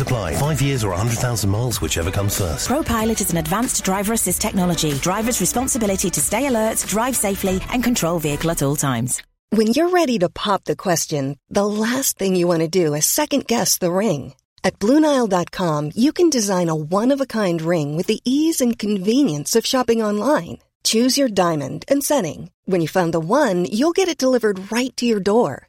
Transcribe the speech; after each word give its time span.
apply. 0.00 0.34
Five 0.36 0.62
years 0.62 0.84
or 0.84 0.90
100,000 0.90 1.50
miles, 1.50 1.80
whichever 1.80 2.10
comes 2.10 2.38
first. 2.38 2.68
ProPilot 2.68 3.20
is 3.20 3.30
an 3.30 3.38
advanced 3.38 3.84
driver 3.84 4.12
assist 4.12 4.40
technology. 4.40 4.92
Driver's 4.94 5.40
responsibility 5.40 6.10
to 6.10 6.20
stay 6.20 6.46
alert, 6.46 6.84
drive 6.88 7.16
safely, 7.16 7.60
and 7.70 7.82
control 7.82 8.18
vehicle 8.18 8.50
at 8.50 8.62
all 8.62 8.76
times. 8.76 9.22
When 9.50 9.68
you're 9.68 9.90
ready 9.90 10.18
to 10.18 10.28
pop 10.28 10.64
the 10.64 10.74
question, 10.74 11.38
the 11.48 11.66
last 11.66 12.18
thing 12.18 12.34
you 12.34 12.46
want 12.48 12.60
to 12.60 12.68
do 12.68 12.94
is 12.94 13.06
second 13.06 13.46
guess 13.46 13.78
the 13.78 13.92
ring. 13.92 14.34
At 14.64 14.78
Bluenile.com, 14.78 15.92
you 15.94 16.12
can 16.12 16.30
design 16.30 16.68
a 16.68 16.74
one 16.74 17.12
of 17.12 17.20
a 17.20 17.26
kind 17.26 17.60
ring 17.62 17.96
with 17.96 18.06
the 18.06 18.20
ease 18.24 18.60
and 18.60 18.78
convenience 18.78 19.54
of 19.54 19.66
shopping 19.66 20.02
online. 20.02 20.58
Choose 20.82 21.16
your 21.16 21.28
diamond 21.28 21.84
and 21.86 22.02
setting. 22.02 22.50
When 22.64 22.80
you 22.80 22.88
find 22.88 23.12
the 23.14 23.20
one, 23.20 23.64
you'll 23.64 23.92
get 23.92 24.08
it 24.08 24.18
delivered 24.18 24.72
right 24.72 24.94
to 24.96 25.06
your 25.06 25.20
door. 25.20 25.68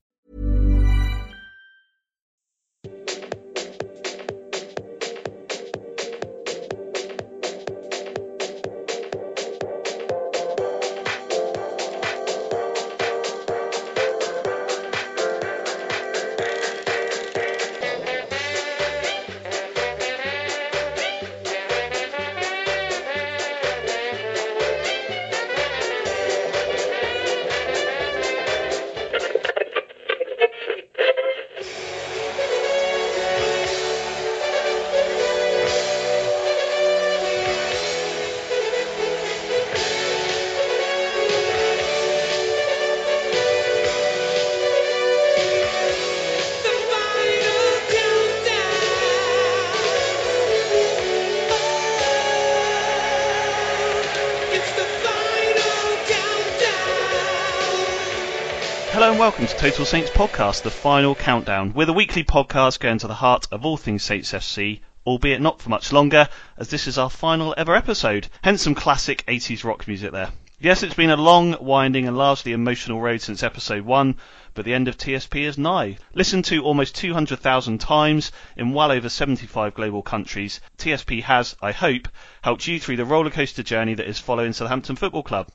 Total 59.61 59.85
Saints 59.85 60.09
Podcast, 60.09 60.63
the 60.63 60.71
final 60.71 61.13
countdown. 61.13 61.73
We're 61.73 61.85
the 61.85 61.93
weekly 61.93 62.23
podcast 62.23 62.79
going 62.79 62.97
to 62.97 63.07
the 63.07 63.13
heart 63.13 63.45
of 63.51 63.63
all 63.63 63.77
things 63.77 64.01
Saints 64.01 64.31
FC, 64.31 64.79
albeit 65.05 65.39
not 65.39 65.61
for 65.61 65.69
much 65.69 65.93
longer, 65.93 66.29
as 66.57 66.69
this 66.69 66.87
is 66.87 66.97
our 66.97 67.11
final 67.11 67.53
ever 67.55 67.75
episode. 67.75 68.27
Hence 68.43 68.63
some 68.63 68.73
classic 68.73 69.23
80s 69.27 69.63
rock 69.63 69.87
music 69.87 70.13
there. 70.13 70.31
Yes, 70.59 70.81
it's 70.81 70.95
been 70.95 71.11
a 71.11 71.15
long, 71.15 71.57
winding, 71.63 72.07
and 72.07 72.17
largely 72.17 72.53
emotional 72.53 73.01
road 73.01 73.21
since 73.21 73.43
episode 73.43 73.85
1, 73.85 74.15
but 74.55 74.65
the 74.65 74.73
end 74.73 74.87
of 74.87 74.97
TSP 74.97 75.43
is 75.43 75.59
nigh. 75.59 75.97
Listened 76.15 76.45
to 76.45 76.63
almost 76.63 76.95
200,000 76.95 77.79
times 77.79 78.31
in 78.57 78.73
well 78.73 78.91
over 78.91 79.09
75 79.09 79.75
global 79.75 80.01
countries, 80.01 80.59
TSP 80.79 81.21
has, 81.21 81.55
I 81.61 81.71
hope, 81.71 82.07
helped 82.41 82.65
you 82.65 82.79
through 82.79 82.97
the 82.97 83.03
rollercoaster 83.03 83.63
journey 83.63 83.93
that 83.93 84.09
is 84.09 84.17
following 84.17 84.53
Southampton 84.53 84.95
Football 84.95 85.21
Club. 85.21 85.49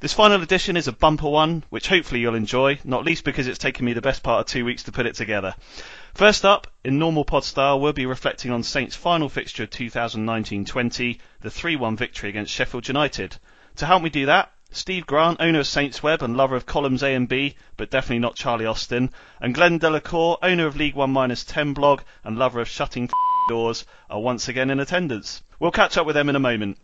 This 0.00 0.14
final 0.14 0.40
edition 0.40 0.78
is 0.78 0.88
a 0.88 0.92
bumper 0.92 1.28
one, 1.28 1.62
which 1.68 1.88
hopefully 1.88 2.22
you'll 2.22 2.34
enjoy, 2.34 2.78
not 2.84 3.04
least 3.04 3.22
because 3.22 3.46
it's 3.46 3.58
taken 3.58 3.84
me 3.84 3.92
the 3.92 4.00
best 4.00 4.22
part 4.22 4.40
of 4.40 4.46
two 4.46 4.64
weeks 4.64 4.84
to 4.84 4.92
put 4.92 5.04
it 5.04 5.14
together. 5.14 5.54
First 6.14 6.46
up, 6.46 6.68
in 6.82 6.98
normal 6.98 7.26
pod 7.26 7.44
style, 7.44 7.78
we'll 7.78 7.92
be 7.92 8.06
reflecting 8.06 8.50
on 8.50 8.62
Saints' 8.62 8.96
final 8.96 9.28
fixture 9.28 9.64
of 9.64 9.70
2019-20, 9.70 11.18
the 11.42 11.50
3-1 11.50 11.98
victory 11.98 12.30
against 12.30 12.50
Sheffield 12.50 12.88
United. 12.88 13.36
To 13.76 13.84
help 13.84 14.02
me 14.02 14.08
do 14.08 14.24
that, 14.24 14.50
Steve 14.70 15.04
Grant, 15.04 15.38
owner 15.38 15.60
of 15.60 15.66
Saints 15.66 16.02
Web 16.02 16.22
and 16.22 16.34
lover 16.34 16.56
of 16.56 16.64
columns 16.64 17.02
A 17.02 17.14
and 17.14 17.28
B, 17.28 17.56
but 17.76 17.90
definitely 17.90 18.20
not 18.20 18.36
Charlie 18.36 18.64
Austin, 18.64 19.10
and 19.38 19.54
Glenn 19.54 19.76
Delacour, 19.76 20.38
owner 20.42 20.66
of 20.66 20.76
League 20.76 20.94
One 20.94 21.10
Minus 21.10 21.44
10 21.44 21.74
blog 21.74 22.00
and 22.24 22.38
lover 22.38 22.60
of 22.60 22.68
shutting 22.68 23.10
doors, 23.50 23.84
are 24.08 24.20
once 24.20 24.48
again 24.48 24.70
in 24.70 24.80
attendance. 24.80 25.42
We'll 25.58 25.72
catch 25.72 25.98
up 25.98 26.06
with 26.06 26.14
them 26.14 26.30
in 26.30 26.36
a 26.36 26.40
moment. 26.40 26.78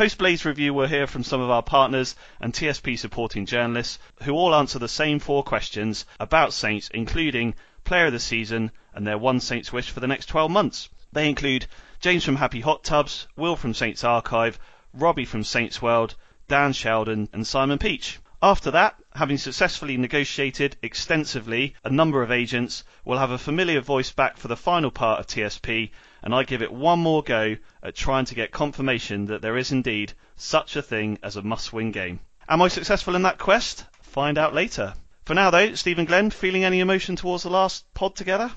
Post 0.00 0.16
Blades 0.16 0.46
review, 0.46 0.72
we'll 0.72 0.86
hear 0.86 1.06
from 1.06 1.22
some 1.22 1.42
of 1.42 1.50
our 1.50 1.62
partners 1.62 2.16
and 2.40 2.54
TSP 2.54 2.98
supporting 2.98 3.44
journalists 3.44 3.98
who 4.22 4.32
all 4.32 4.54
answer 4.54 4.78
the 4.78 4.88
same 4.88 5.18
four 5.18 5.42
questions 5.42 6.06
about 6.18 6.54
Saints, 6.54 6.88
including 6.94 7.54
player 7.84 8.06
of 8.06 8.12
the 8.14 8.18
season 8.18 8.70
and 8.94 9.06
their 9.06 9.18
one 9.18 9.40
Saints 9.40 9.74
wish 9.74 9.90
for 9.90 10.00
the 10.00 10.06
next 10.06 10.24
12 10.24 10.50
months. 10.50 10.88
They 11.12 11.28
include 11.28 11.66
James 12.00 12.24
from 12.24 12.36
Happy 12.36 12.60
Hot 12.62 12.82
Tubs, 12.82 13.26
Will 13.36 13.56
from 13.56 13.74
Saints 13.74 14.02
Archive, 14.02 14.58
Robbie 14.94 15.26
from 15.26 15.44
Saints 15.44 15.82
World, 15.82 16.14
Dan 16.48 16.72
Sheldon, 16.72 17.28
and 17.34 17.46
Simon 17.46 17.76
Peach. 17.78 18.20
After 18.42 18.70
that, 18.70 18.96
having 19.14 19.36
successfully 19.36 19.98
negotiated 19.98 20.78
extensively 20.80 21.74
a 21.84 21.90
number 21.90 22.22
of 22.22 22.32
agents, 22.32 22.84
we'll 23.04 23.18
have 23.18 23.32
a 23.32 23.36
familiar 23.36 23.82
voice 23.82 24.12
back 24.12 24.38
for 24.38 24.48
the 24.48 24.56
final 24.56 24.90
part 24.90 25.20
of 25.20 25.26
TSP, 25.26 25.90
and 26.22 26.34
I 26.34 26.42
give 26.44 26.62
it 26.62 26.72
one 26.72 26.98
more 26.98 27.22
go 27.22 27.56
at 27.82 27.94
trying 27.94 28.24
to 28.26 28.34
get 28.34 28.50
confirmation 28.50 29.26
that 29.26 29.42
there 29.42 29.56
is 29.56 29.72
indeed 29.72 30.12
such 30.36 30.76
a 30.76 30.82
thing 30.82 31.18
as 31.22 31.36
a 31.36 31.42
must-win 31.42 31.92
game. 31.92 32.20
Am 32.48 32.62
I 32.62 32.68
successful 32.68 33.14
in 33.16 33.22
that 33.22 33.38
quest? 33.38 33.84
Find 34.02 34.38
out 34.38 34.54
later. 34.54 34.94
For 35.24 35.34
now, 35.34 35.50
though, 35.50 35.74
Stephen 35.74 36.04
Glenn, 36.06 36.30
feeling 36.30 36.64
any 36.64 36.80
emotion 36.80 37.14
towards 37.16 37.44
the 37.44 37.50
last 37.50 37.84
pod 37.94 38.16
together? 38.16 38.50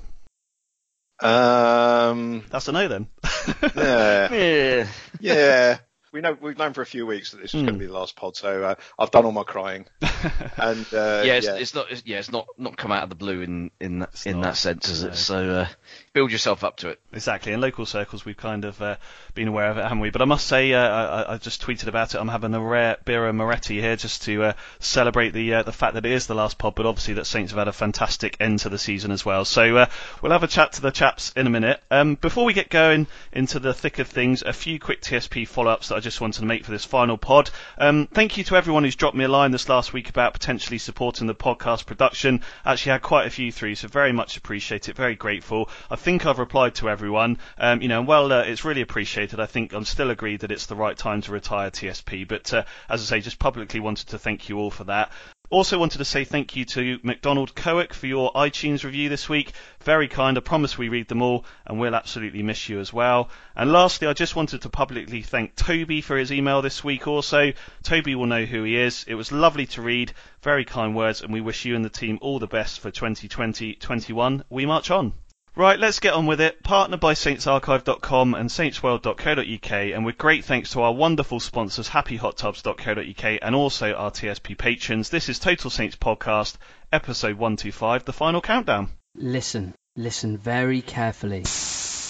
Um, 1.20 2.44
That's 2.50 2.66
a 2.68 2.72
no 2.72 2.88
then. 2.88 3.06
yeah, 3.76 4.32
Yeah. 4.32 4.86
yeah. 5.20 5.78
We 6.14 6.20
know 6.20 6.36
we've 6.40 6.56
known 6.56 6.72
for 6.74 6.80
a 6.80 6.86
few 6.86 7.06
weeks 7.06 7.32
that 7.32 7.42
this 7.42 7.52
was 7.52 7.62
Hmm. 7.62 7.66
going 7.66 7.78
to 7.80 7.80
be 7.80 7.86
the 7.86 7.92
last 7.92 8.14
pod, 8.14 8.36
so 8.36 8.62
uh, 8.62 8.74
I've 8.96 9.10
done 9.10 9.24
all 9.24 9.32
my 9.32 9.42
crying. 9.42 9.86
And 10.56 10.86
uh, 10.94 11.22
yeah, 11.24 11.34
it's, 11.34 11.46
yeah, 11.46 11.56
it's 11.56 11.74
not. 11.74 11.90
It's, 11.90 12.02
yeah, 12.06 12.18
it's 12.18 12.30
not 12.30 12.46
not 12.56 12.78
come 12.78 12.92
out 12.92 13.02
of 13.02 13.10
the 13.10 13.14
blue 13.14 13.42
in 13.42 13.70
in 13.78 13.98
that 13.98 14.24
in 14.24 14.40
not, 14.40 14.42
that 14.42 14.56
sense, 14.56 14.88
is 14.88 15.02
no. 15.02 15.08
it? 15.10 15.16
So 15.16 15.50
uh, 15.50 15.68
build 16.14 16.32
yourself 16.32 16.64
up 16.64 16.76
to 16.78 16.88
it. 16.88 17.00
Exactly. 17.12 17.52
In 17.52 17.60
local 17.60 17.84
circles, 17.84 18.24
we've 18.24 18.36
kind 18.36 18.64
of 18.64 18.80
uh, 18.80 18.96
been 19.34 19.48
aware 19.48 19.70
of 19.70 19.76
it, 19.76 19.82
haven't 19.82 20.00
we? 20.00 20.08
But 20.10 20.22
I 20.22 20.24
must 20.24 20.46
say, 20.46 20.72
uh, 20.72 20.80
I, 20.80 21.34
I 21.34 21.36
just 21.38 21.60
tweeted 21.60 21.88
about 21.88 22.14
it. 22.14 22.18
I'm 22.18 22.28
having 22.28 22.54
a 22.54 22.60
rare 22.60 22.96
Birra 23.04 23.34
Moretti 23.34 23.80
here 23.80 23.96
just 23.96 24.22
to 24.22 24.44
uh, 24.44 24.52
celebrate 24.78 25.32
the 25.34 25.54
uh, 25.54 25.62
the 25.62 25.72
fact 25.72 25.94
that 25.94 26.06
it 26.06 26.12
is 26.12 26.26
the 26.26 26.34
last 26.34 26.56
pod, 26.56 26.74
but 26.74 26.86
obviously 26.86 27.14
that 27.14 27.26
Saints 27.26 27.52
have 27.52 27.58
had 27.58 27.68
a 27.68 27.72
fantastic 27.72 28.36
end 28.40 28.60
to 28.60 28.70
the 28.70 28.78
season 28.78 29.10
as 29.10 29.26
well. 29.26 29.44
So 29.44 29.76
uh, 29.76 29.86
we'll 30.22 30.32
have 30.32 30.44
a 30.44 30.48
chat 30.48 30.72
to 30.74 30.80
the 30.80 30.90
chaps 30.90 31.32
in 31.36 31.46
a 31.46 31.50
minute. 31.50 31.82
Um, 31.90 32.14
before 32.14 32.46
we 32.46 32.54
get 32.54 32.70
going 32.70 33.08
into 33.32 33.58
the 33.58 33.74
thick 33.74 33.98
of 33.98 34.08
things, 34.08 34.40
a 34.40 34.54
few 34.54 34.78
quick 34.78 35.02
TSP 35.02 35.46
follow-ups 35.46 35.88
that 35.88 35.96
I 35.96 36.00
just 36.04 36.20
wanted 36.20 36.40
to 36.40 36.46
make 36.46 36.64
for 36.64 36.70
this 36.70 36.84
final 36.84 37.18
pod. 37.18 37.50
Um, 37.78 38.06
thank 38.12 38.36
you 38.36 38.44
to 38.44 38.56
everyone 38.56 38.84
who's 38.84 38.94
dropped 38.94 39.16
me 39.16 39.24
a 39.24 39.28
line 39.28 39.50
this 39.50 39.68
last 39.68 39.92
week 39.92 40.08
about 40.08 40.34
potentially 40.34 40.78
supporting 40.78 41.26
the 41.26 41.34
podcast 41.34 41.86
production. 41.86 42.42
Actually 42.64 42.92
had 42.92 43.02
quite 43.02 43.26
a 43.26 43.30
few 43.30 43.50
through, 43.50 43.74
so 43.74 43.88
very 43.88 44.12
much 44.12 44.36
appreciate 44.36 44.88
it. 44.88 44.96
Very 44.96 45.16
grateful. 45.16 45.68
I 45.90 45.96
think 45.96 46.26
I've 46.26 46.38
replied 46.38 46.76
to 46.76 46.88
everyone. 46.88 47.38
Um, 47.58 47.82
you 47.82 47.88
know, 47.88 48.02
well, 48.02 48.30
uh, 48.32 48.42
it's 48.42 48.64
really 48.64 48.82
appreciated. 48.82 49.40
I 49.40 49.46
think 49.46 49.72
I'm 49.72 49.84
still 49.84 50.10
agreed 50.10 50.40
that 50.40 50.52
it's 50.52 50.66
the 50.66 50.76
right 50.76 50.96
time 50.96 51.22
to 51.22 51.32
retire 51.32 51.70
TSP. 51.70 52.28
But 52.28 52.52
uh, 52.52 52.64
as 52.88 53.02
I 53.02 53.04
say, 53.04 53.20
just 53.20 53.38
publicly 53.38 53.80
wanted 53.80 54.08
to 54.08 54.18
thank 54.18 54.48
you 54.48 54.58
all 54.58 54.70
for 54.70 54.84
that. 54.84 55.10
Also 55.50 55.78
wanted 55.78 55.98
to 55.98 56.06
say 56.06 56.24
thank 56.24 56.56
you 56.56 56.64
to 56.64 56.98
McDonald 57.02 57.54
Coick 57.54 57.92
for 57.92 58.06
your 58.06 58.32
iTunes 58.32 58.82
review 58.82 59.10
this 59.10 59.28
week. 59.28 59.52
Very 59.80 60.08
kind. 60.08 60.38
I 60.38 60.40
promise 60.40 60.78
we 60.78 60.88
read 60.88 61.08
them 61.08 61.20
all 61.20 61.44
and 61.66 61.78
we'll 61.78 61.94
absolutely 61.94 62.42
miss 62.42 62.70
you 62.70 62.80
as 62.80 62.94
well. 62.94 63.28
And 63.54 63.70
lastly, 63.70 64.08
I 64.08 64.14
just 64.14 64.34
wanted 64.34 64.62
to 64.62 64.70
publicly 64.70 65.20
thank 65.20 65.54
Toby 65.54 66.00
for 66.00 66.16
his 66.16 66.32
email 66.32 66.62
this 66.62 66.82
week 66.82 67.06
also. 67.06 67.52
Toby 67.82 68.14
will 68.14 68.26
know 68.26 68.46
who 68.46 68.62
he 68.64 68.76
is. 68.76 69.04
It 69.06 69.16
was 69.16 69.32
lovely 69.32 69.66
to 69.66 69.82
read. 69.82 70.14
Very 70.42 70.64
kind 70.64 70.96
words 70.96 71.20
and 71.20 71.30
we 71.30 71.42
wish 71.42 71.66
you 71.66 71.76
and 71.76 71.84
the 71.84 71.90
team 71.90 72.18
all 72.22 72.38
the 72.38 72.46
best 72.46 72.80
for 72.80 72.90
2020-21. 72.90 74.44
We 74.48 74.64
march 74.64 74.90
on. 74.90 75.12
Right, 75.56 75.78
let's 75.78 76.00
get 76.00 76.14
on 76.14 76.26
with 76.26 76.40
it. 76.40 76.64
Partnered 76.64 76.98
by 76.98 77.14
saintsarchive.com 77.14 78.34
and 78.34 78.50
saintsworld.co.uk, 78.50 79.70
and 79.70 80.04
with 80.04 80.18
great 80.18 80.44
thanks 80.44 80.70
to 80.70 80.82
our 80.82 80.92
wonderful 80.92 81.38
sponsors, 81.38 81.88
happyhottubs.co.uk, 81.88 83.38
and 83.40 83.54
also 83.54 83.92
our 83.94 84.10
TSP 84.10 84.58
patrons, 84.58 85.10
this 85.10 85.28
is 85.28 85.38
Total 85.38 85.70
Saints 85.70 85.94
Podcast, 85.94 86.56
episode 86.92 87.36
125, 87.36 88.04
the 88.04 88.12
final 88.12 88.40
countdown. 88.40 88.90
Listen, 89.14 89.74
listen 89.94 90.38
very 90.38 90.82
carefully. 90.82 91.44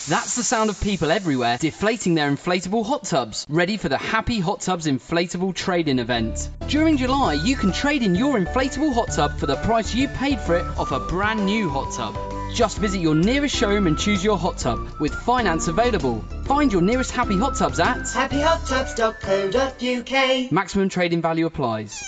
That's 0.06 0.36
the 0.36 0.44
sound 0.44 0.68
of 0.68 0.78
people 0.82 1.10
everywhere 1.10 1.56
deflating 1.56 2.14
their 2.14 2.30
inflatable 2.30 2.84
hot 2.84 3.04
tubs, 3.04 3.46
ready 3.48 3.78
for 3.78 3.88
the 3.88 3.96
Happy 3.96 4.38
Hot 4.38 4.60
Tubs 4.60 4.86
Inflatable 4.86 5.54
Trade-In 5.54 5.98
event. 5.98 6.50
During 6.68 6.98
July, 6.98 7.32
you 7.32 7.56
can 7.56 7.72
trade 7.72 8.02
in 8.02 8.14
your 8.14 8.38
inflatable 8.38 8.92
hot 8.92 9.12
tub 9.12 9.38
for 9.38 9.46
the 9.46 9.56
price 9.56 9.94
you 9.94 10.08
paid 10.08 10.38
for 10.40 10.56
it 10.56 10.66
off 10.76 10.92
a 10.92 11.00
brand 11.00 11.46
new 11.46 11.70
hot 11.70 11.94
tub. 11.94 12.14
Just 12.54 12.76
visit 12.76 13.00
your 13.00 13.14
nearest 13.14 13.56
showroom 13.56 13.86
and 13.86 13.98
choose 13.98 14.22
your 14.22 14.36
hot 14.36 14.58
tub 14.58 14.90
with 15.00 15.14
finance 15.14 15.68
available. 15.68 16.20
Find 16.44 16.70
your 16.70 16.82
nearest 16.82 17.10
Happy 17.10 17.38
Hot 17.38 17.56
Tubs 17.56 17.80
at 17.80 17.96
happyhottubs.co.uk. 17.96 20.52
maximum 20.52 20.90
trading 20.90 21.22
value 21.22 21.46
applies. 21.46 22.04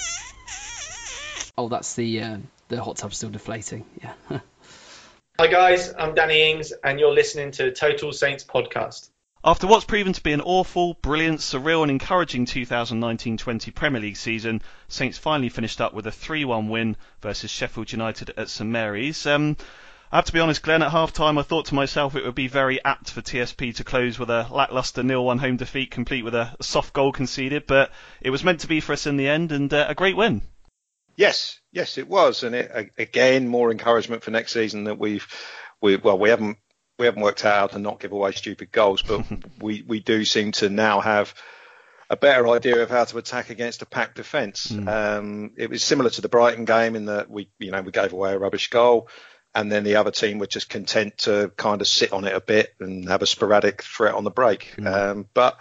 Oh, 1.56 1.70
that's 1.70 1.94
the 1.94 2.20
uh, 2.20 2.37
the 2.69 2.82
hot 2.82 2.98
tub 2.98 3.14
still 3.14 3.31
deflating. 3.31 3.87
Yeah. 4.02 4.40
Hi 5.38 5.49
guys, 5.49 5.93
I'm 5.99 6.15
Danny 6.15 6.50
Ings, 6.50 6.73
and 6.83 6.99
you're 6.99 7.12
listening 7.12 7.50
to 7.53 7.71
Total 7.71 8.11
Saints 8.11 8.43
podcast. 8.43 9.11
After 9.44 9.67
what's 9.67 9.85
proven 9.85 10.15
to 10.15 10.23
be 10.23 10.33
an 10.33 10.41
awful, 10.41 10.94
brilliant, 10.94 11.41
surreal, 11.41 11.83
and 11.83 11.91
encouraging 11.91 12.47
2019-20 12.47 13.75
Premier 13.75 14.00
League 14.00 14.17
season, 14.17 14.62
Saints 14.88 15.19
finally 15.19 15.50
finished 15.50 15.83
up 15.83 15.93
with 15.93 16.06
a 16.06 16.11
3-1 16.11 16.71
win 16.71 16.97
versus 17.21 17.50
Sheffield 17.50 17.93
United 17.93 18.33
at 18.38 18.49
St 18.49 18.71
Mary's. 18.71 19.27
Um, 19.27 19.59
I 20.11 20.17
have 20.17 20.25
to 20.25 20.33
be 20.33 20.41
honest, 20.41 20.62
Glenn, 20.62 20.83
at 20.83 20.91
half 20.91 21.12
time 21.12 21.37
I 21.37 21.43
thought 21.43 21.67
to 21.67 21.75
myself 21.75 22.17
it 22.17 22.25
would 22.25 22.35
be 22.35 22.49
very 22.49 22.82
apt 22.82 23.11
for 23.11 23.21
TSP 23.21 23.75
to 23.77 23.85
close 23.85 24.19
with 24.19 24.31
a 24.31 24.49
lacklustre 24.50 25.03
nil-1 25.03 25.39
home 25.39 25.59
defeat, 25.59 25.91
complete 25.91 26.25
with 26.25 26.35
a 26.35 26.56
soft 26.62 26.94
goal 26.94 27.12
conceded, 27.12 27.67
but 27.67 27.93
it 28.23 28.31
was 28.31 28.43
meant 28.43 28.61
to 28.61 28.69
be 28.69 28.81
for 28.81 28.94
us 28.94 29.06
in 29.06 29.19
the 29.19 29.29
end, 29.29 29.53
and 29.53 29.75
uh, 29.75 29.85
a 29.87 29.94
great 29.94 30.17
win. 30.17 30.41
Yes, 31.15 31.61
yes, 31.76 31.99
it 31.99 32.08
was, 32.08 32.43
and 32.43 32.55
it, 32.55 32.93
again 32.96 33.46
more 33.46 33.70
encouragement 33.70 34.23
for 34.23 34.31
next 34.31 34.52
season 34.52 34.84
that 34.84 34.99
we've, 34.99 35.26
we 35.82 35.96
well, 35.96 36.19
we 36.19 36.31
haven't 36.31 36.56
we 36.99 37.05
haven't 37.05 37.23
worked 37.23 37.44
out 37.44 37.55
how 37.55 37.67
to 37.67 37.78
not 37.78 38.00
give 38.00 38.12
away 38.12 38.32
stupid 38.32 38.73
goals, 38.73 39.02
but 39.02 39.25
we 39.61 39.84
we 39.87 40.00
do 40.00 40.25
seem 40.25 40.52
to 40.52 40.70
now 40.70 41.00
have 41.00 41.34
a 42.08 42.17
better 42.17 42.49
idea 42.49 42.82
of 42.82 42.88
how 42.88 43.05
to 43.05 43.19
attack 43.19 43.50
against 43.50 43.82
a 43.82 43.87
packed 43.87 44.17
defence. 44.17 44.69
Mm. 44.69 44.88
Um, 44.88 45.50
it 45.56 45.69
was 45.69 45.84
similar 45.84 46.08
to 46.11 46.23
the 46.23 46.28
Brighton 46.31 46.64
game 46.64 46.96
in 46.96 47.06
that 47.06 47.28
we 47.31 47.50
you 47.58 47.70
know 47.70 47.82
we 47.82 47.93
gave 47.93 48.12
away 48.12 48.32
a 48.32 48.38
rubbish 48.38 48.70
goal. 48.70 49.08
And 49.55 49.72
then 49.72 49.84
the 49.84 49.96
other 49.96 50.11
team 50.11 50.38
were 50.38 50.46
just 50.46 50.69
content 50.69 51.17
to 51.20 51.50
kind 51.56 51.81
of 51.81 51.88
sit 51.88 52.12
on 52.12 52.26
it 52.26 52.34
a 52.34 52.43
bit 52.43 52.75
and 52.79 53.08
have 53.08 53.22
a 53.22 53.26
sporadic 53.26 53.82
threat 53.82 54.12
on 54.12 54.22
the 54.22 54.31
break. 54.31 54.75
Mm. 54.76 54.87
Um, 54.87 55.29
but, 55.32 55.58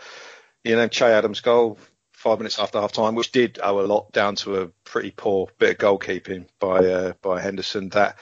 you 0.65 0.75
know, 0.75 0.89
Che 0.89 1.05
Adams' 1.05 1.39
goal 1.39 1.77
five 2.25 2.39
minutes 2.39 2.57
after 2.57 2.81
half 2.81 2.91
time, 2.91 3.13
which 3.13 3.31
did 3.31 3.59
owe 3.61 3.79
a 3.79 3.85
lot 3.85 4.11
down 4.11 4.35
to 4.35 4.61
a 4.61 4.67
pretty 4.83 5.11
poor 5.11 5.47
bit 5.59 5.71
of 5.71 5.77
goalkeeping 5.77 6.47
by 6.59 6.77
uh, 6.79 7.13
by 7.21 7.39
Henderson. 7.39 7.89
That 7.89 8.17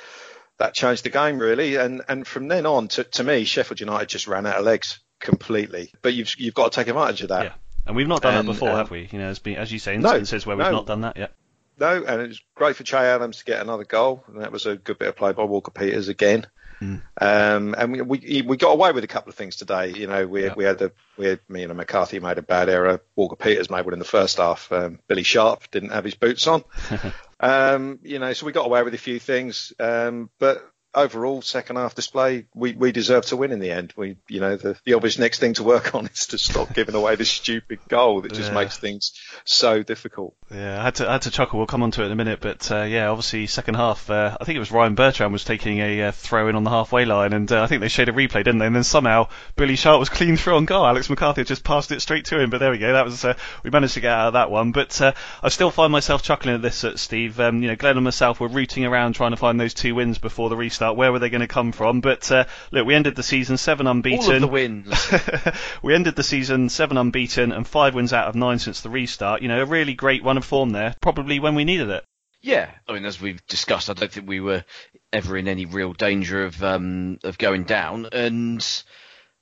that 0.58 0.74
changed 0.74 1.06
the 1.06 1.10
game 1.10 1.40
really, 1.40 1.78
and 1.78 2.02
and 2.10 2.28
from 2.28 2.50
then 2.50 2.66
on, 2.66 2.90
to, 2.90 3.06
to 3.06 3.24
me, 3.24 3.46
Sheffield 3.46 3.80
United 3.80 4.10
just 4.10 4.28
ran 4.28 4.46
out 4.46 4.58
of 4.58 4.66
legs 4.66 5.00
completely. 5.22 5.94
But 6.02 6.14
you've 6.14 6.38
you've 6.38 6.54
got 6.54 6.74
to 6.74 6.76
take 6.76 6.90
advantage 6.90 7.22
of 7.22 7.30
that. 7.30 7.44
Yeah. 7.46 7.54
And 7.88 7.96
we've 7.96 8.08
not 8.08 8.22
done 8.22 8.36
And, 8.36 8.48
that 8.48 8.52
before, 8.52 8.72
um, 8.72 8.78
have 8.78 8.92
we? 8.92 9.08
You 9.12 9.20
know, 9.20 9.34
been, 9.42 9.56
as 9.56 9.72
you 9.72 9.80
say, 9.80 9.98
No, 9.98 10.10
instances 10.10 10.46
where 10.46 10.56
we've 10.58 10.66
no. 10.66 10.72
not 10.72 10.86
done 10.86 11.02
that 11.02 11.18
yet. 11.18 11.34
No, 11.80 12.04
and 12.04 12.22
it 12.22 12.28
was 12.28 12.42
great 12.56 12.76
for 12.76 12.84
Che 12.84 12.98
Adams 12.98 13.40
to 13.40 13.46
get 13.46 13.62
another 13.62 13.84
goal, 13.84 14.24
and 14.28 14.42
that 14.42 14.52
was 14.52 14.66
a 14.66 14.76
good 14.76 15.00
bit 15.00 15.08
of 15.08 15.16
play 15.16 15.32
by 15.34 15.44
Walker 15.44 15.72
Peters 15.72 16.08
again. 16.08 16.46
Mm. 16.84 17.02
Um, 17.22 17.76
and 17.78 17.94
we, 17.94 18.02
we 18.02 18.42
we 18.42 18.58
got 18.58 18.72
away 18.72 18.92
with 18.92 19.06
a 19.06 19.08
couple 19.08 19.30
of 19.30 19.36
things 19.36 19.56
today. 19.56 19.94
You 19.94 20.08
know, 20.08 20.28
we 20.28 20.50
we 20.50 20.66
had 20.66 20.80
the 20.80 20.92
we 21.18 21.28
had 21.28 21.40
me 21.48 21.64
and 21.64 21.74
McCarthy 21.76 22.20
made 22.20 22.38
a 22.38 22.42
bad 22.42 22.68
error. 22.68 23.02
Walker 23.16 23.38
Peters 23.38 23.70
made 23.70 23.86
one 23.86 23.94
in 23.94 24.00
the 24.00 24.06
first 24.06 24.38
half. 24.38 24.70
Um, 24.72 25.00
Billy 25.08 25.24
Sharp 25.24 25.72
didn't 25.72 25.92
have 25.92 26.04
his 26.04 26.16
boots 26.16 26.46
on. 26.48 26.64
um, 27.40 28.00
you 28.04 28.20
know, 28.20 28.34
so 28.34 28.46
we 28.46 28.52
got 28.52 28.66
away 28.66 28.84
with 28.84 28.94
a 28.94 28.98
few 28.98 29.20
things. 29.20 29.72
Um, 29.80 30.30
but 30.40 30.70
overall, 30.96 31.42
second 31.42 31.76
half 31.78 31.96
display, 31.96 32.46
we, 32.54 32.74
we 32.74 32.92
deserve 32.92 33.26
to 33.28 33.38
win 33.38 33.52
in 33.52 33.60
the 33.60 33.72
end. 33.72 33.94
We, 33.98 34.18
you 34.28 34.40
know, 34.40 34.56
the, 34.56 34.78
the 34.86 34.94
obvious 34.94 35.18
next 35.18 35.40
thing 35.40 35.54
to 35.56 35.64
work 35.64 35.94
on 35.96 36.08
is 36.08 36.28
to 36.28 36.38
stop 36.38 36.74
giving 36.74 36.96
away 36.96 37.16
this 37.16 37.30
stupid 37.30 37.80
goal 37.88 38.22
that 38.22 38.34
just 38.34 38.50
Yeah. 38.52 38.56
makes 38.56 38.78
things 38.78 39.14
so 39.46 39.84
difficult. 39.84 40.36
Yeah, 40.52 40.80
I 40.80 40.84
had 40.84 40.96
to 40.96 41.10
I 41.10 41.14
had 41.14 41.24
to 41.24 41.32
chuckle. 41.32 41.58
We'll 41.60 41.68
come 41.68 41.82
on 41.84 41.92
to 41.92 42.04
it 42.04 42.08
in 42.08 42.12
a 42.12 42.16
minute, 42.16 42.40
but 42.42 42.72
uh, 42.72 42.84
yeah, 42.84 43.08
obviously 43.10 43.48
second 43.48 43.76
half. 43.76 44.10
Uh, 44.10 44.38
I 44.40 44.44
think 44.46 44.56
it 44.56 44.60
was 44.60 44.72
Ryan 44.72 44.94
Bertrand 44.96 45.34
was 45.34 45.44
taking 45.44 45.80
a 45.80 46.04
uh, 46.04 46.12
throw 46.12 46.48
in 46.48 46.56
on 46.56 46.64
the 46.64 46.70
halfway 46.70 47.06
line, 47.06 47.34
and 47.34 47.52
uh, 47.52 47.64
I 47.64 47.68
think 47.68 47.82
they 47.82 47.88
showed 47.88 48.10
a 48.10 48.14
replay, 48.14 48.44
didn't 48.44 48.60
they? 48.60 48.68
And 48.68 48.76
then 48.76 48.84
somehow 48.84 49.30
Billy 49.56 49.76
Sharp 49.76 50.00
was 50.00 50.10
clean 50.10 50.38
through 50.38 50.56
on 50.58 50.66
goal. 50.66 50.86
Alex 50.86 51.10
McCarthy 51.10 51.42
had 51.42 51.48
just 51.48 51.64
passed 51.64 51.92
it 51.92 52.02
straight 52.02 52.26
to 52.26 52.40
him, 52.40 52.50
but 52.52 52.60
there 52.60 52.72
we 52.72 52.78
go. 52.78 52.94
That 52.94 53.06
was 53.06 53.26
uh, 53.26 53.34
we 53.64 53.72
managed 53.72 53.96
to 53.96 54.02
get 54.02 54.12
out 54.14 54.28
of 54.28 54.34
that 54.34 54.52
one. 54.52 54.72
But 54.72 55.00
uh, 55.02 55.14
I 55.42 55.50
still 55.50 55.72
find 55.72 55.92
myself 55.92 56.22
chuckling 56.22 56.56
at 56.56 56.62
this, 56.62 56.86
Steve. 56.98 57.40
Um, 57.40 57.62
you 57.64 57.70
know, 57.70 57.76
Glenn 57.76 57.98
and 57.98 58.04
myself 58.04 58.40
were 58.40 58.48
rooting 58.48 58.86
around 58.86 59.14
trying 59.14 59.32
to 59.32 59.38
find 59.38 59.60
those 59.60 59.74
two 59.74 59.96
wins 59.96 60.20
before 60.20 60.50
the 60.50 60.56
restart. 60.56 60.83
Where 60.92 61.12
were 61.12 61.20
they 61.20 61.30
going 61.30 61.42
to 61.42 61.48
come 61.48 61.72
from? 61.72 62.02
But 62.02 62.32
uh, 62.32 62.46
look, 62.72 62.86
we 62.86 62.96
ended 62.96 63.16
the 63.16 63.24
season 63.24 63.58
seven 63.58 63.88
unbeaten. 63.88 64.26
All 64.26 64.36
of 64.36 64.42
the 64.42 64.48
wins. 64.48 65.12
we 65.82 65.96
ended 65.96 66.16
the 66.16 66.24
season 66.24 66.70
seven 66.70 66.98
unbeaten 66.98 67.52
and 67.52 67.68
five 67.68 67.96
wins 67.96 68.12
out 68.12 68.28
of 68.28 68.36
nine 68.36 68.60
since 68.60 68.82
the 68.82 68.90
restart. 68.90 69.42
You 69.42 69.48
know, 69.48 69.62
a 69.62 69.66
really 69.66 69.94
great 69.94 70.24
run 70.24 70.38
of 70.38 70.46
form 70.46 70.72
there, 70.72 70.96
probably 71.02 71.40
when 71.40 71.56
we 71.56 71.64
needed 71.64 71.90
it. 71.90 72.04
Yeah, 72.44 72.70
I 72.90 72.94
mean, 72.94 73.06
as 73.06 73.22
we've 73.22 73.46
discussed, 73.48 73.90
I 73.90 73.94
don't 73.94 74.12
think 74.12 74.28
we 74.28 74.42
were 74.42 74.66
ever 75.14 75.38
in 75.38 75.48
any 75.48 75.66
real 75.66 75.94
danger 75.94 76.44
of 76.44 76.62
um, 76.62 77.20
of 77.24 77.38
going 77.38 77.64
down, 77.64 78.08
and 78.12 78.84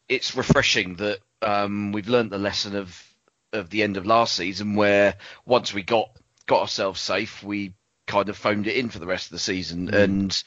it's 0.08 0.36
refreshing 0.36 0.96
that 0.98 1.18
um, 1.42 1.94
we've 1.94 2.08
learnt 2.08 2.30
the 2.30 2.38
lesson 2.38 2.76
of 2.76 3.04
of 3.54 3.72
the 3.72 3.82
end 3.82 3.98
of 3.98 4.06
last 4.06 4.36
season, 4.36 4.76
where 4.76 5.16
once 5.46 5.74
we 5.74 5.82
got 5.82 6.12
got 6.46 6.62
ourselves 6.62 7.02
safe, 7.02 7.42
we 7.42 7.74
kind 8.06 8.30
of 8.30 8.38
phoned 8.38 8.68
it 8.68 8.76
in 8.76 8.90
for 8.90 9.00
the 9.00 9.08
rest 9.08 9.26
of 9.28 9.32
the 9.32 9.40
season, 9.40 9.94
and 9.96 10.44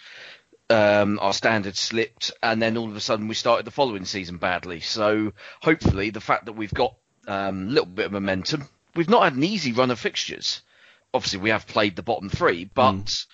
um, 0.70 1.18
our 1.20 1.32
standards 1.32 1.78
slipped, 1.78 2.32
and 2.42 2.60
then 2.60 2.76
all 2.76 2.88
of 2.88 2.96
a 2.96 3.00
sudden 3.00 3.28
we 3.28 3.34
started 3.34 3.66
the 3.66 3.70
following 3.70 4.04
season 4.04 4.38
badly. 4.38 4.80
So 4.80 5.32
hopefully, 5.60 6.10
the 6.10 6.20
fact 6.20 6.46
that 6.46 6.54
we've 6.54 6.72
got 6.74 6.94
um, 7.26 7.68
a 7.68 7.70
little 7.70 7.86
bit 7.86 8.06
of 8.06 8.12
momentum, 8.12 8.68
we've 8.94 9.10
not 9.10 9.24
had 9.24 9.34
an 9.34 9.44
easy 9.44 9.72
run 9.72 9.90
of 9.90 9.98
fixtures. 9.98 10.62
Obviously, 11.12 11.40
we 11.40 11.50
have 11.50 11.66
played 11.66 11.96
the 11.96 12.02
bottom 12.02 12.28
three, 12.28 12.64
but 12.64 13.24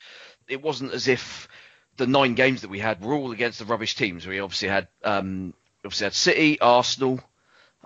it 0.48 0.60
wasn't 0.62 0.92
as 0.92 1.08
if 1.08 1.48
the 1.96 2.06
nine 2.06 2.34
games 2.34 2.62
that 2.62 2.70
we 2.70 2.78
had 2.78 3.00
were 3.00 3.14
all 3.14 3.32
against 3.32 3.58
the 3.58 3.64
rubbish 3.64 3.94
teams. 3.94 4.26
We 4.26 4.40
obviously 4.40 4.68
had 4.68 4.88
um, 5.04 5.54
obviously 5.84 6.04
had 6.06 6.14
City, 6.14 6.60
Arsenal, 6.60 7.20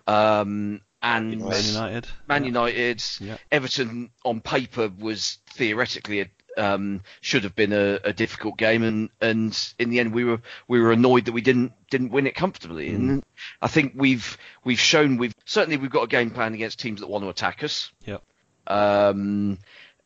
um, 0.06 0.80
and 1.02 1.38
Man 1.38 1.64
United. 1.64 2.06
Man 2.26 2.44
United, 2.44 3.02
Yeah. 3.20 3.36
Everton 3.52 4.10
on 4.24 4.40
paper 4.40 4.90
was 4.98 5.38
theoretically 5.50 6.20
a, 6.22 6.30
um, 6.56 7.02
should 7.20 7.44
have 7.44 7.54
been 7.54 7.72
a, 7.72 7.98
a 8.04 8.12
difficult 8.12 8.56
game, 8.56 8.82
and, 8.82 9.10
and 9.20 9.74
in 9.78 9.90
the 9.90 10.00
end 10.00 10.12
we 10.14 10.24
were 10.24 10.40
we 10.68 10.80
were 10.80 10.92
annoyed 10.92 11.24
that 11.26 11.32
we 11.32 11.40
didn't 11.40 11.72
didn't 11.90 12.10
win 12.10 12.26
it 12.26 12.34
comfortably. 12.34 12.88
And 12.90 13.22
I 13.60 13.68
think 13.68 13.92
we've 13.96 14.36
we've 14.64 14.80
shown 14.80 15.16
we've 15.16 15.34
certainly 15.44 15.76
we've 15.76 15.90
got 15.90 16.04
a 16.04 16.08
game 16.08 16.30
plan 16.30 16.54
against 16.54 16.78
teams 16.80 17.00
that 17.00 17.08
want 17.08 17.24
to 17.24 17.28
attack 17.30 17.62
us. 17.64 17.90
Yep. 18.06 18.22
Um, 18.66 19.58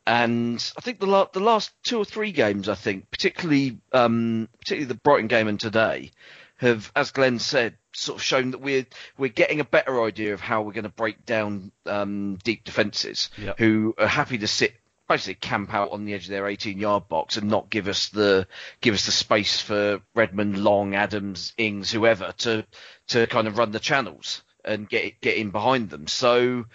and 0.07 0.73
I 0.77 0.81
think 0.81 0.99
the 0.99 1.05
la- 1.05 1.27
the 1.31 1.39
last 1.39 1.71
two 1.83 1.97
or 1.99 2.05
three 2.05 2.31
games, 2.31 2.67
I 2.67 2.75
think, 2.75 3.09
particularly 3.11 3.79
um, 3.93 4.49
particularly 4.59 4.85
the 4.87 4.95
Brighton 5.03 5.27
game 5.27 5.47
and 5.47 5.59
today, 5.59 6.11
have, 6.57 6.91
as 6.95 7.11
Glenn 7.11 7.37
said, 7.39 7.77
sort 7.93 8.17
of 8.17 8.23
shown 8.23 8.51
that 8.51 8.57
we're 8.61 8.85
we're 9.17 9.29
getting 9.29 9.59
a 9.59 9.63
better 9.65 10.03
idea 10.03 10.33
of 10.33 10.41
how 10.41 10.61
we're 10.63 10.73
going 10.73 10.83
to 10.83 10.89
break 10.89 11.25
down 11.25 11.71
um, 11.85 12.37
deep 12.43 12.63
defences, 12.63 13.29
Yep. 13.37 13.59
who 13.59 13.93
are 13.99 14.07
happy 14.07 14.39
to 14.39 14.47
sit 14.47 14.73
basically 15.09 15.33
camp 15.35 15.73
out 15.73 15.91
on 15.91 16.05
the 16.05 16.13
edge 16.13 16.25
of 16.25 16.29
their 16.29 16.47
18 16.47 16.77
yard 16.77 17.09
box 17.09 17.35
and 17.35 17.49
not 17.49 17.69
give 17.69 17.89
us 17.89 18.09
the 18.09 18.47
give 18.79 18.93
us 18.93 19.05
the 19.05 19.11
space 19.11 19.59
for 19.59 19.99
Redmond, 20.15 20.63
Long, 20.63 20.95
Adams, 20.95 21.51
Ings, 21.57 21.91
whoever 21.91 22.31
to 22.37 22.65
to 23.07 23.27
kind 23.27 23.47
of 23.47 23.57
run 23.57 23.71
the 23.71 23.79
channels 23.79 24.43
and 24.63 24.87
get 24.87 25.19
get 25.19 25.35
in 25.35 25.49
behind 25.49 25.89
them. 25.89 26.07
So 26.07 26.65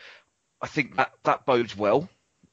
I 0.61 0.67
think 0.67 0.97
that 0.97 1.13
that 1.23 1.47
bodes 1.47 1.77
well. 1.77 2.09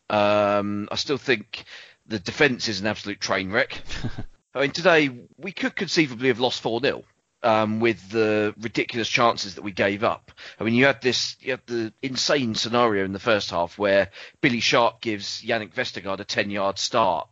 Um, 0.09 0.87
I 0.91 0.95
still 0.95 1.17
think 1.17 1.65
the 2.05 2.19
defence 2.19 2.67
is 2.67 2.79
an 2.79 2.87
absolute 2.87 3.19
train 3.19 3.51
wreck. 3.51 3.81
I 4.53 4.61
mean, 4.61 4.71
today 4.71 5.09
we 5.37 5.51
could 5.51 5.75
conceivably 5.75 6.27
have 6.27 6.39
lost 6.39 6.61
4 6.61 6.81
0. 6.81 7.03
Um, 7.43 7.79
with 7.79 8.09
the 8.11 8.53
ridiculous 8.59 9.09
chances 9.09 9.55
that 9.55 9.63
we 9.63 9.71
gave 9.71 10.03
up. 10.03 10.31
I 10.59 10.63
mean, 10.63 10.75
you 10.75 10.85
had 10.85 11.01
this, 11.01 11.37
you 11.39 11.51
had 11.51 11.65
the 11.65 11.91
insane 12.03 12.53
scenario 12.53 13.03
in 13.03 13.13
the 13.13 13.19
first 13.19 13.49
half 13.49 13.79
where 13.79 14.09
Billy 14.41 14.59
Sharp 14.59 15.01
gives 15.01 15.41
Jannik 15.41 15.73
Vestergaard 15.73 16.19
a 16.19 16.23
10 16.23 16.51
yard 16.51 16.77
start 16.77 17.27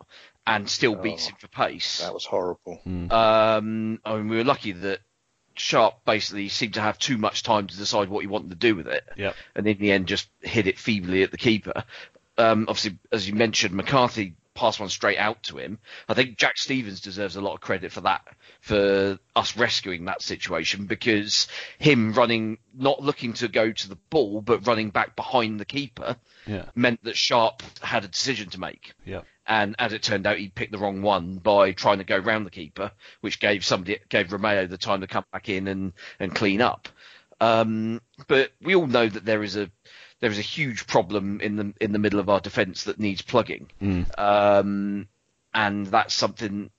and 0.47 0.67
still 0.67 0.95
beats 0.95 1.27
Oh, 1.27 1.29
him 1.29 1.35
for 1.37 1.47
pace. 1.47 1.99
That 1.99 2.13
was 2.15 2.25
horrible. 2.25 2.81
Um, 2.87 3.99
I 4.03 4.15
mean, 4.15 4.29
we 4.29 4.37
were 4.37 4.43
lucky 4.43 4.71
that 4.71 5.01
Sharp 5.55 6.03
basically 6.05 6.49
seemed 6.49 6.73
to 6.73 6.81
have 6.81 6.97
too 6.97 7.19
much 7.19 7.43
time 7.43 7.67
to 7.67 7.77
decide 7.77 8.09
what 8.09 8.21
he 8.21 8.27
wanted 8.27 8.49
to 8.49 8.55
do 8.55 8.75
with 8.75 8.87
it. 8.87 9.03
Yep. 9.15 9.35
And 9.55 9.67
in 9.67 9.77
the 9.77 9.91
end, 9.91 10.07
just 10.07 10.27
hit 10.41 10.65
it 10.65 10.79
feebly 10.79 11.21
at 11.21 11.29
the 11.29 11.37
keeper. 11.37 11.83
Um, 12.35 12.65
obviously, 12.67 12.97
as 13.11 13.27
you 13.27 13.35
mentioned, 13.35 13.75
McCarthy 13.75 14.33
passed 14.59 14.79
one 14.79 14.89
straight 14.89 15.17
out 15.17 15.41
to 15.43 15.57
him. 15.57 15.79
I 16.07 16.13
think 16.13 16.37
Jack 16.37 16.57
Stephens 16.57 16.99
deserves 17.01 17.35
a 17.35 17.41
lot 17.41 17.53
of 17.53 17.61
credit 17.61 17.91
for 17.91 18.01
that, 18.01 18.21
for 18.61 19.17
us 19.35 19.55
rescuing 19.55 20.05
that 20.05 20.21
situation 20.21 20.85
because 20.85 21.47
him 21.77 22.13
running, 22.13 22.57
not 22.73 23.01
looking 23.01 23.33
to 23.33 23.47
go 23.47 23.71
to 23.71 23.89
the 23.89 23.95
ball, 24.09 24.41
but 24.41 24.67
running 24.67 24.89
back 24.89 25.15
behind 25.15 25.59
the 25.59 25.65
keeper 25.65 26.17
Yeah. 26.45 26.65
meant 26.75 27.03
that 27.03 27.15
Sharp 27.15 27.63
had 27.81 28.03
a 28.03 28.07
decision 28.07 28.49
to 28.49 28.59
make. 28.59 28.93
Yeah. 29.05 29.21
And 29.47 29.75
as 29.79 29.93
it 29.93 30.03
turned 30.03 30.27
out, 30.27 30.37
he 30.37 30.49
picked 30.49 30.71
the 30.71 30.77
wrong 30.77 31.01
one 31.01 31.37
by 31.37 31.71
trying 31.71 31.97
to 31.99 32.03
go 32.03 32.17
round 32.17 32.45
the 32.45 32.51
keeper, 32.51 32.91
which 33.21 33.39
gave 33.39 33.65
somebody 33.65 33.99
gave 34.09 34.31
Romeo 34.31 34.67
the 34.67 34.77
time 34.77 35.01
to 35.01 35.07
come 35.07 35.25
back 35.31 35.49
in 35.49 35.67
and, 35.67 35.93
and 36.19 36.35
clean 36.35 36.61
up. 36.61 36.87
Um, 37.41 38.01
but 38.27 38.51
we 38.61 38.75
all 38.75 38.87
know 38.87 39.07
that 39.07 39.25
there 39.25 39.41
is 39.43 39.55
a 39.55 39.71
there 40.19 40.31
is 40.31 40.39
a 40.39 40.43
huge 40.43 40.87
problem 40.87 41.41
in 41.41 41.55
the 41.55 41.73
in 41.79 41.91
the 41.91 41.99
middle 41.99 42.19
of 42.19 42.29
our 42.29 42.39
defence 42.39 42.85
that 42.85 42.99
needs 42.99 43.21
plugging, 43.21 43.69
um, 44.17 45.07
and 45.53 45.87
that's 45.87 46.13
something 46.13 46.69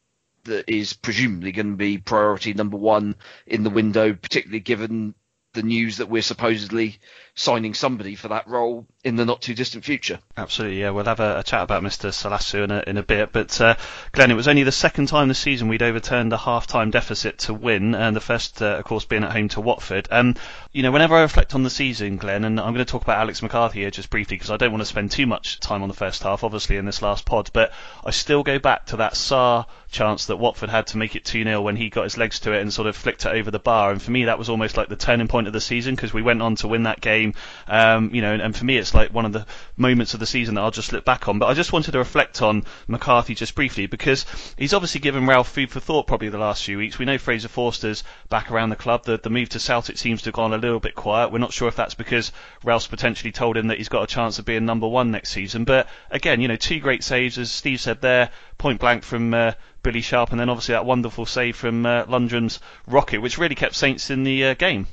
that 0.45 0.69
is 0.69 0.93
presumably 0.95 1.53
going 1.53 1.71
to 1.71 1.77
be 1.77 1.99
priority 1.99 2.55
number 2.55 2.77
one 2.77 3.15
in 3.47 3.63
the 3.63 3.71
window, 3.71 4.13
particularly 4.15 4.61
given 4.61 5.15
the 5.53 5.63
news 5.63 5.97
that 5.97 6.09
we're 6.09 6.23
supposedly 6.23 6.99
signing 7.35 7.75
somebody 7.75 8.15
for 8.15 8.29
that 8.29 8.47
role 8.47 8.87
in 9.03 9.17
the 9.17 9.25
not 9.25 9.41
too 9.41 9.55
distant 9.55 9.85
future. 9.85 10.19
Absolutely, 10.37 10.81
yeah. 10.81 10.91
We'll 10.91 11.05
have 11.05 11.21
a, 11.21 11.39
a 11.39 11.43
chat 11.43 11.63
about 11.63 11.83
Mr. 11.83 12.11
Salisu 12.11 12.65
in 12.65 12.71
a, 12.71 12.85
in 12.87 12.97
a 12.99 13.03
bit. 13.03 13.33
But, 13.33 13.59
uh, 13.61 13.77
Glenn, 14.13 14.31
it 14.31 14.35
was 14.35 14.49
only 14.49 14.63
the 14.63 14.73
second 14.73 15.07
time 15.07 15.29
this 15.29 15.39
season 15.39 15.69
we'd 15.69 15.83
overturned 15.83 16.33
a 16.33 16.37
half-time 16.37 16.91
deficit 16.91 17.39
to 17.39 17.55
win, 17.55 17.95
and 17.95 18.15
the 18.15 18.21
first, 18.21 18.61
uh, 18.61 18.77
of 18.77 18.85
course, 18.85 19.07
being 19.07 19.25
at 19.25 19.33
home 19.33 19.49
to 19.51 19.61
Watford. 19.61 20.09
Um, 20.11 20.35
you 20.73 20.83
know, 20.83 20.91
whenever 20.91 21.15
I 21.15 21.23
reflect 21.23 21.55
on 21.55 21.63
the 21.63 21.71
season, 21.71 22.19
Glenn, 22.19 22.45
and 22.45 22.61
I'm 22.61 22.75
going 22.75 22.85
to 22.85 22.91
talk 22.91 23.03
about 23.03 23.19
Alex 23.19 23.43
McCarthy 23.43 23.81
here 23.81 23.91
just 23.91 24.11
briefly 24.11 24.37
because 24.37 24.51
I 24.51 24.59
don't 24.59 24.71
want 24.71 24.83
to 24.83 24.87
spend 24.87 25.11
too 25.11 25.27
much 25.27 25.61
time 25.61 25.83
on 25.83 25.89
the 25.89 25.95
first 25.95 26.23
half, 26.23 26.45
obviously, 26.45 26.77
in 26.77 26.85
this 26.85 27.01
last 27.01 27.25
pod, 27.25 27.51
but 27.53 27.73
I 28.05 28.11
still 28.11 28.43
go 28.43 28.59
back 28.59 28.87
to 28.87 28.99
that 28.99 29.15
Sarr 29.15 29.67
chance 29.91 30.27
that 30.27 30.37
Watford 30.37 30.71
had 30.71 30.87
to 30.89 30.99
make 30.99 31.17
it 31.17 31.25
2-0 31.25 31.63
when 31.63 31.77
he 31.77 31.91
got 31.91 32.05
his 32.05 32.17
legs 32.17 32.41
to 32.41 32.53
it 32.53 32.61
and 32.61 32.73
sort 32.73 32.87
of 32.87 32.95
flicked 32.95 33.27
it 33.27 33.31
over 33.31 33.51
the 33.51 33.59
bar. 33.59 33.91
And 33.91 34.01
for 34.01 34.11
me, 34.11 34.27
that 34.27 34.39
was 34.39 34.49
almost 34.49 34.77
like 34.77 34.89
the 34.89 34.97
turning 34.97 35.29
point 35.29 35.47
of 35.47 35.53
the 35.53 35.61
season 35.61 35.95
because 35.95 36.15
we 36.15 36.23
went 36.23 36.43
on 36.43 36.55
to 36.57 36.69
win 36.69 36.85
that 36.85 37.01
game. 37.01 37.35
Um, 37.67 38.15
you 38.15 38.23
know, 38.23 38.33
and, 38.33 38.43
and 38.43 38.57
for 38.57 38.65
me, 38.65 38.77
it's 38.79 38.90
like 38.95 39.13
one 39.13 39.25
of 39.25 39.33
the 39.33 39.47
moments 39.77 40.15
of 40.15 40.21
the 40.21 40.27
season 40.27 40.55
that 40.55 40.63
I'll 40.63 40.71
just 40.71 40.93
look 40.93 41.05
back 41.05 41.29
on. 41.29 41.39
But 41.39 41.47
I 41.47 41.55
just 41.55 41.73
wanted 41.73 41.93
to 41.93 41.99
reflect 41.99 42.43
on 42.43 42.65
McCarthy 42.89 43.35
just 43.35 43.55
briefly 43.55 43.87
because 43.87 44.27
he's 44.57 44.75
obviously 44.75 45.01
given 45.01 45.27
Ralph 45.27 45.49
food 45.49 45.71
for 45.71 45.81
thought 45.81 46.07
probably 46.07 46.29
the 46.29 46.39
last 46.39 46.65
few 46.65 46.79
weeks. 46.79 46.99
We 46.99 47.05
know 47.05 47.19
Fraser 47.19 47.49
Forster's 47.49 48.05
back 48.29 48.51
around 48.51 48.71
the 48.71 48.77
club. 48.77 49.05
The, 49.05 49.19
the 49.19 49.31
move 49.31 49.49
to 49.51 49.61
Celtic 49.61 49.99
seems 49.99 50.23
to 50.23 50.29
have 50.29 50.35
gone 50.35 50.53
a 50.53 50.59
little 50.59 50.81
bit 50.81 50.95
quiet. 50.95 51.33
We're 51.33 51.39
not 51.39 51.53
sure 51.53 51.69
if 51.69 51.77
that's 51.77 51.95
because 51.95 52.33
Ralph's 52.65 52.87
potentially 52.87 53.33
told 53.33 53.57
him 53.57 53.69
that 53.69 53.79
he's 53.79 53.89
got 53.89 54.03
a 54.03 54.07
chance 54.07 54.39
of 54.39 54.45
being 54.45 54.65
number 54.65 54.89
one 54.89 55.11
next 55.11 55.31
season. 55.31 55.65
But 55.65 55.89
again, 56.11 56.41
you 56.41 56.49
know, 56.49 56.57
two 56.57 56.81
great 56.81 57.05
saves, 57.05 57.39
as 57.39 57.51
Steve 57.51 57.81
said 57.81 58.01
there, 58.01 58.31
point 58.59 58.81
blank 58.81 59.03
from 59.03 59.33
uh, 59.35 59.53
Billy 59.83 60.01
Sharp, 60.01 60.31
and 60.31 60.41
then 60.41 60.51
obviously 60.51 60.75
that 60.75 60.87
wonderful 60.87 61.27
save 61.27 61.57
from 61.57 61.87
uh, 61.87 62.05
Lundstram's 62.07 62.61
rocket, 62.87 63.21
which 63.21 63.39
really 63.39 63.55
kept 63.55 63.75
Saints 63.75 64.11
in 64.11 64.25
the 64.25 64.47
uh, 64.47 64.55
game. 64.55 64.87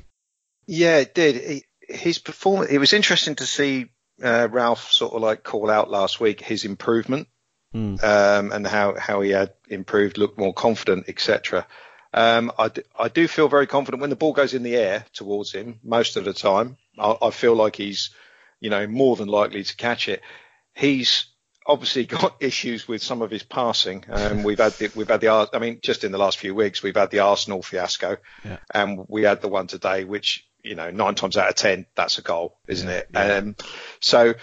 Yeah, 0.66 0.98
it 0.98 1.14
did. 1.14 1.36
He, 1.36 1.64
his 1.88 2.18
performance. 2.18 2.70
It 2.70 2.78
was 2.78 2.92
interesting 2.92 3.34
to 3.36 3.46
see 3.46 3.86
uh, 4.22 4.48
Ralph 4.50 4.90
sort 4.92 5.14
of 5.14 5.22
like 5.22 5.42
call 5.42 5.70
out 5.70 5.90
last 5.90 6.20
week 6.20 6.40
his 6.40 6.64
improvement 6.64 7.28
Mm. 7.74 8.02
um, 8.02 8.50
and 8.50 8.66
how 8.66 8.94
how 8.98 9.20
he 9.20 9.30
had 9.30 9.52
improved, 9.68 10.16
looked 10.16 10.38
more 10.38 10.54
confident, 10.54 11.04
etc. 11.06 11.66
Um, 12.14 12.50
I, 12.58 12.68
d- 12.68 12.80
I 12.98 13.08
do 13.08 13.28
feel 13.28 13.48
very 13.48 13.66
confident 13.66 14.00
when 14.00 14.08
the 14.08 14.16
ball 14.16 14.32
goes 14.32 14.54
in 14.54 14.62
the 14.62 14.74
air 14.74 15.04
towards 15.12 15.52
him 15.52 15.78
most 15.84 16.16
of 16.16 16.24
the 16.24 16.32
time. 16.32 16.78
I, 16.98 17.14
I 17.20 17.30
feel 17.30 17.54
like 17.54 17.76
he's, 17.76 18.08
you 18.58 18.70
know, 18.70 18.86
more 18.86 19.16
than 19.16 19.28
likely 19.28 19.64
to 19.64 19.76
catch 19.76 20.08
it. 20.08 20.22
He's 20.74 21.26
obviously 21.66 22.06
got 22.06 22.36
issues 22.40 22.88
with 22.88 23.02
some 23.02 23.20
of 23.20 23.30
his 23.30 23.42
passing. 23.42 24.02
Um, 24.08 24.42
we've 24.44 24.56
had 24.58 24.72
the, 24.72 24.90
we've 24.96 25.06
had 25.08 25.20
the 25.20 25.28
I 25.52 25.58
mean, 25.58 25.80
just 25.82 26.04
in 26.04 26.10
the 26.12 26.16
last 26.18 26.38
few 26.38 26.54
weeks, 26.54 26.82
we've 26.82 26.96
had 26.96 27.10
the 27.10 27.18
Arsenal 27.18 27.62
fiasco, 27.62 28.16
Yeah. 28.46 28.56
and 28.72 29.04
we 29.08 29.24
had 29.24 29.42
the 29.42 29.48
one 29.48 29.66
today, 29.66 30.04
which 30.04 30.47
you 30.68 30.74
know, 30.74 30.90
nine 30.90 31.14
times 31.14 31.36
out 31.36 31.48
of 31.48 31.54
ten, 31.54 31.86
that's 31.94 32.18
a 32.18 32.22
goal, 32.22 32.58
isn't 32.68 32.88
it? 32.88 33.08
Um, 33.14 33.56
so 34.00 34.34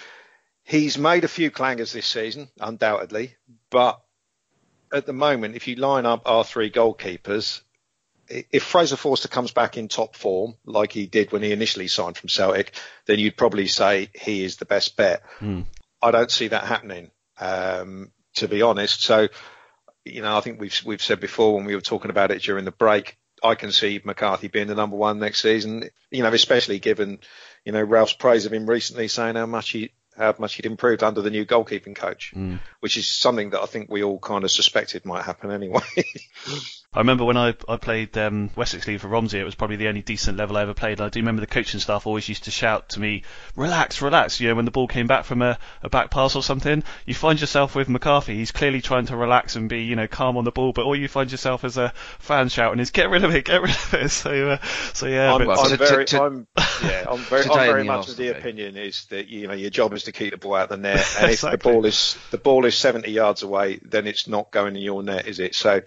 he's 0.63 0.97
made 0.97 1.23
a 1.23 1.29
few 1.29 1.51
clangers 1.51 1.93
this 1.93 2.07
season, 2.07 2.49
undoubtedly, 2.59 3.35
but 3.69 4.01
at 4.91 5.05
the 5.05 5.13
moment, 5.13 5.55
if 5.55 5.67
you 5.67 5.75
line 5.75 6.05
up 6.05 6.23
our 6.25 6.43
three 6.43 6.71
goalkeepers, 6.71 7.61
if 8.27 8.63
Fraser 8.63 8.95
Forster 8.95 9.27
comes 9.27 9.51
back 9.51 9.77
in 9.77 9.87
top 9.87 10.15
form, 10.15 10.55
like 10.65 10.91
he 10.91 11.05
did 11.05 11.31
when 11.31 11.43
he 11.43 11.51
initially 11.51 11.87
signed 11.87 12.17
from 12.17 12.29
Celtic, 12.29 12.73
then 13.05 13.19
you'd 13.19 13.37
probably 13.37 13.67
say 13.67 14.09
he 14.15 14.43
is 14.43 14.57
the 14.57 14.65
best 14.65 14.97
bet. 14.97 15.21
I 16.01 16.11
don't 16.11 16.31
see 16.31 16.47
that 16.47 16.63
happening, 16.63 17.11
um, 17.39 18.11
to 18.35 18.47
be 18.47 18.61
honest. 18.63 19.03
So, 19.03 19.27
you 20.03 20.21
know, 20.21 20.35
I 20.35 20.41
think 20.41 20.59
we've 20.59 20.81
we've 20.85 21.01
said 21.01 21.19
before 21.19 21.55
when 21.55 21.65
we 21.65 21.75
were 21.75 21.81
talking 21.81 22.09
about 22.09 22.31
it 22.31 22.41
during 22.41 22.65
the 22.65 22.71
break. 22.71 23.17
I 23.45 23.55
can 23.55 23.71
see 23.71 24.01
McCarthy 24.03 24.47
being 24.47 24.67
the 24.67 24.75
number 24.75 24.95
one 24.95 25.19
next 25.19 25.41
season. 25.41 25.89
You 26.11 26.23
know, 26.23 26.33
especially 26.33 26.79
given 26.79 27.19
you 27.63 27.71
know 27.71 27.83
Ralph's 27.83 28.13
praise 28.13 28.45
of 28.45 28.53
him 28.53 28.69
recently, 28.69 29.07
saying 29.07 29.35
how 29.35 29.45
much 29.45 29.69
he 29.71 29.91
how 30.17 30.33
much 30.37 30.55
he'd 30.55 30.65
improved 30.65 31.03
under 31.03 31.21
the 31.21 31.29
new 31.29 31.45
goalkeeping 31.45 31.95
coach, 31.95 32.33
mm. 32.35 32.59
which 32.79 32.97
is 32.97 33.07
something 33.07 33.49
that 33.51 33.61
I 33.61 33.65
think 33.65 33.89
we 33.89 34.03
all 34.03 34.19
kind 34.19 34.43
of 34.43 34.51
suspected 34.51 35.05
might 35.05 35.25
happen 35.25 35.51
anyway. 35.51 35.81
I 36.95 36.99
remember 36.99 37.25
when 37.25 37.35
I, 37.35 37.53
I 37.67 37.75
played 37.75 38.17
um, 38.17 38.49
Wessex 38.55 38.87
League 38.87 39.01
for 39.01 39.09
Romsey, 39.09 39.37
it 39.37 39.43
was 39.43 39.53
probably 39.53 39.75
the 39.75 39.89
only 39.89 40.01
decent 40.01 40.37
level 40.37 40.55
I 40.55 40.61
ever 40.61 40.73
played. 40.73 41.01
I 41.01 41.09
do 41.09 41.19
remember 41.19 41.41
the 41.41 41.47
coaching 41.47 41.81
staff 41.81 42.07
always 42.07 42.29
used 42.29 42.45
to 42.45 42.51
shout 42.51 42.89
to 42.89 43.01
me, 43.01 43.23
relax, 43.57 44.01
relax. 44.01 44.39
You 44.39 44.47
know, 44.47 44.55
when 44.55 44.63
the 44.63 44.71
ball 44.71 44.87
came 44.87 45.05
back 45.05 45.25
from 45.25 45.41
a, 45.41 45.59
a 45.83 45.89
back 45.89 46.09
pass 46.09 46.37
or 46.37 46.41
something, 46.43 46.85
you 47.05 47.13
find 47.13 47.41
yourself 47.41 47.75
with 47.75 47.89
McCarthy. 47.89 48.35
He's 48.35 48.53
clearly 48.53 48.81
trying 48.81 49.07
to 49.07 49.17
relax 49.17 49.57
and 49.57 49.67
be, 49.67 49.83
you 49.83 49.97
know, 49.97 50.07
calm 50.07 50.37
on 50.37 50.45
the 50.45 50.51
ball, 50.51 50.71
but 50.71 50.85
all 50.85 50.95
you 50.95 51.09
find 51.09 51.29
yourself 51.29 51.65
as 51.65 51.77
a 51.77 51.91
fan 52.19 52.47
shouting 52.47 52.79
is, 52.79 52.91
get 52.91 53.09
rid 53.09 53.25
of 53.25 53.35
it, 53.35 53.43
get 53.43 53.61
rid 53.61 53.71
of 53.71 53.93
it. 53.93 54.05
So, 54.15 54.51
uh, 54.51 54.57
so 54.93 55.07
yeah. 55.07 55.33
I'm, 55.33 55.45
but, 55.45 55.59
I'm 55.59 55.69
to- 55.71 55.77
very, 55.77 56.05
to- 56.05 56.23
I'm, 56.23 56.47
yeah, 56.81 57.05
I'm 57.09 57.17
very, 57.19 57.43
I'm 57.43 57.65
very 57.67 57.83
much 57.83 58.07
of 58.07 58.15
the 58.15 58.27
game. 58.27 58.35
opinion 58.35 58.77
is 58.77 59.05
that 59.07 59.27
you 59.27 59.47
know 59.47 59.53
your 59.53 59.69
job 59.69 59.93
is 59.93 60.03
to 60.03 60.11
keep 60.13 60.31
the 60.31 60.37
ball 60.37 60.55
out 60.55 60.63
of 60.63 60.69
the 60.69 60.77
net, 60.77 61.05
and 61.19 61.31
if 61.31 61.41
the 61.41 61.57
ball 61.57 61.85
is 61.85 62.17
the 62.31 62.37
ball 62.37 62.65
is 62.65 62.77
70 62.77 63.11
yards 63.11 63.43
away, 63.43 63.79
then 63.83 64.07
it's 64.07 64.27
not 64.27 64.51
going 64.51 64.75
in 64.75 64.81
your 64.81 65.03
net, 65.03 65.27
is 65.27 65.39
it? 65.39 65.55
So, 65.55 65.81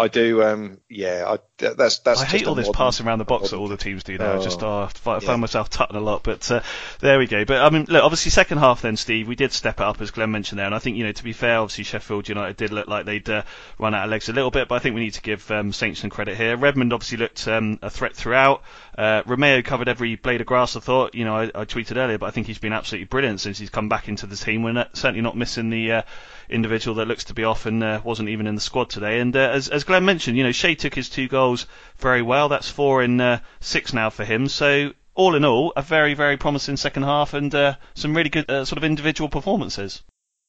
I 0.00 0.08
do, 0.08 0.42
um, 0.42 0.78
yeah, 0.88 1.24
I, 1.26 1.38
that's 1.58 1.98
that's. 2.00 2.20
I 2.22 2.24
hate 2.24 2.46
all 2.46 2.54
this 2.54 2.66
modern- 2.66 2.78
passing 2.78 3.06
around 3.06 3.18
the 3.18 3.24
box 3.24 3.50
that 3.50 3.56
all 3.56 3.68
the 3.68 3.76
teams 3.76 4.02
do 4.04 4.16
now. 4.18 4.34
I 4.38 4.42
just 4.42 4.62
Oh, 4.62 4.82
uh, 4.82 4.86
fi- 4.88 5.14
yeah. 5.14 5.18
found 5.20 5.40
myself 5.40 5.68
tutting 5.70 5.96
a 5.96 6.00
lot, 6.00 6.22
but 6.22 6.50
uh, 6.50 6.60
there 7.00 7.18
we 7.18 7.26
go. 7.26 7.44
But 7.44 7.60
I 7.62 7.70
mean, 7.70 7.86
look, 7.88 8.02
obviously 8.02 8.30
second 8.30 8.58
half 8.58 8.82
then, 8.82 8.96
Steve, 8.96 9.28
we 9.28 9.34
did 9.36 9.52
step 9.52 9.80
it 9.80 9.84
up 9.84 10.00
as 10.00 10.10
Glenn 10.10 10.30
mentioned 10.30 10.58
there, 10.58 10.66
and 10.66 10.74
I 10.74 10.78
think 10.78 10.96
you 10.96 11.04
know 11.04 11.12
to 11.12 11.24
be 11.24 11.32
fair, 11.32 11.58
obviously 11.58 11.84
Sheffield 11.84 12.28
United 12.28 12.56
did 12.56 12.72
look 12.72 12.88
like 12.88 13.06
they'd 13.06 13.28
uh, 13.28 13.42
run 13.78 13.94
out 13.94 14.04
of 14.04 14.10
legs 14.10 14.28
a 14.28 14.32
little 14.32 14.50
bit, 14.50 14.68
but 14.68 14.74
I 14.76 14.78
think 14.78 14.94
we 14.94 15.02
need 15.02 15.14
to 15.14 15.22
give 15.22 15.50
um, 15.50 15.72
Saints 15.72 16.00
some 16.00 16.10
credit 16.10 16.36
here. 16.36 16.56
Redmond 16.56 16.92
obviously 16.92 17.18
looked 17.18 17.46
um, 17.46 17.78
a 17.82 17.90
threat 17.90 18.14
throughout. 18.16 18.62
Uh, 18.96 19.22
Romeo 19.26 19.62
covered 19.62 19.88
every 19.88 20.16
blade 20.16 20.40
of 20.40 20.46
grass. 20.46 20.76
I 20.76 20.80
thought, 20.80 21.14
you 21.14 21.24
know, 21.24 21.34
I, 21.36 21.44
I 21.54 21.64
tweeted 21.64 21.96
earlier, 21.96 22.18
but 22.18 22.26
I 22.26 22.30
think 22.30 22.46
he's 22.46 22.58
been 22.58 22.72
absolutely 22.72 23.06
brilliant 23.06 23.40
since 23.40 23.58
he's 23.58 23.70
come 23.70 23.88
back 23.88 24.08
into 24.08 24.26
the 24.26 24.36
team. 24.36 24.62
We're 24.62 24.72
not, 24.72 24.96
certainly 24.96 25.20
not 25.22 25.36
missing 25.36 25.70
the. 25.70 26.04
Individual 26.50 26.96
that 26.96 27.08
looks 27.08 27.24
to 27.24 27.34
be 27.34 27.44
off 27.44 27.66
and 27.66 27.82
uh, 27.82 28.00
wasn't 28.04 28.28
even 28.28 28.46
in 28.46 28.54
the 28.54 28.60
squad 28.60 28.90
today. 28.90 29.20
And 29.20 29.34
uh, 29.36 29.50
as, 29.52 29.68
as 29.68 29.84
Glenn 29.84 30.04
mentioned, 30.04 30.36
you 30.36 30.44
know, 30.44 30.52
Che 30.52 30.74
took 30.74 30.94
his 30.94 31.08
two 31.08 31.28
goals 31.28 31.66
very 31.98 32.22
well. 32.22 32.48
That's 32.48 32.68
four 32.68 33.02
in 33.02 33.20
uh, 33.20 33.40
six 33.60 33.92
now 33.92 34.10
for 34.10 34.24
him. 34.24 34.48
So 34.48 34.92
all 35.14 35.34
in 35.34 35.44
all, 35.44 35.72
a 35.76 35.82
very, 35.82 36.14
very 36.14 36.36
promising 36.36 36.76
second 36.76 37.02
half 37.02 37.34
and 37.34 37.54
uh, 37.54 37.74
some 37.94 38.16
really 38.16 38.30
good 38.30 38.50
uh, 38.50 38.64
sort 38.64 38.78
of 38.78 38.84
individual 38.84 39.28
performances. 39.28 40.02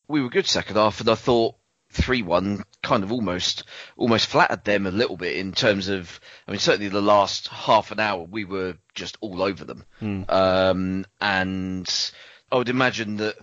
we 0.07 0.21
were 0.21 0.29
good 0.29 0.47
second 0.47 0.75
half, 0.75 0.99
and 0.99 1.09
I 1.09 1.15
thought 1.15 1.55
three 1.93 2.21
one 2.21 2.63
kind 2.81 3.03
of 3.03 3.11
almost 3.11 3.65
almost 3.97 4.27
flattered 4.27 4.63
them 4.63 4.87
a 4.87 4.91
little 4.91 5.17
bit 5.17 5.35
in 5.35 5.51
terms 5.51 5.89
of. 5.89 6.19
I 6.47 6.51
mean, 6.51 6.59
certainly 6.59 6.87
the 6.87 7.01
last 7.01 7.47
half 7.49 7.91
an 7.91 7.99
hour 7.99 8.23
we 8.23 8.45
were 8.45 8.75
just 8.95 9.17
all 9.19 9.41
over 9.41 9.65
them, 9.65 9.83
um, 10.29 11.05
and 11.19 12.11
I 12.51 12.57
would 12.57 12.69
imagine 12.69 13.17
that. 13.17 13.35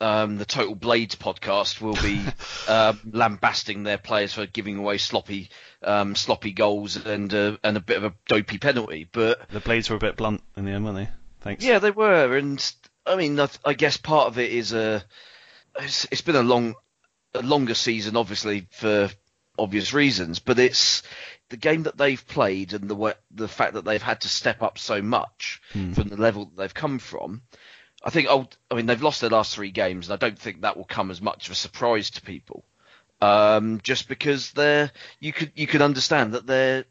Um, 0.00 0.38
the 0.38 0.44
Total 0.44 0.74
Blades 0.74 1.14
podcast 1.14 1.80
will 1.80 1.94
be 1.94 2.20
um 2.68 2.98
lambasting 3.10 3.84
their 3.84 3.96
players 3.98 4.34
for 4.34 4.44
giving 4.46 4.76
away 4.76 4.98
sloppy, 4.98 5.48
um, 5.82 6.14
sloppy 6.16 6.50
goals 6.52 6.96
and 6.96 7.32
uh, 7.32 7.56
and 7.62 7.76
a 7.76 7.80
bit 7.80 7.96
of 7.98 8.04
a 8.04 8.14
dopey 8.26 8.58
penalty. 8.58 9.08
But 9.10 9.48
The 9.50 9.60
blades 9.60 9.88
were 9.88 9.96
a 9.96 10.00
bit 10.00 10.16
blunt 10.16 10.42
in 10.56 10.64
the 10.64 10.72
end, 10.72 10.84
weren't 10.84 10.96
they? 10.96 11.08
Thanks. 11.40 11.64
yeah, 11.64 11.78
they 11.78 11.90
were, 11.92 12.36
and 12.36 12.74
I 13.06 13.16
mean, 13.16 13.38
I, 13.38 13.48
I 13.64 13.74
guess 13.74 13.96
part 13.96 14.26
of 14.28 14.38
it 14.38 14.50
is 14.50 14.72
a. 14.72 15.04
It's, 15.78 16.06
it's 16.10 16.22
been 16.22 16.36
a 16.36 16.42
long, 16.42 16.74
a 17.34 17.42
longer 17.42 17.74
season, 17.74 18.16
obviously 18.16 18.66
for 18.70 19.10
obvious 19.58 19.92
reasons, 19.92 20.38
but 20.40 20.58
it's 20.58 21.02
the 21.50 21.56
game 21.56 21.82
that 21.84 21.96
they've 21.96 22.26
played 22.26 22.72
and 22.72 22.88
the 22.90 23.16
the 23.30 23.48
fact 23.48 23.74
that 23.74 23.84
they've 23.84 24.02
had 24.02 24.22
to 24.22 24.28
step 24.28 24.62
up 24.62 24.78
so 24.78 25.00
much 25.02 25.60
Hmm. 25.72 25.92
from 25.92 26.08
the 26.08 26.16
level 26.16 26.46
that 26.46 26.56
they've 26.56 26.74
come 26.74 26.98
from. 26.98 27.42
I 28.04 28.10
think, 28.10 28.28
oh, 28.30 28.46
I 28.70 28.74
mean, 28.74 28.84
they've 28.84 29.02
lost 29.02 29.22
their 29.22 29.30
last 29.30 29.54
three 29.54 29.70
games, 29.70 30.08
and 30.08 30.12
I 30.14 30.24
don't 30.24 30.38
think 30.38 30.60
that 30.60 30.76
will 30.76 30.84
come 30.84 31.10
as 31.10 31.22
much 31.22 31.46
of 31.46 31.52
a 31.52 31.56
surprise 31.56 32.10
to 32.10 32.22
people. 32.22 32.64
Um, 33.22 33.80
just 33.82 34.08
because 34.08 34.52
they're, 34.52 34.90
you 35.20 35.32
could 35.32 35.52
you 35.54 35.66
could 35.66 35.80
understand 35.80 36.34
that 36.34 36.46
they're 36.46 36.84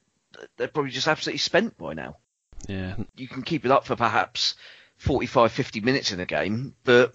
they're 0.57 0.67
probably 0.67 0.91
just 0.91 1.07
absolutely 1.07 1.37
spent 1.37 1.77
by 1.77 1.93
now. 1.93 2.17
Yeah, 2.67 2.95
You 3.15 3.27
can 3.27 3.43
keep 3.43 3.65
it 3.65 3.71
up 3.71 3.85
for 3.85 3.95
perhaps 3.95 4.55
45, 4.97 5.51
50 5.51 5.81
minutes 5.81 6.11
in 6.11 6.19
a 6.19 6.25
game, 6.25 6.75
but 6.83 7.13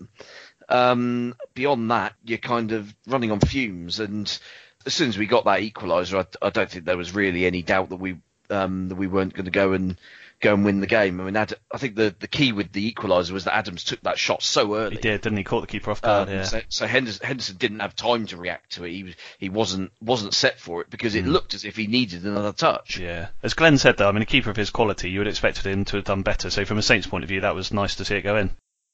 um, 0.69 1.35
beyond 1.55 1.91
that, 1.91 2.15
you're 2.23 2.39
kind 2.39 2.73
of 2.73 2.95
running 3.07 3.33
on 3.33 3.41
fumes. 3.41 3.99
And 3.99 4.39
as 4.85 4.95
soon 4.95 5.09
as 5.09 5.19
we 5.19 5.27
got 5.27 5.47
that 5.47 5.61
equaliser, 5.61 6.25
I, 6.43 6.47
I 6.47 6.51
don't 6.51 6.71
think 6.71 6.85
there 6.85 6.97
was 6.97 7.15
really 7.15 7.47
any 7.47 7.63
doubt 7.63 7.89
that 7.89 7.97
we 7.97 8.19
um, 8.51 8.89
that 8.89 8.97
we 8.97 9.07
weren't 9.07 9.35
going 9.35 9.47
to 9.47 9.51
go 9.51 9.73
and 9.73 9.99
go 10.41 10.55
and 10.55 10.65
win 10.65 10.81
the 10.81 10.87
game. 10.87 11.21
I 11.21 11.25
mean, 11.25 11.37
Ad, 11.37 11.55
I 11.73 11.79
think 11.79 11.97
the, 11.97 12.15
the 12.19 12.29
key 12.29 12.53
with 12.53 12.73
the 12.73 12.93
equaliser 12.93 13.33
was 13.33 13.45
that 13.45 13.57
Adams 13.57 13.85
took 13.85 14.01
that 14.03 14.19
shot 14.19 14.43
so 14.43 14.77
early. 14.77 14.97
he 14.97 15.01
did, 15.01 15.21
didn't 15.23 15.39
he? 15.39 15.45
Caught 15.45 15.63
the 15.63 15.67
keeper 15.67 15.91
off 15.91 16.03
guard. 16.03 16.29
Um, 16.29 16.35
yeah. 16.35 16.43
So, 16.45 16.61
so 16.69 16.87
Henderson, 16.87 17.27
Henderson 17.27 17.57
didn't 17.57 17.81
have 17.81 17.97
time 17.97 18.27
to 18.27 18.37
react 18.37 18.73
to 18.73 18.85
it. 18.85 18.91
He 18.91 19.15
he 19.39 19.49
wasn't 19.49 19.93
wasn't 20.01 20.35
set 20.35 20.59
for 20.59 20.81
it 20.83 20.91
because 20.91 21.15
it 21.15 21.27
looked 21.27 21.55
as 21.55 21.65
if 21.65 21.77
he 21.77 21.87
needed 21.87 22.25
another 22.25 22.53
touch. 22.53 22.99
Yeah, 22.99 23.29
as 23.43 23.55
Glenn 23.55 23.79
said 23.79 23.97
though, 23.97 24.09
I 24.09 24.13
mean, 24.13 24.23
a 24.23 24.27
keeper 24.27 24.51
of 24.51 24.57
his 24.57 24.71
quality, 24.71 25.11
you 25.11 25.21
would 25.21 25.27
have 25.27 25.35
expected 25.35 25.67
him 25.67 25.85
to 25.87 25.97
have 25.97 26.05
done 26.05 26.23
better. 26.23 26.51
So 26.51 26.65
from 26.65 26.79
a 26.79 26.83
Saints 26.83 27.07
point 27.07 27.25
of 27.25 27.29
view, 27.29 27.41
that 27.43 27.55
was 27.55 27.73
nice 27.73 27.97
to 27.97 28.05
see 28.05 28.17
it 28.17 28.23
go 28.23 28.37
in. 28.37 28.51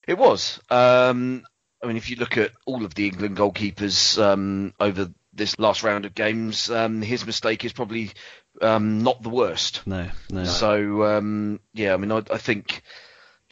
It 0.07 0.19
was. 0.19 0.61
Um, 0.71 1.45
I 1.83 1.87
mean, 1.87 1.97
if 1.97 2.11
you 2.11 2.17
look 2.17 2.39
at 2.39 2.51
all 2.67 2.85
of 2.85 2.95
the 2.95 3.07
England 3.07 3.37
goalkeepers 3.37 4.23
um, 4.23 4.73
over 4.81 5.11
this 5.35 5.59
last 5.59 5.83
round 5.83 6.05
of 6.05 6.15
games, 6.15 6.71
um, 6.71 7.03
his 7.03 7.27
mistake 7.27 7.65
is 7.65 7.73
probably 7.73 8.11
um, 8.63 9.03
not 9.03 9.23
the 9.23 9.29
worst. 9.31 9.83
No, 9.87 10.09
no. 10.31 10.45
So 10.45 11.05
um, 11.05 11.61
yeah, 11.73 11.95
I 11.95 11.97
mean, 11.97 12.13
I, 12.13 12.23
I 12.31 12.39
think 12.39 12.83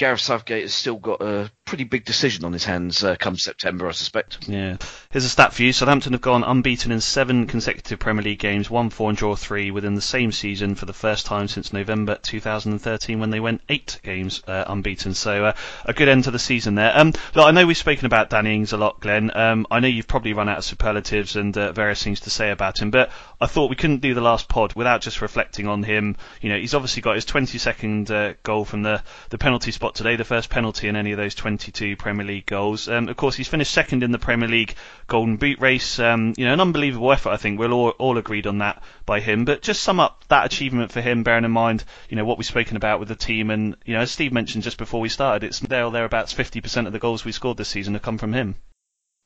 Gareth 0.03 0.21
Southgate 0.21 0.63
has 0.63 0.75
still 0.75 0.97
got 0.97 1.23
a 1.23 1.49
pretty 1.65 1.85
big 1.85 2.05
decision 2.05 2.45
on 2.45 2.53
his 2.53 2.65
hands 2.65 3.05
uh, 3.05 3.15
come 3.15 3.37
September, 3.37 3.89
I 3.89 3.93
suspect. 3.93 4.49
Yeah. 4.49 4.77
Here's 5.11 5.25
a 5.25 5.29
stat 5.29 5.53
for 5.53 5.63
you. 5.63 5.73
Southampton 5.73 6.13
have 6.13 6.21
gone 6.21 6.43
unbeaten 6.43 6.91
in 6.91 7.01
seven 7.01 7.47
consecutive 7.47 8.01
Premier 8.01 8.25
League 8.25 8.41
games, 8.41 8.69
one 8.69 8.91
four 8.91 9.11
and 9.11 9.17
draw 9.17 9.37
three 9.37 9.71
within 9.71 9.95
the 9.95 10.01
same 10.01 10.33
season 10.33 10.75
for 10.75 10.87
the 10.87 10.93
first 10.93 11.25
time 11.25 11.47
since 11.47 11.73
November 11.73 12.17
2013 12.17 13.21
when 13.21 13.31
they 13.31 13.39
went 13.39 13.63
eight 13.69 14.01
games 14.03 14.43
uh, 14.49 14.65
unbeaten. 14.67 15.15
So 15.15 15.45
uh, 15.45 15.53
a 15.85 15.93
good 15.93 16.09
end 16.09 16.25
to 16.25 16.33
the 16.33 16.39
season 16.41 16.75
there. 16.75 16.99
Um, 16.99 17.13
look, 17.37 17.47
I 17.47 17.53
know 17.53 17.65
we've 17.65 17.77
spoken 17.77 18.07
about 18.07 18.29
Danny 18.29 18.57
Ings 18.57 18.73
a 18.73 18.79
lot, 18.79 18.99
Glenn. 18.99 19.31
Um, 19.33 19.69
I 19.71 19.79
know 19.79 19.89
you've 19.89 20.09
probably 20.09 20.33
run 20.33 20.49
out 20.49 20.59
of 20.59 20.65
superlatives 20.65 21.37
and 21.37 21.57
uh, 21.57 21.71
various 21.71 22.03
things 22.03 22.19
to 22.21 22.31
say 22.31 22.51
about 22.51 22.83
him, 22.83 22.91
but 22.91 23.13
I 23.41 23.47
thought 23.47 23.71
we 23.71 23.77
couldn't 23.77 24.03
do 24.03 24.15
the 24.15 24.21
last 24.21 24.49
pod 24.49 24.75
without 24.75 25.01
just 25.01 25.23
reflecting 25.23 25.69
on 25.69 25.85
him. 25.85 26.17
You 26.41 26.49
know, 26.49 26.59
he's 26.59 26.75
obviously 26.75 27.03
got 27.03 27.15
his 27.15 27.25
22nd 27.25 28.11
uh, 28.11 28.35
goal 28.43 28.65
from 28.65 28.83
the, 28.83 29.05
the 29.31 29.39
penalty 29.39 29.71
spot 29.71 29.92
today, 29.95 30.17
the 30.17 30.25
first 30.25 30.51
penalty 30.51 30.89
in 30.89 30.97
any 30.97 31.13
of 31.13 31.19
those 31.19 31.35
22 31.35 31.97
Premier 31.97 32.27
League 32.27 32.47
goals. 32.47 32.89
Um, 32.89 33.09
of 33.09 33.17
course, 33.17 33.35
he's 33.35 33.49
finished 33.49 33.73
second 33.73 34.03
in 34.03 34.13
the 34.13 34.19
Premier 34.19 34.49
League 34.49 34.75
Golden 35.07 35.37
Boot 35.37 35.61
race. 35.61 35.99
Um, 35.99 36.35
you 36.37 36.45
know, 36.45 36.53
an 36.53 36.61
unbelievable 36.61 37.13
effort. 37.13 37.31
I 37.31 37.37
think 37.37 37.59
we're 37.59 37.71
all, 37.71 37.91
all 37.91 38.19
agreed 38.19 38.47
on 38.47 38.59
that 38.59 38.83
by 39.07 39.21
him. 39.21 39.45
But 39.45 39.63
just 39.63 39.83
sum 39.83 40.01
up 40.01 40.25
that 40.29 40.47
achievement 40.47 40.93
for 40.93 41.01
him, 41.01 41.23
bearing 41.23 41.45
in 41.45 41.51
mind, 41.51 41.85
you 42.09 42.17
know, 42.17 42.25
what 42.25 42.39
we've 42.39 42.47
spoken 42.47 42.77
about 42.77 43.01
with 43.01 43.09
the 43.09 43.17
team, 43.17 43.51
and 43.51 43.77
you 43.85 43.95
know, 43.95 44.01
as 44.01 44.11
Steve 44.11 44.33
mentioned 44.33 44.65
just 44.65 44.79
before 44.79 45.01
we 45.01 45.09
started, 45.09 45.45
it's 45.45 45.61
there 45.61 45.85
or 45.85 45.91
thereabouts 45.91 46.35
50% 46.35 46.87
of 46.87 46.93
the 46.93 46.99
goals 46.99 47.25
we 47.25 47.33
scored 47.33 47.57
this 47.57 47.69
season 47.69 47.95
have 47.95 48.03
come 48.03 48.19
from 48.19 48.33
him. 48.33 48.57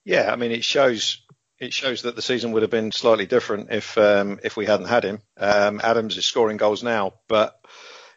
Yeah, 0.04 0.32
I 0.32 0.36
mean, 0.36 0.52
it 0.52 0.64
shows 0.64 1.22
it 1.58 1.72
shows 1.72 2.02
that 2.02 2.16
the 2.16 2.22
season 2.22 2.52
would 2.52 2.62
have 2.62 2.70
been 2.70 2.92
slightly 2.92 3.26
different 3.26 3.72
if 3.72 3.96
um, 3.98 4.40
if 4.42 4.56
we 4.56 4.66
hadn't 4.66 4.86
had 4.86 5.04
him. 5.04 5.22
Um, 5.36 5.80
Adams 5.82 6.16
is 6.16 6.24
scoring 6.24 6.58
goals 6.58 6.82
now, 6.82 7.14
but 7.28 7.58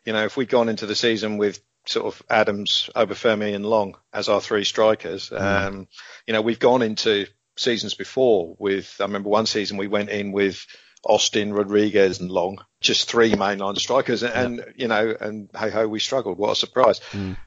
you 0.05 0.13
know, 0.13 0.25
if 0.25 0.37
we'd 0.37 0.49
gone 0.49 0.69
into 0.69 0.85
the 0.85 0.95
season 0.95 1.37
with 1.37 1.61
sort 1.89 2.05
of 2.05 2.21
Adams, 2.29 2.89
Obafemi, 2.95 3.55
and 3.55 3.65
Long 3.65 3.95
as 4.13 4.29
our 4.29 4.41
three 4.41 4.63
strikers, 4.63 5.31
um, 5.31 5.87
you 6.27 6.33
know, 6.33 6.41
we've 6.41 6.59
gone 6.59 6.81
into 6.81 7.25
seasons 7.57 7.95
before 7.95 8.55
with. 8.59 8.95
I 8.99 9.05
remember 9.05 9.29
one 9.29 9.47
season 9.47 9.77
we 9.77 9.87
went 9.87 10.09
in 10.09 10.31
with 10.31 10.65
Austin, 11.03 11.51
Rodriguez, 11.51 12.19
and 12.19 12.29
Long, 12.29 12.63
just 12.79 13.09
three 13.09 13.31
mainline 13.31 13.77
strikers, 13.77 14.21
and, 14.23 14.59
and 14.59 14.73
you 14.75 14.87
know, 14.87 15.15
and 15.19 15.49
hey 15.57 15.69
ho, 15.69 15.87
we 15.87 15.99
struggled. 15.99 16.37
What 16.37 16.51
a 16.51 16.55
surprise! 16.55 17.01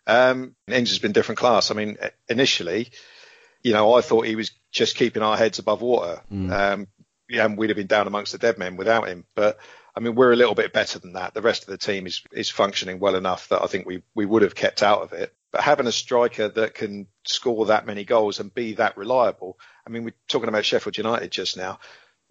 Um, 0.07 0.57
Ings 0.67 0.91
has 0.91 0.99
been 0.99 1.13
different 1.13 1.39
class. 1.39 1.71
I 1.71 1.75
mean, 1.75 1.97
initially, 2.29 2.91
you 3.63 3.73
know, 3.73 3.95
I 3.95 4.01
thought 4.01 4.27
he 4.27 4.37
was 4.37 4.51
just 4.73 4.97
keeping 4.97 5.23
our 5.23 5.37
heads 5.37 5.59
above 5.61 5.83
water. 5.83 6.21
Um, 6.53 6.89
yeah, 7.29 7.45
and 7.45 7.57
we'd 7.57 7.71
have 7.71 7.77
been 7.77 7.87
down 7.87 8.07
amongst 8.07 8.33
the 8.33 8.39
dead 8.39 8.59
men 8.59 8.77
without 8.77 9.09
him. 9.09 9.25
But 9.35 9.59
I 9.95 10.01
mean, 10.01 10.15
we're 10.15 10.33
a 10.33 10.37
little 10.37 10.55
bit 10.55 10.73
better 10.73 10.99
than 10.99 11.15
that. 11.15 11.35
The 11.35 11.43
rest 11.43 11.63
of 11.63 11.69
the 11.69 11.79
team 11.79 12.07
is 12.07 12.23
is 12.33 12.51
functioning 12.51 12.99
well 12.99 13.15
enough 13.15 13.49
that 13.49 13.63
I 13.63 13.67
think 13.67 13.87
we 13.87 14.03
we 14.15 14.27
would 14.27 14.43
have 14.43 14.55
kept 14.55 14.83
out 14.83 15.03
of 15.03 15.13
it. 15.13 15.35
But 15.51 15.61
having 15.61 15.87
a 15.87 15.93
striker 15.93 16.49
that 16.49 16.75
can 16.75 17.07
score 17.25 17.67
that 17.67 17.87
many 17.87 18.05
goals 18.05 18.41
and 18.41 18.53
be 18.53 18.75
that 18.75 18.97
reliable, 18.97 19.59
I 19.87 19.91
mean, 19.91 20.05
we're 20.05 20.15
talking 20.29 20.49
about 20.49 20.65
Sheffield 20.65 20.97
United 20.97 21.31
just 21.31 21.59
now. 21.59 21.79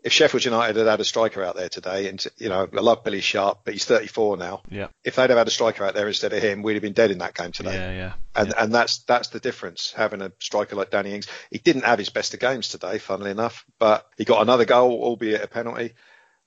If 0.03 0.11
Sheffield 0.11 0.43
United 0.43 0.75
had 0.77 0.87
had 0.87 0.99
a 0.99 1.03
striker 1.03 1.43
out 1.43 1.55
there 1.55 1.69
today, 1.69 2.07
and 2.07 2.25
you 2.37 2.49
know, 2.49 2.67
I 2.75 2.81
love 2.81 3.03
Billy 3.03 3.21
Sharp, 3.21 3.59
but 3.63 3.75
he's 3.75 3.85
34 3.85 4.37
now. 4.37 4.63
Yeah. 4.71 4.87
If 5.03 5.15
they'd 5.15 5.29
have 5.29 5.37
had 5.37 5.47
a 5.47 5.51
striker 5.51 5.85
out 5.85 5.93
there 5.93 6.07
instead 6.07 6.33
of 6.33 6.41
him, 6.41 6.63
we'd 6.63 6.73
have 6.73 6.81
been 6.81 6.93
dead 6.93 7.11
in 7.11 7.19
that 7.19 7.35
game 7.35 7.51
today. 7.51 7.75
Yeah, 7.75 7.91
yeah. 7.91 8.13
And 8.33 8.53
and 8.57 8.73
that's 8.73 9.03
that's 9.03 9.27
the 9.27 9.39
difference 9.39 9.93
having 9.95 10.23
a 10.23 10.31
striker 10.39 10.75
like 10.75 10.89
Danny 10.89 11.13
Ings. 11.13 11.27
He 11.51 11.59
didn't 11.59 11.83
have 11.83 11.99
his 11.99 12.09
best 12.09 12.33
of 12.33 12.39
games 12.39 12.69
today, 12.69 12.97
funnily 12.97 13.29
enough, 13.29 13.63
but 13.77 14.07
he 14.17 14.25
got 14.25 14.41
another 14.41 14.65
goal, 14.65 15.03
albeit 15.03 15.43
a 15.43 15.47
penalty. 15.47 15.93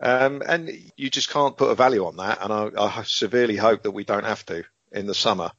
Um, 0.00 0.42
and 0.46 0.70
you 0.96 1.09
just 1.09 1.30
can't 1.30 1.57
put 1.57 1.70
a 1.70 1.74
value 1.74 2.07
on 2.07 2.16
that. 2.16 2.38
And 2.42 2.52
I, 2.52 2.70
I 2.76 3.02
severely 3.04 3.57
hope 3.57 3.85
that 3.85 3.92
we 3.92 4.04
don't 4.04 4.24
have 4.24 4.44
to 4.46 4.64
in 4.92 5.07
the 5.07 5.14
summer, 5.14 5.50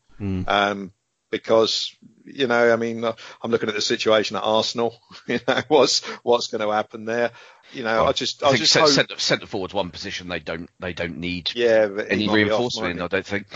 um, 0.48 0.92
because 1.32 1.96
you 2.26 2.48
know, 2.48 2.72
I 2.72 2.76
mean, 2.76 3.04
I'm 3.04 3.52
looking 3.52 3.70
at 3.70 3.76
the 3.76 3.82
situation 3.82 4.36
at 4.36 4.44
Arsenal. 4.44 5.00
You 5.28 5.40
know, 5.48 5.62
what's 5.70 6.04
what's 6.24 6.48
going 6.48 6.62
to 6.62 6.72
happen 6.72 7.06
there? 7.06 7.32
You 7.74 7.84
know, 7.84 8.06
I 8.06 8.12
just 8.12 8.44
I 8.44 8.50
I, 8.50 8.56
just 8.58 8.74
hope. 8.76 8.88
centre, 8.90 9.18
centre 9.18 9.48
forward's 9.48 9.74
one 9.74 9.90
position 9.90 10.28
they 10.28 10.40
don't 10.40 10.70
they 10.80 10.94
don't 10.94 11.18
need 11.18 11.52
yeah, 11.56 11.88
any 12.08 12.28
off, 12.28 12.36
reinforcement. 12.36 12.98
he? 12.98 13.02
I 13.02 13.08
don't 13.08 13.26
think. 13.26 13.48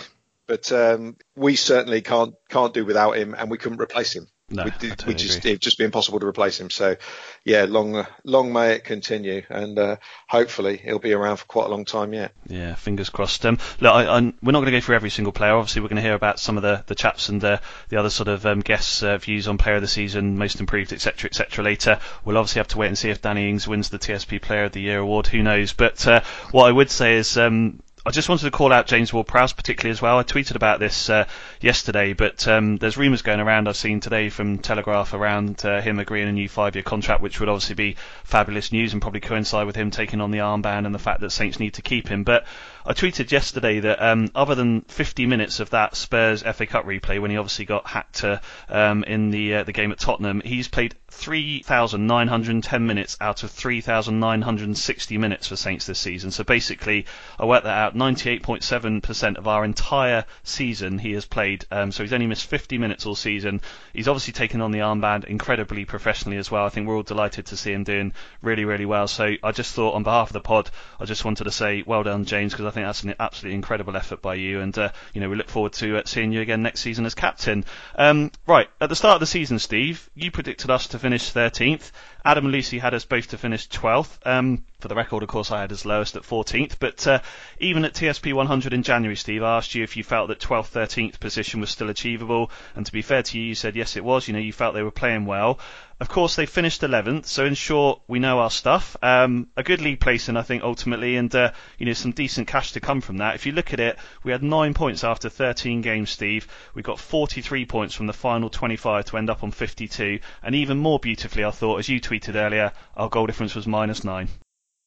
but 0.47 0.71
um, 0.71 1.15
we 1.35 1.55
certainly 1.55 2.01
can't 2.01 2.33
can't 2.49 2.73
do 2.73 2.85
without 2.85 3.17
him, 3.17 3.35
and 3.37 3.51
we 3.51 3.57
couldn't 3.57 3.81
replace 3.81 4.15
him. 4.15 4.27
No, 4.51 4.63
we, 4.63 4.71
I 4.71 4.73
we 4.81 4.89
totally 4.89 5.15
just 5.15 5.45
it'd 5.45 5.61
just 5.61 5.77
be 5.77 5.83
impossible 5.83 6.19
to 6.19 6.25
replace 6.25 6.59
him. 6.59 6.69
So, 6.69 6.95
yeah, 7.43 7.65
long 7.67 8.05
long 8.23 8.51
may 8.51 8.73
it 8.73 8.83
continue, 8.83 9.43
and 9.49 9.77
uh, 9.77 9.97
hopefully 10.27 10.77
he'll 10.77 10.99
be 10.99 11.13
around 11.13 11.37
for 11.37 11.45
quite 11.45 11.67
a 11.67 11.69
long 11.69 11.85
time 11.85 12.13
yet. 12.13 12.31
Yeah, 12.47 12.75
fingers 12.75 13.09
crossed. 13.09 13.45
Um, 13.45 13.59
look, 13.79 13.93
I, 13.93 14.05
I, 14.05 14.19
we're 14.41 14.51
not 14.51 14.59
going 14.59 14.65
to 14.65 14.71
go 14.71 14.81
through 14.81 14.95
every 14.95 15.09
single 15.09 15.31
player. 15.31 15.53
Obviously, 15.53 15.81
we're 15.81 15.89
going 15.89 15.97
to 15.97 16.01
hear 16.01 16.15
about 16.15 16.39
some 16.39 16.57
of 16.57 16.63
the, 16.63 16.83
the 16.87 16.95
chaps 16.95 17.29
and 17.29 17.43
uh, 17.43 17.59
the 17.89 17.97
other 17.97 18.09
sort 18.09 18.27
of 18.27 18.45
um, 18.45 18.61
guests' 18.61 19.03
uh, 19.03 19.17
views 19.17 19.47
on 19.47 19.57
player 19.57 19.75
of 19.75 19.81
the 19.81 19.87
season, 19.87 20.37
most 20.37 20.59
improved, 20.59 20.93
etc., 20.93 21.29
etc. 21.29 21.63
Later, 21.63 21.99
we'll 22.25 22.37
obviously 22.37 22.59
have 22.59 22.67
to 22.69 22.77
wait 22.77 22.87
and 22.87 22.97
see 22.97 23.09
if 23.09 23.21
Danny 23.21 23.49
Ings 23.49 23.67
wins 23.67 23.89
the 23.89 23.99
TSP 23.99 24.41
Player 24.41 24.65
of 24.65 24.71
the 24.71 24.81
Year 24.81 24.99
award. 24.99 25.27
Who 25.27 25.43
knows? 25.43 25.73
But 25.73 26.05
uh, 26.07 26.21
what 26.51 26.65
I 26.65 26.71
would 26.71 26.89
say 26.89 27.17
is. 27.17 27.37
Um, 27.37 27.81
I 28.05 28.11
just 28.11 28.29
wanted 28.29 28.45
to 28.45 28.51
call 28.51 28.71
out 28.71 28.87
James 28.87 29.11
Ward-Prowse 29.11 29.51
particularly 29.51 29.91
as 29.91 30.01
well. 30.01 30.17
I 30.17 30.23
tweeted 30.23 30.55
about 30.55 30.79
this 30.79 31.09
uh, 31.09 31.25
yesterday, 31.59 32.13
but 32.13 32.47
um, 32.47 32.77
there's 32.77 32.95
rumours 32.95 33.23
going 33.23 33.41
around 33.41 33.67
I've 33.67 33.75
seen 33.75 33.99
today 33.99 34.29
from 34.29 34.57
Telegraph 34.57 35.13
around 35.13 35.65
uh, 35.65 35.81
him 35.81 35.99
agreeing 35.99 36.29
a 36.29 36.31
new 36.31 36.47
five-year 36.47 36.83
contract, 36.83 37.21
which 37.21 37.41
would 37.41 37.49
obviously 37.49 37.75
be 37.75 37.97
fabulous 38.23 38.71
news 38.71 38.93
and 38.93 39.01
probably 39.01 39.19
coincide 39.19 39.67
with 39.67 39.75
him 39.75 39.91
taking 39.91 40.21
on 40.21 40.31
the 40.31 40.37
armband 40.37 40.85
and 40.85 40.95
the 40.95 40.99
fact 40.99 41.19
that 41.19 41.31
Saints 41.31 41.59
need 41.59 41.73
to 41.73 41.81
keep 41.81 42.07
him. 42.07 42.23
But 42.23 42.45
I 42.85 42.93
tweeted 42.93 43.31
yesterday 43.31 43.79
that 43.81 44.01
um, 44.01 44.29
other 44.33 44.55
than 44.55 44.81
50 44.81 45.25
minutes 45.25 45.59
of 45.59 45.71
that 45.71 45.95
Spurs 45.95 46.43
FA 46.43 46.65
Cup 46.65 46.85
replay 46.85 47.21
when 47.21 47.31
he 47.31 47.37
obviously 47.37 47.65
got 47.65 47.87
hacked 47.87 48.23
uh, 48.23 48.39
um, 48.69 49.03
in 49.03 49.31
the 49.31 49.55
uh, 49.55 49.63
the 49.63 49.73
game 49.73 49.91
at 49.91 49.99
Tottenham, 49.99 50.41
he's 50.43 50.67
played 50.67 50.95
3,910 51.11 52.85
minutes 52.85 53.17
out 53.19 53.43
of 53.43 53.51
3,960 53.51 55.17
minutes 55.17 55.47
for 55.47 55.55
Saints 55.55 55.85
this 55.85 55.99
season. 55.99 56.31
So 56.31 56.43
basically, 56.43 57.05
I 57.37 57.45
worked 57.45 57.65
that 57.65 57.77
out. 57.77 57.95
98.7% 57.95 59.37
of 59.37 59.47
our 59.47 59.65
entire 59.65 60.25
season 60.43 60.97
he 60.97 61.13
has 61.13 61.25
played. 61.25 61.65
Um, 61.71 61.91
so 61.91 62.03
he's 62.03 62.13
only 62.13 62.27
missed 62.27 62.45
50 62.45 62.77
minutes 62.77 63.05
all 63.05 63.15
season. 63.15 63.61
He's 63.93 64.07
obviously 64.07 64.33
taken 64.33 64.61
on 64.61 64.71
the 64.71 64.79
armband 64.79 65.25
incredibly 65.25 65.85
professionally 65.85 66.37
as 66.37 66.49
well. 66.49 66.65
I 66.65 66.69
think 66.69 66.87
we're 66.87 66.95
all 66.95 67.03
delighted 67.03 67.47
to 67.47 67.57
see 67.57 67.73
him 67.73 67.83
doing 67.83 68.13
really, 68.41 68.65
really 68.65 68.85
well. 68.85 69.07
So 69.07 69.33
I 69.43 69.51
just 69.51 69.73
thought, 69.73 69.95
on 69.95 70.03
behalf 70.03 70.29
of 70.29 70.33
the 70.33 70.41
pod, 70.41 70.69
I 70.99 71.05
just 71.05 71.25
wanted 71.25 71.45
to 71.45 71.51
say 71.51 71.83
well 71.85 72.03
done, 72.03 72.25
James, 72.25 72.53
because 72.53 72.65
I 72.65 72.71
think 72.71 72.78
that's 72.83 73.03
an 73.03 73.15
absolutely 73.19 73.55
incredible 73.55 73.95
effort 73.95 74.21
by 74.21 74.35
you. 74.35 74.61
And 74.61 74.77
uh, 74.77 74.91
you 75.13 75.21
know, 75.21 75.29
we 75.29 75.35
look 75.35 75.49
forward 75.49 75.73
to 75.73 75.97
uh, 75.97 76.01
seeing 76.05 76.31
you 76.31 76.41
again 76.41 76.61
next 76.61 76.81
season 76.81 77.05
as 77.05 77.15
captain. 77.15 77.65
Um, 77.95 78.31
right 78.47 78.69
at 78.79 78.89
the 78.89 78.95
start 78.95 79.15
of 79.15 79.19
the 79.19 79.25
season, 79.25 79.59
Steve, 79.59 80.09
you 80.15 80.31
predicted 80.31 80.69
us 80.69 80.87
to 80.87 80.99
finish 80.99 81.33
13th. 81.33 81.91
Adam 82.23 82.45
and 82.45 82.51
Lucy 82.51 82.79
had 82.79 82.93
us 82.93 83.05
both 83.05 83.27
to 83.29 83.37
finish 83.37 83.67
12th. 83.69 84.17
Um, 84.25 84.63
For 84.79 84.87
the 84.87 84.95
record, 84.95 85.23
of 85.23 85.29
course, 85.29 85.51
I 85.51 85.61
had 85.61 85.71
as 85.71 85.85
lowest 85.85 86.15
at 86.15 86.23
14th. 86.23 86.75
But 86.79 87.05
uh, 87.07 87.19
even 87.59 87.85
at 87.85 87.93
TSP 87.93 88.33
100 88.33 88.73
in 88.73 88.83
January, 88.83 89.15
Steve, 89.15 89.43
I 89.43 89.57
asked 89.57 89.75
you 89.75 89.83
if 89.83 89.97
you 89.97 90.03
felt 90.03 90.27
that 90.29 90.39
12th, 90.39 90.71
13th 90.71 91.19
position 91.19 91.59
was 91.59 91.69
still 91.69 91.89
achievable. 91.89 92.51
And 92.75 92.85
to 92.85 92.91
be 92.91 93.01
fair 93.01 93.23
to 93.23 93.39
you, 93.39 93.45
you 93.45 93.55
said 93.55 93.75
yes, 93.75 93.95
it 93.95 94.03
was. 94.03 94.27
You 94.27 94.33
know, 94.33 94.39
you 94.39 94.53
felt 94.53 94.73
they 94.73 94.83
were 94.83 94.91
playing 94.91 95.25
well. 95.25 95.59
Of 96.01 96.07
course, 96.07 96.37
they 96.37 96.45
finished 96.45 96.79
11th, 96.79 97.25
so 97.25 97.43
in 97.43 97.55
short, 97.55 97.99
we 98.07 98.19
know 98.19 98.39
our 98.39 98.49
stuff. 98.49 98.95
Um, 99.01 99.47
a 99.57 99.63
good 99.63 99.81
league 99.81 99.99
placing, 99.99 100.37
I 100.37 100.43
think, 100.43 100.63
ultimately, 100.63 101.17
and 101.17 101.33
uh, 101.35 101.51
you 101.77 101.85
know 101.85 101.91
some 101.91 102.13
decent 102.13 102.47
cash 102.47 102.71
to 102.71 102.79
come 102.79 103.01
from 103.01 103.17
that. 103.17 103.35
If 103.35 103.45
you 103.45 103.51
look 103.51 103.73
at 103.73 103.81
it, 103.81 103.99
we 104.23 104.31
had 104.31 104.41
nine 104.41 104.73
points 104.73 105.03
after 105.03 105.27
13 105.27 105.81
games, 105.81 106.09
Steve. 106.09 106.47
We 106.73 106.83
got 106.83 106.99
43 106.99 107.65
points 107.65 107.95
from 107.95 108.07
the 108.07 108.13
final 108.13 108.49
25 108.49 109.05
to 109.05 109.17
end 109.17 109.29
up 109.29 109.43
on 109.43 109.51
52, 109.51 110.19
and 110.41 110.55
even 110.55 110.77
more 110.77 110.99
beautifully, 110.99 111.43
I 111.43 111.51
thought, 111.51 111.79
as 111.79 111.89
you 111.89 111.99
tweeted 112.09 112.35
earlier, 112.35 112.71
our 112.95 113.09
goal 113.09 113.27
difference 113.27 113.55
was 113.55 113.67
minus 113.67 114.03
nine. 114.03 114.29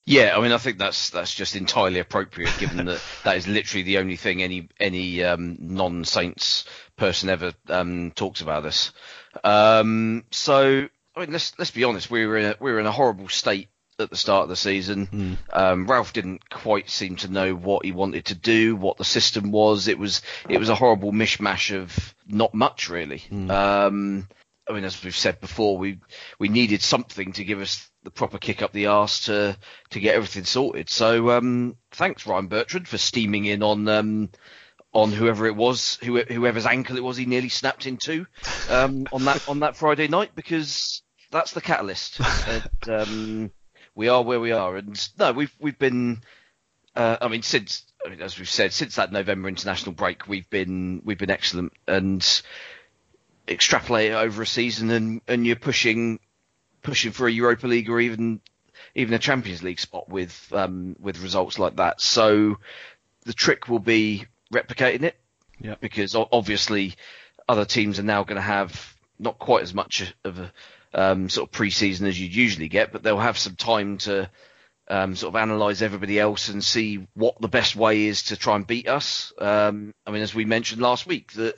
Yeah, 0.05 0.37
I 0.37 0.41
mean, 0.41 0.51
I 0.51 0.59
think 0.59 0.79
that's 0.79 1.11
that's 1.11 1.33
just 1.33 1.55
entirely 1.55 2.01
appropriate, 2.01 2.53
given 2.59 2.87
that 2.87 3.01
that 3.25 3.37
is 3.37 3.47
literally 3.47 3.85
the 3.85 3.99
only 3.99 4.17
thing 4.17 4.43
any 4.43 4.69
any 4.81 5.23
um, 5.23 5.57
non-Saints 5.61 6.65
person 6.97 7.29
ever 7.29 7.53
um, 7.69 8.11
talks 8.11 8.41
about 8.41 8.65
us. 8.65 8.93
Um, 9.45 10.25
so 10.33 10.89
I 11.15 11.21
mean, 11.21 11.31
let's 11.31 11.57
let's 11.59 11.71
be 11.71 11.85
honest. 11.85 12.11
We 12.11 12.27
were 12.27 12.37
in 12.37 12.45
a, 12.47 12.57
we 12.59 12.73
were 12.73 12.81
in 12.81 12.87
a 12.87 12.93
horrible 12.93 13.29
state 13.29 13.69
at 14.01 14.11
the 14.11 14.17
start 14.17 14.45
of 14.45 14.49
the 14.49 14.57
season. 14.57 15.07
Mm. 15.07 15.37
Um, 15.57 15.87
Ralph 15.87 16.13
didn't 16.13 16.49
quite 16.51 16.91
seem 16.91 17.17
to 17.17 17.29
know 17.29 17.55
what 17.55 17.85
he 17.85 17.93
wanted 17.93 18.25
to 18.27 18.35
do, 18.35 18.75
what 18.75 18.97
the 18.97 19.05
system 19.05 19.53
was. 19.53 19.87
It 19.87 19.99
was 19.99 20.23
it 20.49 20.59
was 20.59 20.69
a 20.69 20.75
horrible 20.75 21.13
mishmash 21.13 21.77
of 21.77 22.15
not 22.27 22.55
much 22.55 22.89
really. 22.89 23.21
Mm. 23.31 24.27
I 24.73 24.75
mean, 24.75 24.85
as 24.85 25.05
we've 25.05 25.15
said 25.15 25.39
before, 25.39 25.77
we 25.77 25.99
we 26.39 26.49
needed 26.49 26.81
something 26.81 27.33
to 27.35 27.45
give 27.45 27.61
us 27.61 27.91
the 28.05 28.11
proper 28.11 28.39
kick 28.39 28.63
up 28.63 28.73
the 28.73 28.87
arse 28.87 29.27
to 29.27 29.57
to 29.91 30.01
get 30.01 30.15
everything 30.15 30.45
sorted. 30.45 30.89
So 30.89 31.31
um, 31.31 31.77
thanks, 31.91 32.27
Ryan 32.27 32.49
Bertrand, 32.49 32.89
for 32.89 32.97
steaming 32.97 33.45
in 33.45 33.63
on 33.63 33.87
um, 33.89 34.31
on 34.95 35.13
whoever 35.13 35.47
it 35.47 35.57
was, 35.57 35.99
who, 36.03 36.21
whoever's 36.21 36.65
ankle 36.65 36.97
it 36.97 37.05
was, 37.05 37.19
he 37.19 37.27
nearly 37.27 37.51
snapped 37.51 37.87
into 37.87 38.27
um, 38.71 39.07
on 39.13 39.27
that 39.27 39.47
on 39.47 39.61
that 39.61 39.77
Friday 39.77 40.09
night 40.09 40.31
because 40.35 41.03
that's 41.31 41.53
the 41.53 41.61
catalyst. 41.61 42.21
and, 42.49 42.89
um, 42.89 43.51
we 43.95 44.09
are 44.09 44.23
where 44.23 44.41
we 44.41 44.53
are, 44.53 44.77
and 44.77 45.09
no, 45.19 45.33
we've 45.33 45.55
we've 45.61 45.79
been. 45.79 46.23
Uh, 46.97 47.19
I 47.21 47.29
mean, 47.29 47.43
since 47.43 47.85
I 48.05 48.09
mean, 48.09 48.23
as 48.23 48.39
we've 48.39 48.49
said, 48.49 48.73
since 48.73 48.97
that 48.97 49.13
November 49.13 49.49
international 49.49 49.93
break, 49.93 50.27
we've 50.29 50.49
been 50.49 51.03
we've 51.05 51.19
been 51.19 51.31
excellent, 51.31 51.75
and 51.87 52.43
extrapolate 53.53 54.13
it 54.13 54.15
over 54.15 54.43
a 54.43 54.47
season, 54.47 54.91
and, 54.91 55.21
and 55.29 55.47
you're 55.47 55.57
pushing 55.57 56.19
pushing 56.83 57.13
for 57.13 57.29
a 57.29 57.33
Europa 57.33 57.67
League 57.67 57.89
or 57.89 58.01
even 58.01 58.41
even 58.95 59.15
a 59.15 59.19
Champions 59.19 59.63
League 59.63 59.81
spot 59.81 60.09
with 60.09 60.53
um, 60.53 60.97
with 60.99 61.23
results 61.23 61.59
like 61.59 61.77
that. 61.77 62.01
So 62.01 62.59
the 63.25 63.33
trick 63.33 63.69
will 63.69 63.79
be 63.79 64.27
replicating 64.53 65.03
it. 65.03 65.17
Yeah. 65.61 65.77
Because 65.81 66.17
obviously 66.17 66.95
other 67.49 67.65
teams 67.65 67.99
are 67.99 68.05
now 68.05 68.25
going 68.25 68.37
to 68.37 68.43
have 68.43 68.97
not 69.19 69.39
quite 69.39 69.63
as 69.63 69.73
much 69.73 70.13
of 70.25 70.39
a 70.39 70.53
um, 70.95 71.29
sort 71.29 71.49
of 71.49 71.53
pre-season 71.53 72.07
as 72.07 72.21
you'd 72.21 72.35
usually 72.35 72.69
get, 72.69 72.93
but 72.93 73.03
they'll 73.03 73.19
have 73.19 73.39
some 73.39 73.57
time 73.57 73.99
to 73.99 74.29
um, 74.89 75.15
sort 75.15 75.35
of 75.35 75.43
analyse 75.43 75.81
everybody 75.81 76.19
else 76.19 76.49
and 76.49 76.63
see 76.63 77.07
what 77.15 77.41
the 77.41 77.49
best 77.49 77.77
way 77.77 78.07
is 78.07 78.25
to 78.25 78.37
try 78.37 78.57
and 78.57 78.67
beat 78.67 78.89
us. 78.89 79.33
Um, 79.39 79.95
I 80.07 80.11
mean, 80.11 80.23
as 80.23 80.35
we 80.35 80.45
mentioned 80.45 80.83
last 80.83 81.07
week, 81.07 81.33
that 81.33 81.57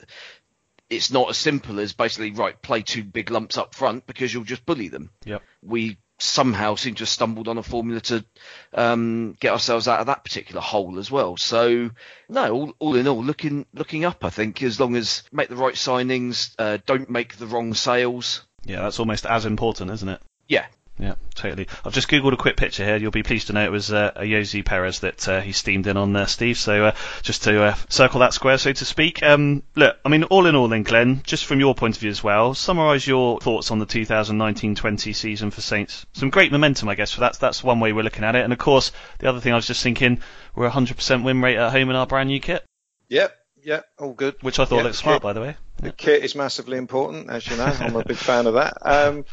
it's 0.89 1.11
not 1.11 1.29
as 1.29 1.37
simple 1.37 1.79
as 1.79 1.93
basically 1.93 2.31
right 2.31 2.61
play 2.61 2.81
two 2.81 3.03
big 3.03 3.31
lumps 3.31 3.57
up 3.57 3.73
front 3.73 4.05
because 4.05 4.33
you'll 4.33 4.43
just 4.43 4.65
bully 4.65 4.87
them. 4.87 5.09
Yep. 5.25 5.41
We 5.63 5.97
somehow 6.17 6.75
seem 6.75 6.95
to 6.95 7.01
have 7.01 7.09
stumbled 7.09 7.47
on 7.47 7.57
a 7.57 7.63
formula 7.63 7.99
to 7.99 8.25
um, 8.73 9.35
get 9.39 9.51
ourselves 9.51 9.87
out 9.87 9.99
of 9.99 10.05
that 10.07 10.23
particular 10.23 10.61
hole 10.61 10.97
as 10.97 11.11
well. 11.11 11.37
So 11.37 11.89
no, 12.29 12.53
all, 12.53 12.73
all, 12.79 12.95
in 12.95 13.07
all, 13.07 13.23
looking 13.23 13.65
looking 13.73 14.05
up. 14.05 14.23
I 14.23 14.29
think 14.29 14.63
as 14.63 14.79
long 14.79 14.95
as 14.95 15.23
make 15.31 15.49
the 15.49 15.55
right 15.55 15.75
signings, 15.75 16.53
uh, 16.57 16.77
don't 16.85 17.09
make 17.09 17.35
the 17.37 17.47
wrong 17.47 17.73
sales. 17.73 18.45
Yeah, 18.65 18.83
that's 18.83 18.99
almost 18.99 19.25
as 19.25 19.45
important, 19.45 19.91
isn't 19.91 20.09
it? 20.09 20.21
Yeah, 20.47 20.65
yeah, 20.97 21.15
totally. 21.33 21.67
I've 21.83 21.93
just 21.93 22.07
googled 22.07 22.31
a 22.31 22.37
quick 22.37 22.55
picture 22.55 22.85
here. 22.85 22.95
You'll 22.95 23.11
be 23.11 23.23
pleased 23.23 23.47
to 23.47 23.53
know 23.53 23.65
it 23.65 23.71
was 23.71 23.91
uh, 23.91 24.11
Ayoze 24.15 24.63
Perez 24.63 25.01
that 25.01 25.27
uh, 25.27 25.41
he 25.41 25.51
steamed 25.51 25.87
in 25.87 25.97
on 25.97 26.13
there, 26.13 26.27
Steve. 26.27 26.57
So 26.57 26.85
uh, 26.85 26.95
just 27.21 27.43
to 27.43 27.63
uh, 27.63 27.75
circle 27.89 28.21
that 28.21 28.33
square, 28.33 28.57
so 28.57 28.71
to 28.71 28.85
speak. 28.85 29.21
Um, 29.21 29.63
look, 29.75 29.97
I 30.05 30.09
mean, 30.09 30.23
all 30.23 30.45
in 30.45 30.55
all, 30.55 30.69
then, 30.69 30.83
Glenn, 30.83 31.21
just 31.23 31.45
from 31.45 31.59
your 31.59 31.75
point 31.75 31.97
of 31.97 32.01
view 32.01 32.11
as 32.11 32.23
well, 32.23 32.53
summarise 32.53 33.05
your 33.05 33.41
thoughts 33.41 33.71
on 33.71 33.79
the 33.79 33.85
2019-20 33.85 35.13
season 35.13 35.51
for 35.51 35.59
Saints. 35.59 36.05
Some 36.13 36.29
great 36.29 36.53
momentum, 36.53 36.87
I 36.87 36.95
guess. 36.95 37.11
For 37.11 37.19
that's 37.19 37.39
that's 37.39 37.61
one 37.61 37.81
way 37.81 37.91
we're 37.91 38.03
looking 38.03 38.23
at 38.23 38.35
it. 38.35 38.45
And 38.45 38.53
of 38.53 38.59
course, 38.59 38.93
the 39.19 39.27
other 39.27 39.41
thing 39.41 39.51
I 39.51 39.57
was 39.57 39.67
just 39.67 39.83
thinking, 39.83 40.21
we're 40.55 40.69
100% 40.69 41.23
win 41.23 41.41
rate 41.41 41.57
at 41.57 41.71
home 41.71 41.89
in 41.89 41.97
our 41.97 42.07
brand 42.07 42.29
new 42.29 42.39
kit. 42.39 42.63
Yep, 43.09 43.35
yeah, 43.61 43.81
all 43.99 44.13
good. 44.13 44.35
Which 44.41 44.59
I 44.59 44.65
thought 44.65 44.77
yep, 44.77 44.85
looked 44.85 44.95
smart, 44.95 45.15
kit, 45.15 45.23
by 45.23 45.33
the 45.33 45.41
way. 45.41 45.57
The 45.81 45.91
kit 45.91 46.23
is 46.23 46.35
massively 46.35 46.77
important, 46.77 47.29
as 47.29 47.45
you 47.47 47.57
know. 47.57 47.65
I'm 47.65 47.97
a 47.97 48.05
big 48.05 48.15
fan 48.15 48.47
of 48.47 48.53
that. 48.53 48.77
Um, 48.81 49.25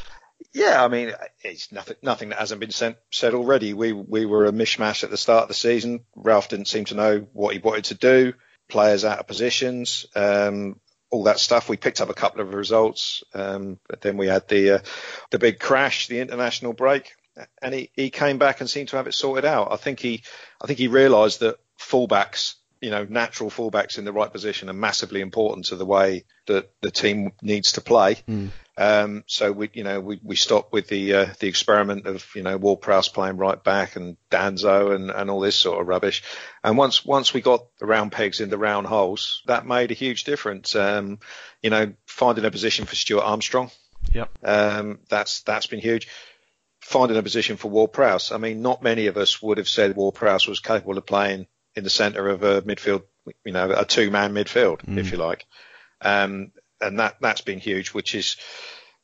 yeah, 0.53 0.83
I 0.83 0.87
mean, 0.87 1.13
it's 1.43 1.71
nothing, 1.71 1.97
nothing 2.01 2.29
that 2.29 2.39
hasn't 2.39 2.59
been 2.59 2.71
sent, 2.71 2.97
said 3.11 3.33
already. 3.33 3.73
We 3.73 3.93
we 3.93 4.25
were 4.25 4.45
a 4.45 4.51
mishmash 4.51 5.03
at 5.03 5.09
the 5.09 5.17
start 5.17 5.43
of 5.43 5.47
the 5.47 5.53
season. 5.53 6.05
Ralph 6.15 6.49
didn't 6.49 6.67
seem 6.67 6.85
to 6.85 6.95
know 6.95 7.27
what 7.33 7.53
he 7.53 7.59
wanted 7.59 7.85
to 7.85 7.95
do. 7.95 8.33
Players 8.69 9.05
out 9.05 9.19
of 9.19 9.27
positions, 9.27 10.05
um, 10.15 10.79
all 11.11 11.23
that 11.23 11.39
stuff. 11.39 11.69
We 11.69 11.77
picked 11.77 12.01
up 12.01 12.09
a 12.09 12.13
couple 12.13 12.41
of 12.41 12.53
results, 12.53 13.23
um, 13.33 13.79
but 13.87 14.01
then 14.01 14.17
we 14.17 14.27
had 14.27 14.47
the 14.47 14.71
uh, 14.71 14.79
the 15.31 15.39
big 15.39 15.59
crash, 15.59 16.07
the 16.07 16.19
international 16.19 16.73
break, 16.73 17.13
and 17.61 17.73
he, 17.73 17.91
he 17.93 18.09
came 18.09 18.37
back 18.37 18.61
and 18.61 18.69
seemed 18.69 18.89
to 18.89 18.97
have 18.97 19.07
it 19.07 19.13
sorted 19.13 19.45
out. 19.45 19.71
I 19.71 19.75
think 19.77 19.99
he 19.99 20.23
I 20.61 20.67
think 20.67 20.79
he 20.79 20.87
realised 20.87 21.41
that 21.41 21.59
fullbacks 21.79 22.55
you 22.83 22.89
know, 22.89 23.05
natural 23.09 23.49
fullbacks 23.49 23.97
in 23.97 24.03
the 24.03 24.11
right 24.11 24.29
position 24.29 24.69
are 24.69 24.73
massively 24.73 25.21
important 25.21 25.67
to 25.67 25.77
the 25.77 25.85
way 25.85 26.25
that 26.47 26.69
the 26.81 26.91
team 26.91 27.31
needs 27.41 27.71
to 27.71 27.81
play. 27.81 28.15
Mm. 28.27 28.49
Um, 28.75 29.23
so 29.27 29.51
we, 29.51 29.69
you 29.73 29.83
know, 29.83 29.99
we, 29.99 30.19
we 30.23 30.35
stopped 30.35 30.73
with 30.73 30.87
the 30.87 31.13
uh, 31.13 31.25
the 31.39 31.47
experiment 31.47 32.07
of 32.07 32.27
you 32.35 32.41
know 32.41 32.57
Ward-Prowse 32.57 33.09
playing 33.09 33.37
right 33.37 33.63
back 33.63 33.95
and 33.95 34.17
Danso 34.31 34.95
and, 34.95 35.11
and 35.11 35.29
all 35.29 35.39
this 35.39 35.55
sort 35.55 35.79
of 35.79 35.87
rubbish. 35.87 36.23
And 36.63 36.77
once 36.77 37.05
once 37.05 37.33
we 37.33 37.41
got 37.41 37.65
the 37.79 37.85
round 37.85 38.11
pegs 38.11 38.39
in 38.39 38.49
the 38.49 38.57
round 38.57 38.87
holes, 38.87 39.43
that 39.45 39.67
made 39.67 39.91
a 39.91 39.95
huge 39.95 40.23
difference. 40.23 40.75
Um, 40.75 41.19
you 41.61 41.69
know, 41.69 41.93
finding 42.07 42.45
a 42.45 42.51
position 42.51 42.85
for 42.85 42.95
Stuart 42.95 43.23
Armstrong. 43.23 43.69
Yep. 44.11 44.29
Um, 44.43 44.99
that's 45.07 45.41
that's 45.41 45.67
been 45.67 45.79
huge. 45.79 46.07
Finding 46.81 47.17
a 47.17 47.23
position 47.23 47.57
for 47.57 47.69
Ward-Prowse. 47.69 48.31
I 48.31 48.37
mean, 48.37 48.61
not 48.61 48.83
many 48.83 49.07
of 49.07 49.17
us 49.17 49.41
would 49.41 49.57
have 49.57 49.69
said 49.69 49.95
Ward-Prowse 49.95 50.47
was 50.47 50.59
capable 50.59 50.97
of 50.97 51.05
playing 51.05 51.47
in 51.75 51.83
the 51.83 51.89
centre 51.89 52.27
of 52.27 52.43
a 52.43 52.61
midfield, 52.63 53.03
you 53.45 53.53
know, 53.53 53.71
a 53.71 53.85
two-man 53.85 54.33
midfield, 54.33 54.81
mm. 54.81 54.97
if 54.97 55.11
you 55.11 55.17
like. 55.17 55.45
Um, 56.01 56.51
and 56.83 56.99
that 56.99 57.17
that's 57.21 57.41
been 57.41 57.59
huge, 57.59 57.89
which 57.89 58.15
is, 58.15 58.37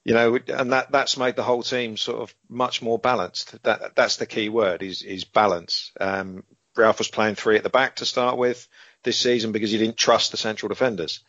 you 0.04 0.14
know, 0.14 0.38
and 0.48 0.72
that 0.74 0.92
that's 0.92 1.18
made 1.18 1.36
the 1.36 1.44
whole 1.44 1.64
team 1.64 1.98
sort 1.98 2.22
of 2.22 2.34
much 2.50 2.82
more 2.82 3.00
balanced. 3.00 3.62
That 3.64 3.96
that's 3.96 4.18
the 4.18 4.26
key 4.26 4.50
word 4.50 4.84
is 4.84 5.02
is 5.02 5.24
balance. 5.24 5.92
Um, 6.00 6.44
Ralph 6.76 7.00
was 7.00 7.10
playing 7.10 7.36
three 7.36 7.58
at 7.58 7.64
the 7.64 7.70
back 7.70 7.98
to 7.98 8.06
start 8.06 8.38
with 8.38 8.68
this 9.04 9.18
season 9.18 9.52
because 9.52 9.72
he 9.72 9.78
didn't 9.78 9.98
trust 9.98 10.32
the 10.32 10.38
central 10.38 10.70
defenders. 10.70 11.22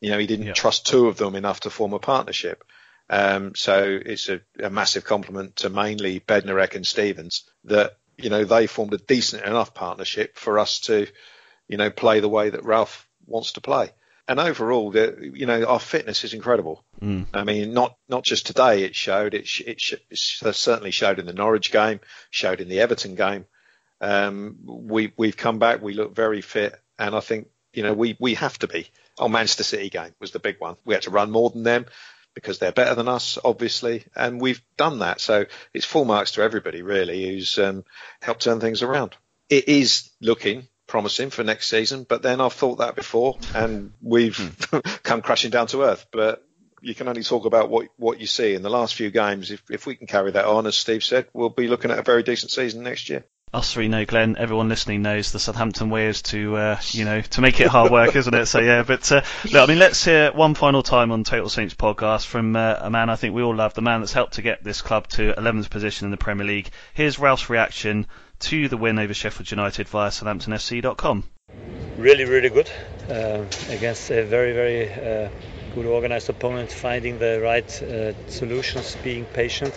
You 0.00 0.10
know, 0.10 0.18
he 0.18 0.26
didn't 0.26 0.46
yeah. 0.46 0.52
trust 0.52 0.86
two 0.86 1.08
of 1.08 1.16
them 1.16 1.34
enough 1.34 1.60
to 1.60 1.70
form 1.70 1.92
a 1.92 1.98
partnership. 1.98 2.64
Um, 3.10 3.54
so 3.54 3.98
it's 4.04 4.28
a, 4.28 4.40
a 4.62 4.70
massive 4.70 5.04
compliment 5.04 5.56
to 5.56 5.70
mainly 5.70 6.20
Bednarek 6.20 6.74
and 6.74 6.86
Stephens 6.86 7.44
that 7.64 7.96
you 8.18 8.30
know, 8.30 8.44
they 8.44 8.66
formed 8.66 8.92
a 8.92 8.98
decent 8.98 9.44
enough 9.44 9.72
partnership 9.72 10.36
for 10.36 10.58
us 10.58 10.80
to, 10.80 11.06
you 11.68 11.76
know, 11.76 11.90
play 11.90 12.20
the 12.20 12.28
way 12.28 12.50
that 12.50 12.64
Ralph 12.64 13.08
wants 13.26 13.52
to 13.52 13.60
play. 13.60 13.90
And 14.28 14.38
overall, 14.38 14.90
the, 14.90 15.30
you 15.32 15.46
know, 15.46 15.64
our 15.64 15.80
fitness 15.80 16.22
is 16.22 16.34
incredible. 16.34 16.84
Mm. 17.00 17.26
I 17.32 17.44
mean, 17.44 17.72
not 17.72 17.96
not 18.10 18.24
just 18.24 18.46
today. 18.46 18.82
It 18.84 18.94
showed. 18.94 19.32
It, 19.32 19.48
it, 19.60 19.82
it 20.10 20.18
certainly 20.18 20.90
showed 20.90 21.18
in 21.18 21.24
the 21.24 21.32
Norwich 21.32 21.72
game. 21.72 22.00
Showed 22.28 22.60
in 22.60 22.68
the 22.68 22.80
Everton 22.80 23.14
game. 23.14 23.46
Um, 24.02 24.58
we 24.64 25.14
we've 25.16 25.36
come 25.36 25.58
back. 25.58 25.80
We 25.80 25.94
look 25.94 26.14
very 26.14 26.42
fit, 26.42 26.78
and 26.98 27.16
I 27.16 27.20
think 27.20 27.48
you 27.72 27.82
know 27.82 27.94
we 27.94 28.18
we 28.20 28.34
have 28.34 28.58
to 28.58 28.68
be. 28.68 28.90
Oh, 29.18 29.28
Manchester 29.28 29.64
City 29.64 29.88
game 29.88 30.14
was 30.20 30.30
the 30.30 30.38
big 30.38 30.60
one. 30.60 30.76
We 30.84 30.94
had 30.94 31.04
to 31.04 31.10
run 31.10 31.30
more 31.30 31.48
than 31.48 31.62
them 31.62 31.86
because 32.34 32.58
they're 32.58 32.70
better 32.70 32.94
than 32.94 33.08
us, 33.08 33.38
obviously, 33.44 34.04
and 34.14 34.40
we've 34.40 34.62
done 34.76 35.00
that. 35.00 35.20
So 35.20 35.46
it's 35.74 35.86
full 35.86 36.04
marks 36.04 36.32
to 36.32 36.42
everybody 36.42 36.82
really 36.82 37.26
who's 37.26 37.58
um, 37.58 37.84
helped 38.20 38.42
turn 38.42 38.60
things 38.60 38.82
around. 38.82 39.16
It 39.48 39.68
is 39.68 40.10
looking 40.20 40.68
promising 40.88 41.30
for 41.30 41.44
next 41.44 41.68
season, 41.68 42.04
but 42.08 42.22
then 42.22 42.40
I've 42.40 42.54
thought 42.54 42.78
that 42.78 42.96
before, 42.96 43.38
and 43.54 43.92
we've 44.02 44.56
come 45.04 45.22
crashing 45.22 45.52
down 45.52 45.68
to 45.68 45.82
earth. 45.82 46.06
But 46.10 46.44
you 46.80 46.94
can 46.94 47.08
only 47.08 47.22
talk 47.22 47.44
about 47.44 47.70
what 47.70 47.88
what 47.96 48.20
you 48.20 48.26
see 48.26 48.54
in 48.54 48.62
the 48.62 48.70
last 48.70 48.94
few 48.94 49.10
games. 49.10 49.50
If 49.50 49.62
if 49.70 49.86
we 49.86 49.94
can 49.94 50.06
carry 50.06 50.32
that 50.32 50.46
on, 50.46 50.66
as 50.66 50.76
Steve 50.76 51.04
said, 51.04 51.28
we'll 51.32 51.50
be 51.50 51.68
looking 51.68 51.90
at 51.90 51.98
a 51.98 52.02
very 52.02 52.22
decent 52.22 52.50
season 52.50 52.82
next 52.82 53.08
year. 53.08 53.24
us 53.52 53.72
three 53.72 53.88
know 53.88 54.04
Glenn. 54.04 54.36
Everyone 54.38 54.68
listening 54.68 55.02
knows 55.02 55.32
the 55.32 55.38
Southampton 55.38 55.90
way 55.90 56.06
is 56.06 56.22
to, 56.22 56.56
uh, 56.56 56.80
you 56.90 57.04
know, 57.04 57.20
to 57.20 57.40
make 57.40 57.60
it 57.60 57.68
hard 57.68 57.90
work, 57.90 58.14
isn't 58.16 58.34
it? 58.34 58.46
So 58.46 58.60
yeah, 58.60 58.82
but 58.82 59.10
uh, 59.12 59.22
look, 59.44 59.62
I 59.62 59.66
mean, 59.66 59.78
let's 59.78 60.04
hear 60.04 60.32
one 60.32 60.54
final 60.54 60.82
time 60.82 61.12
on 61.12 61.24
Total 61.24 61.48
Saints 61.48 61.74
podcast 61.74 62.26
from 62.26 62.56
uh, 62.56 62.76
a 62.80 62.90
man 62.90 63.10
I 63.10 63.16
think 63.16 63.34
we 63.34 63.42
all 63.42 63.54
love, 63.54 63.74
the 63.74 63.82
man 63.82 64.00
that's 64.00 64.12
helped 64.12 64.34
to 64.34 64.42
get 64.42 64.64
this 64.64 64.82
club 64.82 65.08
to 65.08 65.34
11th 65.34 65.70
position 65.70 66.06
in 66.06 66.10
the 66.10 66.16
Premier 66.16 66.46
League. 66.46 66.70
Here's 66.94 67.18
Ralph's 67.18 67.50
reaction 67.50 68.06
to 68.40 68.68
the 68.68 68.76
win 68.76 68.98
over 68.98 69.14
Sheffield 69.14 69.50
United 69.50 69.88
via 69.88 70.10
SouthamptonFC.com. 70.10 71.24
Really, 71.96 72.24
really 72.24 72.48
good 72.48 72.70
uh, 73.08 73.44
against 73.70 74.10
a 74.10 74.24
very, 74.24 74.52
very 74.52 74.92
uh, 74.92 75.28
good 75.74 75.86
organised 75.86 76.28
opponent, 76.28 76.70
finding 76.70 77.18
the 77.18 77.40
right 77.42 77.82
uh, 77.82 78.12
solutions, 78.28 78.96
being 79.02 79.24
patient. 79.24 79.76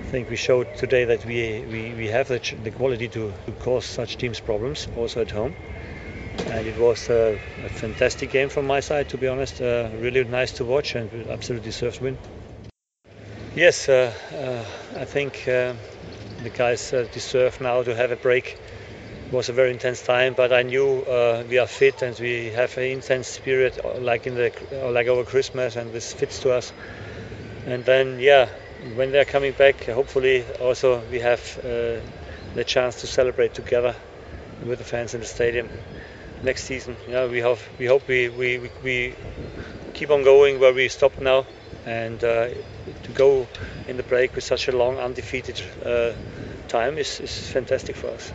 I 0.00 0.08
think 0.08 0.30
we 0.30 0.36
showed 0.36 0.76
today 0.76 1.04
that 1.04 1.24
we, 1.24 1.64
we, 1.70 1.94
we 1.94 2.06
have 2.08 2.28
the, 2.28 2.40
the 2.62 2.70
quality 2.70 3.08
to, 3.08 3.32
to, 3.46 3.52
cause 3.52 3.84
such 3.84 4.16
teams 4.18 4.40
problems 4.40 4.86
also 4.96 5.20
at 5.20 5.30
home. 5.30 5.54
And 6.50 6.66
it 6.66 6.78
was 6.78 7.08
a, 7.10 7.40
a 7.64 7.68
fantastic 7.68 8.30
game 8.30 8.48
from 8.48 8.66
my 8.66 8.80
side, 8.80 9.08
to 9.08 9.18
be 9.18 9.26
honest. 9.26 9.60
Uh, 9.60 9.90
really 9.98 10.22
nice 10.24 10.52
to 10.52 10.64
watch 10.64 10.94
and 10.94 11.28
absolutely 11.28 11.64
deserved 11.64 12.00
win. 12.00 12.18
Yes, 13.56 13.88
uh, 13.88 14.12
uh, 14.32 15.00
I 15.00 15.04
think 15.06 15.48
uh, 15.48 15.74
the 16.42 16.50
guys 16.50 16.92
uh, 16.92 17.06
deserve 17.12 17.60
now 17.60 17.82
to 17.82 17.94
have 17.94 18.10
a 18.10 18.16
break. 18.16 18.58
It 19.26 19.32
was 19.32 19.48
a 19.48 19.52
very 19.52 19.72
intense 19.72 20.02
time, 20.02 20.34
but 20.34 20.52
I 20.52 20.62
knew 20.62 21.00
uh, 21.02 21.44
we 21.48 21.58
are 21.58 21.66
fit 21.66 22.02
and 22.02 22.18
we 22.18 22.50
have 22.50 22.76
an 22.76 22.84
intense 22.84 23.26
spirit, 23.26 23.78
like 24.02 24.26
in 24.26 24.34
the 24.34 24.52
like 24.92 25.08
over 25.08 25.24
Christmas, 25.24 25.76
and 25.76 25.92
this 25.92 26.12
fits 26.12 26.40
to 26.40 26.52
us. 26.52 26.72
And 27.66 27.84
then, 27.84 28.20
yeah, 28.20 28.48
when 28.94 29.10
they're 29.10 29.24
coming 29.24 29.52
back, 29.52 29.84
hopefully 29.84 30.44
also 30.60 31.02
we 31.10 31.20
have 31.20 31.40
uh, 31.58 32.00
the 32.54 32.64
chance 32.64 33.00
to 33.00 33.06
celebrate 33.06 33.54
together 33.54 33.96
with 34.64 34.78
the 34.78 34.84
fans 34.84 35.14
in 35.14 35.20
the 35.20 35.26
stadium 35.26 35.68
next 36.42 36.64
season. 36.64 36.96
Yeah, 37.08 37.26
we 37.26 37.40
hope 37.40 37.58
we 37.78 37.86
hope 37.86 38.06
we, 38.06 38.28
we, 38.28 38.70
we 38.84 39.14
keep 39.94 40.10
on 40.10 40.22
going 40.22 40.60
where 40.60 40.72
we 40.72 40.88
stopped 40.88 41.20
now, 41.20 41.46
and 41.86 42.22
uh, 42.24 42.48
to 43.04 43.12
go 43.12 43.46
in 43.88 43.96
the 43.96 44.02
break 44.02 44.34
with 44.34 44.44
such 44.44 44.68
a 44.68 44.76
long 44.76 44.98
undefeated 44.98 45.60
uh, 45.84 46.12
time 46.68 46.98
is, 46.98 47.20
is 47.20 47.32
fantastic 47.32 47.96
for 47.96 48.08
us. 48.08 48.32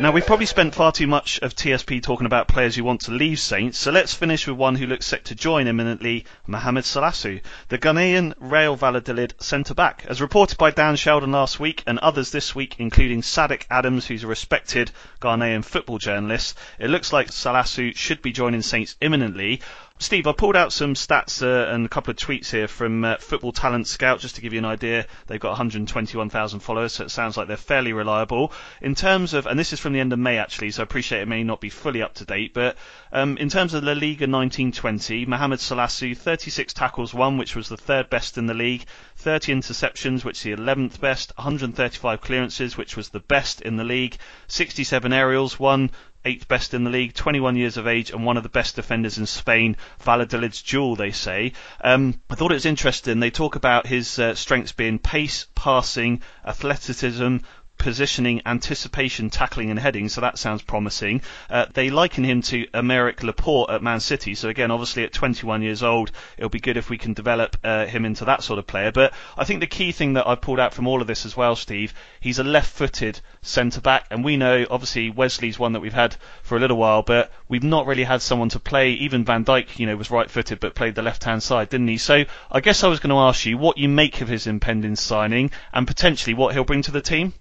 Now, 0.00 0.12
we've 0.12 0.24
probably 0.24 0.46
spent 0.46 0.76
far 0.76 0.92
too 0.92 1.08
much 1.08 1.40
of 1.40 1.56
TSP 1.56 2.00
talking 2.00 2.26
about 2.26 2.46
players 2.46 2.76
who 2.76 2.84
want 2.84 3.00
to 3.02 3.10
leave 3.10 3.40
Saints, 3.40 3.78
so 3.78 3.90
let's 3.90 4.14
finish 4.14 4.46
with 4.46 4.56
one 4.56 4.76
who 4.76 4.86
looks 4.86 5.06
set 5.06 5.24
to 5.24 5.34
join 5.34 5.66
imminently, 5.66 6.24
Mohamed 6.46 6.84
Salisu, 6.84 7.40
the 7.66 7.78
Ghanaian 7.78 8.32
Real 8.38 8.76
Valladolid 8.76 9.34
centre-back. 9.40 10.06
As 10.08 10.20
reported 10.20 10.56
by 10.56 10.70
Dan 10.70 10.94
Sheldon 10.94 11.32
last 11.32 11.58
week 11.58 11.82
and 11.84 11.98
others 11.98 12.30
this 12.30 12.54
week, 12.54 12.76
including 12.78 13.22
Saddick 13.22 13.66
Adams, 13.72 14.06
who's 14.06 14.22
a 14.22 14.28
respected 14.28 14.92
Ghanaian 15.20 15.64
football 15.64 15.98
journalist, 15.98 16.56
it 16.78 16.90
looks 16.90 17.12
like 17.12 17.32
Salisu 17.32 17.96
should 17.96 18.22
be 18.22 18.30
joining 18.30 18.62
Saints 18.62 18.94
imminently. 19.00 19.60
Steve, 20.00 20.28
I 20.28 20.32
pulled 20.32 20.54
out 20.54 20.72
some 20.72 20.94
stats 20.94 21.42
uh, 21.42 21.74
and 21.74 21.84
a 21.84 21.88
couple 21.88 22.12
of 22.12 22.16
tweets 22.16 22.50
here 22.50 22.68
from 22.68 23.04
uh, 23.04 23.16
Football 23.16 23.50
Talent 23.50 23.88
Scout 23.88 24.20
just 24.20 24.36
to 24.36 24.40
give 24.40 24.52
you 24.52 24.60
an 24.60 24.64
idea. 24.64 25.06
They've 25.26 25.40
got 25.40 25.50
121,000 25.50 26.60
followers, 26.60 26.92
so 26.92 27.04
it 27.04 27.10
sounds 27.10 27.36
like 27.36 27.48
they're 27.48 27.56
fairly 27.56 27.92
reliable. 27.92 28.52
In 28.80 28.94
terms 28.94 29.34
of, 29.34 29.48
and 29.48 29.58
this 29.58 29.72
is 29.72 29.80
from 29.80 29.92
the 29.92 29.98
end 29.98 30.12
of 30.12 30.20
May 30.20 30.38
actually, 30.38 30.70
so 30.70 30.82
I 30.82 30.84
appreciate 30.84 31.22
it 31.22 31.28
may 31.28 31.42
not 31.42 31.60
be 31.60 31.68
fully 31.68 32.00
up 32.00 32.14
to 32.14 32.24
date, 32.24 32.54
but 32.54 32.76
um, 33.12 33.36
in 33.38 33.48
terms 33.48 33.74
of 33.74 33.82
La 33.82 33.92
Liga 33.92 34.28
1920, 34.28 35.26
Mohamed 35.26 35.58
Salisu, 35.58 36.16
36 36.16 36.72
tackles 36.74 37.12
won, 37.12 37.36
which 37.36 37.56
was 37.56 37.68
the 37.68 37.76
third 37.76 38.08
best 38.08 38.38
in 38.38 38.46
the 38.46 38.54
league, 38.54 38.84
30 39.16 39.52
interceptions, 39.52 40.24
which 40.24 40.38
is 40.38 40.42
the 40.44 40.62
11th 40.62 41.00
best, 41.00 41.32
135 41.36 42.20
clearances, 42.20 42.76
which 42.76 42.96
was 42.96 43.08
the 43.08 43.18
best 43.18 43.62
in 43.62 43.76
the 43.76 43.84
league, 43.84 44.16
67 44.46 45.12
aerials, 45.12 45.58
one 45.58 45.90
eighth 46.24 46.48
best 46.48 46.74
in 46.74 46.84
the 46.84 46.90
league, 46.90 47.14
21 47.14 47.56
years 47.56 47.76
of 47.76 47.86
age, 47.86 48.10
and 48.10 48.24
one 48.24 48.36
of 48.36 48.42
the 48.42 48.48
best 48.48 48.76
defenders 48.76 49.18
in 49.18 49.26
Spain. 49.26 49.76
Valladolid's 50.00 50.60
jewel, 50.62 50.96
they 50.96 51.12
say. 51.12 51.52
Um, 51.82 52.20
I 52.28 52.34
thought 52.34 52.50
it 52.50 52.54
was 52.54 52.66
interesting. 52.66 53.20
They 53.20 53.30
talk 53.30 53.56
about 53.56 53.86
his 53.86 54.18
uh, 54.18 54.34
strengths 54.34 54.72
being 54.72 54.98
pace, 54.98 55.46
passing, 55.54 56.22
athleticism, 56.44 57.38
positioning, 57.78 58.42
anticipation, 58.44 59.30
tackling, 59.30 59.70
and 59.70 59.78
heading. 59.78 60.08
So 60.08 60.20
that 60.20 60.38
sounds 60.38 60.62
promising. 60.62 61.22
Uh, 61.48 61.66
they 61.72 61.90
liken 61.90 62.24
him 62.24 62.42
to 62.42 62.66
Aymeric 62.74 63.22
Laporte 63.22 63.70
at 63.70 63.82
Man 63.82 64.00
City. 64.00 64.34
So 64.34 64.48
again, 64.48 64.70
obviously 64.70 65.04
at 65.04 65.12
21 65.12 65.62
years 65.62 65.82
old, 65.82 66.10
it'll 66.36 66.50
be 66.50 66.60
good 66.60 66.76
if 66.76 66.90
we 66.90 66.98
can 66.98 67.14
develop 67.14 67.56
uh, 67.64 67.86
him 67.86 68.04
into 68.04 68.24
that 68.26 68.42
sort 68.42 68.58
of 68.58 68.66
player. 68.66 68.92
But 68.92 69.14
I 69.36 69.44
think 69.44 69.60
the 69.60 69.66
key 69.66 69.92
thing 69.92 70.14
that 70.14 70.26
I've 70.26 70.40
pulled 70.40 70.60
out 70.60 70.74
from 70.74 70.86
all 70.86 71.00
of 71.00 71.06
this 71.06 71.24
as 71.24 71.36
well, 71.36 71.56
Steve, 71.56 71.94
he's 72.20 72.38
a 72.38 72.44
left-footed 72.44 73.20
centre 73.42 73.80
back, 73.80 74.06
and 74.10 74.24
we 74.24 74.36
know 74.36 74.66
obviously 74.70 75.10
Wesley's 75.10 75.58
one 75.58 75.72
that 75.72 75.80
we've 75.80 75.92
had 75.92 76.16
for 76.42 76.56
a 76.56 76.60
little 76.60 76.76
while, 76.76 77.02
but 77.02 77.32
we've 77.48 77.62
not 77.62 77.86
really 77.86 78.04
had 78.04 78.22
someone 78.22 78.48
to 78.50 78.60
play. 78.60 78.92
Even 78.92 79.24
Van 79.24 79.44
Dijk, 79.44 79.78
you 79.78 79.86
know, 79.86 79.96
was 79.96 80.10
right-footed 80.10 80.60
but 80.60 80.74
played 80.74 80.94
the 80.94 81.02
left-hand 81.02 81.42
side, 81.42 81.68
didn't 81.68 81.88
he? 81.88 81.98
So 81.98 82.24
I 82.50 82.60
guess 82.60 82.84
I 82.84 82.88
was 82.88 83.00
going 83.00 83.10
to 83.10 83.16
ask 83.16 83.46
you 83.46 83.56
what 83.56 83.78
you 83.78 83.88
make 83.88 84.20
of 84.20 84.28
his 84.28 84.46
impending 84.46 84.96
signing 84.96 85.50
and 85.72 85.86
potentially 85.86 86.34
what 86.34 86.54
he'll 86.54 86.64
bring 86.64 86.82
to 86.82 86.90
the 86.90 87.00
team. 87.00 87.32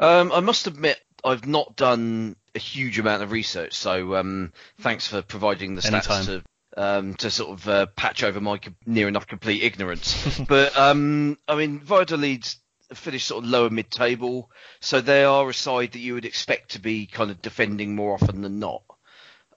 Um, 0.00 0.32
I 0.32 0.40
must 0.40 0.66
admit, 0.66 0.98
I've 1.22 1.46
not 1.46 1.76
done 1.76 2.36
a 2.54 2.58
huge 2.58 2.98
amount 2.98 3.22
of 3.22 3.30
research, 3.30 3.74
so 3.74 4.16
um, 4.16 4.52
thanks 4.80 5.06
for 5.06 5.22
providing 5.22 5.74
the 5.74 5.82
stats 5.82 6.10
Anytime. 6.10 6.24
to 6.24 6.42
um, 6.76 7.14
to 7.14 7.30
sort 7.30 7.50
of 7.50 7.68
uh, 7.68 7.86
patch 7.96 8.22
over 8.22 8.40
my 8.40 8.58
co- 8.58 8.70
near 8.86 9.08
enough 9.08 9.26
complete 9.26 9.62
ignorance. 9.62 10.40
but 10.48 10.76
um, 10.78 11.36
I 11.46 11.56
mean, 11.56 11.80
Valladolid 11.80 12.48
finished 12.94 13.26
sort 13.26 13.44
of 13.44 13.50
lower 13.50 13.70
mid-table, 13.70 14.50
so 14.80 15.00
they 15.00 15.24
are 15.24 15.48
a 15.48 15.54
side 15.54 15.92
that 15.92 15.98
you 15.98 16.14
would 16.14 16.24
expect 16.24 16.70
to 16.72 16.80
be 16.80 17.06
kind 17.06 17.30
of 17.30 17.42
defending 17.42 17.94
more 17.94 18.14
often 18.14 18.40
than 18.42 18.58
not. 18.58 18.82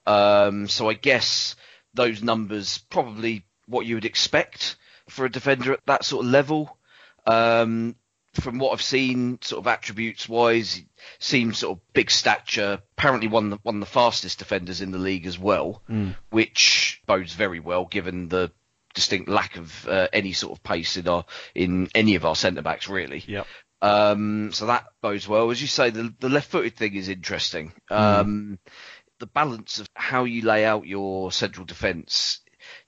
Um, 0.06 0.68
so 0.68 0.90
I 0.90 0.94
guess 0.94 1.56
those 1.94 2.22
numbers 2.22 2.78
probably 2.90 3.46
what 3.66 3.86
you 3.86 3.94
would 3.94 4.04
expect 4.04 4.76
for 5.08 5.24
a 5.24 5.30
defender 5.30 5.72
at 5.72 5.86
that 5.86 6.04
sort 6.04 6.26
of 6.26 6.30
level. 6.30 6.76
Um, 7.26 7.96
from 8.34 8.58
what 8.58 8.72
I've 8.72 8.82
seen, 8.82 9.38
sort 9.42 9.60
of 9.60 9.66
attributes 9.66 10.28
wise, 10.28 10.82
seems 11.18 11.58
sort 11.58 11.78
of 11.78 11.92
big 11.92 12.10
stature. 12.10 12.80
Apparently, 12.96 13.28
one 13.28 13.44
of 13.44 13.50
the, 13.50 13.58
one 13.62 13.76
of 13.76 13.80
the 13.80 13.86
fastest 13.86 14.38
defenders 14.38 14.80
in 14.80 14.90
the 14.90 14.98
league 14.98 15.26
as 15.26 15.38
well, 15.38 15.82
Mm. 15.90 16.16
which 16.30 17.00
bodes 17.06 17.32
very 17.34 17.60
well 17.60 17.84
given 17.86 18.28
the 18.28 18.50
distinct 18.94 19.28
lack 19.28 19.56
of 19.56 19.88
uh, 19.88 20.06
any 20.12 20.32
sort 20.32 20.52
of 20.56 20.62
pace 20.62 20.96
in 20.96 21.08
our 21.08 21.24
in 21.54 21.88
any 21.94 22.14
of 22.14 22.24
our 22.24 22.36
centre 22.36 22.62
backs 22.62 22.88
really. 22.88 23.24
Yep. 23.26 23.46
Um, 23.82 24.52
so 24.52 24.66
that 24.66 24.84
bodes 25.02 25.28
well. 25.28 25.50
As 25.50 25.60
you 25.60 25.66
say, 25.68 25.90
the 25.90 26.14
the 26.20 26.28
left-footed 26.28 26.76
thing 26.76 26.94
is 26.94 27.08
interesting. 27.08 27.72
Um, 27.90 28.58
the 29.18 29.26
balance 29.26 29.78
of 29.78 29.88
how 29.94 30.24
you 30.24 30.42
lay 30.42 30.64
out 30.64 30.86
your 30.86 31.30
central 31.32 31.66
defence 31.66 32.40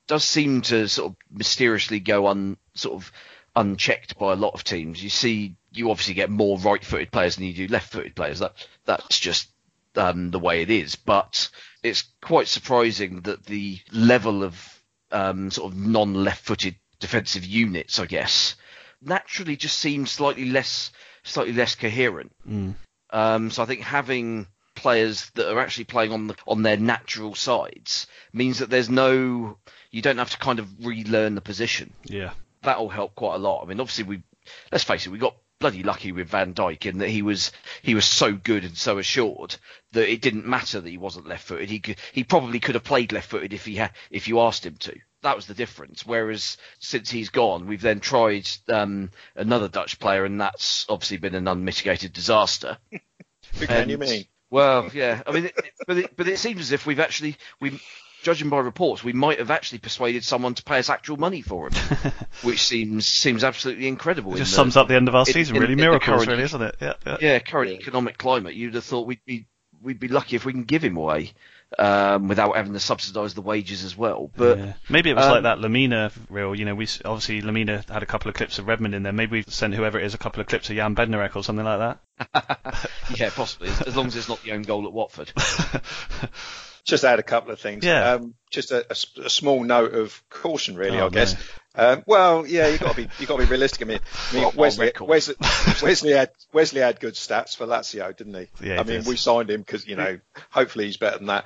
does 0.09 0.25
seem 0.25 0.63
to 0.63 0.89
sort 0.89 1.11
of 1.13 1.17
mysteriously 1.31 2.01
go 2.01 2.27
on 2.27 2.57
sort 2.75 2.95
of 2.95 3.13
unchecked 3.57 4.19
by 4.19 4.33
a 4.33 4.37
lot 4.37 4.55
of 4.55 4.63
teams. 4.63 5.03
You 5.03 5.11
see, 5.11 5.57
you 5.73 5.91
obviously 5.91 6.15
get 6.15 6.31
more 6.31 6.59
right-footed 6.59 7.11
players 7.11 7.37
than 7.37 7.47
you 7.47 7.55
do 7.55 7.67
left-footed 7.67 8.15
players. 8.15 8.39
That 8.39 8.55
that's 8.85 9.19
just 9.19 9.49
um, 9.97 10.31
the 10.31 10.39
way 10.39 10.63
it 10.63 10.71
is. 10.71 10.95
But 10.95 11.51
it's 11.83 12.05
quite 12.23 12.49
surprising 12.49 13.23
that 13.23 13.47
the 13.47 13.81
level 13.91 14.45
of 14.45 14.83
um, 15.11 15.51
sort 15.51 15.73
of 15.73 15.79
non-left-footed 15.79 16.77
defensive 17.01 17.45
units, 17.45 17.99
I 17.99 18.07
guess, 18.07 18.57
naturally 19.03 19.57
just 19.57 19.79
seems 19.79 20.11
slightly 20.11 20.47
less 20.47 20.93
slightly 21.25 21.53
less 21.53 21.75
coherent. 21.75 22.33
Mm. 22.49 22.75
Um, 23.11 23.51
so 23.51 23.63
I 23.63 23.67
think 23.67 23.81
having 23.81 24.47
players 24.75 25.31
that 25.35 25.51
are 25.51 25.59
actually 25.59 25.85
playing 25.85 26.13
on 26.13 26.27
the 26.29 26.37
on 26.47 26.63
their 26.63 26.77
natural 26.77 27.35
sides 27.35 28.07
means 28.33 28.59
that 28.59 28.71
there's 28.71 28.91
no 28.91 29.59
you 29.91 30.03
don't 30.03 30.19
have 30.19 30.31
to 30.31 30.39
kind 30.39 30.59
of 30.59 30.87
relearn 30.87 31.35
the 31.35 31.41
position. 31.41 31.93
Yeah. 32.05 32.33
That'll 32.67 32.89
help 32.91 33.15
quite 33.15 33.37
a 33.37 33.39
lot. 33.39 33.63
I 33.65 33.67
mean, 33.69 33.81
obviously 33.81 34.05
we 34.05 34.23
let's 34.71 34.85
face 34.85 35.07
it, 35.07 35.11
we 35.11 35.19
got 35.19 35.37
bloody 35.59 35.83
lucky 35.83 36.13
with 36.13 36.29
Van 36.29 36.53
Dijk 36.53 36.85
in 36.85 36.99
that 36.99 37.09
he 37.09 37.23
was 37.23 37.51
he 37.83 37.95
was 37.95 38.05
so 38.05 38.33
good 38.33 38.65
and 38.65 38.77
so 38.77 38.99
assured 38.99 39.57
that 39.93 40.11
it 40.13 40.21
didn't 40.21 40.47
matter 40.47 40.81
that 40.81 40.91
he 40.91 40.99
wasn't 40.99 41.27
left-footed. 41.27 41.71
He 41.71 41.79
could 41.81 41.97
he 42.13 42.25
probably 42.25 42.61
could 42.61 42.75
have 42.75 42.85
played 42.85 43.13
left-footed 43.13 43.53
if 43.55 43.65
he 43.65 43.77
had 43.77 43.93
if 44.11 44.29
you 44.29 44.41
asked 44.41 44.67
him 44.67 44.77
to. 44.81 44.95
That 45.23 45.35
was 45.37 45.47
the 45.47 45.55
difference. 45.55 46.05
Whereas 46.05 46.57
since 46.79 47.11
he's 47.11 47.31
gone, 47.31 47.67
we've 47.67 47.81
then 47.81 48.01
tried 48.01 48.49
um, 48.69 49.11
another 49.35 49.67
Dutch 49.69 49.99
player, 49.99 50.25
and 50.25 50.41
that's 50.41 50.85
obviously 50.89 51.17
been 51.17 51.35
an 51.35 51.49
unmitigated 51.49 52.13
disaster. 52.13 52.77
Who 53.59 53.67
can 53.67 53.89
you 53.89 53.97
mean? 53.99 54.27
Well, 54.51 54.91
yeah. 54.93 55.23
I 55.27 55.33
mean, 55.33 55.47
it, 55.47 55.55
it- 55.57 55.73
but 55.87 55.97
it, 55.97 56.17
but 56.17 56.29
it 56.29 56.39
seems 56.39 56.61
as 56.61 56.73
if 56.73 56.85
we've 56.87 57.01
actually 57.01 57.37
we 57.61 57.81
judging 58.27 58.49
by 58.49 58.59
reports, 58.59 59.05
we 59.05 59.13
might 59.13 59.39
have 59.39 59.53
actually 59.53 59.79
persuaded 59.79 60.25
someone 60.25 60.53
to 60.53 60.65
pay 60.65 60.81
us 60.81 60.91
actual 60.91 61.17
money 61.17 61.43
for 61.43 61.69
him, 61.69 61.75
which 62.43 62.61
seems 62.61 63.07
seems 63.07 63.45
absolutely 63.45 63.87
incredible. 63.87 64.35
It 64.35 64.39
just 64.39 64.51
the, 64.51 64.57
sums 64.57 64.77
up 64.77 64.89
the 64.89 64.97
end 64.97 65.07
of 65.07 65.15
our 65.15 65.25
season, 65.25 65.55
in- 65.55 65.63
really. 65.63 65.75
in 65.75 65.79
Miracles, 65.79 66.25
current- 66.25 66.29
really, 66.29 66.43
isn't 66.43 66.61
it? 66.61 66.75
Yeah, 66.81 66.95
yeah. 67.07 67.17
Yeah, 67.21 67.39
current 67.39 67.71
economic 67.71 68.19
climate, 68.19 68.55
you'd 68.55 68.75
have 68.75 68.83
thought 68.83 69.07
we'd 69.07 69.25
be 69.25 69.47
we'd 69.81 70.01
be 70.01 70.09
lucky 70.09 70.35
if 70.35 70.45
we 70.45 70.53
can 70.53 70.65
give 70.65 70.83
him 70.83 70.97
away 70.97 71.35
um, 71.79 72.27
without 72.27 72.57
having 72.57 72.73
to 72.73 72.81
subsidise 72.81 73.35
the 73.35 73.43
wages 73.43 73.85
as 73.85 73.97
well. 73.97 74.29
But 74.37 74.59
Yeah. 74.59 74.73
maybe 74.89 75.11
it 75.11 75.15
was 75.15 75.25
um, 75.27 75.31
like 75.31 75.43
that 75.45 75.59
Lemina 75.59 76.11
reel. 76.29 76.53
You 76.53 76.65
know, 76.65 76.75
we 76.75 76.89
obviously 77.05 77.43
Lemina 77.43 77.89
had 77.89 78.03
a 78.03 78.07
couple 78.07 78.29
of 78.29 78.35
clips 78.35 78.59
of 78.59 78.67
Redmond 78.67 78.97
in 78.97 79.05
there. 79.05 79.13
Maybe 79.13 79.39
we 79.39 79.45
sent 79.47 79.73
whoever 79.73 80.01
it 80.01 80.05
is 80.05 80.15
a 80.15 80.19
couple 80.19 80.41
of 80.41 80.49
clips 80.49 80.69
of 80.69 80.75
Jan 80.75 80.97
Bednarek 80.97 81.37
or 81.37 81.45
something 81.45 81.65
like 81.65 81.99
that. 82.19 82.91
yeah, 83.15 83.31
possibly 83.31 83.69
as 83.69 83.95
long 83.95 84.07
as 84.07 84.17
it's 84.17 84.29
not 84.29 84.43
the 84.43 84.51
own 84.51 84.63
goal 84.63 84.85
at 84.85 84.93
Watford. 84.93 85.33
Just 86.87 87.05
add 87.05 87.19
a 87.19 87.23
couple 87.25 87.51
of 87.53 87.61
things. 87.61 87.85
Yeah. 87.85 88.13
Um, 88.13 88.35
just 88.51 88.71
a 88.73 88.95
small 88.95 89.63
note 89.65 89.93
of 89.93 90.23
caution, 90.31 90.77
really. 90.77 90.99
Oh, 91.01 91.07
I 91.07 91.11
guess. 91.11 91.35
Um, 91.75 92.05
well, 92.07 92.47
yeah, 92.47 92.69
you 92.69 92.79
got 92.79 92.93
to 92.95 92.97
be 92.97 93.09
you 93.19 93.27
got 93.27 93.37
to 93.39 93.45
be 93.45 93.51
realistic. 93.51 93.83
I 93.83 93.85
mean, 93.85 93.99
I 94.31 94.35
mean 94.35 94.43
Well, 94.45 94.53
Wesley. 94.55 94.93
Wesley, 95.01 95.35
Wesley 95.83 96.13
had 96.13 96.31
Wesley 96.53 96.81
had 96.81 97.01
good 97.01 97.15
stats 97.15 97.57
for 97.57 97.67
Lazio, 97.67 98.17
didn't 98.17 98.35
he? 98.35 98.69
Yeah, 98.69 98.81
I 98.81 98.85
mean, 98.85 99.03
we 99.05 99.17
signed 99.17 99.51
him 99.51 99.61
because 99.61 99.87
you 99.87 99.97
know, 99.97 100.19
hopefully 100.51 100.87
he's 100.87 100.97
better 100.97 101.19
than 101.19 101.27
that. 101.27 101.45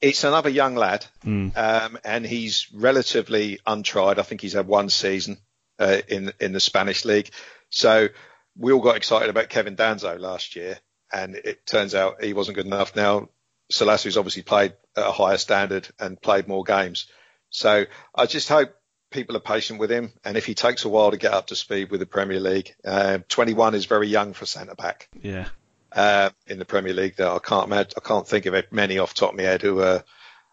It's 0.00 0.22
another 0.24 0.48
young 0.50 0.76
lad, 0.76 1.04
Mm. 1.26 1.56
um, 1.56 1.98
and 2.04 2.24
he's 2.26 2.68
relatively 2.72 3.58
untried. 3.66 4.18
I 4.18 4.22
think 4.22 4.40
he's 4.42 4.52
had 4.52 4.66
one 4.66 4.90
season 4.90 5.38
uh, 5.78 5.98
in 6.08 6.32
in 6.40 6.52
the 6.52 6.60
Spanish 6.60 7.04
league. 7.04 7.30
So 7.70 8.08
we 8.56 8.72
all 8.72 8.80
got 8.80 8.96
excited 8.96 9.28
about 9.30 9.48
Kevin 9.48 9.76
Danso 9.76 10.18
last 10.20 10.54
year, 10.56 10.78
and 11.12 11.34
it 11.34 11.66
turns 11.66 11.94
out 11.94 12.22
he 12.22 12.32
wasn't 12.32 12.56
good 12.56 12.66
enough. 12.66 12.94
Now 12.94 13.28
Salisu's 13.72 14.16
obviously 14.16 14.42
played 14.42 14.74
at 14.96 15.06
a 15.06 15.12
higher 15.12 15.38
standard 15.38 15.88
and 15.98 16.20
played 16.20 16.48
more 16.48 16.64
games. 16.64 17.06
So 17.50 17.84
I 18.14 18.26
just 18.26 18.48
hope 18.48 18.74
people 19.10 19.36
are 19.36 19.40
patient 19.40 19.78
with 19.78 19.90
him, 19.90 20.12
and 20.24 20.36
if 20.36 20.44
he 20.44 20.54
takes 20.54 20.84
a 20.84 20.88
while 20.88 21.10
to 21.12 21.16
get 21.16 21.32
up 21.32 21.46
to 21.48 21.56
speed 21.56 21.90
with 21.90 22.00
the 22.00 22.06
Premier 22.06 22.40
League, 22.40 22.74
uh, 22.84 23.18
21 23.28 23.74
is 23.74 23.86
very 23.86 24.08
young 24.08 24.32
for 24.32 24.44
centre 24.44 24.74
back 24.74 25.08
Yeah. 25.22 25.48
uh, 25.92 26.30
in 26.48 26.58
the 26.58 26.64
Premier 26.64 26.92
League. 26.92 27.16
That 27.16 27.28
I 27.28 27.38
can't 27.38 27.66
imagine, 27.66 27.92
I 27.96 28.00
can't 28.06 28.26
think 28.26 28.46
of 28.46 28.54
many 28.72 28.98
off 28.98 29.14
the 29.14 29.20
top 29.20 29.30
of 29.30 29.36
my 29.36 29.44
head 29.44 29.62
who 29.62 29.80
are 29.80 30.02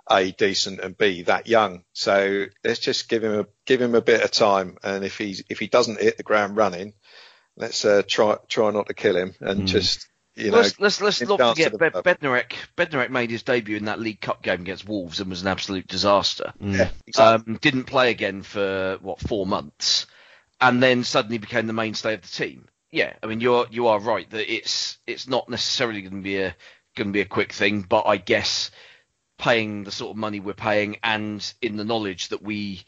a 0.10 0.32
decent 0.32 0.80
and 0.80 0.98
b 0.98 1.24
that 1.24 1.48
young. 1.48 1.84
So 1.94 2.46
let's 2.64 2.80
just 2.80 3.10
give 3.10 3.24
him 3.24 3.40
a 3.40 3.46
give 3.66 3.82
him 3.82 3.96
a 3.96 4.02
bit 4.02 4.22
of 4.24 4.30
time, 4.32 4.78
and 4.84 5.04
if 5.04 5.18
he's 5.18 5.44
if 5.50 5.58
he 5.60 5.68
doesn't 5.68 6.00
hit 6.02 6.18
the 6.18 6.24
ground 6.24 6.56
running, 6.56 6.94
let's 7.58 7.84
uh, 7.84 8.04
try 8.08 8.38
try 8.48 8.70
not 8.72 8.88
to 8.88 8.94
kill 8.94 9.16
him 9.18 9.34
and 9.40 9.64
Mm. 9.64 9.68
just 9.68 10.08
you 10.36 10.52
know. 10.52 10.58
let's 10.58 10.80
let's, 10.80 11.02
let's 11.02 11.22
not 11.22 11.40
forget 11.40 11.72
the 11.72 11.78
Be- 11.78 11.90
Bednarek. 11.90 12.54
Bednarek 12.78 13.10
made 13.10 13.30
his 13.32 13.44
debut 13.44 13.78
in 13.78 13.86
that 13.86 14.00
League 14.00 14.22
Cup 14.22 14.42
game 14.42 14.62
against 14.62 14.88
Wolves 14.88 15.20
and 15.20 15.30
was 15.30 15.42
an 15.42 15.48
absolute 15.48 15.88
disaster. 15.88 16.54
Yeah, 16.60 16.90
exactly. 17.08 17.54
Um, 17.54 17.60
didn't 17.62 17.86
play 17.86 18.12
again 18.12 18.42
for 18.44 18.98
what 19.02 19.20
four 19.20 19.46
months, 19.46 20.08
and 20.60 20.82
then 20.82 21.04
suddenly 21.04 21.38
became 21.38 21.68
the 21.68 21.74
mainstay 21.74 22.14
of 22.14 22.22
the 22.22 22.28
team. 22.28 22.68
Yeah, 22.92 23.14
I 23.24 23.28
mean 23.28 23.42
you're 23.42 23.68
you 23.72 23.88
are 23.88 24.00
right 24.00 24.30
that 24.32 24.54
it's 24.54 24.98
it's 25.08 25.28
not 25.28 25.50
necessarily 25.50 26.02
going 26.02 26.16
to 26.18 26.22
be 26.22 26.38
a 26.40 26.56
going 26.96 27.08
to 27.08 27.14
be 27.14 27.22
a 27.22 27.26
quick 27.26 27.54
thing, 27.54 27.82
but 27.82 28.06
I 28.06 28.18
guess 28.18 28.72
paying 29.38 29.84
the 29.86 29.92
sort 29.92 30.12
of 30.12 30.18
money 30.18 30.40
we're 30.40 30.54
paying 30.54 30.98
and 31.02 31.54
in 31.62 31.76
the 31.78 31.84
knowledge 31.86 32.28
that 32.30 32.44
we 32.44 32.84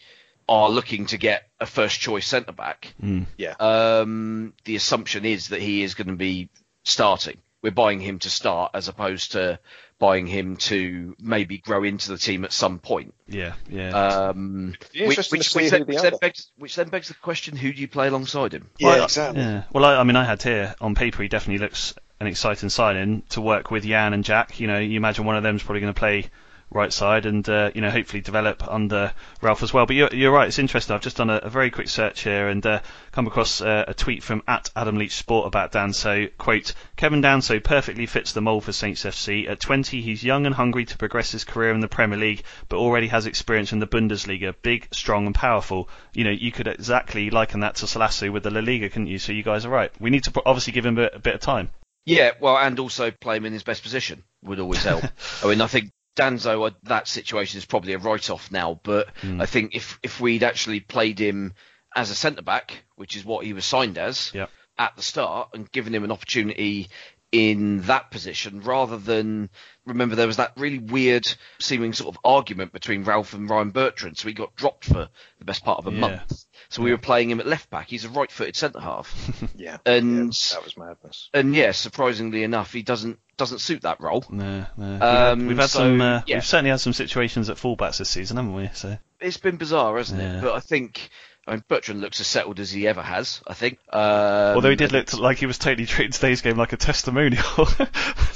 are 0.47 0.69
looking 0.69 1.05
to 1.07 1.17
get 1.17 1.47
a 1.59 1.65
first 1.65 1.99
choice 1.99 2.27
centre 2.27 2.51
back, 2.51 2.93
Mm. 3.01 3.25
yeah. 3.37 3.55
um, 3.59 4.53
the 4.65 4.75
assumption 4.75 5.23
is 5.25 5.47
that 5.49 5.61
he 5.61 5.83
is 5.83 5.95
going 5.95 6.09
to 6.09 6.15
be 6.15 6.49
starting. 6.83 7.37
We're 7.61 7.71
buying 7.71 8.01
him 8.01 8.19
to 8.19 8.29
start 8.29 8.71
as 8.73 8.89
opposed 8.89 9.33
to 9.33 9.57
buying 9.97 10.27
him 10.27 10.57
to 10.57 11.15
maybe 11.17 11.59
grow 11.59 11.83
into 11.83 12.11
the 12.11 12.17
team 12.17 12.43
at 12.43 12.51
some 12.51 12.79
point. 12.79 13.13
Yeah. 13.25 13.53
Yeah. 13.69 13.91
Um, 13.91 14.75
which, 14.93 15.17
which, 15.31 15.53
which, 15.55 15.69
then, 15.69 15.83
which, 15.83 16.01
then 16.01 16.17
begs, 16.19 16.51
which 16.57 16.75
then 16.75 16.89
begs 16.89 17.07
the 17.07 17.13
question: 17.13 17.55
Who 17.55 17.71
do 17.71 17.79
you 17.79 17.87
play 17.87 18.07
alongside 18.07 18.53
him? 18.53 18.69
Yeah, 18.79 18.87
Well, 18.87 19.03
exactly. 19.05 19.41
Yeah. 19.41 19.63
Well, 19.71 19.85
I, 19.85 19.95
I 19.95 20.03
mean, 20.03 20.17
I 20.17 20.25
had 20.25 20.43
here 20.43 20.75
on 20.81 20.93
paper. 20.93 21.23
He 21.23 21.29
definitely 21.29 21.59
looks 21.59 21.93
an 22.19 22.27
exciting 22.27 22.67
signing 22.69 23.23
to 23.29 23.39
work 23.39 23.71
with 23.71 23.85
Jan 23.85 24.11
and 24.13 24.25
Jack. 24.25 24.59
You 24.59 24.67
know, 24.67 24.79
you 24.79 24.97
imagine 24.97 25.25
one 25.25 25.37
of 25.37 25.43
them's 25.43 25.63
probably 25.63 25.79
going 25.81 25.93
to 25.93 25.99
play 25.99 26.25
right 26.73 26.91
side 26.91 27.25
and 27.25 27.47
uh, 27.47 27.71
you 27.73 27.81
know 27.81 27.89
hopefully 27.89 28.21
develop 28.21 28.63
under 28.67 29.13
Ralph 29.41 29.63
as 29.63 29.73
well. 29.73 29.85
But 29.85 29.95
you're, 29.95 30.13
you're 30.13 30.31
right. 30.31 30.47
It's 30.47 30.59
interesting. 30.59 30.95
I've 30.95 31.01
just 31.01 31.17
done 31.17 31.29
a, 31.29 31.37
a 31.37 31.49
very 31.49 31.71
quick 31.71 31.89
search 31.89 32.21
here 32.21 32.47
and 32.47 32.65
uh, 32.65 32.81
come 33.11 33.27
across 33.27 33.61
uh, 33.61 33.85
a 33.87 33.93
tweet 33.93 34.23
from 34.23 34.43
at 34.47 34.69
Adam 34.75 34.97
Leach 34.97 35.15
Sport 35.15 35.47
about 35.47 35.71
Danso. 35.71 36.29
Quote: 36.37 36.73
Kevin 36.95 37.21
Danso 37.21 37.63
perfectly 37.63 38.05
fits 38.05 38.33
the 38.33 38.41
mould 38.41 38.63
for 38.63 38.71
Saints 38.71 39.03
FC. 39.03 39.49
At 39.49 39.59
20, 39.59 40.01
he's 40.01 40.23
young 40.23 40.45
and 40.45 40.55
hungry 40.55 40.85
to 40.85 40.97
progress 40.97 41.31
his 41.31 41.43
career 41.43 41.71
in 41.71 41.79
the 41.79 41.87
Premier 41.87 42.17
League, 42.17 42.43
but 42.69 42.77
already 42.77 43.07
has 43.07 43.25
experience 43.25 43.71
in 43.71 43.79
the 43.79 43.87
Bundesliga. 43.87 44.53
Big, 44.61 44.87
strong, 44.91 45.25
and 45.25 45.35
powerful. 45.35 45.89
You 46.13 46.23
know, 46.23 46.31
you 46.31 46.51
could 46.51 46.67
exactly 46.67 47.29
liken 47.29 47.61
that 47.61 47.75
to 47.75 47.85
Salisu 47.85 48.31
with 48.31 48.43
the 48.43 48.51
La 48.51 48.61
Liga, 48.61 48.89
couldn't 48.89 49.07
you? 49.07 49.19
So 49.19 49.31
you 49.31 49.43
guys 49.43 49.65
are 49.65 49.69
right. 49.69 49.91
We 49.99 50.09
need 50.09 50.23
to 50.25 50.41
obviously 50.45 50.73
give 50.73 50.85
him 50.85 50.97
a, 50.97 51.09
a 51.13 51.19
bit 51.19 51.35
of 51.35 51.41
time. 51.41 51.69
Yeah, 52.05 52.31
well, 52.39 52.57
and 52.57 52.77
also 52.79 53.11
play 53.11 53.37
him 53.37 53.45
in 53.45 53.53
his 53.53 53.63
best 53.63 53.81
position 53.81 54.23
would 54.43 54.59
always 54.59 54.83
help. 54.83 55.03
I 55.43 55.47
mean, 55.47 55.61
I 55.61 55.67
think 55.67 55.91
Danso, 56.15 56.67
uh, 56.67 56.71
that 56.83 57.07
situation 57.07 57.57
is 57.57 57.65
probably 57.65 57.93
a 57.93 57.97
write-off 57.97 58.51
now, 58.51 58.79
but 58.83 59.09
I 59.41 59.45
think 59.45 59.75
if 59.75 59.99
if 60.03 60.19
we'd 60.19 60.43
actually 60.43 60.79
played 60.79 61.19
him 61.19 61.53
as 61.95 62.09
a 62.09 62.15
centre 62.15 62.41
back, 62.41 62.83
which 62.95 63.15
is 63.15 63.25
what 63.25 63.45
he 63.45 63.53
was 63.53 63.65
signed 63.65 63.97
as 63.97 64.31
at 64.77 64.95
the 64.95 65.03
start, 65.03 65.49
and 65.53 65.71
given 65.71 65.93
him 65.93 66.03
an 66.03 66.11
opportunity 66.11 66.89
in 67.33 67.81
that 67.81 68.11
position, 68.11 68.61
rather 68.61 68.97
than 68.97 69.49
remember 69.85 70.15
there 70.15 70.27
was 70.27 70.37
that 70.37 70.53
really 70.55 70.77
weird 70.79 71.23
seeming 71.59 71.91
sort 71.91 72.15
of 72.15 72.19
argument 72.23 72.71
between 72.71 73.03
Ralph 73.03 73.33
and 73.33 73.49
Ryan 73.49 73.71
Bertrand, 73.71 74.17
so 74.17 74.27
he 74.27 74.33
got 74.35 74.55
dropped 74.55 74.85
for 74.85 75.09
the 75.39 75.45
best 75.45 75.65
part 75.65 75.79
of 75.79 75.87
a 75.87 75.91
Yeah. 75.91 75.99
month. 75.99 76.45
So 76.69 76.81
we 76.83 76.91
were 76.91 76.97
playing 76.99 77.29
him 77.31 77.39
at 77.39 77.47
left 77.47 77.69
back. 77.71 77.89
He's 77.89 78.05
a 78.05 78.09
right-footed 78.09 78.55
centre 78.55 78.79
half. 78.79 79.11
Yeah, 79.55 79.77
And- 79.85 80.27
yeah, 80.27 80.55
that 80.57 80.63
was 80.63 80.77
madness. 80.77 81.29
and 81.33 81.53
yeah, 81.55 81.71
surprisingly 81.71 82.43
enough, 82.43 82.71
he 82.71 82.83
doesn't 82.83 83.19
doesn't 83.35 83.59
suit 83.59 83.81
that 83.81 83.99
role. 83.99 84.23
No, 84.29 84.63
no. 84.77 84.91
We've 84.93 85.01
Um, 85.01 85.39
had, 85.39 85.47
we've 85.47 85.57
had 85.57 85.69
so, 85.71 85.79
some. 85.79 86.01
Uh, 86.01 86.21
yeah. 86.27 86.35
We've 86.35 86.45
certainly 86.45 86.69
had 86.69 86.79
some 86.79 86.93
situations 86.93 87.49
at 87.49 87.57
fullbacks 87.57 87.97
this 87.97 88.09
season, 88.09 88.37
haven't 88.37 88.53
we? 88.53 88.69
So 88.75 88.95
It's 89.19 89.37
been 89.37 89.57
bizarre, 89.57 89.97
hasn't 89.97 90.21
Yeah. 90.21 90.37
it? 90.37 90.41
But 90.43 90.53
I 90.53 90.59
think 90.59 91.09
I 91.45 91.51
mean, 91.51 91.63
Bertrand 91.67 91.99
looks 91.99 92.21
as 92.21 92.27
settled 92.27 92.59
as 92.61 92.71
he 92.71 92.87
ever 92.87 93.01
has. 93.01 93.41
I 93.45 93.53
think. 93.53 93.77
Um, 93.91 94.55
although 94.55 94.69
he 94.69 94.77
did 94.77 94.93
look 94.93 95.13
like 95.13 95.37
he 95.37 95.45
was 95.45 95.57
totally 95.57 95.85
treating 95.85 96.13
today's 96.13 96.41
game 96.41 96.57
like 96.57 96.71
a 96.71 96.77
testimonial. 96.77 97.43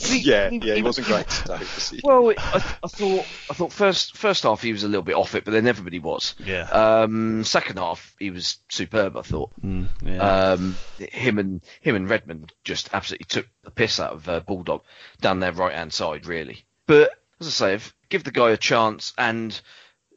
Yeah, 0.09 0.49
yeah, 0.51 0.75
he 0.75 0.83
wasn't 0.83 1.07
great 1.07 1.27
today. 1.29 1.59
was 1.59 1.89
he? 1.89 2.01
Well, 2.07 2.33
I, 2.37 2.55
I 2.83 2.87
thought 2.87 3.25
I 3.49 3.53
thought 3.53 3.71
first 3.71 4.17
first 4.17 4.43
half 4.43 4.61
he 4.61 4.73
was 4.73 4.83
a 4.83 4.87
little 4.87 5.03
bit 5.03 5.15
off 5.15 5.35
it, 5.35 5.45
but 5.45 5.51
then 5.51 5.67
everybody 5.67 5.99
was. 5.99 6.35
yeah. 6.39 6.63
Um, 6.63 7.43
second 7.43 7.77
half 7.79 8.13
he 8.19 8.29
was 8.29 8.57
superb. 8.69 9.15
I 9.15 9.21
thought. 9.21 9.51
Mm, 9.63 9.87
yeah. 10.03 10.51
Um, 10.51 10.75
him 10.99 11.39
and 11.39 11.61
him 11.81 11.95
and 11.95 12.09
Redmond 12.09 12.53
just 12.63 12.89
absolutely 12.93 13.25
took 13.25 13.47
the 13.63 13.71
piss 13.71 13.99
out 13.99 14.13
of 14.13 14.27
uh, 14.27 14.39
Baldock 14.41 14.83
down 15.21 15.39
their 15.39 15.53
right 15.53 15.73
hand 15.73 15.93
side, 15.93 16.25
really. 16.25 16.65
But 16.85 17.11
as 17.39 17.47
I 17.47 17.51
say, 17.51 17.73
if, 17.75 17.93
give 18.09 18.23
the 18.23 18.31
guy 18.31 18.51
a 18.51 18.57
chance 18.57 19.13
and 19.17 19.59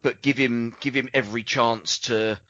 but 0.03 0.23
give 0.23 0.37
him 0.39 0.75
give 0.81 0.95
him 0.95 1.09
every 1.15 1.43
chance 1.43 2.01
to 2.01 2.41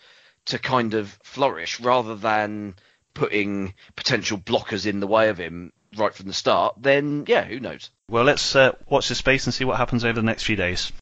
to 0.47 0.59
kind 0.59 0.95
of 0.95 1.19
flourish 1.23 1.81
rather 1.81 2.15
than 2.17 2.75
putting 3.15 3.75
potential 3.97 4.39
blockers 4.39 4.87
in 4.87 5.01
the 5.01 5.07
way 5.07 5.29
of 5.29 5.39
him 5.39 5.73
right 5.97 6.15
from 6.15 6.27
the 6.27 6.33
start. 6.33 6.75
Then 6.79 7.25
yeah, 7.27 7.45
who 7.45 7.61
knows? 7.61 7.91
well, 8.09 8.25
let's 8.25 8.57
uh, 8.57 8.73
watch 8.89 9.09
the 9.09 9.15
space 9.15 9.47
and 9.47 9.55
see 9.55 9.65
what 9.65 9.77
happens 9.77 10.05
over 10.05 10.15
the 10.15 10.23
next 10.23 10.45
few 10.45 10.57
days. 10.57 10.93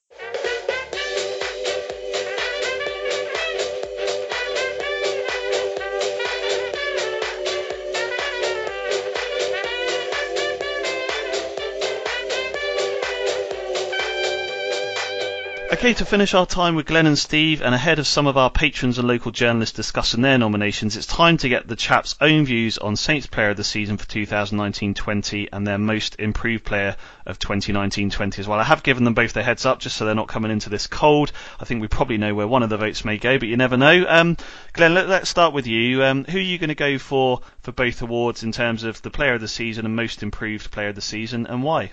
Okay, 15.78 15.94
to 15.94 16.04
finish 16.04 16.34
our 16.34 16.44
time 16.44 16.74
with 16.74 16.86
Glenn 16.86 17.06
and 17.06 17.16
Steve, 17.16 17.62
and 17.62 17.72
ahead 17.72 18.00
of 18.00 18.06
some 18.08 18.26
of 18.26 18.36
our 18.36 18.50
patrons 18.50 18.98
and 18.98 19.06
local 19.06 19.30
journalists 19.30 19.76
discussing 19.76 20.22
their 20.22 20.36
nominations, 20.36 20.96
it's 20.96 21.06
time 21.06 21.36
to 21.36 21.48
get 21.48 21.68
the 21.68 21.76
chaps' 21.76 22.16
own 22.20 22.44
views 22.44 22.78
on 22.78 22.96
Saints 22.96 23.28
Player 23.28 23.50
of 23.50 23.56
the 23.56 23.62
Season 23.62 23.96
for 23.96 24.04
2019-20 24.06 25.50
and 25.52 25.64
their 25.64 25.78
Most 25.78 26.16
Improved 26.18 26.64
Player 26.64 26.96
of 27.26 27.38
2019-20 27.38 28.40
as 28.40 28.48
well. 28.48 28.58
I 28.58 28.64
have 28.64 28.82
given 28.82 29.04
them 29.04 29.14
both 29.14 29.34
their 29.34 29.44
heads 29.44 29.64
up 29.64 29.78
just 29.78 29.96
so 29.96 30.04
they're 30.04 30.16
not 30.16 30.26
coming 30.26 30.50
into 30.50 30.68
this 30.68 30.88
cold. 30.88 31.30
I 31.60 31.64
think 31.64 31.80
we 31.80 31.86
probably 31.86 32.18
know 32.18 32.34
where 32.34 32.48
one 32.48 32.64
of 32.64 32.70
the 32.70 32.76
votes 32.76 33.04
may 33.04 33.16
go, 33.16 33.38
but 33.38 33.46
you 33.46 33.56
never 33.56 33.76
know. 33.76 34.04
Um, 34.08 34.36
Glenn, 34.72 34.94
let, 34.94 35.08
us 35.08 35.28
start 35.28 35.54
with 35.54 35.68
you. 35.68 36.02
Um, 36.02 36.24
who 36.24 36.38
are 36.38 36.40
you 36.40 36.58
going 36.58 36.70
to 36.70 36.74
go 36.74 36.98
for 36.98 37.42
for 37.60 37.70
both 37.70 38.02
awards 38.02 38.42
in 38.42 38.50
terms 38.50 38.82
of 38.82 39.00
the 39.02 39.10
Player 39.10 39.34
of 39.34 39.40
the 39.40 39.46
Season 39.46 39.86
and 39.86 39.94
Most 39.94 40.24
Improved 40.24 40.72
Player 40.72 40.88
of 40.88 40.96
the 40.96 41.00
Season, 41.02 41.46
and 41.46 41.62
why? 41.62 41.92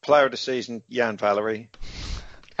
Player 0.00 0.24
of 0.24 0.30
the 0.30 0.38
season, 0.38 0.82
Yan 0.88 1.18
Valery. 1.18 1.68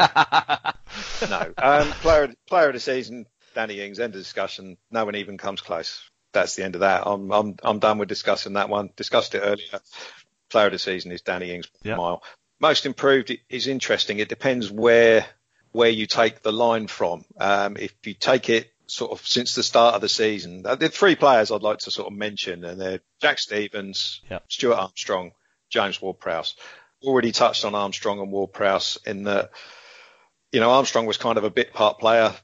no. 1.30 1.52
Um, 1.58 1.88
player, 2.00 2.34
player 2.48 2.68
of 2.68 2.74
the 2.74 2.80
season, 2.80 3.26
Danny 3.54 3.80
Ings. 3.80 4.00
End 4.00 4.14
of 4.14 4.20
discussion. 4.20 4.76
No 4.90 5.04
one 5.04 5.16
even 5.16 5.38
comes 5.38 5.60
close. 5.60 6.08
That's 6.32 6.54
the 6.54 6.64
end 6.64 6.74
of 6.76 6.80
that. 6.82 7.06
I'm 7.06 7.30
I'm 7.32 7.56
I'm 7.62 7.78
done 7.78 7.98
with 7.98 8.08
discussing 8.08 8.54
that 8.54 8.68
one. 8.68 8.90
Discussed 8.96 9.34
it 9.34 9.40
earlier. 9.40 9.80
Player 10.48 10.66
of 10.66 10.72
the 10.72 10.78
season 10.78 11.12
is 11.12 11.22
Danny 11.22 11.52
Ings. 11.54 11.68
Yeah. 11.82 11.96
Mile. 11.96 12.22
Most 12.60 12.86
improved 12.86 13.36
is 13.48 13.66
interesting. 13.66 14.18
It 14.18 14.28
depends 14.28 14.70
where 14.70 15.26
where 15.72 15.88
you 15.90 16.06
take 16.06 16.42
the 16.42 16.52
line 16.52 16.86
from. 16.86 17.24
Um, 17.38 17.76
if 17.76 17.94
you 18.04 18.14
take 18.14 18.48
it 18.48 18.70
sort 18.86 19.12
of 19.12 19.26
since 19.26 19.54
the 19.54 19.62
start 19.62 19.94
of 19.94 20.00
the 20.00 20.08
season, 20.08 20.62
uh, 20.66 20.74
the 20.74 20.88
three 20.88 21.14
players 21.14 21.50
I'd 21.50 21.62
like 21.62 21.78
to 21.78 21.90
sort 21.90 22.12
of 22.12 22.18
mention, 22.18 22.64
and 22.64 22.80
they're 22.80 23.00
Jack 23.20 23.38
Stephens, 23.38 24.20
Yep. 24.30 24.44
Stuart 24.48 24.76
Armstrong, 24.76 25.30
James 25.68 26.02
Ward-Prowse. 26.02 26.56
Already 27.04 27.30
touched 27.32 27.64
on 27.64 27.74
Armstrong 27.76 28.18
and 28.18 28.32
Ward-Prowse 28.32 28.98
in 29.06 29.22
that, 29.24 29.52
you 30.52 30.60
know, 30.60 30.70
Armstrong 30.70 31.06
was 31.06 31.16
kind 31.16 31.38
of 31.38 31.44
a 31.44 31.50
bit 31.50 31.72
part 31.72 31.98
player, 31.98 32.34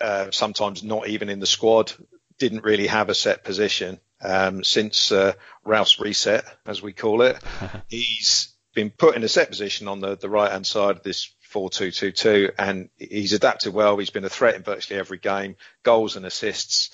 uh, 0.00 0.30
sometimes 0.30 0.82
not 0.82 1.08
even 1.08 1.28
in 1.28 1.40
the 1.40 1.46
squad, 1.46 1.92
didn't 2.38 2.64
really 2.64 2.86
have 2.86 3.08
a 3.08 3.14
set 3.14 3.44
position. 3.44 3.98
Um, 4.20 4.64
since 4.64 5.12
uh, 5.12 5.34
Ralph's 5.64 6.00
reset, 6.00 6.44
as 6.66 6.82
we 6.82 6.92
call 6.92 7.22
it, 7.22 7.38
he's 7.88 8.54
been 8.74 8.90
put 8.90 9.16
in 9.16 9.24
a 9.24 9.28
set 9.28 9.48
position 9.48 9.88
on 9.88 10.00
the, 10.00 10.16
the 10.16 10.28
right 10.28 10.52
hand 10.52 10.66
side 10.66 10.96
of 10.96 11.02
this 11.02 11.32
4-2-2-2 11.52 12.52
and 12.58 12.90
he's 12.96 13.32
adapted 13.32 13.72
well. 13.72 13.96
He's 13.96 14.10
been 14.10 14.24
a 14.24 14.28
threat 14.28 14.54
in 14.54 14.62
virtually 14.62 15.00
every 15.00 15.18
game, 15.18 15.56
goals 15.82 16.16
and 16.16 16.26
assists. 16.26 16.90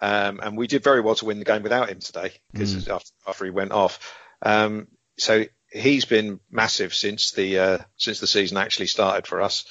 Um, 0.00 0.40
and 0.42 0.56
we 0.56 0.66
did 0.66 0.84
very 0.84 1.00
well 1.00 1.14
to 1.16 1.24
win 1.24 1.38
the 1.38 1.44
game 1.44 1.62
without 1.62 1.88
him 1.88 2.00
today 2.00 2.32
because 2.52 2.86
after, 2.88 3.10
after 3.26 3.44
he 3.46 3.50
went 3.50 3.72
off. 3.72 4.14
Um, 4.42 4.88
so 5.18 5.46
he's 5.70 6.04
been 6.04 6.40
massive 6.50 6.94
since 6.94 7.32
the 7.32 7.58
uh, 7.58 7.78
since 7.96 8.20
the 8.20 8.26
season 8.26 8.58
actually 8.58 8.86
started 8.86 9.26
for 9.26 9.40
us. 9.40 9.64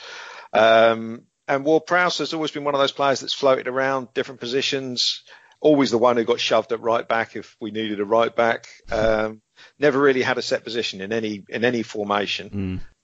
Um, 0.58 1.24
and 1.48 1.64
Ward 1.64 1.86
Prowse 1.86 2.18
has 2.20 2.34
always 2.34 2.52
been 2.52 2.64
one 2.64 2.74
of 2.74 2.80
those 2.80 2.92
players 2.92 3.20
that's 3.20 3.34
floated 3.34 3.68
around 3.68 4.14
different 4.14 4.40
positions. 4.40 5.24
Always 5.62 5.92
the 5.92 5.98
one 5.98 6.18
who 6.18 6.24
got 6.24 6.40
shoved 6.40 6.72
at 6.72 6.82
right 6.82 7.08
back 7.08 7.36
if 7.36 7.56
we 7.60 7.72
needed 7.72 8.00
a 8.00 8.06
right 8.06 8.36
back. 8.36 8.68
Um, 8.92 9.42
never 9.80 10.00
really 10.00 10.22
had 10.22 10.38
a 10.38 10.42
set 10.42 10.64
position 10.64 11.02
in 11.02 11.14
any 11.14 11.44
in 11.50 11.64
any 11.64 11.84
formation. 11.84 12.50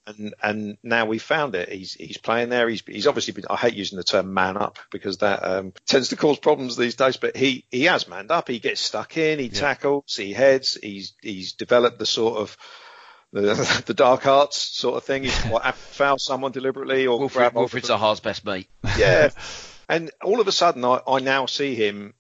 And 0.08 0.34
and 0.42 0.78
now 0.84 1.06
we 1.06 1.20
found 1.20 1.54
it. 1.56 1.70
He's 1.70 1.94
he's 1.94 2.18
playing 2.18 2.50
there. 2.50 2.68
He's 2.68 2.82
he's 2.86 3.06
obviously 3.06 3.34
been. 3.34 3.46
I 3.50 3.56
hate 3.56 3.76
using 3.76 3.98
the 3.98 4.04
term 4.04 4.34
man 4.34 4.58
up 4.58 4.80
because 4.92 5.20
that 5.20 5.46
um, 5.46 5.74
tends 5.86 6.10
to 6.10 6.16
cause 6.16 6.40
problems 6.40 6.76
these 6.76 6.96
days. 6.96 7.18
But 7.18 7.38
he 7.38 7.66
he 7.70 7.84
has 7.84 8.08
manned 8.08 8.32
up. 8.32 8.48
He 8.48 8.60
gets 8.60 8.82
stuck 8.82 9.16
in. 9.18 9.38
He 9.38 9.50
tackles. 9.50 10.16
He 10.16 10.34
heads. 10.34 10.78
He's 10.82 11.14
he's 11.22 11.54
developed 11.54 12.00
the 12.00 12.08
sort 12.08 12.40
of 12.40 12.58
the, 13.42 13.84
the 13.86 13.94
dark 13.94 14.26
arts 14.28 14.58
sort 14.58 14.98
of 14.98 15.04
thing. 15.04 15.24
He's 15.24 15.38
what, 15.46 15.74
foul 15.76 16.18
someone 16.20 16.52
deliberately 16.52 17.08
or 17.08 17.20
Wilfried, 17.20 17.34
grab 17.34 17.54
Wilfried. 17.54 17.86
Zaha's 17.86 18.20
best 18.20 18.46
mate. 18.46 18.68
Yeah. 18.98 19.30
and 19.88 20.12
all 20.24 20.42
of 20.42 20.48
a 20.48 20.52
sudden, 20.52 20.84
I, 20.86 21.00
I 21.08 21.20
now 21.20 21.46
see 21.46 21.76
him 21.76 22.14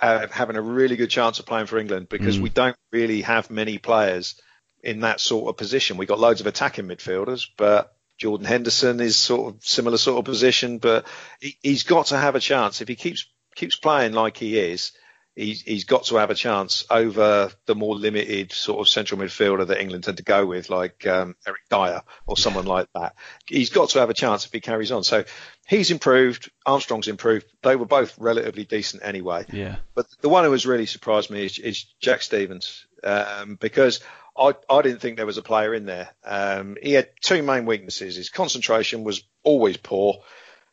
uh, 0.00 0.26
having 0.30 0.56
a 0.56 0.62
really 0.62 0.96
good 0.96 1.10
chance 1.10 1.38
of 1.38 1.46
playing 1.46 1.66
for 1.66 1.78
England 1.78 2.08
because 2.08 2.38
Mm. 2.38 2.42
we 2.42 2.48
don't 2.48 2.76
really 2.90 3.22
have 3.22 3.50
many 3.50 3.78
players 3.78 4.34
in 4.82 5.00
that 5.00 5.20
sort 5.20 5.48
of 5.48 5.56
position. 5.56 5.96
We've 5.96 6.08
got 6.08 6.18
loads 6.18 6.40
of 6.40 6.48
attacking 6.48 6.86
midfielders, 6.86 7.46
but 7.56 7.92
Jordan 8.18 8.46
Henderson 8.46 8.98
is 9.00 9.14
sort 9.16 9.54
of 9.54 9.64
similar 9.64 9.96
sort 9.96 10.18
of 10.18 10.24
position, 10.24 10.78
but 10.78 11.06
he, 11.40 11.56
he's 11.62 11.84
got 11.84 12.06
to 12.06 12.18
have 12.18 12.34
a 12.34 12.40
chance 12.40 12.80
if 12.80 12.88
he 12.88 12.96
keeps 12.96 13.26
keeps 13.54 13.76
playing 13.76 14.12
like 14.12 14.36
he 14.36 14.58
is. 14.58 14.90
He's, 15.34 15.62
he's 15.62 15.84
got 15.84 16.04
to 16.04 16.16
have 16.16 16.30
a 16.30 16.34
chance 16.34 16.84
over 16.90 17.50
the 17.66 17.74
more 17.74 17.96
limited 17.96 18.52
sort 18.52 18.80
of 18.80 18.88
central 18.88 19.18
midfielder 19.18 19.66
that 19.66 19.80
England 19.80 20.04
tend 20.04 20.18
to 20.18 20.22
go 20.22 20.44
with, 20.44 20.68
like 20.68 21.06
um, 21.06 21.36
Eric 21.46 21.62
Dier 21.70 22.02
or 22.26 22.36
someone 22.36 22.66
like 22.66 22.88
that. 22.94 23.14
He's 23.46 23.70
got 23.70 23.90
to 23.90 24.00
have 24.00 24.10
a 24.10 24.14
chance 24.14 24.44
if 24.44 24.52
he 24.52 24.60
carries 24.60 24.92
on. 24.92 25.04
So 25.04 25.24
he's 25.66 25.90
improved. 25.90 26.50
Armstrong's 26.66 27.08
improved. 27.08 27.46
They 27.62 27.76
were 27.76 27.86
both 27.86 28.18
relatively 28.18 28.64
decent 28.64 29.02
anyway. 29.04 29.46
Yeah. 29.50 29.76
But 29.94 30.06
the 30.20 30.28
one 30.28 30.44
who 30.44 30.52
has 30.52 30.66
really 30.66 30.86
surprised 30.86 31.30
me 31.30 31.46
is, 31.46 31.58
is 31.58 31.86
Jack 31.98 32.20
Stephens 32.20 32.86
um, 33.02 33.56
because 33.56 34.00
I, 34.36 34.54
I 34.68 34.82
didn't 34.82 35.00
think 35.00 35.16
there 35.16 35.26
was 35.26 35.38
a 35.38 35.42
player 35.42 35.74
in 35.74 35.86
there. 35.86 36.10
Um, 36.24 36.76
he 36.82 36.92
had 36.92 37.08
two 37.20 37.42
main 37.42 37.66
weaknesses. 37.66 38.16
His 38.16 38.30
concentration 38.30 39.04
was 39.04 39.22
always 39.42 39.76
poor. 39.76 40.22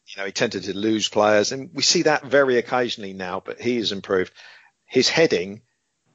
You 0.10 0.22
know, 0.22 0.26
he 0.26 0.32
tended 0.32 0.64
to 0.64 0.76
lose 0.76 1.08
players, 1.08 1.52
and 1.52 1.70
we 1.74 1.84
see 1.84 2.04
that 2.04 2.24
very 2.26 2.58
occasionally 2.58 3.14
now. 3.14 3.42
But 3.46 3.62
he 3.62 3.78
has 3.78 3.92
improved. 3.92 4.34
His 4.86 5.08
heading 5.08 5.62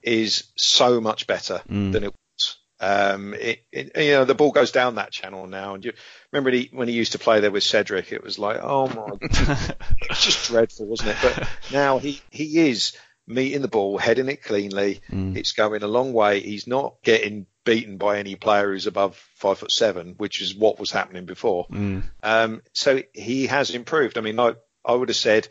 is 0.03 0.45
so 0.57 1.01
much 1.01 1.26
better 1.26 1.62
Mm. 1.70 1.92
than 1.92 2.05
it 2.05 2.12
was. 2.12 2.57
Um, 2.80 3.34
it, 3.34 3.64
it, 3.72 3.97
you 3.97 4.12
know, 4.12 4.24
the 4.24 4.34
ball 4.34 4.51
goes 4.51 4.72
down 4.72 4.97
that 4.97 5.12
channel 5.12 5.47
now, 5.47 5.74
and 5.74 5.84
you 5.84 5.92
remember 6.32 6.51
he, 6.51 6.68
when 6.72 6.88
he 6.88 6.95
used 6.95 7.12
to 7.12 7.18
play 7.18 7.40
there 7.40 7.53
with 7.53 7.62
Cedric, 7.62 8.12
it 8.12 8.22
was 8.22 8.38
like, 8.38 8.59
oh 8.61 8.88
my, 8.88 8.95
god, 9.28 9.76
it's 10.11 10.24
just 10.24 10.49
dreadful, 10.49 10.86
wasn't 10.86 11.11
it? 11.11 11.16
But 11.22 11.49
now 11.72 11.99
he 11.99 12.20
he 12.30 12.68
is 12.68 12.97
meeting 13.27 13.62
the 13.62 13.68
ball, 13.68 13.99
heading 13.99 14.29
it 14.29 14.43
cleanly. 14.43 15.01
Mm. 15.11 15.37
It's 15.37 15.53
going 15.53 15.83
a 15.83 15.89
long 15.89 16.12
way. 16.12 16.41
He's 16.41 16.66
not 16.66 16.97
getting 17.03 17.47
beaten 17.64 17.97
by 17.97 18.18
any 18.18 18.35
player 18.35 18.72
who's 18.72 18.87
above 18.87 19.16
five 19.37 19.59
foot 19.59 19.72
seven, 19.72 20.14
which 20.18 20.43
is 20.43 20.55
what 20.55 20.79
was 20.79 20.91
happening 20.91 21.25
before. 21.25 21.66
Mm. 21.68 22.03
Um, 22.22 22.62
so 22.72 23.03
he 23.12 23.47
has 23.47 23.70
improved. 23.70 24.18
I 24.18 24.20
mean, 24.20 24.39
I, 24.39 24.55
I 24.85 24.95
would 24.95 25.09
have 25.09 25.16
said 25.16 25.49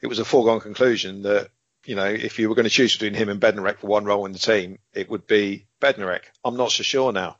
it 0.00 0.06
was 0.06 0.18
a 0.18 0.24
foregone 0.24 0.60
conclusion 0.60 1.22
that, 1.22 1.48
you 1.86 1.96
know, 1.96 2.04
if 2.04 2.38
you 2.38 2.48
were 2.48 2.54
going 2.54 2.64
to 2.64 2.70
choose 2.70 2.96
between 2.96 3.14
him 3.14 3.28
and 3.28 3.40
Bednarek 3.40 3.78
for 3.78 3.86
one 3.86 4.04
role 4.04 4.26
in 4.26 4.32
the 4.32 4.38
team, 4.38 4.78
it 4.92 5.08
would 5.08 5.26
be 5.26 5.66
Bednarek. 5.80 6.22
I'm 6.44 6.56
not 6.56 6.72
so 6.72 6.82
sure 6.82 7.12
now 7.12 7.36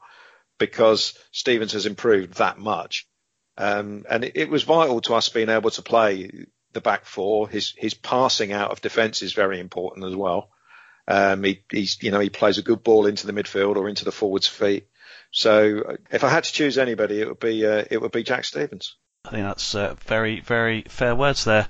because 0.58 1.18
Stephens 1.32 1.72
has 1.72 1.86
improved 1.86 2.34
that 2.34 2.58
much. 2.58 3.06
Um, 3.56 4.04
and 4.08 4.24
it, 4.24 4.36
it 4.36 4.50
was 4.50 4.64
vital 4.64 5.00
to 5.02 5.14
us 5.14 5.28
being 5.28 5.48
able 5.48 5.70
to 5.70 5.82
play 5.82 6.46
the 6.74 6.80
back 6.80 7.06
four. 7.06 7.48
His, 7.48 7.74
his 7.76 7.94
passing 7.94 8.52
out 8.52 8.70
of 8.70 8.80
defence 8.80 9.22
is 9.22 9.32
very 9.32 9.60
important 9.60 10.06
as 10.06 10.14
well. 10.14 10.50
Um, 11.06 11.44
he, 11.44 11.62
he's, 11.70 12.02
you 12.02 12.10
know, 12.10 12.20
he 12.20 12.30
plays 12.30 12.58
a 12.58 12.62
good 12.62 12.82
ball 12.82 13.06
into 13.06 13.26
the 13.26 13.32
midfield 13.32 13.76
or 13.76 13.88
into 13.88 14.04
the 14.04 14.12
forwards' 14.12 14.46
feet. 14.46 14.88
So 15.30 15.82
uh, 15.88 15.96
if 16.10 16.24
I 16.24 16.28
had 16.28 16.44
to 16.44 16.52
choose 16.52 16.78
anybody, 16.78 17.20
it 17.20 17.28
would 17.28 17.40
be, 17.40 17.66
uh, 17.66 17.84
it 17.90 18.00
would 18.00 18.12
be 18.12 18.22
Jack 18.22 18.44
Stephens. 18.44 18.96
I 19.24 19.30
think 19.30 19.44
that's 19.44 19.74
uh, 19.74 19.94
very, 20.06 20.40
very 20.40 20.82
fair 20.88 21.14
words 21.14 21.44
there. 21.44 21.66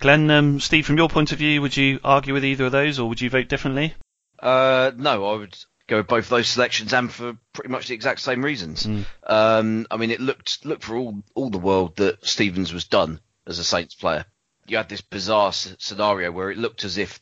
Glenn, 0.00 0.30
um, 0.30 0.60
Steve, 0.60 0.86
from 0.86 0.98
your 0.98 1.08
point 1.08 1.32
of 1.32 1.38
view, 1.38 1.62
would 1.62 1.76
you 1.76 2.00
argue 2.04 2.34
with 2.34 2.44
either 2.44 2.66
of 2.66 2.72
those 2.72 2.98
or 2.98 3.08
would 3.08 3.20
you 3.20 3.30
vote 3.30 3.48
differently? 3.48 3.94
Uh, 4.38 4.92
no, 4.96 5.24
I 5.26 5.36
would 5.36 5.56
go 5.88 5.96
with 5.96 6.06
both 6.06 6.28
those 6.28 6.48
selections 6.48 6.92
and 6.92 7.10
for 7.10 7.36
pretty 7.54 7.70
much 7.70 7.88
the 7.88 7.94
exact 7.94 8.20
same 8.20 8.44
reasons. 8.44 8.86
Um, 9.26 9.86
I 9.90 9.96
mean, 9.96 10.10
it 10.10 10.20
looked 10.20 10.64
looked 10.64 10.84
for 10.84 10.96
all 10.96 11.22
all 11.34 11.50
the 11.50 11.58
world 11.58 11.96
that 11.96 12.24
Stephens 12.26 12.72
was 12.72 12.84
done 12.84 13.20
as 13.46 13.58
a 13.58 13.64
Saints 13.64 13.94
player. 13.94 14.26
You 14.70 14.76
had 14.76 14.88
this 14.88 15.00
bizarre 15.00 15.48
s- 15.48 15.74
scenario 15.78 16.30
where 16.30 16.50
it 16.50 16.58
looked 16.58 16.84
as 16.84 16.98
if 16.98 17.20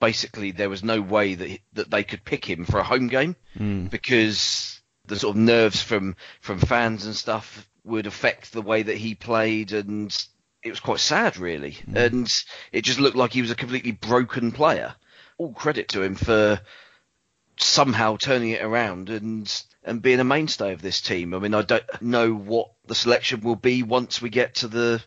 basically 0.00 0.50
there 0.50 0.68
was 0.70 0.82
no 0.84 1.00
way 1.00 1.34
that 1.34 1.58
that 1.72 1.90
they 1.90 2.04
could 2.04 2.24
pick 2.24 2.44
him 2.44 2.64
for 2.64 2.78
a 2.78 2.84
home 2.84 3.08
game 3.08 3.36
Mm. 3.58 3.88
because 3.90 4.80
the 5.06 5.16
sort 5.18 5.36
of 5.36 5.42
nerves 5.42 5.80
from 5.82 6.16
from 6.40 6.58
fans 6.58 7.06
and 7.06 7.14
stuff 7.16 7.68
would 7.84 8.06
affect 8.06 8.52
the 8.52 8.62
way 8.62 8.82
that 8.82 8.96
he 8.96 9.14
played 9.14 9.72
and 9.72 10.26
it 10.62 10.70
was 10.70 10.80
quite 10.80 11.00
sad 11.00 11.36
really. 11.36 11.76
And 11.94 12.32
it 12.72 12.82
just 12.82 12.98
looked 12.98 13.16
like 13.16 13.32
he 13.32 13.42
was 13.42 13.50
a 13.50 13.54
completely 13.56 13.92
broken 13.92 14.50
player. 14.52 14.94
All 15.38 15.52
credit 15.52 15.88
to 15.90 16.02
him 16.02 16.14
for 16.14 16.60
somehow 17.56 18.16
turning 18.16 18.50
it 18.50 18.62
around 18.62 19.10
and 19.10 19.62
and 19.84 20.00
being 20.02 20.20
a 20.20 20.24
mainstay 20.24 20.72
of 20.72 20.82
this 20.82 21.00
team. 21.00 21.34
I 21.34 21.38
mean 21.38 21.54
i 21.54 21.62
don't 21.62 21.84
know 22.02 22.32
what 22.34 22.70
the 22.86 22.94
selection 22.94 23.40
will 23.42 23.56
be 23.56 23.82
once 23.82 24.20
we 24.20 24.30
get 24.30 24.56
to 24.56 24.68
the 24.68 25.02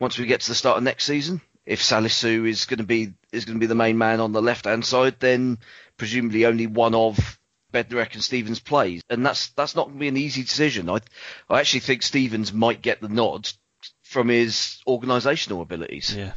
once 0.00 0.18
we 0.18 0.26
get 0.26 0.40
to 0.40 0.48
the 0.48 0.54
start 0.54 0.76
of 0.78 0.82
next 0.82 1.04
season 1.04 1.40
if 1.66 1.80
Salisu 1.82 2.46
is 2.48 2.66
going 2.66 2.78
to 2.78 2.84
be 2.84 3.14
is 3.32 3.44
going 3.44 3.56
to 3.56 3.60
be 3.60 3.66
the 3.66 3.74
main 3.74 3.96
man 3.98 4.20
on 4.20 4.32
the 4.32 4.42
left 4.42 4.64
hand 4.66 4.84
side 4.84 5.16
then 5.20 5.58
presumably 5.96 6.44
only 6.46 6.66
one 6.66 6.94
of 6.94 7.38
Bednarek 7.72 8.14
and 8.14 8.22
Stephens 8.22 8.60
plays, 8.60 9.02
and 9.10 9.26
that's 9.26 9.48
that's 9.50 9.74
not 9.74 9.86
going 9.86 9.96
to 9.96 10.00
be 10.00 10.06
an 10.06 10.16
easy 10.16 10.42
decision. 10.42 10.88
I 10.88 11.00
I 11.50 11.58
actually 11.58 11.80
think 11.80 12.02
Stephens 12.04 12.52
might 12.52 12.82
get 12.82 13.00
the 13.00 13.08
nod 13.08 13.48
from 14.04 14.28
his 14.28 14.80
organisational 14.86 15.60
abilities, 15.60 16.14
Yeah. 16.14 16.34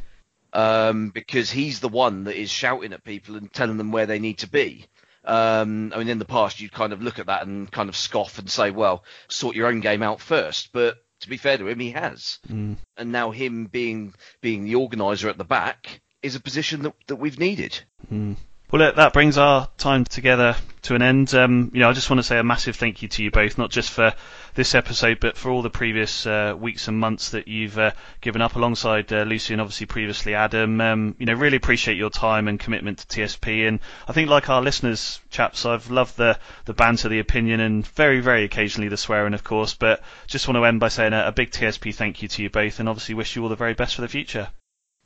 um, 0.52 1.10
because 1.10 1.48
he's 1.48 1.78
the 1.78 1.88
one 1.88 2.24
that 2.24 2.34
is 2.34 2.50
shouting 2.50 2.92
at 2.92 3.04
people 3.04 3.36
and 3.36 3.52
telling 3.52 3.76
them 3.76 3.92
where 3.92 4.06
they 4.06 4.18
need 4.18 4.38
to 4.38 4.48
be. 4.48 4.86
Um, 5.24 5.92
I 5.94 5.98
mean, 5.98 6.08
in 6.08 6.18
the 6.18 6.24
past, 6.24 6.60
you'd 6.60 6.72
kind 6.72 6.92
of 6.92 7.02
look 7.02 7.20
at 7.20 7.26
that 7.26 7.46
and 7.46 7.70
kind 7.70 7.88
of 7.88 7.94
scoff 7.94 8.40
and 8.40 8.50
say, 8.50 8.72
"Well, 8.72 9.04
sort 9.28 9.54
your 9.54 9.68
own 9.68 9.78
game 9.78 10.02
out 10.02 10.20
first. 10.20 10.70
But 10.72 10.96
to 11.20 11.28
be 11.28 11.36
fair 11.36 11.58
to 11.58 11.68
him, 11.68 11.78
he 11.80 11.90
has, 11.92 12.38
Mm. 12.48 12.76
and 12.96 13.12
now 13.12 13.30
him 13.30 13.66
being 13.66 14.14
being 14.40 14.64
the 14.64 14.76
organiser 14.76 15.28
at 15.28 15.38
the 15.38 15.44
back 15.44 16.00
is 16.22 16.34
a 16.34 16.40
position 16.40 16.82
that 16.82 16.94
that 17.06 17.16
we've 17.16 17.38
needed. 17.38 17.80
Mm. 18.12 18.36
Well, 18.70 18.92
that 18.92 19.14
brings 19.14 19.38
our 19.38 19.66
time 19.78 20.04
together 20.04 20.54
to 20.82 20.94
an 20.94 21.00
end. 21.00 21.32
Um, 21.34 21.70
you 21.72 21.80
know, 21.80 21.88
I 21.88 21.94
just 21.94 22.10
want 22.10 22.18
to 22.18 22.22
say 22.22 22.38
a 22.38 22.44
massive 22.44 22.76
thank 22.76 23.00
you 23.00 23.08
to 23.08 23.22
you 23.22 23.30
both, 23.30 23.56
not 23.56 23.70
just 23.70 23.90
for 23.90 24.12
this 24.58 24.74
episode, 24.74 25.20
but 25.20 25.36
for 25.36 25.52
all 25.52 25.62
the 25.62 25.70
previous 25.70 26.26
uh, 26.26 26.52
weeks 26.58 26.88
and 26.88 26.98
months 26.98 27.30
that 27.30 27.46
you've 27.46 27.78
uh, 27.78 27.92
given 28.20 28.42
up 28.42 28.56
alongside 28.56 29.12
uh, 29.12 29.22
Lucy 29.22 29.54
and 29.54 29.60
obviously 29.60 29.86
previously 29.86 30.34
Adam. 30.34 30.80
Um, 30.80 31.14
you 31.16 31.26
know, 31.26 31.34
really 31.34 31.56
appreciate 31.56 31.96
your 31.96 32.10
time 32.10 32.48
and 32.48 32.58
commitment 32.58 32.98
to 32.98 33.06
TSP. 33.06 33.68
And 33.68 33.78
I 34.08 34.12
think, 34.12 34.28
like 34.28 34.50
our 34.50 34.60
listeners, 34.60 35.20
chaps, 35.30 35.64
I've 35.64 35.92
loved 35.92 36.16
the 36.16 36.40
the 36.64 36.74
banter, 36.74 37.08
the 37.08 37.20
opinion, 37.20 37.60
and 37.60 37.86
very, 37.86 38.18
very 38.18 38.42
occasionally 38.42 38.88
the 38.88 38.96
swearing, 38.96 39.32
of 39.32 39.44
course. 39.44 39.74
But 39.74 40.02
just 40.26 40.48
want 40.48 40.56
to 40.56 40.64
end 40.64 40.80
by 40.80 40.88
saying 40.88 41.12
a, 41.12 41.28
a 41.28 41.32
big 41.32 41.52
TSP 41.52 41.94
thank 41.94 42.20
you 42.22 42.26
to 42.26 42.42
you 42.42 42.50
both, 42.50 42.80
and 42.80 42.88
obviously 42.88 43.14
wish 43.14 43.36
you 43.36 43.44
all 43.44 43.48
the 43.48 43.54
very 43.54 43.74
best 43.74 43.94
for 43.94 44.00
the 44.00 44.08
future. 44.08 44.48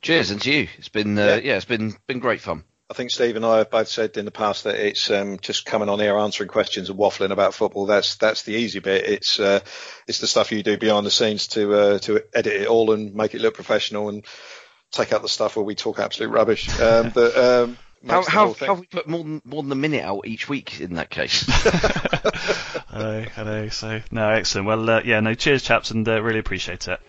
Cheers, 0.01 0.31
and 0.31 0.41
to 0.41 0.51
you. 0.51 0.67
It's 0.79 0.89
been 0.89 1.15
uh, 1.19 1.25
Yeah. 1.25 1.35
yeah, 1.35 1.55
it's 1.57 1.65
been 1.65 1.95
been 2.07 2.17
great 2.17 2.41
fun. 2.41 2.63
I 2.93 2.95
think 2.95 3.09
Steve 3.09 3.35
and 3.35 3.43
I 3.43 3.57
have 3.57 3.71
both 3.71 3.87
said 3.87 4.17
in 4.17 4.25
the 4.25 4.29
past 4.29 4.65
that 4.65 4.75
it's 4.75 5.09
um, 5.09 5.39
just 5.39 5.65
coming 5.65 5.89
on 5.89 5.99
here 5.99 6.15
answering 6.15 6.47
questions 6.47 6.91
and 6.91 6.99
waffling 6.99 7.31
about 7.31 7.55
football. 7.55 7.87
That's 7.87 8.17
that's 8.17 8.43
the 8.43 8.53
easy 8.53 8.81
bit. 8.81 9.09
It's 9.09 9.39
uh, 9.39 9.61
it's 10.07 10.19
the 10.19 10.27
stuff 10.27 10.51
you 10.51 10.61
do 10.61 10.77
behind 10.77 11.03
the 11.03 11.09
scenes 11.09 11.47
to 11.47 11.73
uh, 11.73 11.99
to 11.99 12.21
edit 12.35 12.53
it 12.53 12.67
all 12.67 12.91
and 12.91 13.15
make 13.15 13.33
it 13.33 13.41
look 13.41 13.55
professional 13.55 14.09
and 14.09 14.23
take 14.91 15.11
out 15.11 15.23
the 15.23 15.27
stuff 15.27 15.55
where 15.55 15.65
we 15.65 15.73
talk 15.73 15.97
absolute 15.97 16.29
rubbish. 16.29 16.69
Um, 16.79 17.09
but 17.15 17.35
um, 17.35 17.79
how 18.07 18.23
how, 18.25 18.53
how 18.53 18.75
we 18.75 18.85
put 18.85 19.07
more 19.07 19.23
than 19.23 19.41
more 19.43 19.63
than 19.63 19.71
a 19.71 19.75
minute 19.75 20.03
out 20.03 20.27
each 20.27 20.47
week 20.47 20.79
in 20.79 20.93
that 20.93 21.09
case? 21.09 21.45
I 21.49 22.99
know, 22.99 23.25
I 23.37 23.43
know. 23.43 23.69
So 23.69 24.01
no, 24.11 24.29
excellent. 24.29 24.67
Well, 24.67 24.87
uh, 24.87 25.01
yeah, 25.03 25.19
no, 25.19 25.33
cheers, 25.33 25.63
chaps, 25.63 25.89
and 25.89 26.07
uh, 26.07 26.21
really 26.21 26.37
appreciate 26.37 26.87
it. 26.87 26.99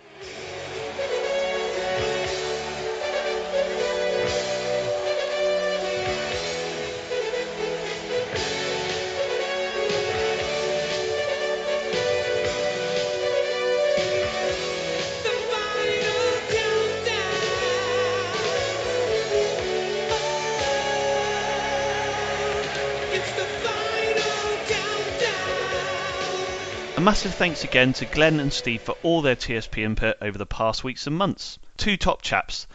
Massive 27.04 27.34
thanks 27.34 27.64
again 27.64 27.92
to 27.92 28.06
Glenn 28.06 28.40
and 28.40 28.50
Steve 28.50 28.80
for 28.80 28.96
all 29.02 29.20
their 29.20 29.36
TSP 29.36 29.84
input 29.84 30.16
over 30.22 30.38
the 30.38 30.46
past 30.46 30.82
weeks 30.82 31.06
and 31.06 31.14
months. 31.14 31.58
Two 31.76 31.98
top 31.98 32.22
chaps. 32.22 32.66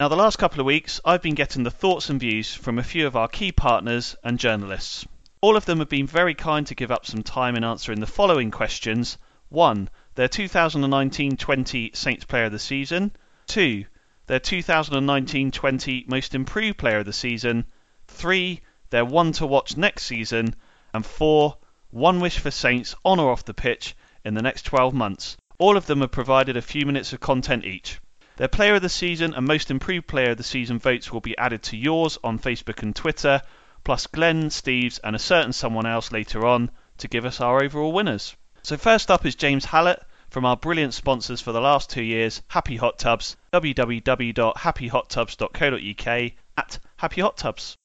Now, 0.00 0.08
the 0.08 0.16
last 0.16 0.38
couple 0.38 0.58
of 0.60 0.64
weeks, 0.64 1.02
I've 1.04 1.20
been 1.20 1.34
getting 1.34 1.64
the 1.64 1.70
thoughts 1.70 2.08
and 2.08 2.18
views 2.18 2.54
from 2.54 2.78
a 2.78 2.82
few 2.82 3.06
of 3.06 3.14
our 3.14 3.28
key 3.28 3.52
partners 3.52 4.16
and 4.24 4.38
journalists. 4.38 5.06
All 5.42 5.54
of 5.54 5.66
them 5.66 5.80
have 5.80 5.90
been 5.90 6.06
very 6.06 6.34
kind 6.34 6.66
to 6.66 6.74
give 6.74 6.90
up 6.90 7.04
some 7.04 7.22
time 7.22 7.56
in 7.56 7.62
answering 7.62 8.00
the 8.00 8.06
following 8.06 8.50
questions 8.50 9.18
1. 9.50 9.90
Their 10.14 10.28
2019 10.28 11.36
20 11.36 11.90
Saints 11.92 12.24
Player 12.24 12.46
of 12.46 12.52
the 12.52 12.58
Season. 12.58 13.12
2. 13.48 13.84
Their 14.28 14.40
2019 14.40 15.50
20 15.50 16.06
Most 16.08 16.34
Improved 16.34 16.78
Player 16.78 17.00
of 17.00 17.06
the 17.06 17.12
Season. 17.12 17.66
3. 18.08 18.62
Their 18.88 19.04
one 19.04 19.32
to 19.32 19.46
watch 19.46 19.76
next 19.76 20.04
season. 20.04 20.54
And 20.94 21.04
4 21.04 21.58
one 21.94 22.18
wish 22.18 22.40
for 22.40 22.50
Saints 22.50 22.96
on 23.04 23.20
or 23.20 23.30
off 23.30 23.44
the 23.44 23.54
pitch 23.54 23.94
in 24.24 24.34
the 24.34 24.42
next 24.42 24.62
12 24.62 24.92
months. 24.92 25.36
All 25.58 25.76
of 25.76 25.86
them 25.86 26.00
have 26.00 26.10
provided 26.10 26.56
a 26.56 26.62
few 26.62 26.84
minutes 26.84 27.12
of 27.12 27.20
content 27.20 27.64
each. 27.64 28.00
Their 28.36 28.48
Player 28.48 28.74
of 28.74 28.82
the 28.82 28.88
Season 28.88 29.32
and 29.32 29.46
Most 29.46 29.70
Improved 29.70 30.08
Player 30.08 30.32
of 30.32 30.36
the 30.36 30.42
Season 30.42 30.80
votes 30.80 31.12
will 31.12 31.20
be 31.20 31.38
added 31.38 31.62
to 31.62 31.76
yours 31.76 32.18
on 32.24 32.40
Facebook 32.40 32.82
and 32.82 32.96
Twitter, 32.96 33.42
plus 33.84 34.08
Glenn, 34.08 34.50
Steve's, 34.50 34.98
and 34.98 35.14
a 35.14 35.20
certain 35.20 35.52
someone 35.52 35.86
else 35.86 36.10
later 36.10 36.44
on 36.44 36.68
to 36.98 37.06
give 37.06 37.24
us 37.24 37.40
our 37.40 37.62
overall 37.62 37.92
winners. 37.92 38.34
So, 38.64 38.76
first 38.76 39.08
up 39.08 39.24
is 39.24 39.36
James 39.36 39.64
Hallett 39.64 40.02
from 40.30 40.44
our 40.44 40.56
brilliant 40.56 40.94
sponsors 40.94 41.40
for 41.40 41.52
the 41.52 41.60
last 41.60 41.90
two 41.90 42.02
years, 42.02 42.42
Happy 42.48 42.74
Hot 42.74 42.98
Tubs, 42.98 43.36
www.happyhottubs.co.uk 43.52 46.32
at 46.58 46.78
Happy 46.96 47.20
Hot 47.20 47.36
Tubs. 47.36 47.78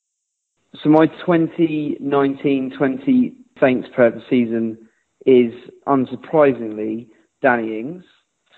So, 0.82 0.90
my 0.90 1.06
2019 1.06 2.72
20 2.76 3.36
Saints 3.60 3.88
player 3.94 4.08
of 4.08 4.16
the 4.16 4.24
season 4.30 4.78
is 5.26 5.54
unsurprisingly 5.88 7.08
Danny 7.42 7.80
Ings. 7.80 8.04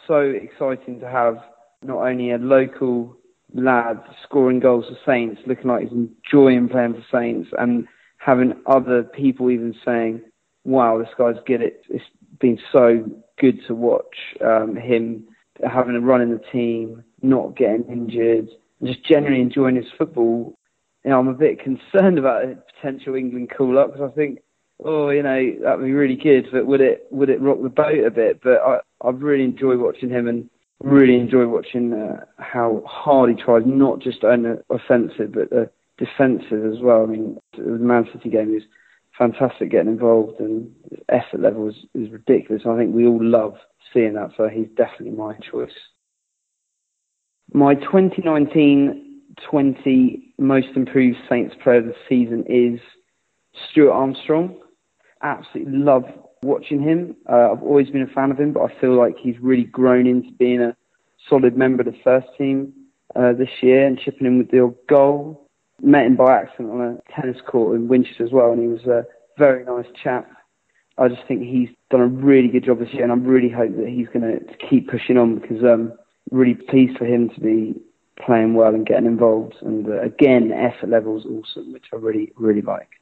So 0.08 0.20
exciting 0.20 1.00
to 1.00 1.10
have 1.10 1.38
not 1.84 1.98
only 1.98 2.32
a 2.32 2.38
local 2.38 3.18
lad 3.54 4.02
scoring 4.24 4.60
goals 4.60 4.86
for 4.88 4.98
Saints, 5.06 5.42
looking 5.46 5.68
like 5.68 5.84
he's 5.84 5.92
enjoying 5.92 6.70
playing 6.70 6.94
for 6.94 7.06
Saints, 7.12 7.50
and 7.58 7.88
having 8.18 8.54
other 8.66 9.04
people 9.04 9.50
even 9.52 9.76
saying, 9.86 10.22
"Wow, 10.64 10.98
this 10.98 11.14
guy's 11.18 11.42
good." 11.46 11.62
It, 11.62 11.84
it's 11.90 12.06
been 12.40 12.60
so 12.72 13.04
good 13.40 13.60
to 13.68 13.76
watch 13.76 14.16
um, 14.46 14.76
him 14.76 15.28
having 15.64 15.96
a 15.96 16.02
run 16.02 16.22
in 16.22 16.32
the 16.32 16.42
team, 16.52 17.04
not 17.22 17.56
getting 17.56 17.86
injured, 17.86 18.50
and 18.80 18.88
just 18.88 19.06
generally 19.06 19.42
enjoying 19.42 19.76
his 19.76 19.92
football. 19.98 20.56
You 21.04 21.12
know, 21.12 21.20
I'm 21.20 21.28
a 21.28 21.34
bit 21.34 21.60
concerned 21.64 22.18
about 22.18 22.46
a 22.46 22.58
potential 22.76 23.16
England 23.16 23.52
call 23.56 23.78
up 23.78 23.94
because 23.94 24.10
I 24.12 24.16
think 24.16 24.40
oh, 24.84 25.10
you 25.10 25.24
know, 25.24 25.56
that'd 25.62 25.86
be 25.86 25.92
really 25.92 26.16
good, 26.16 26.48
but 26.52 26.66
would 26.66 26.82
it 26.82 27.08
would 27.12 27.30
it 27.30 27.42
rock 27.42 27.62
the 27.62 27.70
boat 27.70 28.06
a 28.06 28.12
bit? 28.12 28.42
But 28.44 28.62
I 28.62 28.80
I 29.02 29.12
really 29.12 29.44
enjoy 29.44 29.78
watching 29.78 30.10
him 30.10 30.28
and 30.28 30.50
really 30.82 31.16
enjoy 31.16 31.48
watching 31.48 31.94
uh, 31.94 32.26
how 32.38 32.84
hard 32.88 33.30
he 33.30 33.36
tries, 33.42 33.64
not 33.66 34.00
just 34.00 34.24
on 34.24 34.44
the 34.44 34.64
offensive 34.70 35.34
but 35.34 35.50
the 35.50 35.70
defensive 35.98 36.66
as 36.66 36.80
well. 36.82 37.04
I 37.04 37.06
mean, 37.06 37.38
the 37.56 37.64
Man 37.64 38.08
City 38.12 38.30
game 38.30 38.54
is 38.56 38.64
fantastic 39.18 39.72
getting 39.72 39.92
involved 39.92 40.40
and 40.40 40.72
his 40.90 41.00
effort 41.10 41.42
level 41.42 41.68
is, 41.70 41.76
is 41.94 42.10
ridiculous. 42.12 42.64
I 42.68 42.78
think 42.78 42.96
we 42.96 43.06
all 43.06 43.24
love 43.24 43.56
seeing 43.94 44.14
that, 44.14 44.32
so 44.36 44.48
he's 44.48 44.70
definitely 44.76 45.12
my 45.12 45.36
choice. 45.52 45.70
My 47.54 47.76
2019-20 47.76 50.22
most 50.40 50.70
improved 50.76 51.18
Saints 51.30 51.54
player 51.62 51.80
of 51.80 51.86
the 51.86 51.94
season 52.08 52.46
is 52.48 52.80
Stuart 53.70 53.92
Armstrong 53.92 54.58
absolutely 55.24 55.78
love 55.78 56.04
watching 56.44 56.82
him. 56.82 57.16
Uh, 57.30 57.52
I've 57.52 57.64
always 57.64 57.90
been 57.90 58.02
a 58.02 58.08
fan 58.08 58.32
of 58.32 58.40
him, 58.40 58.54
but 58.54 58.64
I 58.64 58.80
feel 58.80 58.98
like 58.98 59.16
he's 59.18 59.36
really 59.40 59.64
grown 59.64 60.08
into 60.08 60.32
being 60.32 60.62
a 60.62 60.76
solid 61.30 61.58
member 61.58 61.82
of 61.82 61.94
the 61.94 62.00
first 62.04 62.28
team 62.38 62.74
uh, 63.16 63.34
this 63.34 63.50
year 63.62 63.86
and 63.86 64.00
chipping 64.00 64.28
in 64.28 64.38
with 64.38 64.52
the 64.52 64.74
goal. 64.90 65.48
Met 65.82 66.06
him 66.06 66.16
by 66.16 66.36
accident 66.36 66.72
on 66.72 66.82
a 66.82 67.12
tennis 67.12 67.42
court 67.48 67.76
in 67.76 67.88
Winchester 67.88 68.26
as 68.26 68.32
well, 68.32 68.52
and 68.52 68.62
he 68.62 68.68
was 68.68 68.86
a 68.86 69.06
very 69.38 69.64
nice 69.66 69.88
chap. 70.04 70.30
I 70.98 71.08
just 71.08 71.26
think 71.28 71.42
he's 71.42 71.70
done 71.90 72.02
a 72.02 72.08
really 72.08 72.48
good 72.48 72.66
job 72.66 72.80
this 72.80 72.94
year, 72.94 73.04
and 73.04 73.12
I 73.12 73.16
really 73.16 73.50
hope 73.50 73.76
that 73.78 73.88
he's 73.88 74.08
going 74.08 74.22
to 74.22 74.40
keep 74.70 74.90
pushing 74.90 75.18
on 75.18 75.40
because 75.40 75.64
I'm 75.64 75.70
um, 75.70 75.94
really 76.30 76.54
pleased 76.54 76.98
for 76.98 77.06
him 77.06 77.30
to 77.30 77.40
be 77.40 77.76
playing 78.24 78.54
well 78.54 78.76
and 78.76 78.86
getting 78.86 79.08
involved. 79.08 79.56
And 79.62 79.88
uh, 79.88 80.02
again, 80.02 80.52
effort 80.52 80.90
level 80.90 81.18
is 81.18 81.26
awesome, 81.26 81.74
which 81.74 81.86
I 81.92 81.96
really, 81.96 82.32
really 82.36 82.62
like. 82.62 83.01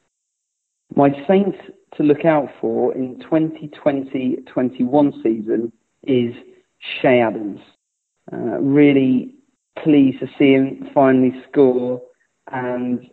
My 0.96 1.10
Saints 1.28 1.58
to 1.96 2.02
look 2.02 2.24
out 2.24 2.48
for 2.60 2.92
in 2.94 3.18
2020-21 3.18 5.22
season 5.22 5.72
is 6.02 6.34
Che 7.00 7.20
Adams. 7.20 7.60
Uh, 8.32 8.58
really 8.60 9.34
pleased 9.82 10.20
to 10.20 10.26
see 10.38 10.52
him 10.52 10.88
finally 10.92 11.32
score, 11.50 12.02
and 12.52 13.08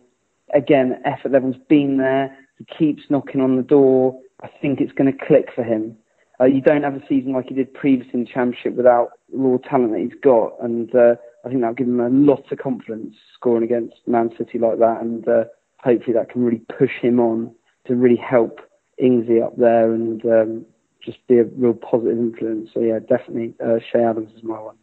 again, 0.54 1.00
effort 1.06 1.32
level's 1.32 1.56
been 1.70 1.98
there. 1.98 2.36
He 2.58 2.66
keeps 2.66 3.04
knocking 3.10 3.42
on 3.42 3.56
the 3.56 3.64
door. 3.64 4.20
I 4.42 4.50
think 4.62 4.80
it's 4.80 4.92
going 4.92 5.12
to 5.12 5.26
click 5.26 5.50
for 5.56 5.64
him. 5.64 5.98
Uh, 6.40 6.46
you 6.46 6.62
don't 6.62 6.84
have 6.84 6.96
a 6.96 7.02
season 7.08 7.34
like 7.34 7.48
he 7.48 7.56
did 7.56 7.74
previously 7.74 8.12
in 8.14 8.24
the 8.26 8.32
Championship 8.32 8.76
without 8.76 9.10
raw 9.32 9.58
talent 9.58 9.92
that 9.92 10.00
he's 10.00 10.20
got, 10.22 10.54
and 10.62 10.94
uh, 10.94 11.16
I 11.46 11.50
think 11.50 11.62
that'll 11.62 11.76
give 11.76 11.88
him 11.88 12.00
a 12.00 12.10
lot 12.10 12.52
of 12.52 12.60
confidence 12.60 13.16
scoring 13.34 13.64
against 13.64 13.96
Man 14.06 14.30
City 14.38 14.60
like 14.60 14.78
that, 14.80 15.02
and 15.02 15.28
uh, 15.28 15.46
hopefully 15.80 16.14
that 16.14 16.30
can 16.30 16.44
really 16.44 16.62
push 16.78 16.92
him 17.02 17.20
on 17.20 17.56
to 17.88 17.96
really 17.96 18.18
help 18.18 18.60
Ingsy 19.02 19.44
up 19.44 19.58
there 19.58 19.94
and 19.94 20.24
um, 20.26 20.66
just 21.04 21.26
be 21.28 21.38
a 21.38 21.44
real 21.44 21.74
positive 21.74 22.18
influence. 22.18 22.70
So 22.74 22.80
yeah, 22.82 23.00
definitely 23.00 23.56
uh, 23.64 23.80
Che 23.92 24.00
Adams 24.00 24.32
is 24.36 24.44
my 24.44 24.60
one. 24.60 24.78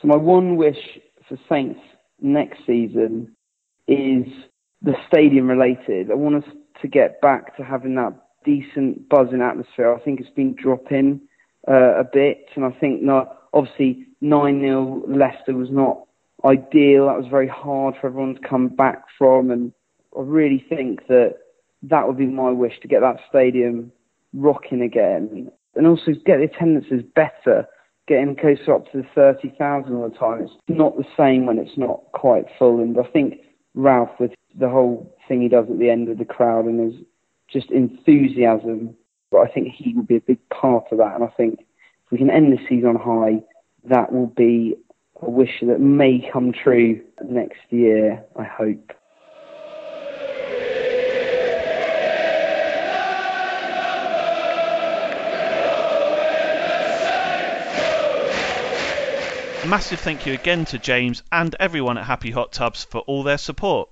So 0.00 0.08
my 0.08 0.16
one 0.16 0.56
wish 0.56 0.98
for 1.28 1.38
Saints 1.48 1.80
next 2.20 2.58
season 2.66 3.34
is 3.86 4.26
the 4.82 4.94
stadium 5.06 5.48
related. 5.48 6.10
I 6.10 6.14
want 6.14 6.44
us 6.44 6.50
to 6.80 6.88
get 6.88 7.20
back 7.20 7.56
to 7.56 7.64
having 7.64 7.94
that 7.94 8.14
decent 8.44 9.08
buzzing 9.08 9.40
atmosphere. 9.40 9.94
I 9.94 10.00
think 10.00 10.20
it's 10.20 10.30
been 10.30 10.54
dropping 10.54 11.20
uh, 11.68 12.00
a 12.00 12.04
bit, 12.04 12.46
and 12.56 12.64
I 12.64 12.70
think 12.72 13.02
not. 13.02 13.38
Obviously, 13.54 14.06
nine 14.20 14.60
0 14.60 15.04
Leicester 15.06 15.54
was 15.54 15.70
not 15.70 16.06
ideal. 16.44 17.06
That 17.06 17.18
was 17.18 17.26
very 17.30 17.48
hard 17.48 17.94
for 18.00 18.06
everyone 18.08 18.34
to 18.34 18.48
come 18.48 18.68
back 18.68 19.04
from, 19.18 19.50
and 19.50 19.72
I 20.16 20.22
really 20.22 20.64
think 20.68 21.06
that 21.08 21.36
that 21.82 22.06
would 22.06 22.16
be 22.16 22.26
my 22.26 22.50
wish 22.50 22.80
to 22.80 22.88
get 22.88 23.00
that 23.00 23.18
stadium 23.28 23.92
rocking 24.32 24.82
again, 24.82 25.50
and 25.74 25.86
also 25.86 26.12
get 26.24 26.38
the 26.38 26.44
attendances 26.44 27.02
better, 27.14 27.66
getting 28.06 28.36
closer 28.36 28.74
up 28.74 28.90
to 28.92 28.98
the 28.98 29.08
thirty 29.14 29.54
thousand 29.58 29.94
all 29.94 30.08
the 30.08 30.16
time. 30.16 30.42
It's 30.42 30.54
not 30.68 30.96
the 30.96 31.06
same 31.16 31.46
when 31.46 31.58
it's 31.58 31.76
not 31.76 32.00
quite 32.12 32.46
full, 32.58 32.80
and 32.80 32.98
I 32.98 33.08
think 33.10 33.40
Ralph 33.74 34.10
with 34.20 34.32
the 34.54 34.68
whole 34.68 35.14
thing 35.26 35.42
he 35.42 35.48
does 35.48 35.66
at 35.70 35.78
the 35.78 35.90
end 35.90 36.08
of 36.08 36.18
the 36.18 36.24
crowd 36.24 36.66
and 36.66 36.92
his 36.92 37.02
just 37.48 37.70
enthusiasm. 37.70 38.94
But 39.30 39.38
I 39.38 39.48
think 39.48 39.68
he 39.74 39.94
will 39.94 40.02
be 40.02 40.16
a 40.16 40.20
big 40.20 40.46
part 40.50 40.84
of 40.92 40.98
that, 40.98 41.14
and 41.14 41.24
I 41.24 41.32
think 41.36 41.60
if 41.60 42.12
we 42.12 42.18
can 42.18 42.30
end 42.30 42.52
the 42.52 42.58
season 42.68 42.90
on 42.90 42.96
high, 42.96 43.42
that 43.88 44.12
will 44.12 44.26
be 44.26 44.76
a 45.22 45.30
wish 45.30 45.62
that 45.62 45.80
may 45.80 46.28
come 46.32 46.52
true 46.52 47.00
next 47.24 47.60
year. 47.70 48.22
I 48.38 48.44
hope. 48.44 48.92
Massive 59.66 60.00
thank 60.00 60.26
you 60.26 60.32
again 60.32 60.64
to 60.66 60.78
James 60.78 61.22
and 61.30 61.54
everyone 61.60 61.96
at 61.96 62.04
Happy 62.04 62.32
Hot 62.32 62.50
Tubs 62.52 62.82
for 62.84 63.00
all 63.02 63.22
their 63.22 63.38
support. 63.38 63.88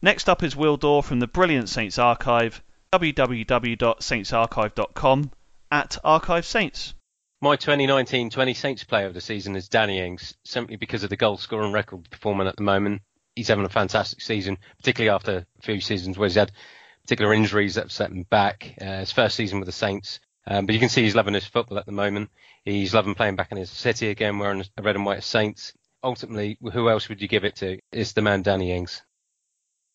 Next 0.00 0.30
up 0.30 0.42
is 0.42 0.56
Will 0.56 0.78
Dorr 0.78 1.02
from 1.02 1.20
the 1.20 1.26
brilliant 1.26 1.68
Saints 1.68 1.98
Archive, 1.98 2.62
www.saintsarchive.com, 2.92 5.30
at 5.70 5.98
Archive 6.02 6.46
Saints. 6.46 6.94
My 7.42 7.56
2019-20 7.56 8.56
Saints 8.56 8.84
player 8.84 9.06
of 9.06 9.14
the 9.14 9.20
season 9.20 9.56
is 9.56 9.68
Danny 9.68 10.00
Ings, 10.00 10.34
simply 10.44 10.76
because 10.76 11.04
of 11.04 11.10
the 11.10 11.16
goal 11.16 11.36
scoring 11.36 11.72
record 11.72 12.08
performing 12.10 12.46
at 12.46 12.56
the 12.56 12.62
moment. 12.62 13.02
He's 13.36 13.48
having 13.48 13.66
a 13.66 13.70
fantastic 13.70 14.22
season, 14.22 14.56
particularly 14.78 15.14
after 15.14 15.36
a 15.36 15.44
few 15.62 15.80
seasons 15.80 16.16
where 16.16 16.28
he's 16.28 16.36
had 16.36 16.52
particular 17.02 17.34
injuries 17.34 17.74
that 17.74 17.84
have 17.84 17.92
set 17.92 18.10
him 18.10 18.22
back. 18.24 18.74
Uh, 18.80 19.00
his 19.00 19.12
first 19.12 19.36
season 19.36 19.58
with 19.58 19.66
the 19.66 19.72
Saints, 19.72 20.18
um, 20.50 20.66
but 20.66 20.74
you 20.74 20.80
can 20.80 20.88
see 20.88 21.04
he's 21.04 21.14
loving 21.14 21.34
his 21.34 21.46
football 21.46 21.78
at 21.78 21.86
the 21.86 21.92
moment. 21.92 22.28
He's 22.64 22.92
loving 22.92 23.14
playing 23.14 23.36
back 23.36 23.52
in 23.52 23.56
his 23.56 23.70
city 23.70 24.08
again, 24.10 24.38
wearing 24.40 24.64
a 24.76 24.82
red 24.82 24.96
and 24.96 25.06
white 25.06 25.22
Saints. 25.22 25.72
Ultimately, 26.02 26.58
who 26.72 26.90
else 26.90 27.08
would 27.08 27.22
you 27.22 27.28
give 27.28 27.44
it 27.44 27.56
to? 27.56 27.78
It's 27.92 28.12
the 28.12 28.22
man 28.22 28.42
Danny 28.42 28.72
Ings. 28.72 29.02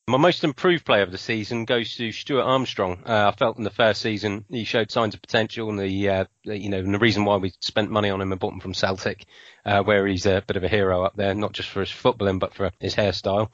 My 0.08 0.18
most 0.18 0.44
improved 0.44 0.86
player 0.86 1.02
of 1.02 1.12
the 1.12 1.18
season 1.18 1.66
goes 1.66 1.96
to 1.96 2.12
Stuart 2.12 2.44
Armstrong. 2.44 3.00
Uh, 3.06 3.32
I 3.34 3.36
felt 3.36 3.58
in 3.58 3.64
the 3.64 3.70
first 3.70 4.02
season 4.02 4.46
he 4.50 4.64
showed 4.64 4.92
signs 4.92 5.14
of 5.14 5.22
potential, 5.22 5.70
and 5.70 5.80
the 5.80 6.10
uh, 6.10 6.26
you 6.44 6.70
know 6.70 6.78
and 6.78 6.94
the 6.94 7.00
reason 7.00 7.26
why 7.26 7.36
we 7.36 7.52
spent 7.60 7.92
money 7.92 8.10
on 8.10 8.22
him 8.22 8.32
and 8.32 8.40
bought 8.40 8.54
him 8.54 8.60
from 8.62 8.76
Celtic, 8.76 9.26
uh, 9.66 9.84
where 9.84 10.08
he's 10.08 10.26
a 10.26 10.44
bit 10.48 10.58
of 10.58 10.64
a 10.64 10.70
hero 10.70 11.04
up 11.04 11.16
there, 11.16 11.34
not 11.34 11.54
just 11.54 11.70
for 11.70 11.82
his 11.82 11.90
footballing 11.90 12.40
but 12.40 12.54
for 12.54 12.72
his 12.80 12.96
hairstyle. 12.96 13.50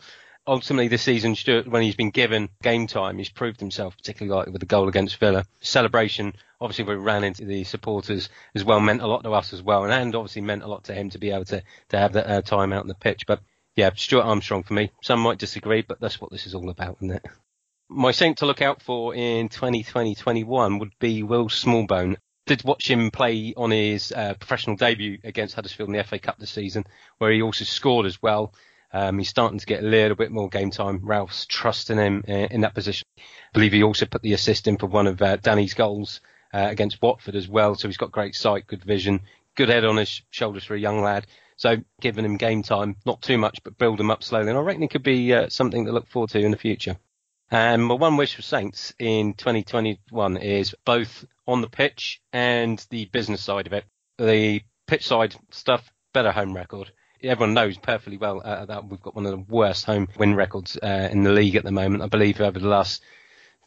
Ultimately, 0.46 0.88
this 0.88 1.04
season, 1.04 1.36
Stuart, 1.36 1.68
when 1.68 1.84
he's 1.84 1.96
been 1.96 2.10
given 2.10 2.50
game 2.62 2.86
time, 2.86 3.18
he's 3.18 3.30
proved 3.30 3.60
himself, 3.60 3.96
particularly 3.96 4.38
like 4.38 4.52
with 4.52 4.60
the 4.60 4.66
goal 4.66 4.90
against 4.90 5.18
Villa. 5.18 5.46
Celebration, 5.62 6.34
obviously, 6.62 6.86
we 6.86 6.96
ran 6.96 7.24
into 7.24 7.44
the 7.44 7.64
supporters 7.64 8.30
as 8.56 8.64
well, 8.64 8.80
meant 8.80 9.02
a 9.02 9.08
lot 9.08 9.24
to 9.24 9.34
us 9.34 9.52
as 9.52 9.62
well, 9.62 9.84
and, 9.84 9.92
and 9.92 10.16
obviously 10.16 10.42
meant 10.42 10.64
a 10.64 10.68
lot 10.68 10.86
to 10.86 10.94
him 10.94 11.10
to 11.10 11.20
be 11.20 11.32
able 11.32 11.46
to 11.46 11.64
to 11.90 11.98
have 11.98 12.14
that 12.14 12.30
uh, 12.30 12.42
time 12.42 12.72
out 12.72 12.82
on 12.82 12.88
the 12.88 12.96
pitch. 12.96 13.26
But 13.28 13.42
yeah, 13.76 13.90
Stuart 13.96 14.24
Armstrong 14.24 14.64
for 14.64 14.74
me. 14.74 14.92
Some 15.02 15.20
might 15.20 15.40
disagree, 15.40 15.82
but 15.82 16.00
that's 16.00 16.22
what 16.22 16.32
this 16.32 16.46
is 16.46 16.56
all 16.56 16.70
about, 16.70 16.98
isn't 17.02 17.16
it? 17.16 17.26
My 17.90 18.12
saint 18.12 18.38
to 18.38 18.46
look 18.46 18.62
out 18.62 18.82
for 18.82 19.14
in 19.14 19.50
2020-21 19.50 20.80
would 20.80 20.94
be 21.00 21.24
Will 21.24 21.50
Smallbone. 21.50 22.16
Did 22.46 22.64
watch 22.64 22.90
him 22.90 23.12
play 23.12 23.54
on 23.56 23.72
his 23.72 24.12
uh, 24.12 24.34
professional 24.36 24.76
debut 24.76 25.20
against 25.24 25.56
Huddersfield 25.56 25.90
in 25.90 25.96
the 25.96 26.04
FA 26.04 26.20
Cup 26.20 26.38
this 26.38 26.52
season, 26.52 26.86
where 27.18 27.32
he 27.32 27.42
also 27.42 27.66
scored 27.66 28.06
as 28.06 28.22
well. 28.22 28.54
Um, 28.94 29.18
he's 29.20 29.30
starting 29.30 29.60
to 29.60 29.66
get 29.66 29.84
a 29.84 29.88
little 29.88 30.18
bit 30.18 30.32
more 30.32 30.50
game 30.50 30.72
time. 30.72 31.02
Ralph's 31.04 31.46
trusting 31.46 31.98
him 31.98 32.24
in, 32.28 32.44
uh, 32.44 32.48
in 32.52 32.62
that 32.62 32.76
position. 32.76 33.06
I 33.18 33.22
believe 33.54 33.72
he 33.72 33.84
also 33.84 34.06
put 34.06 34.22
the 34.22 34.34
assist 34.34 34.68
in 34.68 34.78
for 34.78 34.88
one 34.88 35.08
of 35.08 35.22
uh, 35.22 35.38
Danny's 35.38 35.74
goals 35.74 36.20
uh, 36.54 36.68
against 36.70 37.02
Watford 37.02 37.36
as 37.36 37.48
well. 37.48 37.76
So 37.76 37.88
he's 37.88 37.98
got 37.98 38.12
great 38.12 38.36
sight, 38.36 38.68
good 38.68 38.84
vision, 38.84 39.22
good 39.56 39.70
head 39.70 39.86
on 39.86 39.98
his 39.98 40.22
shoulders 40.30 40.64
for 40.64 40.76
a 40.76 40.80
young 40.80 41.02
lad. 41.02 41.28
So 41.58 41.78
giving 42.00 42.26
him 42.26 42.38
game 42.38 42.64
time, 42.64 42.96
not 43.06 43.22
too 43.22 43.38
much, 43.38 43.60
but 43.64 43.78
build 43.78 44.00
him 44.00 44.10
up 44.10 44.24
slowly. 44.24 44.50
And 44.50 44.58
I 44.58 44.62
reckon 44.62 44.84
it 44.84 44.90
could 44.90 45.04
be 45.04 45.34
uh, 45.34 45.50
something 45.50 45.86
to 45.86 45.92
look 45.92 46.08
forward 46.08 46.32
to 46.32 46.40
in 46.40 46.52
the 46.52 46.58
future. 46.58 46.98
And 47.52 47.84
my 47.84 47.96
one 47.96 48.18
wish 48.18 48.36
for 48.36 48.42
Saints 48.42 48.94
in 48.98 49.34
2021 49.34 50.38
is 50.38 50.74
both 50.86 51.26
on 51.46 51.62
the 51.62 51.70
pitch 51.70 52.22
and 52.32 52.84
the 52.90 53.06
business 53.06 53.44
side 53.44 53.68
of 53.68 53.74
it. 53.74 53.84
The 54.18 54.62
pitch 54.88 55.06
side 55.06 55.36
stuff, 55.52 55.92
better 56.14 56.32
home 56.32 56.56
record. 56.56 56.92
Everyone 57.22 57.54
knows 57.54 57.78
perfectly 57.78 58.18
well 58.18 58.42
uh, 58.44 58.66
that 58.66 58.88
we've 58.88 59.02
got 59.02 59.16
one 59.16 59.26
of 59.26 59.32
the 59.32 59.54
worst 59.54 59.86
home 59.86 60.08
win 60.18 60.34
records 60.34 60.78
uh, 60.82 61.10
in 61.12 61.24
the 61.24 61.32
league 61.32 61.56
at 61.56 61.64
the 61.64 61.72
moment. 61.72 62.02
I 62.02 62.08
believe 62.08 62.42
over 62.42 62.58
the 62.58 62.68
last 62.68 63.04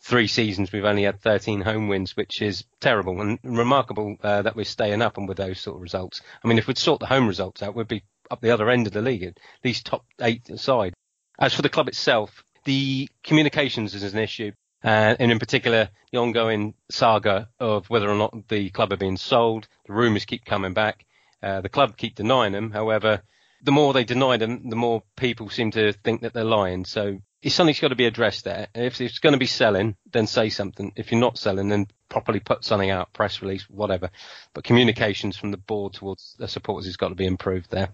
three 0.04 0.26
seasons 0.26 0.70
we've 0.70 0.84
only 0.84 1.04
had 1.04 1.20
13 1.20 1.62
home 1.62 1.88
wins, 1.88 2.14
which 2.14 2.42
is 2.42 2.64
terrible 2.78 3.22
and 3.22 3.38
remarkable 3.42 4.16
uh, 4.22 4.42
that 4.42 4.54
we're 4.54 4.64
staying 4.64 5.00
up 5.00 5.16
and 5.16 5.26
with 5.26 5.38
those 5.38 5.58
sort 5.58 5.76
of 5.76 5.82
results. 5.82 6.20
I 6.44 6.48
mean, 6.48 6.58
if 6.58 6.66
we'd 6.66 6.76
sort 6.76 7.00
the 7.00 7.06
home 7.06 7.26
results 7.26 7.62
out, 7.62 7.74
we'd 7.74 7.88
be 7.88 8.04
up 8.30 8.42
the 8.42 8.50
other 8.50 8.68
end 8.68 8.86
of 8.86 8.92
the 8.92 9.00
league, 9.00 9.22
at 9.22 9.38
least 9.64 9.86
top 9.86 10.04
eight 10.20 10.50
aside. 10.50 10.92
As 11.38 11.54
for 11.54 11.62
the 11.62 11.70
club 11.70 11.88
itself, 11.88 12.44
the 12.64 13.08
communications 13.22 13.94
is 13.94 14.12
an 14.12 14.18
issue. 14.18 14.52
Uh, 14.84 15.16
and 15.18 15.32
in 15.32 15.38
particular, 15.38 15.88
the 16.12 16.18
ongoing 16.18 16.74
saga 16.90 17.48
of 17.58 17.88
whether 17.88 18.10
or 18.10 18.14
not 18.14 18.48
the 18.48 18.68
club 18.70 18.92
are 18.92 18.98
being 18.98 19.16
sold. 19.16 19.66
The 19.86 19.94
rumours 19.94 20.26
keep 20.26 20.44
coming 20.44 20.74
back. 20.74 21.06
Uh, 21.42 21.62
the 21.62 21.70
club 21.70 21.96
keep 21.96 22.14
denying 22.14 22.52
them. 22.52 22.70
However, 22.70 23.22
the 23.62 23.72
more 23.72 23.94
they 23.94 24.04
deny 24.04 24.36
them, 24.36 24.68
the 24.68 24.76
more 24.76 25.02
people 25.16 25.48
seem 25.48 25.70
to 25.70 25.92
think 25.92 26.20
that 26.20 26.34
they're 26.34 26.44
lying. 26.44 26.84
So 26.84 27.20
something's 27.50 27.80
got 27.80 27.88
to 27.88 27.94
be 27.94 28.06
addressed 28.06 28.44
there. 28.44 28.68
If 28.74 29.00
it's 29.00 29.18
going 29.18 29.34
to 29.34 29.38
be 29.38 29.46
selling, 29.46 29.96
then 30.12 30.26
say 30.26 30.48
something. 30.48 30.92
If 30.96 31.12
you're 31.12 31.20
not 31.20 31.36
selling, 31.36 31.68
then 31.68 31.88
properly 32.08 32.40
put 32.40 32.64
something 32.64 32.90
out, 32.90 33.12
press 33.12 33.42
release, 33.42 33.68
whatever. 33.68 34.10
But 34.54 34.64
communications 34.64 35.36
from 35.36 35.50
the 35.50 35.56
board 35.58 35.92
towards 35.92 36.36
the 36.38 36.48
supporters 36.48 36.86
has 36.86 36.96
got 36.96 37.08
to 37.10 37.14
be 37.14 37.26
improved 37.26 37.70
there. 37.70 37.90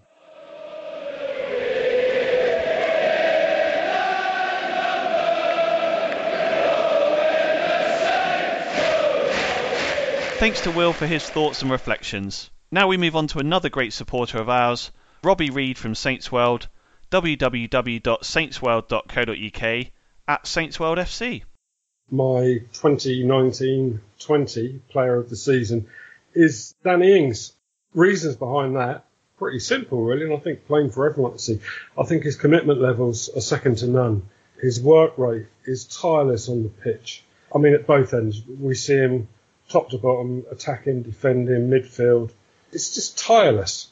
Thanks 10.41 10.61
to 10.61 10.71
Will 10.71 10.91
for 10.91 11.05
his 11.05 11.29
thoughts 11.29 11.61
and 11.61 11.69
reflections. 11.69 12.49
Now 12.71 12.87
we 12.87 12.97
move 12.97 13.15
on 13.15 13.27
to 13.27 13.39
another 13.39 13.69
great 13.69 13.93
supporter 13.93 14.39
of 14.39 14.49
ours, 14.49 14.91
Robbie 15.23 15.51
Reed 15.51 15.77
from 15.77 15.93
Saints 15.93 16.31
World, 16.31 16.67
www.saintsworld.co.uk 17.11 19.87
at 20.27 20.43
saintsworldfc. 20.45 21.43
My 22.09 22.61
2019-20 22.73 24.79
player 24.89 25.17
of 25.17 25.29
the 25.29 25.35
season 25.35 25.87
is 26.33 26.73
Danny 26.83 27.15
Ings. 27.17 27.53
Reasons 27.93 28.37
behind 28.37 28.77
that, 28.77 29.03
pretty 29.37 29.59
simple 29.59 30.01
really, 30.03 30.23
and 30.23 30.33
I 30.33 30.37
think 30.37 30.65
plain 30.67 30.89
for 30.89 31.09
everyone 31.09 31.33
to 31.33 31.39
see. 31.39 31.59
I 31.97 32.03
think 32.03 32.23
his 32.23 32.37
commitment 32.37 32.79
levels 32.79 33.29
are 33.35 33.41
second 33.41 33.79
to 33.79 33.87
none. 33.87 34.29
His 34.61 34.79
work 34.79 35.17
rate 35.17 35.47
is 35.65 35.83
tireless 35.85 36.47
on 36.47 36.63
the 36.63 36.69
pitch. 36.69 37.23
I 37.53 37.57
mean, 37.57 37.73
at 37.73 37.85
both 37.87 38.13
ends, 38.13 38.41
we 38.47 38.75
see 38.75 38.95
him 38.95 39.27
top 39.67 39.89
to 39.89 39.97
bottom, 39.97 40.45
attacking, 40.49 41.03
defending, 41.03 41.69
midfield. 41.69 42.31
It's 42.71 42.95
just 42.95 43.17
tireless 43.17 43.90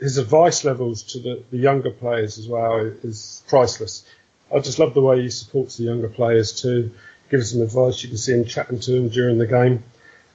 his 0.00 0.16
advice 0.16 0.64
levels 0.64 1.02
to 1.02 1.18
the, 1.18 1.42
the 1.50 1.58
younger 1.58 1.90
players 1.90 2.38
as 2.38 2.48
well 2.48 2.78
is 2.78 3.42
priceless. 3.48 4.04
I 4.52 4.58
just 4.60 4.78
love 4.78 4.94
the 4.94 5.02
way 5.02 5.20
he 5.20 5.30
supports 5.30 5.76
the 5.76 5.84
younger 5.84 6.08
players 6.08 6.60
too, 6.60 6.90
gives 7.30 7.52
them 7.52 7.62
advice. 7.62 8.02
You 8.02 8.08
can 8.08 8.18
see 8.18 8.32
him 8.32 8.46
chatting 8.46 8.80
to 8.80 8.92
them 8.92 9.10
during 9.10 9.38
the 9.38 9.46
game. 9.46 9.84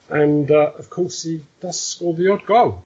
And 0.07 0.49
uh, 0.51 0.73
of 0.77 0.91
course, 0.91 1.23
he 1.23 1.43
does 1.59 1.81
score 1.81 2.13
the 2.13 2.31
odd 2.31 2.45
goal. 2.45 2.85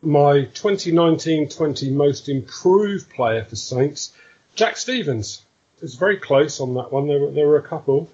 My 0.00 0.48
2019-20 0.54 1.92
most 1.92 2.28
improved 2.28 3.10
player 3.10 3.44
for 3.44 3.56
Saints, 3.56 4.14
Jack 4.54 4.78
Stephens. 4.78 5.42
It's 5.82 5.94
very 5.94 6.16
close 6.16 6.60
on 6.60 6.74
that 6.74 6.92
one. 6.92 7.08
There 7.08 7.20
were, 7.20 7.30
there 7.30 7.46
were 7.46 7.58
a 7.58 7.62
couple, 7.62 8.08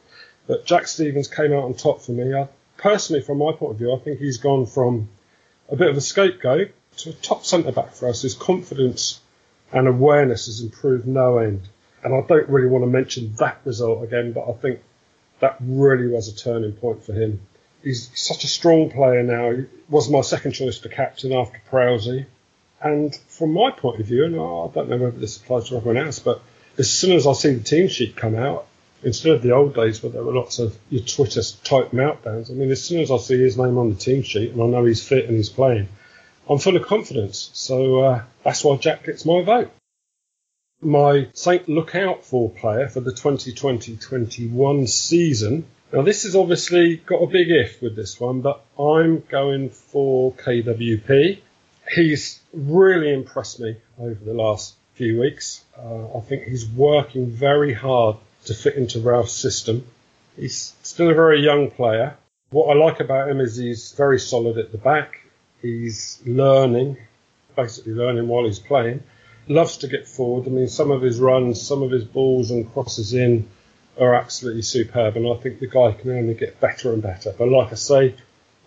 but 0.49 0.67
Jack 0.67 0.89
Stephens 0.89 1.29
came 1.29 1.53
out 1.53 1.65
on 1.65 1.75
top 1.75 2.01
for 2.03 2.13
me. 2.13 2.35
I, 2.35 2.49
personally, 2.77 3.23
from 3.23 3.39
my 3.39 3.53
point 3.53 3.73
of 3.73 3.79
view, 3.79 3.95
I 3.95 3.99
think 3.99 4.19
he's 4.19 4.39
gone 4.39 4.67
from 4.67 5.09
a 5.69 5.77
bit 5.77 5.89
of 5.89 5.97
a 5.97 6.01
scapegoat 6.01 6.73
to 6.99 7.11
a 7.11 7.13
top 7.15 7.45
centre 7.45 7.73
back 7.73 7.93
for 7.93 8.09
us, 8.09 8.23
his 8.23 8.35
confidence 8.35 9.21
and 9.73 9.87
awareness 9.87 10.47
has 10.47 10.61
improved 10.61 11.07
no 11.07 11.39
end. 11.39 11.63
And 12.03 12.15
I 12.15 12.21
don't 12.27 12.49
really 12.49 12.69
want 12.69 12.83
to 12.85 12.91
mention 12.91 13.35
that 13.37 13.61
result 13.65 14.03
again, 14.03 14.33
but 14.33 14.49
I 14.49 14.53
think 14.53 14.81
that 15.41 15.57
really 15.61 16.09
was 16.09 16.29
a 16.29 16.37
turning 16.37 16.73
point 16.73 17.05
for 17.05 17.13
him. 17.13 17.41
He's 17.83 18.11
such 18.15 18.45
a 18.45 18.49
strong 18.49 18.91
player 18.91 19.23
now. 19.23 19.53
He 19.53 19.67
was 19.89 20.11
my 20.11 20.21
second 20.21 20.53
choice 20.53 20.79
for 20.79 20.89
captain 20.89 21.33
after 21.33 21.61
Prowsey. 21.71 22.27
And 22.83 23.15
from 23.29 23.53
my 23.53 23.71
point 23.71 24.01
of 24.01 24.07
view, 24.07 24.25
and 24.25 24.35
I 24.35 24.69
don't 24.75 24.89
know 24.89 24.97
whether 24.97 25.19
this 25.19 25.37
applies 25.37 25.69
to 25.69 25.77
everyone 25.77 26.03
else, 26.03 26.19
but 26.19 26.43
as 26.79 26.91
soon 26.91 27.13
as 27.13 27.27
I 27.27 27.33
see 27.33 27.55
the 27.55 27.63
team 27.63 27.89
sheet 27.89 28.17
come 28.17 28.35
out, 28.35 28.67
instead 29.03 29.33
of 29.33 29.43
the 29.43 29.53
old 29.53 29.75
days 29.75 30.03
where 30.03 30.13
there 30.13 30.25
were 30.25 30.33
lots 30.33 30.59
of 30.59 30.77
your 30.89 31.03
Twitter 31.03 31.43
type 31.65 31.91
meltdowns, 31.91 32.51
I 32.51 32.55
mean, 32.55 32.71
as 32.71 32.83
soon 32.83 33.01
as 33.01 33.11
I 33.11 33.19
see 33.19 33.39
his 33.39 33.59
name 33.59 33.79
on 33.79 33.91
the 33.91 33.97
team 33.97 34.23
sheet 34.23 34.53
and 34.53 34.63
I 34.63 34.67
know 34.67 34.85
he's 34.85 35.07
fit 35.07 35.27
and 35.27 35.37
he's 35.37 35.49
playing, 35.51 35.89
I'm 36.51 36.59
full 36.59 36.77
of 36.77 36.83
confidence. 36.83 37.51
So 37.53 38.01
uh, 38.01 38.23
that's 38.43 38.65
why 38.65 38.77
Jack 38.77 39.05
gets 39.05 39.25
my 39.25 39.43
vote. 39.43 39.71
My 40.83 41.29
Saint 41.33 41.69
Lookout 41.69 42.25
for 42.25 42.51
player 42.51 42.89
for 42.89 42.99
the 43.01 43.13
2020-21 43.13 44.89
season. 44.89 45.67
Now 45.93 46.03
this 46.03 46.25
has 46.25 46.35
obviously 46.35 46.97
got 46.97 47.23
a 47.23 47.29
big 47.29 47.51
if 47.51 47.81
with 47.81 47.95
this 47.95 48.19
one, 48.19 48.41
but 48.41 48.63
I'm 48.79 49.21
going 49.21 49.71
for 49.71 50.33
KWP. 50.33 51.39
He's 51.95 52.41
really 52.53 53.13
impressed 53.13 53.61
me 53.61 53.77
over 53.99 54.25
the 54.25 54.35
last 54.35 54.75
few 54.95 55.21
weeks. 55.21 55.65
Uh, 55.79 56.19
I 56.19 56.21
think 56.21 56.45
he's 56.45 56.67
working 56.67 57.31
very 57.31 57.75
hard 57.75 58.17
to 58.47 58.55
fit 58.55 58.75
into 58.75 59.01
Ralph's 59.01 59.33
system. 59.33 59.87
He's 60.37 60.75
still 60.83 61.11
a 61.11 61.15
very 61.15 61.43
young 61.45 61.71
player. 61.71 62.17
What 62.51 62.75
I 62.75 62.79
like 62.79 62.99
about 62.99 63.29
him 63.29 63.41
is 63.41 63.57
he's 63.57 63.93
very 63.93 64.19
solid 64.19 64.59
at 64.59 64.73
the 64.73 64.79
back. 64.79 65.20
He's 65.63 66.21
learning, 66.25 66.97
basically 67.57 67.93
learning 67.93 68.29
while 68.29 68.45
he's 68.45 68.59
playing. 68.59 69.03
Loves 69.49 69.79
to 69.79 69.89
get 69.89 70.07
forward. 70.07 70.47
I 70.47 70.51
mean, 70.51 70.69
some 70.69 70.91
of 70.91 71.03
his 71.03 71.19
runs, 71.19 71.61
some 71.61 71.83
of 71.83 71.91
his 71.91 72.05
balls 72.05 72.51
and 72.51 72.73
crosses 72.73 73.15
in 73.15 73.49
are 73.99 74.15
absolutely 74.15 74.63
superb, 74.63 75.17
and 75.17 75.27
I 75.27 75.35
think 75.35 75.59
the 75.59 75.67
guy 75.67 75.93
can 75.93 76.11
only 76.11 76.35
get 76.35 76.61
better 76.61 76.93
and 76.93 77.03
better. 77.03 77.35
But 77.37 77.49
like 77.49 77.73
I 77.73 77.75
say, 77.75 78.15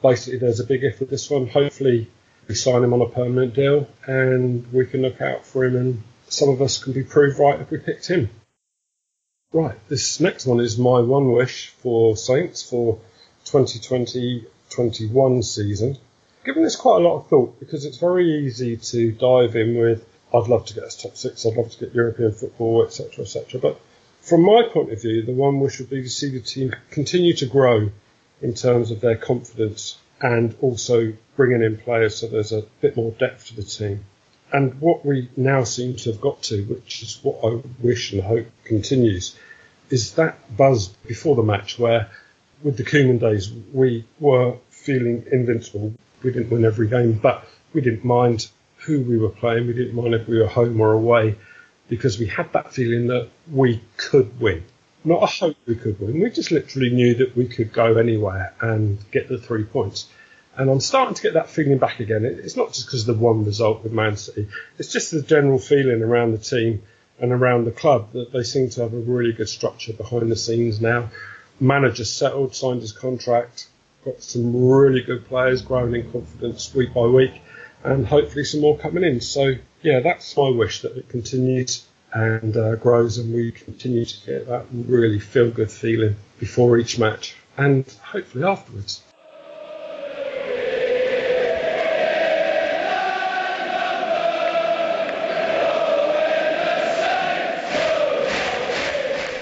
basically 0.01 0.39
there's 0.39 0.59
a 0.59 0.65
big 0.65 0.83
if 0.83 0.99
with 0.99 1.09
this 1.09 1.29
one. 1.29 1.47
Hopefully 1.47 2.09
we 2.47 2.55
sign 2.55 2.83
him 2.83 2.93
on 2.93 3.01
a 3.01 3.09
permanent 3.09 3.53
deal, 3.53 3.87
and 4.05 4.71
we 4.71 4.85
can 4.85 5.01
look 5.01 5.21
out 5.21 5.45
for 5.45 5.63
him, 5.63 5.75
and 5.75 6.03
some 6.27 6.49
of 6.49 6.61
us 6.61 6.83
can 6.83 6.93
be 6.93 7.03
proved 7.03 7.39
right 7.39 7.59
if 7.59 7.71
we 7.71 7.77
picked 7.77 8.07
him. 8.07 8.29
Right, 9.51 9.77
this 9.87 10.19
next 10.19 10.45
one 10.45 10.59
is 10.59 10.77
my 10.77 10.99
one 10.99 11.31
wish 11.31 11.69
for 11.69 12.17
Saints 12.17 12.61
for 12.67 12.99
2020-21 13.45 15.43
season. 15.43 15.97
Given 16.45 16.63
this 16.63 16.75
quite 16.75 17.01
a 17.01 17.07
lot 17.07 17.17
of 17.17 17.27
thought 17.27 17.59
because 17.59 17.85
it's 17.85 17.97
very 17.97 18.45
easy 18.45 18.75
to 18.77 19.11
dive 19.13 19.55
in 19.55 19.77
with 19.77 20.05
I'd 20.33 20.47
love 20.47 20.65
to 20.65 20.73
get 20.73 20.83
us 20.83 21.01
top 21.01 21.15
six, 21.15 21.45
I'd 21.45 21.55
love 21.55 21.71
to 21.71 21.85
get 21.85 21.93
European 21.93 22.31
football, 22.31 22.83
etc., 22.83 23.23
etc. 23.23 23.61
But 23.61 23.79
from 24.21 24.41
my 24.41 24.63
point 24.63 24.91
of 24.91 25.01
view, 25.01 25.21
the 25.21 25.31
one 25.31 25.59
wish 25.59 25.79
would 25.79 25.89
be 25.89 26.01
to 26.01 26.09
see 26.09 26.29
the 26.29 26.39
team 26.39 26.73
continue 26.89 27.33
to 27.35 27.45
grow 27.45 27.91
in 28.41 28.53
terms 28.55 28.89
of 28.89 28.99
their 28.99 29.15
confidence 29.15 29.97
and 30.21 30.55
also 30.61 31.13
bringing 31.35 31.61
in 31.61 31.77
players 31.77 32.15
so 32.15 32.27
there's 32.27 32.51
a 32.51 32.63
bit 32.81 32.95
more 32.95 33.11
depth 33.11 33.47
to 33.47 33.55
the 33.55 33.63
team. 33.63 34.05
And 34.51 34.79
what 34.81 35.05
we 35.05 35.29
now 35.35 35.63
seem 35.63 35.95
to 35.97 36.11
have 36.11 36.21
got 36.21 36.43
to, 36.43 36.63
which 36.63 37.03
is 37.03 37.19
what 37.23 37.43
I 37.43 37.61
wish 37.81 38.11
and 38.11 38.21
hope 38.21 38.47
continues, 38.63 39.35
is 39.89 40.13
that 40.15 40.55
buzz 40.55 40.87
before 40.87 41.35
the 41.35 41.43
match 41.43 41.77
where 41.77 42.09
with 42.63 42.77
the 42.77 42.83
Koeman 42.83 43.19
days 43.19 43.51
we 43.73 44.05
were 44.19 44.57
feeling 44.69 45.25
invincible. 45.31 45.93
We 46.23 46.31
didn't 46.31 46.49
win 46.49 46.65
every 46.65 46.87
game, 46.87 47.13
but 47.13 47.45
we 47.73 47.81
didn't 47.81 48.05
mind 48.05 48.47
who 48.77 49.01
we 49.01 49.17
were 49.17 49.29
playing. 49.29 49.67
We 49.67 49.73
didn't 49.73 49.95
mind 49.95 50.13
if 50.13 50.27
we 50.27 50.39
were 50.39 50.47
home 50.47 50.79
or 50.79 50.93
away 50.93 51.35
because 51.89 52.17
we 52.17 52.27
had 52.27 52.51
that 52.53 52.73
feeling 52.73 53.07
that 53.07 53.29
we 53.51 53.81
could 53.97 54.39
win. 54.39 54.63
Not 55.03 55.23
a 55.23 55.25
hope 55.25 55.57
we 55.65 55.75
could 55.75 55.99
win. 55.99 56.19
We 56.19 56.29
just 56.29 56.51
literally 56.51 56.89
knew 56.89 57.15
that 57.15 57.35
we 57.35 57.47
could 57.47 57.73
go 57.73 57.97
anywhere 57.97 58.53
and 58.61 58.99
get 59.11 59.27
the 59.27 59.37
three 59.37 59.63
points. 59.63 60.07
And 60.55 60.69
I'm 60.69 60.79
starting 60.79 61.15
to 61.15 61.21
get 61.21 61.33
that 61.33 61.49
feeling 61.49 61.77
back 61.79 61.99
again. 61.99 62.25
It's 62.25 62.55
not 62.55 62.73
just 62.73 62.85
because 62.85 63.07
of 63.07 63.17
the 63.17 63.23
one 63.23 63.43
result 63.43 63.83
with 63.83 63.91
Man 63.91 64.15
City. 64.17 64.47
It's 64.77 64.91
just 64.91 65.11
the 65.11 65.21
general 65.21 65.59
feeling 65.59 66.01
around 66.01 66.31
the 66.31 66.37
team 66.37 66.83
and 67.19 67.31
around 67.31 67.65
the 67.65 67.71
club 67.71 68.13
that 68.13 68.31
they 68.31 68.43
seem 68.43 68.69
to 68.69 68.81
have 68.81 68.93
a 68.93 68.97
really 68.97 69.33
good 69.33 69.49
structure 69.49 69.93
behind 69.93 70.31
the 70.31 70.35
scenes 70.35 70.79
now. 70.79 71.09
Manager 71.59 72.05
settled, 72.05 72.55
signed 72.55 72.81
his 72.81 72.91
contract, 72.91 73.67
got 74.05 74.21
some 74.21 74.69
really 74.69 75.01
good 75.01 75.25
players 75.27 75.61
growing 75.61 75.95
in 75.95 76.11
confidence 76.11 76.73
week 76.73 76.93
by 76.93 77.05
week, 77.05 77.41
and 77.83 78.05
hopefully 78.05 78.43
some 78.43 78.61
more 78.61 78.77
coming 78.77 79.03
in. 79.03 79.21
So 79.21 79.55
yeah, 79.81 79.99
that's 79.99 80.35
my 80.37 80.49
wish 80.49 80.81
that 80.81 80.97
it 80.97 81.09
continues 81.09 81.85
and 82.11 82.55
uh, 82.55 82.75
grows, 82.75 83.17
and 83.17 83.33
we 83.33 83.51
continue 83.51 84.05
to 84.05 84.25
get 84.25 84.47
that 84.47 84.65
really 84.71 85.19
feel 85.19 85.49
good 85.49 85.71
feeling 85.71 86.15
before 86.39 86.77
each 86.77 86.99
match 86.99 87.35
and 87.57 87.85
hopefully 88.03 88.43
afterwards. 88.43 89.01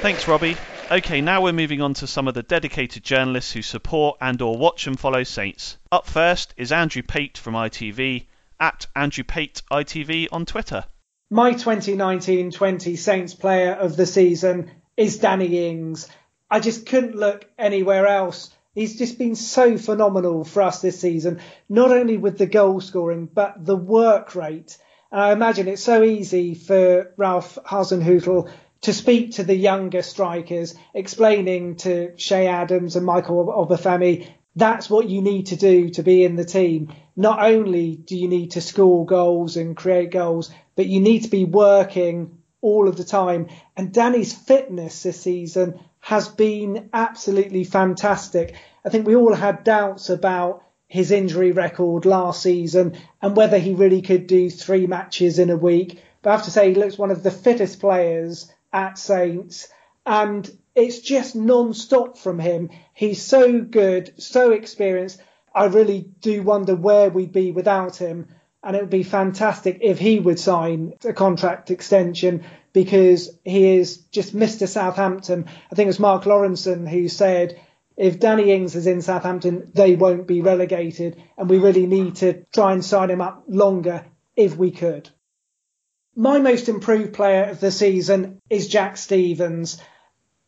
Thanks, 0.01 0.27
Robbie. 0.27 0.57
Okay, 0.91 1.21
now 1.21 1.41
we're 1.41 1.53
moving 1.53 1.81
on 1.81 1.93
to 1.93 2.05
some 2.05 2.27
of 2.27 2.33
the 2.33 2.43
dedicated 2.43 3.01
journalists 3.01 3.53
who 3.53 3.61
support 3.61 4.17
and 4.19 4.41
or 4.41 4.57
watch 4.57 4.87
and 4.87 4.99
follow 4.99 5.23
Saints. 5.23 5.77
Up 5.89 6.05
first 6.05 6.53
is 6.57 6.73
Andrew 6.73 7.01
Pate 7.01 7.37
from 7.37 7.53
ITV, 7.53 8.25
at 8.59 8.87
Andrew 8.93 9.23
Pate 9.23 9.61
ITV 9.71 10.27
on 10.33 10.45
Twitter. 10.45 10.83
My 11.29 11.53
2019-20 11.53 12.97
Saints 12.97 13.33
player 13.33 13.71
of 13.71 13.95
the 13.95 14.05
season 14.05 14.69
is 14.97 15.19
Danny 15.19 15.69
Ings. 15.69 16.09
I 16.49 16.59
just 16.59 16.85
couldn't 16.85 17.15
look 17.15 17.49
anywhere 17.57 18.05
else. 18.05 18.53
He's 18.75 18.97
just 18.97 19.17
been 19.17 19.35
so 19.35 19.77
phenomenal 19.77 20.43
for 20.43 20.61
us 20.61 20.81
this 20.81 20.99
season, 20.99 21.39
not 21.69 21.91
only 21.91 22.17
with 22.17 22.37
the 22.37 22.47
goal 22.47 22.81
scoring, 22.81 23.29
but 23.33 23.65
the 23.65 23.77
work 23.77 24.35
rate. 24.35 24.77
And 25.09 25.21
I 25.21 25.31
imagine 25.31 25.69
it's 25.69 25.81
so 25.81 26.03
easy 26.03 26.53
for 26.53 27.13
Ralph 27.15 27.57
Hasenhüttl 27.65 28.51
to 28.81 28.93
speak 28.93 29.33
to 29.33 29.43
the 29.43 29.55
younger 29.55 30.01
strikers, 30.01 30.75
explaining 30.93 31.75
to 31.77 32.13
Che 32.15 32.47
Adams 32.47 32.95
and 32.95 33.05
Michael 33.05 33.45
Obafemi, 33.45 34.27
that's 34.55 34.89
what 34.89 35.09
you 35.09 35.21
need 35.21 35.47
to 35.47 35.55
do 35.55 35.89
to 35.91 36.03
be 36.03 36.23
in 36.23 36.35
the 36.35 36.45
team. 36.45 36.93
Not 37.15 37.43
only 37.43 37.95
do 37.95 38.17
you 38.17 38.27
need 38.27 38.51
to 38.51 38.61
score 38.61 39.05
goals 39.05 39.55
and 39.55 39.77
create 39.77 40.11
goals, 40.11 40.51
but 40.75 40.87
you 40.87 40.99
need 40.99 41.23
to 41.23 41.29
be 41.29 41.45
working 41.45 42.39
all 42.59 42.87
of 42.87 42.97
the 42.97 43.03
time. 43.03 43.47
And 43.77 43.93
Danny's 43.93 44.33
fitness 44.33 45.03
this 45.03 45.21
season 45.21 45.79
has 45.99 46.27
been 46.27 46.89
absolutely 46.93 47.63
fantastic. 47.63 48.55
I 48.83 48.89
think 48.89 49.05
we 49.05 49.15
all 49.15 49.33
had 49.33 49.63
doubts 49.63 50.09
about 50.09 50.63
his 50.87 51.11
injury 51.11 51.51
record 51.51 52.05
last 52.05 52.41
season 52.41 52.97
and 53.21 53.37
whether 53.37 53.57
he 53.57 53.73
really 53.73 54.01
could 54.01 54.27
do 54.27 54.49
three 54.49 54.87
matches 54.87 55.39
in 55.39 55.49
a 55.49 55.55
week. 55.55 56.01
But 56.21 56.31
I 56.31 56.33
have 56.33 56.45
to 56.45 56.51
say, 56.51 56.69
he 56.69 56.75
looks 56.75 56.97
one 56.97 57.11
of 57.11 57.23
the 57.23 57.31
fittest 57.31 57.79
players 57.79 58.51
at 58.73 58.97
Saints, 58.97 59.67
and 60.05 60.49
it's 60.75 60.99
just 60.99 61.35
non-stop 61.35 62.17
from 62.17 62.39
him. 62.39 62.69
He's 62.93 63.21
so 63.21 63.61
good, 63.61 64.13
so 64.21 64.51
experienced. 64.51 65.21
I 65.53 65.65
really 65.65 66.09
do 66.21 66.43
wonder 66.43 66.75
where 66.75 67.09
we'd 67.09 67.33
be 67.33 67.51
without 67.51 67.97
him. 67.97 68.27
And 68.63 68.75
it 68.75 68.81
would 68.81 68.91
be 68.91 69.03
fantastic 69.03 69.79
if 69.81 69.97
he 69.97 70.19
would 70.19 70.39
sign 70.39 70.93
a 71.03 71.13
contract 71.13 71.71
extension 71.71 72.43
because 72.73 73.29
he 73.43 73.75
is 73.77 73.97
just 74.11 74.35
Mr. 74.35 74.67
Southampton. 74.67 75.47
I 75.71 75.75
think 75.75 75.87
it 75.87 75.87
was 75.87 75.99
Mark 75.99 76.23
Lawrenson 76.23 76.87
who 76.87 77.09
said, 77.09 77.59
if 77.97 78.19
Danny 78.19 78.51
Ings 78.51 78.75
is 78.75 78.87
in 78.87 79.01
Southampton, 79.01 79.71
they 79.73 79.95
won't 79.95 80.27
be 80.27 80.41
relegated. 80.41 81.21
And 81.37 81.49
we 81.49 81.57
really 81.57 81.87
need 81.87 82.17
to 82.17 82.45
try 82.53 82.73
and 82.73 82.85
sign 82.85 83.09
him 83.09 83.19
up 83.19 83.43
longer 83.47 84.05
if 84.35 84.55
we 84.55 84.71
could. 84.71 85.09
My 86.15 86.39
most 86.39 86.67
improved 86.67 87.13
player 87.13 87.45
of 87.45 87.61
the 87.61 87.71
season 87.71 88.41
is 88.49 88.67
Jack 88.67 88.97
Stephens. 88.97 89.81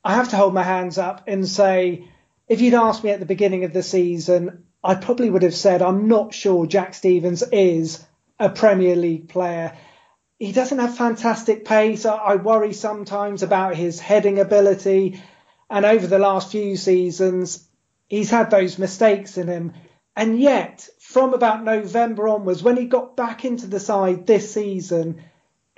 I 0.04 0.16
have 0.16 0.28
to 0.30 0.36
hold 0.36 0.54
my 0.54 0.64
hands 0.64 0.98
up 0.98 1.24
and 1.26 1.48
say, 1.48 2.10
if 2.50 2.60
you'd 2.60 2.74
asked 2.74 3.02
me 3.02 3.12
at 3.12 3.22
the 3.22 3.26
beginning 3.26 3.64
of 3.64 3.72
the 3.72 3.82
season, 3.82 4.66
I 4.84 4.96
probably 4.96 5.30
would 5.30 5.44
have 5.44 5.56
said 5.56 5.82
I'm 5.82 6.10
not 6.10 6.34
sure 6.34 6.66
Jack 6.66 6.94
Stephens 6.94 7.44
is 7.44 8.06
a 8.38 8.50
Premier 8.50 8.98
League 8.98 9.30
player. 9.30 9.78
He 10.38 10.52
doesn't 10.52 10.80
have 10.80 10.98
fantastic 10.98 11.64
pace. 11.64 12.06
I 12.06 12.36
worry 12.36 12.74
sometimes 12.74 13.42
about 13.42 13.76
his 13.76 14.02
heading 14.02 14.40
ability. 14.40 15.22
And 15.70 15.86
over 15.86 16.08
the 16.08 16.20
last 16.20 16.52
few 16.52 16.76
seasons, 16.76 17.66
he's 18.08 18.30
had 18.30 18.52
those 18.52 18.78
mistakes 18.78 19.38
in 19.38 19.48
him. 19.48 19.72
And 20.14 20.38
yet, 20.42 20.90
from 21.00 21.34
about 21.34 21.64
November 21.64 22.28
onwards, 22.28 22.62
when 22.62 22.76
he 22.76 22.86
got 22.86 23.16
back 23.16 23.46
into 23.46 23.68
the 23.68 23.80
side 23.80 24.28
this 24.28 24.54
season, 24.54 25.24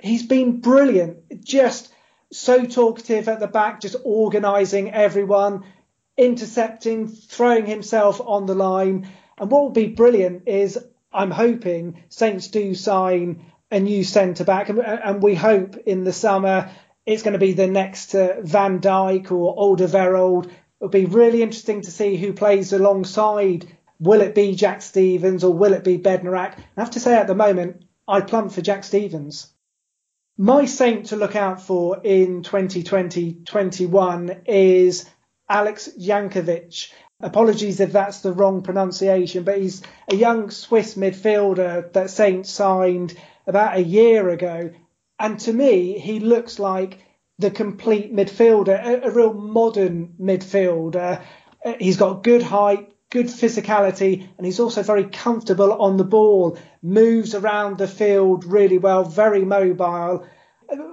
he's 0.06 0.26
been 0.26 0.60
brilliant. 0.60 1.44
Just 1.44 1.92
so 2.32 2.64
talkative 2.64 3.28
at 3.28 3.40
the 3.40 3.46
back, 3.46 3.80
just 3.80 3.96
organising 4.04 4.92
everyone, 4.92 5.64
intercepting, 6.16 7.08
throwing 7.08 7.66
himself 7.66 8.20
on 8.20 8.46
the 8.46 8.54
line. 8.54 9.08
And 9.38 9.50
what 9.50 9.62
will 9.62 9.70
be 9.70 9.88
brilliant 9.88 10.44
is 10.46 10.78
I'm 11.12 11.30
hoping 11.30 12.02
Saints 12.08 12.48
do 12.48 12.74
sign 12.74 13.46
a 13.70 13.80
new 13.80 14.04
centre 14.04 14.44
back, 14.44 14.68
and, 14.68 15.22
we 15.22 15.34
hope 15.34 15.76
in 15.76 16.04
the 16.04 16.12
summer 16.12 16.70
it's 17.04 17.22
going 17.22 17.32
to 17.32 17.38
be 17.38 17.52
the 17.52 17.66
next 17.66 18.14
uh, 18.14 18.36
Van 18.42 18.80
Dijk 18.80 19.30
or 19.32 19.56
Alderweireld. 19.56 20.50
It'll 20.80 20.90
be 20.90 21.06
really 21.06 21.42
interesting 21.42 21.82
to 21.82 21.90
see 21.90 22.16
who 22.16 22.32
plays 22.32 22.72
alongside. 22.72 23.66
Will 23.98 24.20
it 24.20 24.34
be 24.34 24.54
Jack 24.54 24.82
Stephens 24.82 25.42
or 25.42 25.52
will 25.52 25.72
it 25.72 25.84
be 25.84 25.98
Bednarek? 25.98 26.58
I 26.58 26.80
have 26.80 26.90
to 26.92 27.00
say 27.00 27.14
at 27.14 27.26
the 27.26 27.34
moment, 27.34 27.84
I 28.06 28.20
plump 28.20 28.52
for 28.52 28.60
Jack 28.60 28.84
Stephens. 28.84 29.48
My 30.38 30.66
saint 30.66 31.06
to 31.06 31.16
look 31.16 31.34
out 31.34 31.62
for 31.62 31.98
in 32.04 32.42
2020-21 32.42 34.42
is 34.46 35.08
Alex 35.48 35.88
Jankovic. 35.98 36.92
Apologies 37.20 37.80
if 37.80 37.92
that's 37.92 38.20
the 38.20 38.34
wrong 38.34 38.60
pronunciation, 38.60 39.44
but 39.44 39.56
he's 39.56 39.80
a 40.08 40.14
young 40.14 40.50
Swiss 40.50 40.94
midfielder 40.94 41.90
that 41.94 42.10
Saint 42.10 42.46
signed 42.46 43.16
about 43.46 43.78
a 43.78 43.82
year 43.82 44.28
ago. 44.28 44.72
And 45.18 45.40
to 45.40 45.54
me, 45.54 45.98
he 45.98 46.20
looks 46.20 46.58
like 46.58 46.98
the 47.38 47.50
complete 47.50 48.14
midfielder, 48.14 48.78
a, 48.78 49.06
a 49.06 49.10
real 49.10 49.32
modern 49.32 50.16
midfielder. 50.20 51.22
Uh, 51.64 51.72
he's 51.78 51.96
got 51.96 52.22
good 52.22 52.42
height, 52.42 52.92
good 53.10 53.26
physicality, 53.26 54.28
and 54.36 54.46
he's 54.46 54.60
also 54.60 54.82
very 54.82 55.04
comfortable 55.04 55.72
on 55.72 55.96
the 55.96 56.04
ball, 56.04 56.58
moves 56.82 57.34
around 57.34 57.78
the 57.78 57.88
field 57.88 58.44
really 58.44 58.78
well, 58.78 59.04
very 59.04 59.44
mobile. 59.44 60.26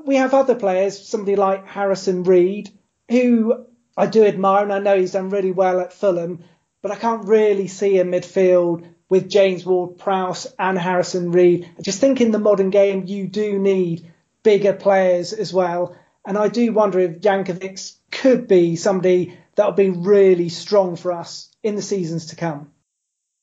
We 0.05 0.16
have 0.16 0.34
other 0.34 0.55
players, 0.55 1.07
somebody 1.07 1.36
like 1.36 1.68
Harrison 1.68 2.24
Reed, 2.24 2.70
who 3.09 3.66
I 3.97 4.05
do 4.05 4.26
admire, 4.26 4.64
and 4.64 4.74
I 4.74 4.80
know 4.80 4.97
he's 4.97 5.14
done 5.14 5.30
really 5.30 5.51
well 5.51 5.80
at 5.80 5.93
Fulham, 5.93 6.43
but 6.82 6.91
I 6.91 6.95
can't 6.95 7.28
really 7.28 7.68
see 7.68 7.97
a 7.99 8.05
midfield 8.05 8.86
with 9.09 9.30
James 9.30 9.66
Ward-Prowse 9.66 10.47
and 10.57 10.78
Harrison 10.78 11.32
Reed. 11.32 11.70
I 11.78 11.82
just 11.82 11.99
think 11.99 12.22
in 12.22 12.32
the 12.32 12.39
modern 12.39 12.70
game 12.70 13.05
you 13.05 13.28
do 13.28 13.59
need 13.59 14.11
bigger 14.43 14.74
players 14.74 15.34
as 15.34 15.53
well, 15.53 15.95
and 16.26 16.38
I 16.38 16.47
do 16.47 16.72
wonder 16.72 16.99
if 16.99 17.20
Jankovic 17.20 17.95
could 18.11 18.47
be 18.47 18.76
somebody 18.76 19.38
that 19.56 19.66
will 19.66 19.74
be 19.74 19.89
really 19.89 20.49
strong 20.49 20.95
for 20.95 21.12
us 21.12 21.49
in 21.62 21.76
the 21.76 21.82
seasons 21.82 22.28
to 22.28 22.36
come. 22.36 22.72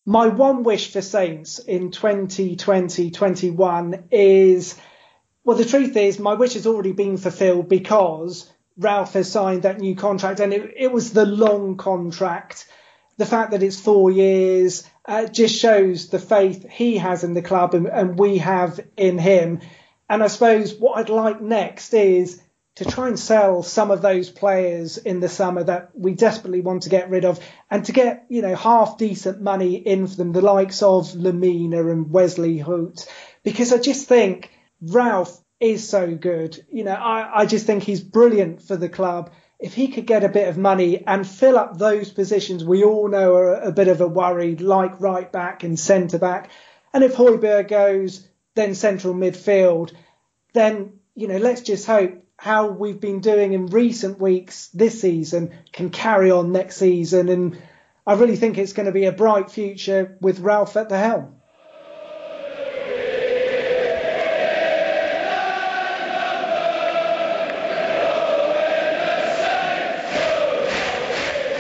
My 0.07 0.29
one 0.29 0.63
wish 0.63 0.93
for 0.93 1.03
Saints 1.03 1.59
in 1.59 1.91
2020-21 1.91 4.05
is, 4.11 4.77
well, 5.45 5.57
the 5.57 5.65
truth 5.65 5.97
is 5.97 6.19
my 6.19 6.35
wish 6.35 6.53
has 6.55 6.67
already 6.67 6.93
been 6.93 7.17
fulfilled 7.17 7.69
because 7.69 8.51
Ralph 8.77 9.13
has 9.13 9.31
signed 9.31 9.63
that 9.63 9.79
new 9.79 9.95
contract, 9.95 10.41
and 10.41 10.53
it, 10.55 10.73
it 10.77 10.91
was 10.91 11.13
the 11.13 11.27
long 11.27 11.77
contract. 11.77 12.67
The 13.19 13.27
fact 13.27 13.51
that 13.51 13.63
it's 13.63 13.79
four 13.79 14.11
years 14.11 14.89
uh, 15.05 15.27
just 15.27 15.55
shows 15.55 16.09
the 16.09 16.19
faith 16.19 16.67
he 16.71 16.97
has 16.97 17.23
in 17.23 17.35
the 17.35 17.43
club 17.43 17.75
and, 17.75 17.87
and 17.87 18.19
we 18.19 18.39
have 18.39 18.81
in 18.97 19.19
him. 19.19 19.61
And 20.09 20.23
I 20.23 20.29
suppose 20.29 20.73
what 20.75 20.97
I'd 20.97 21.11
like 21.11 21.43
next 21.43 21.93
is 21.93 22.41
to 22.81 22.87
try 22.87 23.09
and 23.09 23.19
sell 23.19 23.63
some 23.63 23.91
of 23.91 24.01
those 24.01 24.31
players 24.31 24.97
in 24.97 25.21
the 25.21 25.29
summer 25.29 25.63
that 25.63 25.91
we 25.93 26.15
desperately 26.15 26.63
want 26.63 26.85
to 26.85 26.89
get 26.89 27.11
rid 27.11 27.27
of 27.27 27.39
and 27.71 27.85
to 27.85 27.93
get, 27.93 28.25
you 28.31 28.41
know, 28.41 28.57
half 28.57 28.97
decent 28.97 29.39
money 29.39 29.75
in 29.75 30.07
for 30.07 30.17
them, 30.17 30.33
the 30.33 30.41
likes 30.41 30.83
of 30.83 31.09
Lemina 31.11 31.93
and 31.93 32.11
Wesley 32.11 32.59
Hoedt, 32.59 33.07
because 33.43 33.75
I 33.75 33.77
just 33.77 34.09
think 34.09 34.51
Ralph 34.81 35.39
is 35.61 35.87
so 35.87 36.15
good. 36.15 36.65
You 36.71 36.85
know, 36.85 36.95
I, 36.95 37.41
I 37.41 37.45
just 37.45 37.67
think 37.67 37.83
he's 37.83 38.01
brilliant 38.01 38.63
for 38.63 38.79
the 38.79 38.89
club. 38.89 39.31
If 39.59 39.75
he 39.75 39.89
could 39.89 40.07
get 40.07 40.25
a 40.25 40.31
bit 40.31 40.49
of 40.49 40.57
money 40.57 41.07
and 41.07 41.29
fill 41.29 41.59
up 41.59 41.77
those 41.77 42.11
positions 42.11 42.65
we 42.65 42.83
all 42.83 43.09
know 43.09 43.35
are 43.35 43.61
a 43.61 43.73
bit 43.73 43.89
of 43.89 44.01
a 44.01 44.09
worry, 44.09 44.57
like 44.57 45.03
right 45.03 45.31
back 45.31 45.65
and 45.65 45.79
centre 45.79 46.19
back, 46.19 46.49
and 46.95 47.05
if 47.05 47.15
Højbjerg 47.15 47.69
goes, 47.69 48.27
then 48.55 48.75
central 48.75 49.13
midfield, 49.13 49.93
then, 50.55 50.95
you 51.15 51.29
know, 51.29 51.37
let's 51.37 51.61
just 51.61 51.87
hope 51.87 52.25
how 52.41 52.69
we've 52.69 53.03
been 53.03 53.21
doing 53.21 53.53
in 53.53 53.67
recent 53.67 54.19
weeks 54.19 54.69
this 54.69 54.99
season 54.99 55.53
can 55.75 55.91
carry 55.91 56.31
on 56.31 56.53
next 56.53 56.79
season. 56.79 57.29
And 57.29 57.63
I 58.07 58.15
really 58.15 58.37
think 58.37 58.57
it's 58.57 58.73
going 58.73 58.87
to 58.87 58.93
be 58.93 59.05
a 59.05 59.13
bright 59.13 59.51
future 59.51 60.17
with 60.23 60.41
Ralph 60.41 60.75
at 60.79 60.89
the 60.89 60.97
helm. 60.97 61.35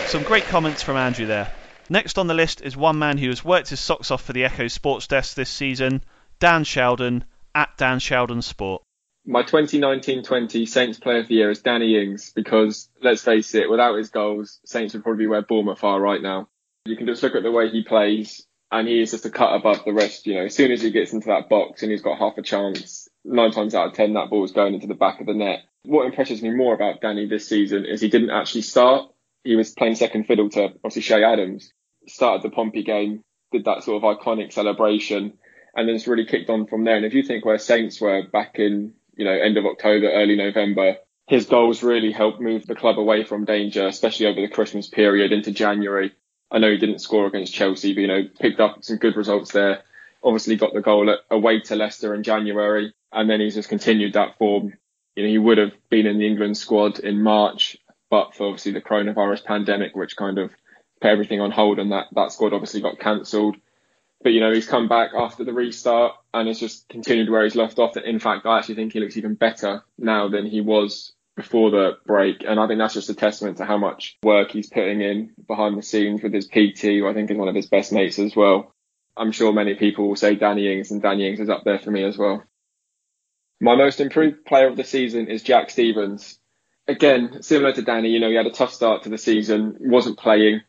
Some 0.06 0.22
great 0.22 0.44
comments 0.44 0.82
from 0.82 0.96
Andrew 0.96 1.26
there. 1.26 1.52
Next 1.90 2.16
on 2.16 2.26
the 2.26 2.32
list 2.32 2.62
is 2.62 2.74
one 2.74 2.98
man 2.98 3.18
who 3.18 3.28
has 3.28 3.44
worked 3.44 3.68
his 3.68 3.80
socks 3.80 4.10
off 4.10 4.22
for 4.22 4.32
the 4.32 4.46
Echo 4.46 4.66
Sports 4.66 5.08
Desk 5.08 5.34
this 5.34 5.50
season, 5.50 6.02
Dan 6.38 6.64
Sheldon, 6.64 7.24
at 7.54 7.76
Dan 7.76 7.98
Sheldon 7.98 8.40
Sport 8.40 8.82
my 9.26 9.42
2019-20 9.42 10.68
Saints 10.68 10.98
Player 10.98 11.18
of 11.18 11.28
the 11.28 11.34
Year 11.34 11.50
is 11.50 11.60
Danny 11.60 12.00
Ings 12.00 12.32
because 12.34 12.88
let's 13.02 13.22
face 13.22 13.54
it, 13.54 13.70
without 13.70 13.96
his 13.96 14.10
goals, 14.10 14.60
Saints 14.64 14.94
would 14.94 15.02
probably 15.02 15.24
be 15.24 15.28
where 15.28 15.42
Bournemouth 15.42 15.84
are 15.84 16.00
right 16.00 16.22
now. 16.22 16.48
You 16.86 16.96
can 16.96 17.06
just 17.06 17.22
look 17.22 17.34
at 17.34 17.42
the 17.42 17.52
way 17.52 17.68
he 17.68 17.82
plays, 17.82 18.46
and 18.70 18.88
he 18.88 19.00
is 19.00 19.10
just 19.10 19.26
a 19.26 19.30
cut 19.30 19.54
above 19.54 19.84
the 19.84 19.92
rest. 19.92 20.26
You 20.26 20.34
know, 20.34 20.44
as 20.46 20.54
soon 20.54 20.72
as 20.72 20.80
he 20.80 20.90
gets 20.90 21.12
into 21.12 21.28
that 21.28 21.48
box 21.48 21.82
and 21.82 21.90
he's 21.90 22.02
got 22.02 22.18
half 22.18 22.38
a 22.38 22.42
chance, 22.42 23.08
nine 23.24 23.50
times 23.50 23.74
out 23.74 23.88
of 23.88 23.94
ten 23.94 24.14
that 24.14 24.30
ball 24.30 24.44
is 24.44 24.52
going 24.52 24.74
into 24.74 24.86
the 24.86 24.94
back 24.94 25.20
of 25.20 25.26
the 25.26 25.34
net. 25.34 25.60
What 25.84 26.06
impresses 26.06 26.42
me 26.42 26.50
more 26.50 26.74
about 26.74 27.00
Danny 27.00 27.26
this 27.26 27.48
season 27.48 27.84
is 27.84 28.00
he 28.00 28.08
didn't 28.08 28.30
actually 28.30 28.62
start. 28.62 29.12
He 29.44 29.56
was 29.56 29.70
playing 29.70 29.94
second 29.94 30.24
fiddle 30.24 30.50
to 30.50 30.70
obviously 30.84 31.02
Che 31.02 31.22
Adams. 31.22 31.72
Started 32.06 32.42
the 32.42 32.54
Pompey 32.54 32.82
game, 32.82 33.22
did 33.52 33.66
that 33.66 33.82
sort 33.82 34.02
of 34.02 34.18
iconic 34.18 34.52
celebration, 34.52 35.34
and 35.74 35.88
then 35.88 35.94
it's 35.94 36.06
really 36.06 36.26
kicked 36.26 36.48
on 36.48 36.66
from 36.66 36.84
there. 36.84 36.96
And 36.96 37.04
if 37.04 37.14
you 37.14 37.22
think 37.22 37.44
where 37.44 37.58
Saints 37.58 38.00
were 38.00 38.26
back 38.26 38.58
in 38.58 38.94
you 39.20 39.26
know, 39.26 39.32
end 39.32 39.58
of 39.58 39.66
October, 39.66 40.10
early 40.10 40.34
November. 40.34 40.96
His 41.26 41.44
goals 41.44 41.82
really 41.82 42.10
helped 42.10 42.40
move 42.40 42.66
the 42.66 42.74
club 42.74 42.98
away 42.98 43.22
from 43.22 43.44
danger, 43.44 43.86
especially 43.86 44.26
over 44.26 44.40
the 44.40 44.48
Christmas 44.48 44.88
period 44.88 45.30
into 45.30 45.52
January. 45.52 46.12
I 46.50 46.58
know 46.58 46.70
he 46.70 46.78
didn't 46.78 47.00
score 47.00 47.26
against 47.26 47.52
Chelsea, 47.52 47.92
but 47.92 48.00
you 48.00 48.06
know, 48.06 48.22
picked 48.40 48.60
up 48.60 48.82
some 48.82 48.96
good 48.96 49.16
results 49.16 49.52
there. 49.52 49.82
Obviously 50.24 50.56
got 50.56 50.72
the 50.72 50.80
goal 50.80 51.10
at, 51.10 51.18
away 51.30 51.60
to 51.60 51.76
Leicester 51.76 52.14
in 52.14 52.22
January, 52.22 52.94
and 53.12 53.28
then 53.28 53.40
he's 53.40 53.56
just 53.56 53.68
continued 53.68 54.14
that 54.14 54.38
form. 54.38 54.72
You 55.16 55.24
know, 55.24 55.28
he 55.28 55.38
would 55.38 55.58
have 55.58 55.72
been 55.90 56.06
in 56.06 56.18
the 56.18 56.26
England 56.26 56.56
squad 56.56 56.98
in 56.98 57.22
March, 57.22 57.76
but 58.08 58.34
for 58.34 58.46
obviously 58.46 58.72
the 58.72 58.80
coronavirus 58.80 59.44
pandemic, 59.44 59.94
which 59.94 60.16
kind 60.16 60.38
of 60.38 60.50
put 61.02 61.10
everything 61.10 61.42
on 61.42 61.50
hold, 61.50 61.78
and 61.78 61.92
that 61.92 62.06
that 62.12 62.32
squad 62.32 62.54
obviously 62.54 62.80
got 62.80 62.98
cancelled. 62.98 63.56
But 64.22 64.32
you 64.32 64.40
know, 64.40 64.52
he's 64.52 64.68
come 64.68 64.88
back 64.88 65.12
after 65.16 65.44
the 65.44 65.52
restart 65.52 66.14
and 66.34 66.46
has 66.48 66.60
just 66.60 66.88
continued 66.88 67.30
where 67.30 67.44
he's 67.44 67.54
left 67.54 67.78
off. 67.78 67.96
In 67.96 68.18
fact, 68.18 68.46
I 68.46 68.58
actually 68.58 68.74
think 68.74 68.92
he 68.92 69.00
looks 69.00 69.16
even 69.16 69.34
better 69.34 69.82
now 69.98 70.28
than 70.28 70.46
he 70.46 70.60
was 70.60 71.12
before 71.36 71.70
the 71.70 71.98
break. 72.06 72.44
And 72.46 72.60
I 72.60 72.66
think 72.66 72.78
that's 72.78 72.94
just 72.94 73.08
a 73.08 73.14
testament 73.14 73.58
to 73.58 73.64
how 73.64 73.78
much 73.78 74.18
work 74.22 74.50
he's 74.50 74.68
putting 74.68 75.00
in 75.00 75.32
behind 75.48 75.78
the 75.78 75.82
scenes 75.82 76.22
with 76.22 76.34
his 76.34 76.46
PT, 76.46 76.82
who 76.82 77.08
I 77.08 77.14
think 77.14 77.30
is 77.30 77.36
one 77.36 77.48
of 77.48 77.54
his 77.54 77.66
best 77.66 77.92
mates 77.92 78.18
as 78.18 78.36
well. 78.36 78.74
I'm 79.16 79.32
sure 79.32 79.52
many 79.52 79.74
people 79.74 80.08
will 80.08 80.16
say 80.16 80.34
Danny 80.34 80.70
Ings, 80.72 80.90
and 80.90 81.02
Danny 81.02 81.28
Ings 81.28 81.40
is 81.40 81.48
up 81.48 81.64
there 81.64 81.78
for 81.78 81.90
me 81.90 82.04
as 82.04 82.18
well. 82.18 82.44
My 83.60 83.74
most 83.74 84.00
improved 84.00 84.44
player 84.44 84.68
of 84.68 84.76
the 84.76 84.84
season 84.84 85.28
is 85.28 85.42
Jack 85.42 85.70
Stephens. 85.70 86.38
Again, 86.86 87.42
similar 87.42 87.72
to 87.72 87.82
Danny, 87.82 88.10
you 88.10 88.20
know, 88.20 88.30
he 88.30 88.36
had 88.36 88.46
a 88.46 88.50
tough 88.50 88.72
start 88.72 89.02
to 89.02 89.08
the 89.08 89.18
season, 89.18 89.76
wasn't 89.80 90.18
playing. 90.18 90.62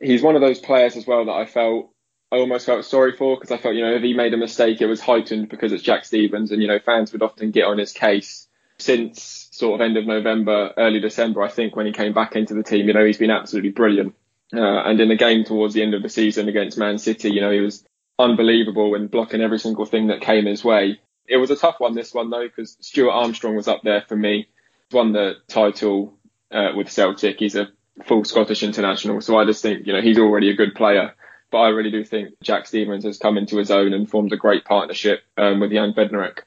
He's 0.00 0.22
one 0.22 0.34
of 0.34 0.40
those 0.40 0.58
players 0.58 0.96
as 0.96 1.06
well 1.06 1.24
that 1.26 1.32
I 1.32 1.46
felt 1.46 1.92
I 2.32 2.36
almost 2.36 2.64
felt 2.64 2.86
sorry 2.86 3.12
for 3.12 3.36
because 3.36 3.50
I 3.50 3.58
felt, 3.58 3.74
you 3.74 3.82
know, 3.82 3.94
if 3.94 4.02
he 4.02 4.14
made 4.14 4.32
a 4.32 4.38
mistake, 4.38 4.80
it 4.80 4.86
was 4.86 5.02
heightened 5.02 5.50
because 5.50 5.70
it's 5.70 5.82
Jack 5.82 6.06
Stephens, 6.06 6.50
and 6.50 6.62
you 6.62 6.66
know, 6.66 6.78
fans 6.78 7.12
would 7.12 7.22
often 7.22 7.50
get 7.50 7.66
on 7.66 7.76
his 7.76 7.92
case. 7.92 8.48
Since 8.78 9.48
sort 9.52 9.74
of 9.74 9.84
end 9.84 9.98
of 9.98 10.06
November, 10.06 10.72
early 10.78 10.98
December, 10.98 11.42
I 11.42 11.48
think 11.48 11.76
when 11.76 11.84
he 11.84 11.92
came 11.92 12.14
back 12.14 12.34
into 12.34 12.54
the 12.54 12.62
team, 12.62 12.88
you 12.88 12.94
know, 12.94 13.04
he's 13.04 13.18
been 13.18 13.30
absolutely 13.30 13.70
brilliant. 13.70 14.14
Uh, 14.52 14.82
and 14.82 14.98
in 14.98 15.08
the 15.08 15.16
game 15.16 15.44
towards 15.44 15.74
the 15.74 15.82
end 15.82 15.94
of 15.94 16.02
the 16.02 16.08
season 16.08 16.48
against 16.48 16.78
Man 16.78 16.98
City, 16.98 17.30
you 17.30 17.42
know, 17.42 17.50
he 17.50 17.60
was 17.60 17.84
unbelievable 18.18 18.94
in 18.94 19.08
blocking 19.08 19.42
every 19.42 19.58
single 19.58 19.84
thing 19.84 20.06
that 20.06 20.22
came 20.22 20.46
his 20.46 20.64
way. 20.64 21.00
It 21.28 21.36
was 21.36 21.50
a 21.50 21.56
tough 21.56 21.76
one, 21.78 21.94
this 21.94 22.14
one 22.14 22.30
though, 22.30 22.48
because 22.48 22.78
Stuart 22.80 23.12
Armstrong 23.12 23.56
was 23.56 23.68
up 23.68 23.82
there 23.84 24.04
for 24.08 24.16
me. 24.16 24.48
Won 24.90 25.12
the 25.12 25.34
title 25.48 26.14
uh, 26.50 26.72
with 26.74 26.90
Celtic. 26.90 27.38
He's 27.38 27.56
a 27.56 27.68
full 28.04 28.24
Scottish 28.24 28.62
international, 28.62 29.20
so 29.20 29.38
I 29.38 29.44
just 29.44 29.62
think, 29.62 29.86
you 29.86 29.92
know, 29.92 30.02
he's 30.02 30.18
already 30.18 30.50
a 30.50 30.56
good 30.56 30.74
player. 30.74 31.14
But 31.52 31.58
I 31.58 31.68
really 31.68 31.90
do 31.90 32.02
think 32.02 32.40
Jack 32.42 32.66
Stephens 32.66 33.04
has 33.04 33.18
come 33.18 33.36
into 33.36 33.58
his 33.58 33.70
own 33.70 33.92
and 33.92 34.08
formed 34.08 34.32
a 34.32 34.38
great 34.38 34.64
partnership 34.64 35.20
um, 35.36 35.60
with 35.60 35.70
Jan 35.70 35.92
Bednarek. 35.92 36.40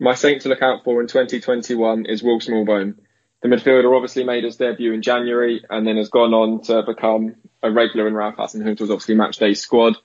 My 0.00 0.14
saint 0.14 0.42
to 0.42 0.48
look 0.48 0.62
out 0.62 0.82
for 0.82 1.00
in 1.00 1.06
2021 1.06 2.06
is 2.06 2.20
Will 2.20 2.40
Smallbone. 2.40 2.96
The 3.40 3.48
midfielder 3.48 3.94
obviously 3.94 4.24
made 4.24 4.42
his 4.42 4.56
debut 4.56 4.92
in 4.92 5.02
January 5.02 5.64
and 5.70 5.86
then 5.86 5.96
has 5.96 6.08
gone 6.08 6.34
on 6.34 6.60
to 6.62 6.82
become 6.82 7.36
a 7.62 7.70
regular 7.70 8.08
in 8.08 8.14
Ralph 8.14 8.36
Hasenhüttl's 8.36 8.90
obviously 8.90 9.14
match 9.14 9.36
day 9.36 9.54
squad. 9.54 9.96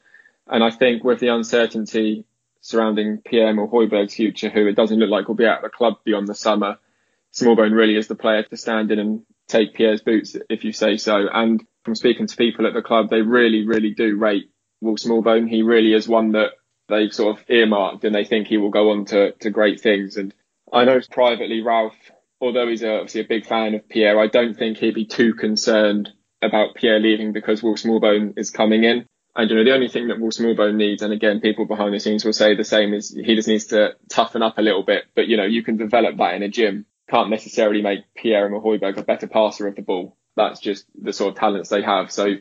And 0.47 0.63
I 0.63 0.69
think 0.69 1.03
with 1.03 1.19
the 1.19 1.29
uncertainty 1.29 2.25
surrounding 2.61 3.17
Pierre 3.25 3.59
or 3.59 3.67
Højbjerg's 3.67 4.13
future, 4.13 4.49
who 4.49 4.67
it 4.67 4.75
doesn't 4.75 4.99
look 4.99 5.09
like 5.09 5.27
will 5.27 5.35
be 5.35 5.45
at 5.45 5.63
the 5.63 5.69
club 5.69 5.95
beyond 6.03 6.27
the 6.27 6.35
summer, 6.35 6.77
Smallbone 7.33 7.75
really 7.75 7.97
is 7.97 8.07
the 8.07 8.15
player 8.15 8.43
to 8.43 8.55
stand 8.55 8.91
in 8.91 8.99
and 8.99 9.25
take 9.47 9.73
Pierre's 9.73 10.01
boots, 10.01 10.37
if 10.47 10.63
you 10.63 10.73
say 10.73 10.97
so. 10.97 11.27
And 11.31 11.65
from 11.85 11.95
speaking 11.95 12.27
to 12.27 12.35
people 12.35 12.65
at 12.65 12.73
the 12.73 12.81
club, 12.81 13.09
they 13.09 13.21
really, 13.21 13.65
really 13.65 13.93
do 13.93 14.17
rate 14.17 14.49
Will 14.81 14.97
Smallbone. 14.97 15.47
He 15.47 15.61
really 15.61 15.93
is 15.93 16.07
one 16.07 16.31
that 16.33 16.51
they've 16.89 17.13
sort 17.13 17.37
of 17.37 17.45
earmarked 17.47 18.03
and 18.03 18.13
they 18.13 18.25
think 18.25 18.47
he 18.47 18.57
will 18.57 18.71
go 18.71 18.91
on 18.91 19.05
to, 19.05 19.31
to 19.33 19.49
great 19.51 19.79
things. 19.79 20.17
And 20.17 20.33
I 20.73 20.83
know 20.83 20.99
privately 21.09 21.61
Ralph, 21.61 21.95
although 22.41 22.67
he's 22.67 22.81
a, 22.81 22.95
obviously 22.95 23.21
a 23.21 23.27
big 23.27 23.45
fan 23.45 23.75
of 23.75 23.87
Pierre, 23.87 24.19
I 24.19 24.27
don't 24.27 24.57
think 24.57 24.77
he'd 24.77 24.95
be 24.95 25.05
too 25.05 25.35
concerned 25.35 26.11
about 26.41 26.75
Pierre 26.75 26.99
leaving 26.99 27.33
because 27.33 27.63
Will 27.63 27.75
Smallbone 27.75 28.37
is 28.37 28.49
coming 28.49 28.83
in. 28.83 29.05
And 29.35 29.49
you 29.49 29.57
know, 29.57 29.63
the 29.63 29.73
only 29.73 29.89
thing 29.89 30.07
that 30.07 30.19
Will 30.19 30.31
Smallbone 30.31 30.75
needs, 30.75 31.01
and 31.01 31.13
again, 31.13 31.41
people 31.41 31.65
behind 31.65 31.93
the 31.93 31.99
scenes 31.99 32.25
will 32.25 32.33
say 32.33 32.55
the 32.55 32.63
same, 32.63 32.93
is 32.93 33.13
he 33.13 33.35
just 33.35 33.49
needs 33.49 33.65
to 33.65 33.95
toughen 34.09 34.41
up 34.41 34.57
a 34.57 34.61
little 34.61 34.83
bit. 34.83 35.03
But 35.13 35.27
you 35.27 35.37
know, 35.37 35.43
you 35.43 35.61
can 35.61 35.77
develop 35.77 36.17
that 36.17 36.35
in 36.35 36.43
a 36.43 36.47
gym. 36.47 36.85
Can't 37.09 37.29
necessarily 37.29 37.81
make 37.81 37.99
Pierre 38.15 38.47
and 38.47 38.55
Højbjerg 38.55 38.97
a 38.97 39.03
better 39.03 39.27
passer 39.27 39.67
of 39.67 39.75
the 39.75 39.81
ball 39.81 40.17
that's 40.35 40.59
just 40.59 40.85
the 41.01 41.13
sort 41.13 41.33
of 41.33 41.39
talents 41.39 41.69
they 41.69 41.81
have. 41.81 42.11
So 42.11 42.35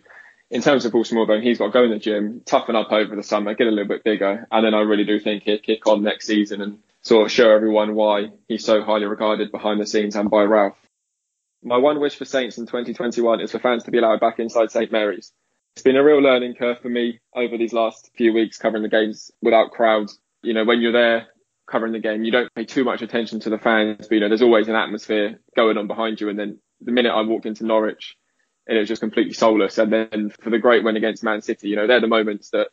in 0.51 0.62
terms 0.62 0.84
of 0.84 0.92
Paul 0.92 1.05
Smallbone, 1.05 1.42
he's 1.42 1.59
got 1.59 1.66
to 1.66 1.72
go 1.72 1.84
in 1.84 1.90
the 1.90 1.99
gym, 1.99 2.42
toughen 2.45 2.76
up 2.76 2.92
over 2.92 3.16
the 3.16 3.22
summer, 3.22 3.55
get 3.55 3.66
a 3.66 3.70
little 3.70 3.88
bit 3.88 4.05
bigger, 4.05 4.47
and 4.51 4.64
then 4.64 4.74
I 4.74 4.80
really 4.80 5.05
do 5.05 5.18
think 5.18 5.42
he'll 5.42 5.59
kick 5.59 5.86
on 5.86 6.03
next 6.03 6.26
season 6.26 6.61
and 6.61 6.78
sort 7.03 7.26
of 7.26 7.32
show 7.32 7.51
everyone 7.51 7.95
why 7.95 8.30
he's 8.49 8.64
so 8.64 8.82
highly 8.82 9.07
regarded 9.07 9.53
behind 9.53 9.80
the 9.80 9.86
scenes 9.86 10.16
and 10.16 10.30
by 10.30 10.42
Ralph. 10.42 10.78
My 11.62 11.78
one 11.78 11.99
wish 12.01 12.16
for 12.16 12.24
Saints 12.24 12.59
in 12.59 12.66
2021 12.66 13.40
is 13.40 13.53
for 13.53 13.59
fans 13.59 13.84
to 13.84 13.90
be 13.90 13.99
allowed 13.99 14.20
back 14.20 14.38
inside 14.38 14.70
St 14.70 14.92
Mary's. 14.92 15.32
It's 15.74 15.82
been 15.82 15.97
a 15.97 16.05
real 16.05 16.20
learning 16.20 16.55
curve 16.55 16.78
for 16.80 16.88
me 16.88 17.20
over 17.34 17.59
these 17.59 17.72
last 17.72 18.11
few 18.16 18.32
weeks 18.32 18.59
covering 18.59 18.82
the 18.82 18.88
games 18.88 19.32
without 19.42 19.72
crowds. 19.72 20.18
You 20.42 20.55
know, 20.55 20.64
when 20.64 20.80
you're 20.80 20.92
there 20.92 21.26
covering 21.66 21.92
the 21.92 21.99
game, 21.99 22.22
you 22.22 22.30
don't 22.30 22.55
pay 22.55 22.64
too 22.64 22.84
much 22.84 23.03
attention 23.03 23.40
to 23.40 23.51
the 23.51 23.59
fans, 23.59 24.07
but 24.07 24.12
you 24.12 24.20
know, 24.20 24.28
there's 24.28 24.42
always 24.42 24.68
an 24.68 24.76
atmosphere 24.76 25.40
going 25.57 25.78
on 25.78 25.86
behind 25.86 26.20
you 26.20 26.28
and 26.28 26.38
then 26.38 26.59
the 26.81 26.93
minute 26.93 27.12
I 27.12 27.22
walked 27.22 27.47
into 27.47 27.64
Norwich, 27.64 28.16
and 28.66 28.77
it 28.77 28.81
was 28.81 28.89
just 28.89 29.01
completely 29.01 29.35
soulless. 29.35 29.79
And 29.79 29.93
then 29.93 30.31
for 30.41 30.51
the 30.51 30.59
great 30.59 30.85
win 30.85 30.97
against 30.97 31.25
Man 31.25 31.43
City, 31.43 31.68
you 31.68 31.77
know, 31.77 31.87
they're 31.87 32.01
the 32.01 32.07
moments 32.07 32.51
that 32.51 32.68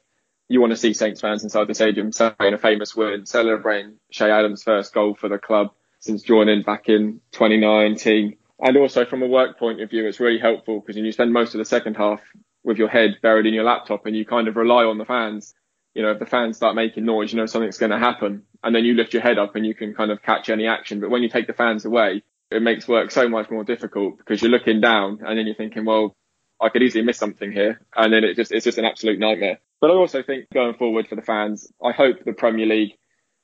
you 0.48 0.60
want 0.60 0.72
to 0.72 0.78
see 0.78 0.94
Saints 0.94 1.22
fans 1.22 1.44
inside 1.44 1.68
the 1.68 1.74
stadium 1.74 2.12
celebrating 2.12 2.54
a 2.54 2.58
famous 2.58 2.96
win, 2.96 3.26
celebrating 3.26 3.98
Che 4.12 4.30
Adams' 4.30 4.64
first 4.64 4.94
goal 4.94 5.16
for 5.16 5.30
the 5.30 5.38
club 5.38 5.72
since 6.00 6.24
joining 6.24 6.62
back 6.64 6.90
in 6.90 7.22
2019. 7.32 8.38
And 8.60 8.78
also 8.78 9.06
from 9.06 9.24
a 9.24 9.28
work 9.28 9.58
point 9.58 9.82
of 9.82 9.90
view, 9.90 10.06
it's 10.06 10.20
really 10.20 10.40
helpful 10.40 10.80
because 10.80 10.98
you 10.98 11.12
spend 11.12 11.32
most 11.34 11.56
of 11.56 11.60
the 11.60 11.66
second 11.66 11.96
half 11.96 12.22
with 12.64 12.78
your 12.78 12.90
head 12.90 13.18
buried 13.22 13.46
in 13.46 13.54
your 13.54 13.64
laptop 13.64 14.06
and 14.06 14.16
you 14.16 14.26
kind 14.26 14.48
of 14.48 14.56
rely 14.56 14.84
on 14.84 14.98
the 14.98 15.06
fans. 15.06 15.54
You 15.94 16.04
know, 16.04 16.12
if 16.12 16.20
the 16.20 16.26
fans 16.26 16.58
start 16.58 16.76
making 16.76 17.06
noise, 17.06 17.34
you 17.34 17.40
know 17.40 17.46
something's 17.46 17.78
going 17.78 17.92
to 17.92 17.98
happen. 17.98 18.44
And 18.64 18.76
then 18.76 18.86
you 18.86 18.94
lift 18.94 19.14
your 19.14 19.24
head 19.24 19.40
up 19.40 19.56
and 19.56 19.66
you 19.66 19.74
can 19.74 19.94
kind 19.94 20.12
of 20.12 20.22
catch 20.22 20.50
any 20.50 20.68
action. 20.68 21.00
But 21.00 21.10
when 21.10 21.24
you 21.24 21.30
take 21.30 21.48
the 21.48 21.54
fans 21.54 21.86
away, 21.86 22.24
it 22.52 22.62
makes 22.62 22.88
work 22.88 23.12
so 23.12 23.28
much 23.30 23.50
more 23.50 23.64
difficult 23.64 24.18
because 24.18 24.42
you're 24.42 24.52
looking 24.52 24.82
down 24.82 25.20
and 25.26 25.38
then 25.38 25.46
you're 25.46 25.56
thinking, 25.56 25.86
well, 25.86 26.16
I 26.62 26.70
could 26.70 26.84
easily 26.84 27.04
miss 27.04 27.18
something 27.18 27.52
here, 27.52 27.82
and 27.96 28.14
then 28.14 28.24
it 28.24 28.36
just 28.36 28.52
it's 28.52 28.66
just 28.66 28.78
an 28.78 28.86
absolute 28.86 29.18
nightmare. 29.18 29.60
But 29.80 29.90
I 29.90 29.94
also 29.96 30.22
think 30.22 30.46
going 30.54 30.76
forward 30.76 31.08
for 31.08 31.16
the 31.16 31.24
fans, 31.24 31.72
I 31.84 31.92
hope 31.92 32.24
the 32.24 32.34
Premier 32.34 32.68
League 32.68 32.92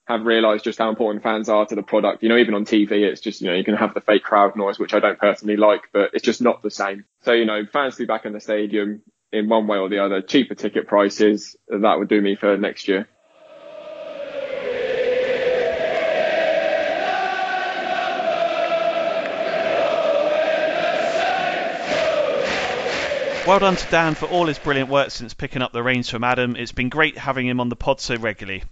have 0.08 0.26
realised 0.26 0.64
just 0.64 0.80
how 0.80 0.89
important 0.89 1.24
fans 1.24 1.49
are 1.49 1.66
to 1.66 1.76
the 1.76 1.84
product. 1.84 2.24
You 2.24 2.30
know, 2.30 2.38
even 2.38 2.53
on 2.53 2.64
TV, 2.64 2.91
it's 2.91 3.20
just, 3.20 3.41
you 3.41 3.47
know, 3.47 3.55
you 3.55 3.64
can 3.64 3.76
have 3.76 3.93
the 3.93 4.01
fake 4.01 4.24
crowd 4.24 4.55
noise, 4.55 4.80
which 4.80 4.93
I 4.93 4.99
don't 4.99 5.20
personally 5.20 5.58
like, 5.58 5.82
but 5.91 6.12
it's 6.14 6.24
just 6.24 6.41
not 6.41 6.62
the 6.62 6.72
same. 6.72 7.03
So, 7.24 7.34
you 7.34 7.45
know, 7.45 7.66
fans 7.66 7.95
to 7.95 8.03
be 8.03 8.05
back 8.05 8.26
in 8.26 8.32
the 8.32 8.39
stadium 8.39 9.01
in 9.34 9.49
one 9.49 9.68
way 9.68 9.78
or 9.78 9.89
the 9.89 9.99
other, 9.99 10.22
cheaper 10.22 10.55
ticket 10.55 10.88
prices, 10.88 11.58
that 11.68 11.99
would 11.99 12.08
do 12.08 12.22
me 12.22 12.36
for 12.36 12.55
next 12.55 12.88
year. 12.88 13.10
Well 23.48 23.60
done 23.60 23.78
to 23.78 23.89
Dan 23.89 24.14
for 24.14 24.26
all 24.26 24.48
his 24.48 24.60
brilliant 24.60 24.89
work 24.89 25.10
since 25.10 25.34
picking 25.34 25.62
up 25.62 25.72
the 25.72 25.82
reins 25.82 26.10
from 26.10 26.26
Adam. 26.26 26.58
It's 26.58 26.74
been 26.74 26.89
great 26.89 27.18
having 27.18 27.48
him 27.48 27.62
on 27.62 27.70
the 27.70 27.78
pod 27.78 28.02
so 28.02 28.18
regularly. 28.18 28.66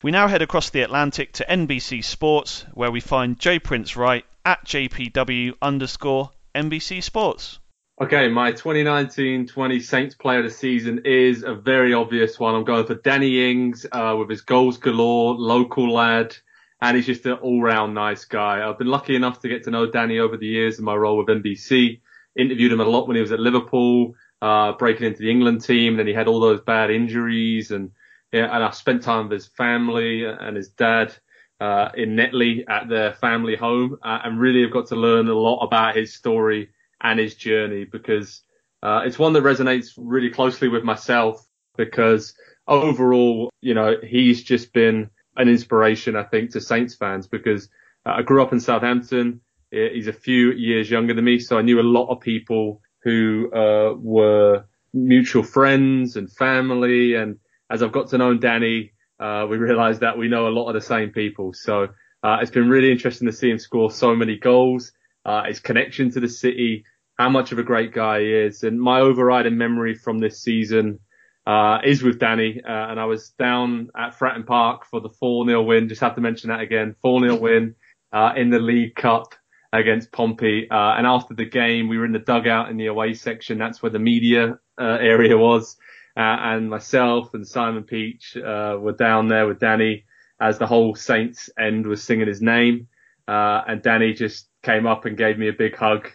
We 0.00 0.12
now 0.12 0.28
head 0.28 0.42
across 0.42 0.70
the 0.70 0.82
Atlantic 0.82 1.32
to 1.32 1.44
NBC 1.44 2.04
Sports, 2.04 2.64
where 2.72 2.92
we 2.92 3.00
find 3.00 3.36
Joe 3.36 3.58
Prince 3.58 3.96
Wright 3.96 4.24
at 4.44 4.64
JPW 4.64 5.54
underscore 5.60 6.30
NBC 6.54 7.02
Sports. 7.02 7.58
Okay, 8.00 8.28
my 8.28 8.52
2019-20 8.52 9.82
Saints 9.82 10.14
Player 10.14 10.38
of 10.38 10.44
the 10.44 10.50
Season 10.52 11.00
is 11.04 11.42
a 11.42 11.56
very 11.56 11.92
obvious 11.92 12.38
one. 12.38 12.54
I'm 12.54 12.62
going 12.62 12.86
for 12.86 12.94
Danny 12.94 13.50
Ings 13.50 13.86
uh, 13.90 14.14
with 14.16 14.30
his 14.30 14.42
goals 14.42 14.76
galore, 14.78 15.34
local 15.34 15.92
lad, 15.92 16.36
and 16.80 16.96
he's 16.96 17.06
just 17.06 17.26
an 17.26 17.32
all-round 17.32 17.92
nice 17.92 18.24
guy. 18.26 18.64
I've 18.64 18.78
been 18.78 18.86
lucky 18.86 19.16
enough 19.16 19.40
to 19.40 19.48
get 19.48 19.64
to 19.64 19.72
know 19.72 19.90
Danny 19.90 20.20
over 20.20 20.36
the 20.36 20.46
years 20.46 20.78
in 20.78 20.84
my 20.84 20.94
role 20.94 21.18
with 21.18 21.26
NBC. 21.26 21.98
Interviewed 22.36 22.72
him 22.72 22.80
a 22.80 22.84
lot 22.84 23.06
when 23.06 23.16
he 23.16 23.22
was 23.22 23.32
at 23.32 23.40
Liverpool, 23.40 24.14
uh, 24.40 24.72
breaking 24.72 25.06
into 25.06 25.20
the 25.20 25.30
England 25.30 25.62
team. 25.64 25.96
Then 25.96 26.06
he 26.06 26.14
had 26.14 26.28
all 26.28 26.40
those 26.40 26.60
bad 26.60 26.90
injuries 26.90 27.70
and 27.70 27.90
yeah, 28.32 28.54
and 28.54 28.64
I 28.64 28.70
spent 28.70 29.02
time 29.02 29.28
with 29.28 29.32
his 29.32 29.46
family 29.46 30.24
and 30.24 30.56
his 30.56 30.70
dad 30.70 31.14
uh, 31.60 31.90
in 31.94 32.16
Netley 32.16 32.64
at 32.68 32.88
their 32.88 33.12
family 33.12 33.54
home, 33.54 33.98
uh, 34.02 34.20
and 34.24 34.40
really 34.40 34.62
have 34.62 34.72
got 34.72 34.86
to 34.88 34.96
learn 34.96 35.28
a 35.28 35.34
lot 35.34 35.60
about 35.62 35.94
his 35.94 36.14
story 36.14 36.70
and 37.02 37.20
his 37.20 37.34
journey 37.34 37.84
because 37.84 38.42
uh, 38.82 39.02
it's 39.04 39.18
one 39.18 39.32
that 39.34 39.44
resonates 39.44 39.92
really 39.96 40.30
closely 40.30 40.68
with 40.68 40.82
myself 40.82 41.46
because 41.76 42.34
overall, 42.66 43.50
you 43.60 43.74
know, 43.74 43.96
he's 44.02 44.42
just 44.42 44.72
been 44.72 45.10
an 45.36 45.48
inspiration, 45.48 46.16
I 46.16 46.24
think, 46.24 46.50
to 46.52 46.60
Saints 46.60 46.94
fans 46.94 47.26
because 47.26 47.68
uh, 48.06 48.14
I 48.16 48.22
grew 48.22 48.42
up 48.42 48.52
in 48.52 48.60
Southampton. 48.60 49.40
He's 49.72 50.06
a 50.06 50.12
few 50.12 50.52
years 50.52 50.90
younger 50.90 51.14
than 51.14 51.24
me, 51.24 51.38
so 51.38 51.58
I 51.58 51.62
knew 51.62 51.80
a 51.80 51.82
lot 51.82 52.08
of 52.10 52.20
people 52.20 52.82
who 53.02 53.50
uh, 53.52 53.94
were 53.96 54.64
mutual 54.92 55.42
friends 55.42 56.16
and 56.16 56.30
family 56.30 57.14
and 57.14 57.38
as 57.72 57.82
I've 57.82 57.90
got 57.90 58.08
to 58.08 58.18
know 58.18 58.34
Danny, 58.34 58.92
uh, 59.18 59.46
we 59.48 59.56
realised 59.68 60.00
that 60.00 60.18
we 60.18 60.28
know 60.28 60.46
a 60.46 60.50
lot 60.50 60.68
of 60.68 60.74
the 60.74 60.80
same 60.80 61.10
people. 61.10 61.54
So 61.54 61.88
uh, 62.22 62.38
it's 62.40 62.50
been 62.50 62.68
really 62.68 62.92
interesting 62.92 63.26
to 63.26 63.32
see 63.32 63.50
him 63.50 63.58
score 63.58 63.90
so 63.90 64.14
many 64.14 64.36
goals. 64.38 64.92
Uh, 65.24 65.44
his 65.44 65.58
connection 65.58 66.10
to 66.10 66.20
the 66.20 66.28
city, 66.28 66.84
how 67.16 67.30
much 67.30 67.52
of 67.52 67.58
a 67.58 67.62
great 67.62 67.92
guy 67.92 68.20
he 68.20 68.32
is, 68.32 68.62
and 68.62 68.80
my 68.80 69.00
overriding 69.00 69.56
memory 69.56 69.94
from 69.94 70.18
this 70.18 70.42
season 70.42 70.98
uh, 71.46 71.78
is 71.84 72.02
with 72.02 72.18
Danny. 72.18 72.60
Uh, 72.62 72.90
and 72.90 73.00
I 73.00 73.06
was 73.06 73.30
down 73.30 73.88
at 73.96 74.18
Fratton 74.18 74.46
Park 74.46 74.84
for 74.84 75.00
the 75.00 75.08
4-0 75.08 75.64
win. 75.66 75.88
Just 75.88 76.00
have 76.00 76.16
to 76.16 76.20
mention 76.20 76.50
that 76.50 76.60
again. 76.60 76.94
4-0 77.04 77.40
win 77.40 77.74
uh, 78.12 78.32
in 78.36 78.50
the 78.50 78.58
League 78.58 78.94
Cup 78.94 79.34
against 79.72 80.12
Pompey. 80.12 80.66
and 80.70 81.06
after 81.06 81.34
the 81.34 81.46
game, 81.46 81.88
we 81.88 81.98
were 81.98 82.04
in 82.04 82.12
the 82.12 82.18
dugout 82.18 82.70
in 82.70 82.76
the 82.76 82.86
away 82.86 83.14
section. 83.14 83.58
That's 83.58 83.82
where 83.82 83.90
the 83.90 83.98
media 83.98 84.58
area 84.78 85.36
was. 85.36 85.76
Uh, 86.16 86.20
and 86.20 86.68
myself 86.68 87.32
and 87.32 87.46
Simon 87.46 87.84
Peach 87.84 88.36
uh, 88.36 88.76
were 88.78 88.92
down 88.92 89.28
there 89.28 89.46
with 89.46 89.58
Danny 89.58 90.04
as 90.40 90.58
the 90.58 90.66
whole 90.66 90.94
Saints 90.94 91.48
end 91.58 91.86
was 91.86 92.02
singing 92.02 92.26
his 92.26 92.42
name. 92.42 92.88
Uh, 93.26 93.62
and 93.66 93.82
Danny 93.82 94.12
just 94.12 94.48
came 94.62 94.86
up 94.86 95.06
and 95.06 95.16
gave 95.16 95.38
me 95.38 95.48
a 95.48 95.52
big 95.52 95.74
hug 95.74 96.08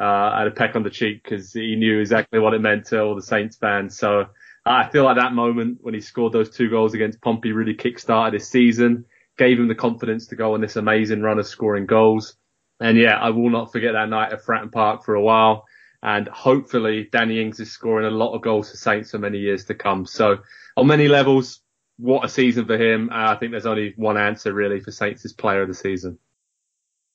uh, 0.00 0.32
and 0.34 0.48
a 0.48 0.50
peck 0.50 0.76
on 0.76 0.82
the 0.82 0.90
cheek 0.90 1.22
because 1.22 1.52
he 1.52 1.76
knew 1.76 2.00
exactly 2.00 2.38
what 2.40 2.52
it 2.52 2.60
meant 2.60 2.86
to 2.86 3.00
all 3.00 3.14
the 3.14 3.22
Saints 3.22 3.56
fans. 3.56 3.96
So 3.96 4.26
I 4.66 4.88
feel 4.90 5.04
like 5.04 5.16
that 5.16 5.32
moment 5.32 5.78
when 5.80 5.94
he 5.94 6.00
scored 6.00 6.32
those 6.32 6.50
two 6.50 6.68
goals 6.68 6.92
against 6.92 7.22
Pompey 7.22 7.52
really 7.52 7.74
kick-started 7.74 8.38
his 8.38 8.48
season, 8.48 9.06
gave 9.38 9.58
him 9.58 9.68
the 9.68 9.74
confidence 9.74 10.26
to 10.26 10.36
go 10.36 10.54
on 10.54 10.60
this 10.60 10.76
amazing 10.76 11.22
run 11.22 11.38
of 11.38 11.46
scoring 11.46 11.86
goals. 11.86 12.36
And 12.80 12.96
yeah, 12.96 13.18
I 13.18 13.30
will 13.30 13.50
not 13.50 13.72
forget 13.72 13.92
that 13.94 14.08
night 14.08 14.32
at 14.32 14.44
Fratton 14.44 14.70
Park 14.70 15.04
for 15.04 15.14
a 15.14 15.22
while 15.22 15.64
and 16.02 16.28
hopefully 16.28 17.08
Danny 17.10 17.40
Ings 17.40 17.60
is 17.60 17.72
scoring 17.72 18.06
a 18.06 18.10
lot 18.10 18.34
of 18.34 18.42
goals 18.42 18.70
for 18.70 18.76
Saints 18.76 19.10
for 19.10 19.18
many 19.18 19.38
years 19.38 19.64
to 19.66 19.74
come. 19.74 20.06
So 20.06 20.38
on 20.76 20.86
many 20.86 21.08
levels, 21.08 21.60
what 21.98 22.24
a 22.24 22.28
season 22.28 22.66
for 22.66 22.78
him. 22.78 23.10
Uh, 23.10 23.32
I 23.32 23.36
think 23.36 23.50
there's 23.50 23.66
only 23.66 23.94
one 23.96 24.16
answer 24.16 24.52
really 24.52 24.80
for 24.80 24.92
Saints' 24.92 25.32
player 25.32 25.62
of 25.62 25.68
the 25.68 25.74
season. 25.74 26.18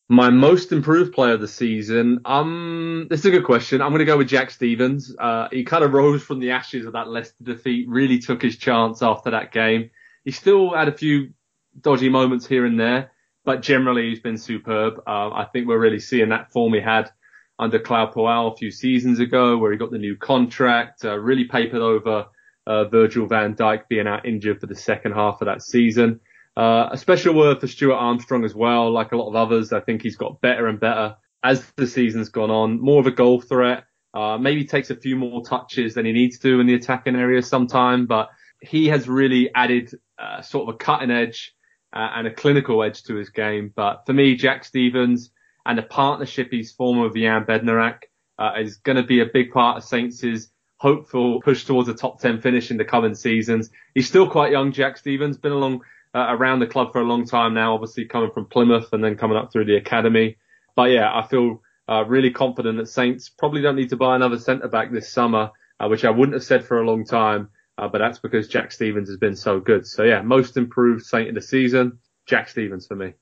My 0.09 0.30
most 0.30 0.74
improved 0.74 1.14
player 1.14 1.34
of 1.34 1.41
the 1.41 1.47
season, 1.47 2.20
um, 2.26 3.07
this 3.09 3.22
is 3.22 3.26
a 3.26 3.32
good 3.32 3.45
question. 3.45 3.82
I'm 3.82 3.89
going 3.89 3.99
to 3.99 4.05
go 4.05 4.18
with 4.18 4.28
Jack 4.28 4.51
Stephens. 4.51 5.16
Uh, 5.18 5.47
he 5.49 5.64
kind 5.64 5.86
of 5.86 5.93
rose 5.93 6.22
from 6.22 6.39
the 6.39 6.51
ashes 6.51 6.86
of 6.86 6.93
that 6.93 7.07
Leicester 7.07 7.41
defeat, 7.41 7.88
really 7.88 8.20
took 8.20 8.41
his 8.41 8.57
chance 8.57 9.01
after 9.01 9.32
that 9.32 9.53
game. 9.53 9.91
He 10.26 10.32
still 10.32 10.76
had 10.76 10.89
a 10.89 10.91
few 10.91 11.34
dodgy 11.80 12.09
moments 12.09 12.45
here 12.45 12.66
and 12.66 12.78
there, 12.78 13.12
but 13.46 13.62
generally 13.62 14.10
he's 14.10 14.20
been 14.20 14.38
superb. 14.38 15.00
Uh, 15.06 15.30
I 15.32 15.48
think 15.52 15.68
we're 15.68 15.80
really 15.80 16.00
seeing 16.00 16.30
that 16.30 16.52
form 16.52 16.74
he 16.74 16.82
had 16.82 17.12
under 17.60 17.80
Claude 17.80 18.14
Puel 18.14 18.54
a 18.54 18.56
few 18.56 18.72
seasons 18.72 19.20
ago, 19.20 19.58
where 19.58 19.72
he 19.72 19.78
got 19.78 19.91
the 19.91 19.98
new 19.98 20.18
contract, 20.18 21.06
uh, 21.06 21.18
really 21.18 21.46
papered 21.46 21.82
over 21.82 22.26
uh, 22.66 22.86
Virgil 22.86 23.28
van 23.28 23.56
Dijk 23.56 23.88
being 23.89 24.08
out 24.08 24.26
injured 24.26 24.60
for 24.60 24.68
the 24.68 24.76
second 24.76 25.14
half 25.14 25.41
of 25.41 25.46
that 25.46 25.62
season. 25.62 26.20
Uh, 26.56 26.89
a 26.91 26.98
special 26.98 27.34
word 27.34 27.60
for 27.60 27.68
Stuart 27.68 27.96
Armstrong 27.96 28.46
as 28.46 28.56
well. 28.56 28.91
Like 28.91 29.12
a 29.12 29.18
lot 29.18 29.30
of 29.30 29.36
others, 29.36 29.74
I 29.74 29.82
think 29.82 30.02
he's 30.02 30.16
got 30.16 30.41
better 30.41 30.68
and 30.68 30.80
better 30.80 31.16
as 31.44 31.66
the 31.76 31.88
season's 31.88 32.30
gone 32.30 32.52
on. 32.52 32.80
More 32.80 33.00
of 33.00 33.08
a 33.08 33.12
goal 33.12 33.41
threat. 33.41 33.86
Uh, 34.14 34.38
maybe 34.38 34.64
takes 34.64 34.91
a 34.91 34.96
few 34.96 35.16
more 35.16 35.44
touches 35.44 35.96
than 35.96 36.06
he 36.06 36.12
needs 36.12 36.38
to 36.39 36.60
in 36.60 36.68
the 36.68 36.76
attacking 36.76 37.16
area 37.16 37.41
sometime, 37.41 38.06
but 38.06 38.30
he 38.62 38.88
has 38.88 39.10
really 39.10 39.50
added 39.54 39.91
uh, 40.20 40.41
sort 40.41 40.70
of 40.70 40.76
a 40.76 40.78
cutting 40.78 41.10
edge 41.10 41.54
uh, 41.94 42.10
and 42.16 42.28
a 42.28 42.34
clinical 42.34 42.84
edge 42.84 43.04
to 43.04 43.16
his 43.16 43.30
game. 43.30 43.72
But 43.74 44.06
for 44.06 44.14
me, 44.14 44.36
Jack 44.36 44.66
Stephens 44.66 45.32
and 45.66 45.78
the 45.78 45.84
partnership 45.84 46.50
he's 46.52 46.72
formed 46.72 47.02
with 47.02 47.16
Jan 47.16 47.46
Bednarek 47.46 48.00
uh, 48.39 48.54
is 48.60 48.78
going 48.78 48.98
to 48.98 49.04
be 49.04 49.22
a 49.22 49.26
big 49.26 49.52
part 49.52 49.78
of 49.78 49.84
Saints' 49.84 50.50
hopeful 50.78 51.41
push 51.41 51.64
towards 51.64 51.88
a 51.88 51.94
top 51.94 52.20
10 52.20 52.41
finish 52.41 52.72
in 52.72 52.78
the 52.78 52.84
coming 52.84 53.16
seasons. 53.16 53.70
He's 53.94 54.08
still 54.08 54.30
quite 54.30 54.52
young, 54.52 54.74
Jack 54.74 54.98
Stephens, 54.98 55.38
been 55.38 55.54
along 55.54 55.82
uh, 56.14 56.28
around 56.30 56.60
the 56.60 56.68
club 56.68 56.91
for 56.91 57.00
a 57.00 57.06
long 57.06 57.26
time 57.26 57.54
now, 57.54 57.74
obviously 57.74 58.06
coming 58.06 58.32
from 58.32 58.46
Plymouth 58.46 58.91
and 58.91 59.04
then 59.04 59.16
coming 59.16 59.38
up 59.38 59.52
through 59.52 59.66
the 59.66 59.78
academy. 59.78 60.38
But 60.76 60.91
yeah, 60.91 61.10
I 61.14 61.26
feel 61.28 61.62
uh, 61.88 62.04
really 62.06 62.32
confident 62.32 62.78
that 62.78 62.88
Saints 62.88 63.30
probably 63.30 63.62
don't 63.62 63.76
need 63.76 63.89
to 63.89 63.98
buy 63.98 64.16
another 64.16 64.39
centre 64.39 64.68
back 64.68 64.91
this 64.91 65.12
summer, 65.12 65.52
uh, 65.80 65.88
which 65.88 66.06
I 66.06 66.10
wouldn't 66.10 66.34
have 66.34 66.44
said 66.44 66.66
for 66.66 66.82
a 66.82 66.86
long 66.86 67.06
time. 67.06 67.50
Uh, 67.78 67.88
but 67.88 67.97
that's 67.99 68.19
because 68.19 68.47
Jack 68.47 68.71
Stephens 68.71 69.09
has 69.09 69.17
been 69.17 69.36
so 69.36 69.59
good. 69.59 69.88
So 69.88 70.03
yeah, 70.03 70.21
most 70.21 70.57
improved 70.57 71.05
Saint 71.05 71.30
of 71.30 71.36
the 71.36 71.41
season, 71.41 71.99
Jack 72.28 72.49
Stephens 72.49 72.88
for 72.88 72.95
me 72.95 73.13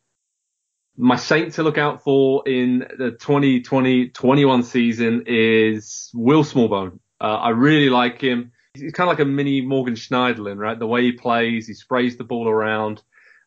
my 0.98 1.16
saint 1.16 1.54
to 1.54 1.64
look 1.64 1.78
out 1.78 2.04
for 2.04 2.48
in 2.48 2.80
the 2.98 3.12
2020-21 3.20 4.64
season 4.64 5.24
is 5.26 6.10
Will 6.14 6.44
Smallbone. 6.44 7.00
Uh, 7.20 7.38
I 7.38 7.50
really 7.50 7.90
like 7.90 8.22
him. 8.22 8.52
He's 8.74 8.94
kind 8.94 9.10
of 9.10 9.14
like 9.18 9.26
a 9.26 9.30
mini 9.30 9.62
Morgan 9.62 9.96
Schneiderlin, 9.96 10.58
right? 10.58 10.78
The 10.78 10.88
way 10.88 11.04
he 11.04 11.12
plays, 11.12 11.68
he 11.68 11.74
sprays 11.74 12.18
the 12.18 12.24
ball 12.24 12.48
around. 12.48 13.02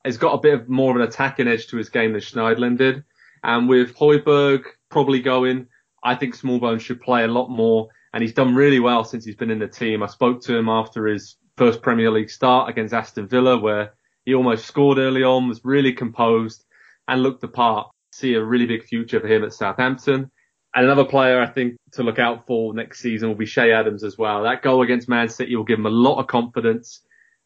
He's 0.05 0.19
got 0.19 0.35
a 0.35 0.41
bit 0.41 0.55
of 0.55 0.69
more 0.69 0.91
of 0.91 0.97
an 0.97 1.03
attacking 1.03 1.49
edge 1.49 1.69
to 1.69 1.77
his 1.77 1.89
game 1.89 2.13
than 2.13 2.21
Schneiderlin 2.21 2.77
did. 2.77 3.05
And 3.43 3.69
with 3.69 3.95
Højbjerg 3.95 4.65
probably 4.91 5.21
going, 5.21 5.67
I 6.03 6.15
think 6.15 6.37
Smallbone 6.37 6.81
should 6.81 7.01
play 7.01 7.25
a 7.25 7.29
lot 7.29 7.49
more. 7.49 7.89
And 8.15 8.23
he's 8.23 8.33
done 8.33 8.55
really 8.55 8.79
well 8.79 9.03
since 9.03 9.25
he's 9.25 9.35
been 9.35 9.51
in 9.51 9.59
the 9.59 9.67
team. 9.67 10.01
I 10.01 10.07
spoke 10.07 10.41
to 10.43 10.57
him 10.57 10.69
after 10.69 11.09
his 11.09 11.37
first 11.57 11.83
Premier 11.83 12.13
League 12.13 12.31
start 12.31 12.71
against 12.71 12.95
Aston 12.95 13.27
Villa, 13.27 13.59
where 13.59 13.95
he 14.25 14.35
almost 14.35 14.67
scored 14.67 14.99
early 14.99 15.25
on, 15.25 15.49
was 15.49 15.65
really 15.65 15.93
composed 15.93 16.65
and 17.09 17.25
looked 17.25 17.41
the 17.41 17.49
part. 17.49 17.89
See 18.13 18.35
a 18.35 18.45
really 18.45 18.67
big 18.67 18.85
future 18.85 19.19
for 19.19 19.27
him 19.27 19.43
at 19.43 19.53
Southampton. 19.53 20.31
And 20.77 20.85
another 20.85 21.05
player 21.05 21.43
I 21.43 21.47
think 21.47 21.77
to 21.95 22.05
look 22.05 22.21
out 22.21 22.47
for 22.47 22.73
next 22.73 23.01
season 23.01 23.29
will 23.29 23.37
be 23.37 23.47
Che 23.47 23.73
Adams 23.73 24.05
as 24.05 24.17
well. 24.17 24.45
That 24.45 24.63
goal 24.63 24.83
against 24.83 25.09
Man 25.09 25.29
City 25.29 25.57
will 25.57 25.65
give 25.65 25.81
him 25.81 25.87
a 25.87 25.91
lot 25.91 26.21
of 26.21 26.29
confidence. 26.29 27.01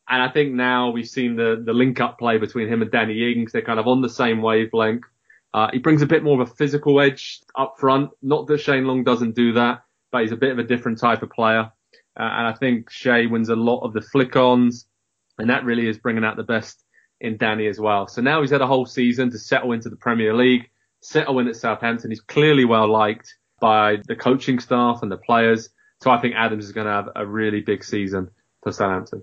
And 0.06 0.22
I 0.22 0.28
think 0.28 0.52
now 0.52 0.90
we've 0.90 1.08
seen 1.08 1.36
the, 1.36 1.62
the 1.64 1.72
link 1.72 1.98
up 1.98 2.18
play 2.18 2.36
between 2.36 2.68
him 2.68 2.82
and 2.82 2.90
Danny 2.90 3.32
Ings. 3.32 3.52
They're 3.52 3.62
kind 3.62 3.80
of 3.80 3.88
on 3.88 4.02
the 4.02 4.08
same 4.10 4.42
wavelength. 4.42 5.04
Uh, 5.54 5.68
he 5.72 5.78
brings 5.78 6.02
a 6.02 6.06
bit 6.06 6.22
more 6.22 6.40
of 6.40 6.46
a 6.46 6.54
physical 6.54 7.00
edge 7.00 7.40
up 7.56 7.76
front. 7.78 8.10
Not 8.20 8.46
that 8.48 8.58
Shane 8.58 8.84
Long 8.84 9.02
doesn't 9.02 9.34
do 9.34 9.54
that, 9.54 9.82
but 10.10 10.22
he's 10.22 10.32
a 10.32 10.36
bit 10.36 10.52
of 10.52 10.58
a 10.58 10.64
different 10.64 10.98
type 10.98 11.22
of 11.22 11.30
player. 11.30 11.70
Uh, 12.18 12.22
and 12.22 12.46
I 12.46 12.52
think 12.52 12.90
Che 12.90 13.26
wins 13.26 13.48
a 13.48 13.56
lot 13.56 13.80
of 13.80 13.92
the 13.92 14.00
flick 14.00 14.36
ons. 14.36 14.86
And 15.38 15.50
that 15.50 15.64
really 15.64 15.88
is 15.88 15.98
bringing 15.98 16.24
out 16.24 16.36
the 16.36 16.42
best 16.42 16.82
in 17.20 17.36
Danny 17.36 17.66
as 17.66 17.78
well. 17.78 18.08
So 18.08 18.22
now 18.22 18.40
he's 18.40 18.50
had 18.50 18.60
a 18.60 18.66
whole 18.66 18.86
season 18.86 19.30
to 19.30 19.38
settle 19.38 19.72
into 19.72 19.88
the 19.88 19.96
Premier 19.96 20.34
League. 20.34 20.70
settle 21.00 21.38
in 21.38 21.46
at 21.46 21.54
Southampton. 21.54 22.10
He's 22.10 22.20
clearly 22.20 22.64
well 22.64 22.90
liked 22.90 23.36
by 23.60 23.98
the 24.08 24.16
coaching 24.16 24.58
staff 24.58 25.02
and 25.02 25.12
the 25.12 25.16
players. 25.16 25.68
So 26.00 26.10
I 26.10 26.18
think 26.18 26.34
Adams 26.36 26.64
is 26.64 26.72
going 26.72 26.86
to 26.86 26.92
have 26.92 27.10
a 27.14 27.24
really 27.24 27.60
big 27.60 27.84
season 27.84 28.30
for 28.62 28.72
Southampton. 28.72 29.22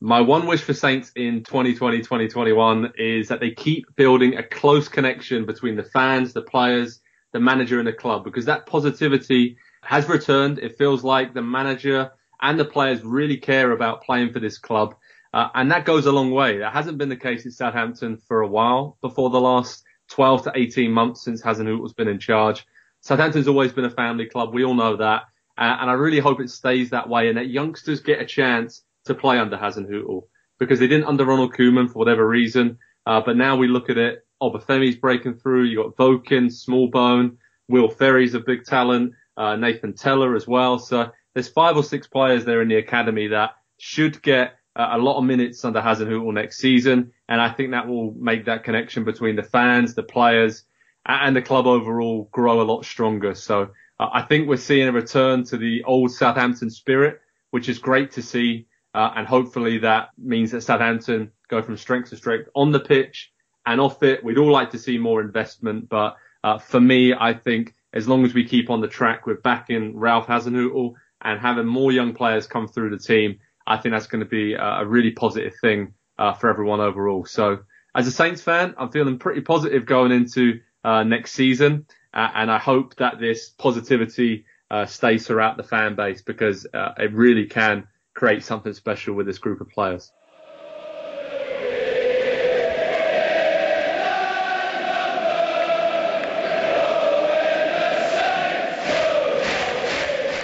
My 0.00 0.20
one 0.20 0.46
wish 0.46 0.62
for 0.62 0.74
Saints 0.74 1.12
in 1.14 1.44
2020, 1.44 1.98
2021 1.98 2.92
is 2.98 3.28
that 3.28 3.40
they 3.40 3.52
keep 3.52 3.86
building 3.94 4.36
a 4.36 4.42
close 4.42 4.88
connection 4.88 5.46
between 5.46 5.76
the 5.76 5.84
fans, 5.84 6.32
the 6.32 6.42
players, 6.42 7.00
the 7.34 7.40
manager 7.40 7.78
and 7.78 7.86
the 7.86 7.92
club 7.92 8.24
because 8.24 8.46
that 8.46 8.64
positivity 8.64 9.58
has 9.84 10.08
returned. 10.08 10.58
It 10.58 10.78
feels 10.78 11.04
like 11.04 11.34
the 11.34 11.42
manager 11.42 12.12
and 12.40 12.58
the 12.58 12.64
players 12.64 13.02
really 13.02 13.36
care 13.36 13.72
about 13.72 14.02
playing 14.02 14.32
for 14.32 14.40
this 14.40 14.58
club. 14.58 14.94
Uh, 15.32 15.48
and 15.54 15.70
that 15.70 15.84
goes 15.84 16.06
a 16.06 16.12
long 16.12 16.30
way. 16.30 16.58
That 16.58 16.72
hasn't 16.72 16.98
been 16.98 17.08
the 17.08 17.16
case 17.16 17.44
in 17.44 17.50
Southampton 17.50 18.18
for 18.18 18.42
a 18.42 18.48
while 18.48 18.98
before 19.00 19.30
the 19.30 19.40
last 19.40 19.82
12 20.10 20.44
to 20.44 20.52
18 20.54 20.90
months 20.92 21.24
since 21.24 21.42
Hasenhüttl's 21.42 21.92
been 21.92 22.08
in 22.08 22.20
charge. 22.20 22.64
Southampton's 23.00 23.48
always 23.48 23.72
been 23.72 23.84
a 23.84 23.90
family 23.90 24.26
club. 24.26 24.54
We 24.54 24.64
all 24.64 24.74
know 24.74 24.96
that. 24.96 25.22
Uh, 25.56 25.76
and 25.80 25.90
I 25.90 25.94
really 25.94 26.18
hope 26.20 26.40
it 26.40 26.50
stays 26.50 26.90
that 26.90 27.08
way 27.08 27.28
and 27.28 27.36
that 27.38 27.48
youngsters 27.48 28.00
get 28.00 28.20
a 28.20 28.24
chance 28.24 28.82
to 29.06 29.14
play 29.14 29.38
under 29.38 29.56
Hasenhüttl 29.56 30.22
because 30.58 30.78
they 30.78 30.86
didn't 30.86 31.06
under 31.06 31.24
Ronald 31.24 31.54
Koeman 31.54 31.88
for 31.88 31.98
whatever 31.98 32.26
reason. 32.26 32.78
Uh, 33.06 33.20
but 33.24 33.36
now 33.36 33.56
we 33.56 33.68
look 33.68 33.90
at 33.90 33.98
it. 33.98 34.24
Obafemi's 34.42 34.96
breaking 34.96 35.34
through. 35.34 35.64
You 35.64 35.82
got 35.82 35.96
Vokin, 35.96 36.46
Smallbone, 36.46 37.36
Will 37.68 37.88
Ferry's 37.88 38.34
a 38.34 38.40
big 38.40 38.64
talent, 38.64 39.12
uh, 39.36 39.56
Nathan 39.56 39.94
Tella 39.94 40.34
as 40.34 40.46
well. 40.46 40.78
So 40.78 41.10
there's 41.34 41.48
five 41.48 41.76
or 41.76 41.82
six 41.82 42.06
players 42.06 42.44
there 42.44 42.62
in 42.62 42.68
the 42.68 42.76
academy 42.76 43.28
that 43.28 43.56
should 43.78 44.22
get 44.22 44.54
uh, 44.76 44.90
a 44.92 44.98
lot 44.98 45.18
of 45.18 45.24
minutes 45.24 45.64
under 45.64 45.80
Hasenhüttl 45.80 46.32
next 46.32 46.58
season. 46.58 47.12
And 47.28 47.40
I 47.40 47.50
think 47.50 47.72
that 47.72 47.88
will 47.88 48.12
make 48.14 48.46
that 48.46 48.64
connection 48.64 49.04
between 49.04 49.36
the 49.36 49.42
fans, 49.42 49.94
the 49.94 50.02
players, 50.02 50.64
and 51.06 51.34
the 51.36 51.42
club 51.42 51.66
overall 51.66 52.28
grow 52.32 52.60
a 52.60 52.64
lot 52.64 52.84
stronger. 52.84 53.34
So 53.34 53.70
uh, 54.00 54.08
I 54.12 54.22
think 54.22 54.48
we're 54.48 54.56
seeing 54.56 54.88
a 54.88 54.92
return 54.92 55.44
to 55.44 55.56
the 55.56 55.84
old 55.84 56.10
Southampton 56.10 56.70
spirit, 56.70 57.20
which 57.50 57.68
is 57.68 57.78
great 57.78 58.12
to 58.12 58.22
see. 58.22 58.66
Uh, 58.94 59.10
and 59.16 59.26
hopefully 59.26 59.78
that 59.78 60.10
means 60.16 60.52
that 60.52 60.62
Southampton 60.62 61.32
go 61.48 61.62
from 61.62 61.76
strength 61.76 62.10
to 62.10 62.16
strength 62.16 62.48
on 62.54 62.70
the 62.70 62.80
pitch 62.80 63.32
and 63.66 63.80
off 63.80 64.02
it. 64.02 64.22
We'd 64.22 64.38
all 64.38 64.52
like 64.52 64.70
to 64.70 64.78
see 64.78 64.98
more 64.98 65.20
investment, 65.20 65.88
but 65.88 66.16
uh, 66.44 66.58
for 66.58 66.80
me, 66.80 67.14
I 67.14 67.32
think 67.32 67.74
as 67.94 68.06
long 68.06 68.24
as 68.24 68.34
we 68.34 68.44
keep 68.44 68.68
on 68.68 68.80
the 68.80 68.88
track 68.88 69.24
with 69.24 69.42
backing 69.42 69.96
Ralph 69.96 70.26
Hasenhüttl 70.26 70.94
and 71.22 71.40
having 71.40 71.66
more 71.66 71.92
young 71.92 72.12
players 72.12 72.46
come 72.46 72.68
through 72.68 72.90
the 72.90 72.98
team, 72.98 73.38
I 73.66 73.78
think 73.78 73.94
that's 73.94 74.08
going 74.08 74.22
to 74.22 74.28
be 74.28 74.54
a 74.54 74.84
really 74.84 75.12
positive 75.12 75.54
thing 75.60 75.94
uh, 76.18 76.34
for 76.34 76.50
everyone 76.50 76.80
overall. 76.80 77.24
So 77.24 77.60
as 77.94 78.06
a 78.06 78.10
Saints 78.10 78.42
fan, 78.42 78.74
I'm 78.76 78.90
feeling 78.90 79.18
pretty 79.18 79.40
positive 79.40 79.86
going 79.86 80.12
into 80.12 80.60
uh, 80.82 81.04
next 81.04 81.32
season, 81.32 81.86
uh, 82.12 82.28
and 82.34 82.50
I 82.50 82.58
hope 82.58 82.96
that 82.96 83.20
this 83.20 83.48
positivity 83.48 84.44
uh, 84.70 84.86
stays 84.86 85.26
throughout 85.26 85.56
the 85.56 85.62
fan 85.62 85.94
base 85.94 86.20
because 86.20 86.66
uh, 86.74 86.92
it 86.98 87.12
really 87.12 87.46
can 87.46 87.86
create 88.12 88.44
something 88.44 88.72
special 88.72 89.14
with 89.14 89.26
this 89.26 89.38
group 89.38 89.60
of 89.60 89.68
players. 89.68 90.12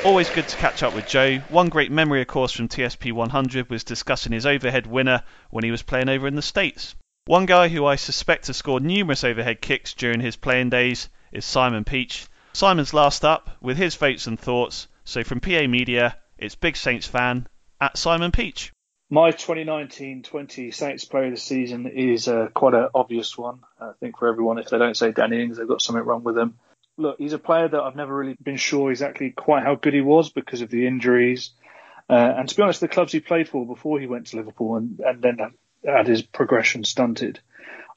Always 0.03 0.31
good 0.31 0.49
to 0.49 0.57
catch 0.57 0.83
up 0.83 0.95
with 0.95 1.07
Joe. 1.07 1.41
One 1.51 1.69
great 1.69 1.93
memory, 1.93 2.23
of 2.23 2.27
course, 2.27 2.53
from 2.53 2.69
TSP 2.69 3.13
100 3.13 3.69
was 3.69 3.85
discussing 3.85 4.33
his 4.33 4.47
overhead 4.47 4.87
winner 4.87 5.23
when 5.51 5.63
he 5.63 5.71
was 5.71 5.83
playing 5.83 6.09
over 6.09 6.27
in 6.27 6.37
the 6.37 6.43
States. 6.43 6.95
One 7.27 7.45
guy 7.45 7.69
who 7.69 7.85
I 7.85 7.97
suspect 7.97 8.47
has 8.47 8.57
scored 8.57 8.83
numerous 8.83 9.25
overhead 9.25 9.61
kicks 9.61 9.93
during 9.93 10.21
his 10.21 10.37
playing 10.37 10.71
days 10.71 11.11
is 11.33 11.45
Simon 11.45 11.85
Peach. 11.85 12.27
Simon's 12.55 12.95
last 12.95 13.27
up 13.27 13.51
with 13.61 13.77
his 13.77 13.95
votes 13.95 14.27
and 14.27 14.41
thoughts. 14.41 14.89
So 15.05 15.23
from 15.23 15.41
PA 15.41 15.67
Media, 15.67 16.17
it's 16.39 16.55
Big 16.55 16.79
Saints 16.79 17.07
fan 17.07 17.47
at 17.79 17.99
Simon 17.99 18.33
Peach. 18.33 18.73
My 19.11 19.33
2019-20 19.33 20.73
Saints 20.73 21.05
player 21.05 21.27
of 21.27 21.33
the 21.33 21.37
season 21.37 21.87
is 21.87 22.27
uh, 22.27 22.49
quite 22.55 22.73
an 22.73 22.89
obvious 22.95 23.37
one. 23.37 23.61
I 23.79 23.91
think 24.01 24.17
for 24.17 24.29
everyone, 24.29 24.57
if 24.57 24.71
they 24.71 24.79
don't 24.79 24.97
say 24.97 25.13
Danny 25.13 25.43
Ings, 25.43 25.59
they've 25.59 25.69
got 25.69 25.83
something 25.83 26.05
wrong 26.05 26.25
with 26.25 26.37
them 26.37 26.59
look, 27.01 27.17
he's 27.19 27.33
a 27.33 27.39
player 27.39 27.69
that 27.69 27.81
I've 27.81 27.97
never 27.97 28.15
really 28.15 28.37
been 28.43 28.57
sure 28.57 28.91
exactly 28.91 29.31
quite 29.31 29.65
how 29.65 29.75
good 29.75 29.95
he 29.95 30.01
was 30.01 30.31
because 30.31 30.61
of 30.61 30.71
the 30.71 30.87
injuries. 30.87 31.51
Uh, 32.09 32.35
and 32.37 32.49
to 32.49 32.57
be 32.57 32.63
honest, 32.63 32.81
the 32.81 32.89
clubs 32.89 33.13
he 33.13 33.21
played 33.21 33.49
for 33.49 33.67
before 33.67 34.01
he 34.01 34.07
went 34.07 34.29
to 34.29 34.37
Liverpool 34.37 34.77
and, 34.77 35.01
and 35.01 35.23
then 35.23 35.39
had 35.85 36.07
his 36.07 36.23
progression 36.23 36.85
stunted. 36.85 37.41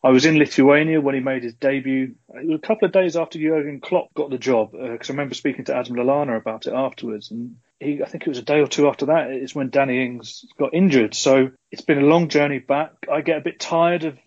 I 0.05 0.09
was 0.09 0.25
in 0.25 0.37
Lithuania 0.37 0.99
when 0.99 1.15
he 1.15 1.21
made 1.21 1.43
his 1.43 1.53
debut. 1.53 2.15
It 2.29 2.47
was 2.47 2.59
a 2.61 2.67
couple 2.67 2.85
of 2.85 2.91
days 2.91 3.15
after 3.15 3.39
Jurgen 3.39 3.79
Klopp 3.79 4.13
got 4.13 4.29
the 4.29 4.37
job, 4.37 4.73
because 4.73 5.09
uh, 5.09 5.13
I 5.13 5.15
remember 5.15 5.33
speaking 5.33 5.65
to 5.65 5.75
Adam 5.75 5.95
Lallana 5.95 6.37
about 6.37 6.67
it 6.67 6.73
afterwards. 6.73 7.31
And 7.31 7.55
he, 7.79 8.03
I 8.03 8.05
think 8.07 8.23
it 8.23 8.29
was 8.29 8.37
a 8.37 8.43
day 8.43 8.59
or 8.59 8.67
two 8.67 8.89
after 8.89 9.07
that, 9.07 9.31
is 9.31 9.55
when 9.55 9.69
Danny 9.69 10.05
Ings 10.05 10.43
got 10.59 10.73
injured. 10.73 11.15
So 11.15 11.51
it's 11.71 11.83
been 11.83 11.99
a 11.99 12.05
long 12.05 12.27
journey 12.27 12.59
back. 12.59 12.91
I 13.11 13.21
get 13.21 13.37
a 13.37 13.41
bit 13.41 13.61
tired 13.61 14.03
of 14.03 14.19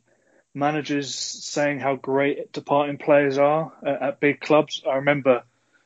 managers 0.56 1.14
saying 1.14 1.78
how 1.78 1.96
great 1.96 2.50
departing 2.52 2.96
players 2.96 3.36
are 3.36 3.72
at, 3.84 4.02
at 4.02 4.20
big 4.20 4.40
clubs. 4.40 4.82
I 4.88 4.96
remember 4.96 5.42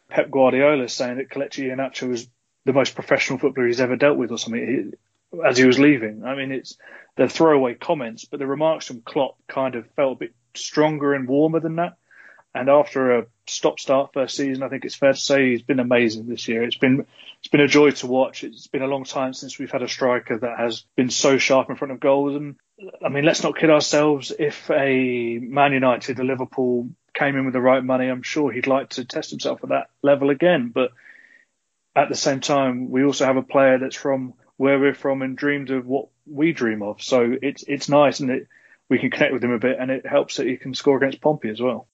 Pep 0.09 0.31
Guardiola 0.31 0.89
saying 0.89 1.17
that 1.17 1.29
Kelechi 1.29 1.69
Iheanacho 1.69 2.09
was 2.09 2.29
the 2.65 2.73
most 2.73 2.95
professional 2.95 3.39
footballer 3.39 3.67
he's 3.67 3.81
ever 3.81 3.97
dealt 3.97 4.17
with, 4.17 4.31
or 4.31 4.39
something, 4.39 4.93
as 5.45 5.59
he 5.59 5.65
was 5.65 5.79
leaving. 5.79 6.25
I 6.25 6.37
mean, 6.37 6.53
it's 6.53 6.77
they're 7.17 7.29
throwaway 7.29 7.75
comments, 7.75 8.25
but 8.25 8.39
the 8.39 8.47
remarks 8.47 8.87
from 8.87 9.01
Klopp 9.03 9.37
kind 9.49 9.75
of 9.75 9.91
felt 9.97 10.17
a 10.17 10.21
bit 10.21 10.35
stronger 10.55 11.15
and 11.15 11.29
warmer 11.29 11.61
than 11.61 11.77
that. 11.77 11.97
And 12.55 12.69
after 12.69 13.19
a 13.19 13.27
stop-start 13.47 14.13
first 14.13 14.37
season, 14.37 14.63
I 14.63 14.69
think 14.69 14.85
it's 14.85 14.97
fair 14.97 15.13
to 15.13 15.19
say 15.19 15.51
he's 15.51 15.63
been 15.63 15.79
amazing 15.79 16.27
this 16.27 16.49
year. 16.49 16.65
It's 16.65 16.77
been 16.77 17.07
it's 17.39 17.49
been 17.49 17.61
a 17.61 17.69
joy 17.69 17.93
to 17.93 18.07
watch. 18.07 18.43
It's 18.43 18.67
been 18.67 18.83
a 18.83 18.89
long 18.89 19.05
time 19.05 19.35
since 19.35 19.59
we've 19.59 19.71
had 19.71 19.83
a 19.83 19.89
striker 19.89 20.39
that 20.39 20.59
has 20.59 20.85
been 20.97 21.11
so 21.11 21.39
sharp 21.39 21.71
in 21.71 21.77
front 21.77 21.93
of 21.93 22.01
goals. 22.01 22.35
And 22.35 22.57
I 23.05 23.09
mean, 23.09 23.25
let's 23.25 23.43
not 23.43 23.57
kid 23.57 23.71
ourselves. 23.71 24.33
If 24.37 24.69
a 24.71 25.39
Man 25.39 25.73
United, 25.73 26.19
a 26.19 26.25
Liverpool 26.25 26.91
came 27.15 27.37
in 27.37 27.45
with 27.45 27.55
the 27.55 27.61
right 27.61 27.85
money, 27.85 28.09
I'm 28.09 28.23
sure 28.23 28.51
he'd 28.51 28.67
like 28.67 28.91
to 28.91 29.05
test 29.05 29.31
himself 29.31 29.61
at 29.63 29.71
that 29.71 29.91
level 30.03 30.31
again. 30.31 30.73
But 30.75 30.91
at 31.95 32.09
the 32.09 32.17
same 32.17 32.41
time, 32.41 32.91
we 32.91 33.05
also 33.05 33.27
have 33.27 33.37
a 33.37 33.43
player 33.43 33.79
that's 33.79 33.97
from 33.97 34.35
where 34.57 34.79
we're 34.79 34.95
from 34.95 35.23
and 35.23 35.37
dreamed 35.37 35.71
of 35.71 35.87
what 35.87 36.09
we 36.27 36.53
dream 36.53 36.83
of. 36.83 37.01
So 37.01 37.33
it's 37.41 37.63
it's 37.63 37.89
nice 37.89 38.21
and 38.21 38.31
it, 38.31 38.49
we 38.89 38.99
can 38.99 39.11
connect 39.11 39.33
with 39.33 39.45
him 39.45 39.53
a 39.53 39.59
bit, 39.59 39.79
and 39.79 39.91
it 39.91 40.05
helps 40.05 40.37
that 40.37 40.49
he 40.49 40.57
can 40.57 40.75
score 40.75 40.97
against 40.97 41.21
Pompey 41.21 41.49
as 41.49 41.61
well. 41.61 41.87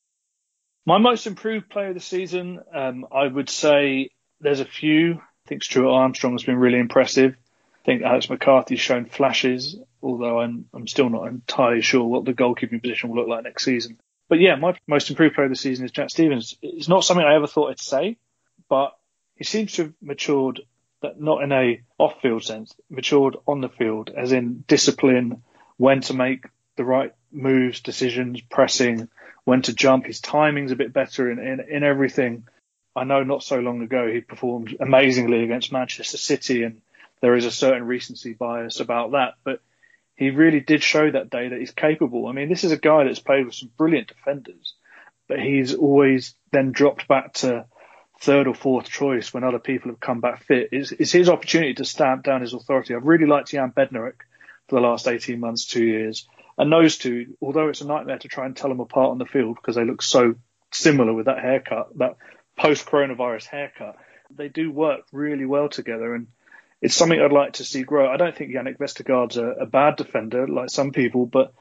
My 0.89 0.99
most 0.99 1.27
improved 1.27 1.69
player 1.69 1.89
of 1.89 1.95
the 1.95 2.01
season, 2.01 2.61
um, 2.73 3.07
I 3.11 3.27
would 3.27 3.51
say 3.51 4.11
there's 4.41 4.61
a 4.61 4.65
few. 4.65 5.15
I 5.15 5.49
think 5.49 5.65
Stuart 5.65 5.91
Armstrong 5.91 6.35
has 6.35 6.45
been 6.45 6.59
really 6.59 6.79
impressive. 6.79 7.35
I 7.35 7.85
think 7.85 8.03
Alex 8.03 8.31
McCarthy's 8.31 8.79
shown 8.79 9.07
flashes, 9.07 9.77
although 10.01 10.41
I'm, 10.41 10.67
I'm 10.73 10.87
still 10.87 11.11
not 11.11 11.27
entirely 11.27 11.83
sure 11.83 12.05
what 12.05 12.25
the 12.25 12.35
goalkeeping 12.35 12.81
position 12.81 13.11
will 13.11 13.17
look 13.17 13.29
like 13.29 13.43
next 13.43 13.65
season. 13.65 13.99
But 14.29 14.39
yeah, 14.39 14.55
my 14.55 14.79
most 14.87 15.11
improved 15.11 15.35
player 15.35 15.47
of 15.47 15.51
the 15.51 15.57
season 15.57 15.85
is 15.85 15.91
Jack 15.91 16.11
Stephens. 16.11 16.57
It's 16.63 16.89
not 16.89 17.05
something 17.05 17.27
I 17.27 17.35
ever 17.35 17.49
thought 17.49 17.71
I'd 17.71 17.81
say, 17.81 18.17
but 18.69 18.97
he 19.35 19.43
seems 19.43 19.73
to 19.73 19.83
have 19.85 19.93
matured, 20.01 20.61
not 21.19 21.43
in 21.43 21.51
a 21.51 21.81
off-field 21.99 22.45
sense, 22.45 22.73
matured 22.91 23.37
on 23.47 23.61
the 23.61 23.69
field, 23.69 24.11
as 24.17 24.31
in 24.31 24.65
discipline, 24.69 25.43
when 25.79 26.01
to 26.03 26.15
make 26.15 26.47
the 26.77 26.85
right 26.85 27.13
moves, 27.33 27.81
decisions, 27.81 28.41
pressing, 28.41 29.09
when 29.47 29.63
to 29.63 29.73
jump. 29.73 30.05
His 30.05 30.21
timing's 30.21 30.73
a 30.73 30.77
bit 30.77 30.93
better 30.93 31.31
in, 31.31 31.39
in, 31.39 31.61
in 31.61 31.83
everything. 31.85 32.49
I 32.97 33.05
know 33.05 33.23
not 33.23 33.45
so 33.45 33.61
long 33.61 33.81
ago 33.81 34.11
he 34.13 34.21
performed 34.21 34.77
amazingly 34.81 35.45
against 35.45 35.73
Manchester 35.73 36.19
City, 36.19 36.65
and 36.65 36.83
there 37.23 37.37
is 37.37 37.47
a 37.47 37.51
certain 37.51 37.87
recency 37.87 38.35
bias 38.35 38.81
about 38.81 39.13
that. 39.13 39.35
But 39.45 39.61
he 40.17 40.31
really 40.31 40.61
did 40.61 40.83
show 40.83 41.09
that 41.09 41.31
day 41.31 41.49
that 41.49 41.61
he's 41.61 41.71
capable. 41.71 42.27
I 42.27 42.33
mean, 42.33 42.49
this 42.49 42.65
is 42.65 42.73
a 42.73 42.77
guy 42.77 43.05
that's 43.05 43.21
played 43.21 43.47
with 43.47 43.55
some 43.55 43.71
brilliant 43.79 44.09
defenders, 44.09 44.75
but 45.29 45.39
he's 45.39 45.75
always 45.75 46.35
then 46.51 46.73
dropped 46.73 47.07
back 47.07 47.35
to 47.35 47.67
third 48.19 48.49
or 48.49 48.55
fourth 48.55 48.89
choice 48.89 49.33
when 49.33 49.45
other 49.45 49.61
people 49.61 49.93
have 49.93 50.01
come 50.01 50.21
back 50.21 50.43
fit. 50.43 50.71
It's, 50.73 50.91
it's 50.91 51.13
his 51.13 51.29
opportunity 51.29 51.75
to 51.75 51.85
stamp 51.85 52.25
down 52.25 52.41
his 52.41 52.53
authority. 52.53 52.97
I've 52.97 53.07
really 53.07 53.27
liked 53.27 53.51
Jan 53.51 53.71
Bednarek 53.71 54.23
for 54.69 54.75
the 54.75 54.81
last 54.81 55.07
18 55.07 55.39
months, 55.39 55.67
two 55.67 55.85
years. 55.85 56.27
And 56.59 56.73
those 56.73 56.97
two, 56.97 57.37
although 57.43 57.69
it's 57.69 57.83
a 57.83 57.87
nightmare 57.87 58.19
to 58.19 58.29
try 58.29 58.47
and 58.47 58.57
tell 58.57 58.71
them 58.71 58.81
apart 58.81 59.11
on 59.11 59.19
the 59.19 59.27
field 59.27 59.57
because 59.57 59.77
they 59.77 59.85
look 59.85 60.03
so 60.03 60.35
similar 60.73 61.13
with 61.13 61.27
that 61.27 61.41
haircut, 61.41 61.97
that 61.99 62.17
post 62.57 62.87
coronavirus 62.87 63.47
haircut, 63.47 63.97
they 64.35 64.49
do 64.49 64.71
work 64.71 65.03
really 65.13 65.45
well 65.45 65.69
together. 65.69 66.15
And 66.15 66.29
it's 66.81 66.95
something 66.95 67.21
I'd 67.21 67.33
like 67.33 67.55
to 67.55 67.65
see 67.65 67.83
grow. 67.83 68.11
I 68.11 68.17
don't 68.17 68.35
think 68.35 68.53
Jannik 68.53 68.79
Vestergaard's 68.79 69.37
a, 69.37 69.47
a 69.47 69.67
bad 69.67 69.97
defender 69.97 70.49
like 70.49 70.71
some 70.71 70.93
people, 70.93 71.27
but 71.27 71.53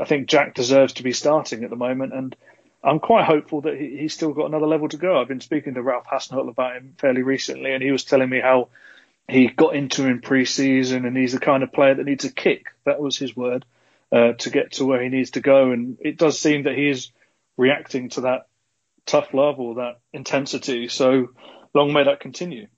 I 0.00 0.04
think 0.04 0.28
Jack 0.28 0.54
deserves 0.54 0.94
to 0.94 1.02
be 1.02 1.12
starting 1.12 1.64
at 1.64 1.70
the 1.70 1.76
moment. 1.76 2.14
And 2.14 2.34
I'm 2.82 3.00
quite 3.00 3.26
hopeful 3.26 3.62
that 3.62 3.78
he, 3.78 3.98
he's 3.98 4.14
still 4.14 4.32
got 4.32 4.46
another 4.46 4.66
level 4.66 4.88
to 4.88 4.96
go. 4.96 5.20
I've 5.20 5.28
been 5.28 5.42
speaking 5.42 5.74
to 5.74 5.82
Ralph 5.82 6.06
Hasenhüttl 6.06 6.48
about 6.48 6.76
him 6.76 6.94
fairly 6.96 7.22
recently, 7.22 7.74
and 7.74 7.82
he 7.82 7.92
was 7.92 8.04
telling 8.04 8.30
me 8.30 8.40
how 8.40 8.68
he 9.28 9.48
got 9.48 9.74
into 9.74 10.06
him 10.06 10.22
pre-season, 10.22 11.04
and 11.04 11.14
he's 11.14 11.34
the 11.34 11.40
kind 11.40 11.62
of 11.62 11.70
player 11.70 11.94
that 11.94 12.06
needs 12.06 12.24
a 12.24 12.32
kick. 12.32 12.68
That 12.84 12.98
was 12.98 13.18
his 13.18 13.36
word 13.36 13.66
uh, 14.12 14.32
to 14.34 14.50
get 14.50 14.72
to 14.72 14.84
where 14.84 15.02
he 15.02 15.08
needs 15.08 15.32
to 15.32 15.40
go. 15.40 15.70
And 15.70 15.98
it 16.00 16.18
does 16.18 16.38
seem 16.38 16.64
that 16.64 16.76
he 16.76 16.88
is 16.88 17.12
reacting 17.56 18.10
to 18.10 18.22
that 18.22 18.46
tough 19.06 19.34
love 19.34 19.58
or 19.58 19.76
that 19.76 20.00
intensity. 20.12 20.88
So 20.88 21.28
long 21.74 21.92
may 21.92 22.04
that 22.04 22.20
continue. 22.20 22.68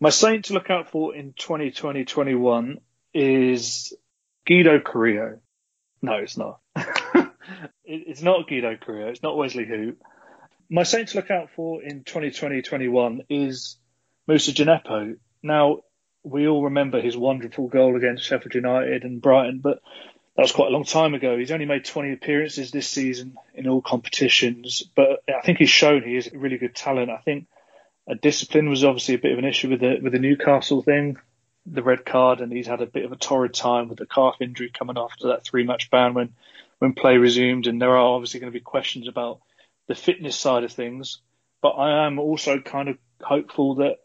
My 0.00 0.10
saint 0.10 0.46
to 0.46 0.54
look 0.54 0.70
out 0.70 0.90
for 0.90 1.14
in 1.14 1.32
2020-21 1.34 2.76
is 3.12 3.94
Guido 4.46 4.80
Carrillo. 4.80 5.40
No, 6.00 6.14
it's 6.14 6.38
not. 6.38 6.60
it's 7.84 8.22
not 8.22 8.48
Guido 8.48 8.76
Carrillo. 8.76 9.08
It's 9.08 9.22
not 9.22 9.36
Wesley 9.36 9.66
Hoedt. 9.66 9.96
My 10.70 10.84
saint 10.84 11.08
to 11.08 11.16
look 11.16 11.30
out 11.30 11.50
for 11.54 11.82
in 11.82 12.04
2020-21 12.04 13.26
is 13.28 13.76
Musa 14.26 14.52
Djenepo. 14.52 15.16
Now, 15.42 15.80
we 16.22 16.46
all 16.46 16.64
remember 16.64 17.00
his 17.00 17.16
wonderful 17.16 17.68
goal 17.68 17.96
against 17.96 18.24
Sheffield 18.24 18.54
United 18.54 19.04
and 19.04 19.20
Brighton, 19.20 19.60
but 19.60 19.80
that 20.40 20.44
was 20.44 20.52
quite 20.52 20.68
a 20.68 20.72
long 20.72 20.84
time 20.84 21.12
ago. 21.12 21.36
He's 21.36 21.50
only 21.50 21.66
made 21.66 21.84
20 21.84 22.14
appearances 22.14 22.70
this 22.70 22.88
season 22.88 23.36
in 23.52 23.68
all 23.68 23.82
competitions, 23.82 24.82
but 24.96 25.22
I 25.28 25.42
think 25.42 25.58
he's 25.58 25.68
shown 25.68 26.02
he 26.02 26.16
is 26.16 26.32
a 26.32 26.38
really 26.38 26.56
good 26.56 26.74
talent. 26.74 27.10
I 27.10 27.18
think 27.18 27.46
a 28.08 28.14
discipline 28.14 28.70
was 28.70 28.82
obviously 28.82 29.16
a 29.16 29.18
bit 29.18 29.32
of 29.32 29.38
an 29.38 29.44
issue 29.44 29.68
with 29.68 29.80
the 29.80 29.98
with 30.02 30.14
the 30.14 30.18
Newcastle 30.18 30.80
thing, 30.80 31.18
the 31.66 31.82
red 31.82 32.06
card, 32.06 32.40
and 32.40 32.50
he's 32.50 32.66
had 32.66 32.80
a 32.80 32.86
bit 32.86 33.04
of 33.04 33.12
a 33.12 33.16
torrid 33.16 33.52
time 33.52 33.90
with 33.90 33.98
the 33.98 34.06
calf 34.06 34.36
injury 34.40 34.70
coming 34.72 34.96
after 34.96 35.28
that 35.28 35.44
three 35.44 35.64
match 35.64 35.90
ban 35.90 36.14
when 36.14 36.32
when 36.78 36.94
play 36.94 37.18
resumed. 37.18 37.66
And 37.66 37.78
there 37.78 37.98
are 37.98 38.14
obviously 38.14 38.40
going 38.40 38.50
to 38.50 38.58
be 38.58 38.64
questions 38.64 39.08
about 39.08 39.40
the 39.88 39.94
fitness 39.94 40.36
side 40.36 40.64
of 40.64 40.72
things. 40.72 41.20
But 41.60 41.72
I 41.72 42.06
am 42.06 42.18
also 42.18 42.60
kind 42.60 42.88
of 42.88 42.96
hopeful 43.20 43.74
that 43.74 43.98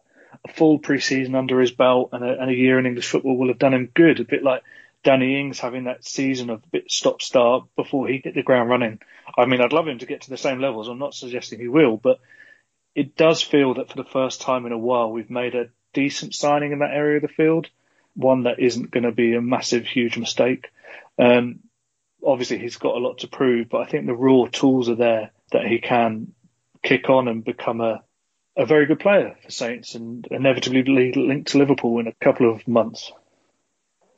a 0.44 0.52
full 0.52 0.80
pre-season 0.80 1.34
under 1.34 1.62
his 1.62 1.72
belt 1.72 2.10
and 2.12 2.26
a, 2.26 2.42
and 2.42 2.52
a 2.52 2.54
year 2.54 2.78
in 2.78 2.86
English 2.86 3.08
football 3.08 3.38
will 3.38 3.48
have 3.48 3.58
done 3.58 3.74
him 3.74 3.90
good. 3.94 4.20
A 4.20 4.26
bit 4.26 4.44
like 4.44 4.64
Danny 5.06 5.40
Ings 5.40 5.60
having 5.60 5.84
that 5.84 6.04
season 6.04 6.50
of 6.50 6.70
bit 6.72 6.92
stop 6.92 7.22
start 7.22 7.68
before 7.76 8.08
he 8.08 8.22
hit 8.24 8.34
the 8.34 8.42
ground 8.42 8.70
running. 8.70 9.00
I 9.38 9.46
mean, 9.46 9.62
I'd 9.62 9.72
love 9.72 9.88
him 9.88 10.00
to 10.00 10.08
get 10.08 10.22
to 10.22 10.32
the 10.32 10.38
same 10.38 10.60
levels. 10.60 10.88
I'm 10.88 11.00
not 11.00 11.14
suggesting 11.14 11.60
he 11.60 11.68
will, 11.68 11.96
but 11.96 12.20
it 12.96 13.16
does 13.16 13.42
feel 13.42 13.76
that 13.76 13.90
for 13.90 13.98
the 13.98 14.10
first 14.10 14.42
time 14.42 14.66
in 14.66 14.72
a 14.72 14.78
while 14.78 15.12
we've 15.12 15.30
made 15.30 15.54
a 15.54 15.70
decent 15.94 16.34
signing 16.34 16.72
in 16.72 16.80
that 16.80 16.92
area 16.92 17.18
of 17.18 17.22
the 17.22 17.28
field, 17.28 17.70
one 18.16 18.44
that 18.44 18.60
isn't 18.60 18.90
going 18.90 19.04
to 19.04 19.12
be 19.12 19.36
a 19.36 19.42
massive, 19.42 19.86
huge 19.86 20.18
mistake. 20.18 20.70
Um, 21.20 21.60
obviously, 22.26 22.58
he's 22.58 22.78
got 22.78 22.96
a 22.96 23.00
lot 23.00 23.20
to 23.20 23.28
prove, 23.28 23.70
but 23.70 23.82
I 23.82 23.86
think 23.86 24.08
the 24.08 24.16
raw 24.16 24.48
tools 24.52 24.90
are 24.90 24.96
there 24.96 25.32
that 25.52 25.68
he 25.68 25.80
can 25.80 26.34
kick 26.82 27.10
on 27.10 27.28
and 27.28 27.44
become 27.44 27.80
a 27.80 28.04
a 28.58 28.66
very 28.66 28.86
good 28.86 29.02
player 29.02 29.36
for 29.44 29.52
Saints 29.52 29.96
and 29.96 30.26
inevitably 30.32 31.12
linked 31.14 31.52
to 31.52 31.58
Liverpool 31.58 32.00
in 32.00 32.08
a 32.08 32.14
couple 32.24 32.50
of 32.50 32.66
months. 32.68 33.12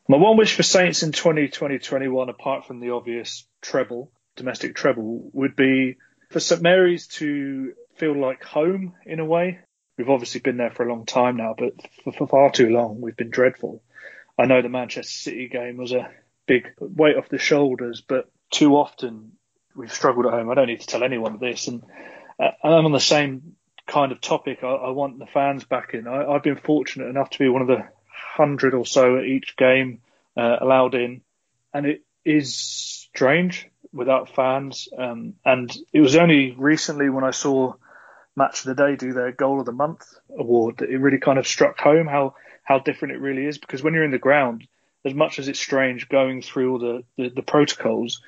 My 0.09 0.17
one 0.17 0.37
wish 0.37 0.55
for 0.55 0.63
Saints 0.63 1.03
in 1.03 1.11
2020-21, 1.11 2.29
apart 2.29 2.65
from 2.65 2.79
the 2.79 2.91
obvious 2.91 3.45
treble, 3.61 4.11
domestic 4.37 4.73
treble, 4.73 5.29
would 5.33 5.55
be 5.55 5.97
for 6.29 6.39
St 6.39 6.61
Mary's 6.61 7.07
to 7.07 7.73
feel 7.97 8.17
like 8.17 8.41
home 8.43 8.93
in 9.05 9.19
a 9.19 9.25
way. 9.25 9.59
We've 9.97 10.09
obviously 10.09 10.39
been 10.39 10.55
there 10.55 10.71
for 10.71 10.85
a 10.85 10.89
long 10.89 11.05
time 11.05 11.35
now, 11.35 11.55
but 11.57 11.73
for, 12.03 12.13
for 12.13 12.27
far 12.27 12.51
too 12.51 12.69
long 12.69 13.01
we've 13.01 13.17
been 13.17 13.31
dreadful. 13.31 13.83
I 14.37 14.45
know 14.45 14.61
the 14.61 14.69
Manchester 14.69 15.11
City 15.11 15.49
game 15.49 15.75
was 15.75 15.91
a 15.91 16.09
big 16.45 16.73
weight 16.79 17.17
off 17.17 17.27
the 17.27 17.37
shoulders, 17.37 18.01
but 18.07 18.29
too 18.49 18.75
often 18.75 19.33
we've 19.75 19.91
struggled 19.91 20.27
at 20.27 20.31
home. 20.31 20.49
I 20.49 20.53
don't 20.53 20.67
need 20.67 20.81
to 20.81 20.87
tell 20.87 21.03
anyone 21.03 21.37
this, 21.39 21.67
and 21.67 21.83
uh, 22.39 22.51
I'm 22.63 22.85
on 22.85 22.91
the 22.93 22.99
same 22.99 23.55
kind 23.87 24.13
of 24.13 24.21
topic. 24.21 24.59
I, 24.63 24.67
I 24.67 24.89
want 24.91 25.19
the 25.19 25.25
fans 25.25 25.65
back 25.65 25.93
in. 25.93 26.07
I, 26.07 26.31
have 26.31 26.43
been 26.43 26.55
fortunate 26.55 27.07
enough 27.07 27.31
to 27.31 27.39
be 27.39 27.49
one 27.49 27.61
of 27.61 27.67
the 27.67 27.89
hundred 28.37 28.73
or 28.73 28.85
so 28.85 29.17
at 29.17 29.25
each 29.25 29.57
game 29.57 30.01
uh, 30.37 30.57
allowed 30.61 30.95
in, 30.95 31.21
and 31.73 31.85
it 31.85 32.01
is 32.23 32.55
strange 32.57 33.67
without 33.91 34.29
fans. 34.29 34.87
Um, 34.97 35.33
and 35.43 35.75
it 35.91 36.01
was 36.01 36.15
only 36.15 36.55
recently 36.57 37.09
when 37.09 37.23
I 37.23 37.31
saw 37.31 37.73
Match 38.35 38.59
of 38.59 38.65
the 38.65 38.75
Day 38.75 38.95
do 38.95 39.13
their 39.13 39.31
Goal 39.31 39.59
of 39.59 39.65
the 39.65 39.71
Month 39.71 40.05
award 40.37 40.77
that 40.77 40.89
it 40.89 40.97
really 40.97 41.19
kind 41.19 41.39
of 41.39 41.47
struck 41.47 41.79
home 41.79 42.07
how 42.07 42.35
how 42.63 42.79
different 42.79 43.15
it 43.15 43.21
really 43.21 43.45
is. 43.45 43.57
Because 43.57 43.81
when 43.81 43.93
you're 43.93 44.03
in 44.03 44.11
the 44.11 44.19
ground, 44.19 44.67
as 45.05 45.13
much 45.13 45.39
as 45.39 45.47
it's 45.47 45.59
strange 45.59 46.09
going 46.09 46.41
through 46.41 46.71
all 46.71 46.79
the, 46.79 47.03
the, 47.17 47.29
the 47.29 47.41
protocols, 47.41 48.21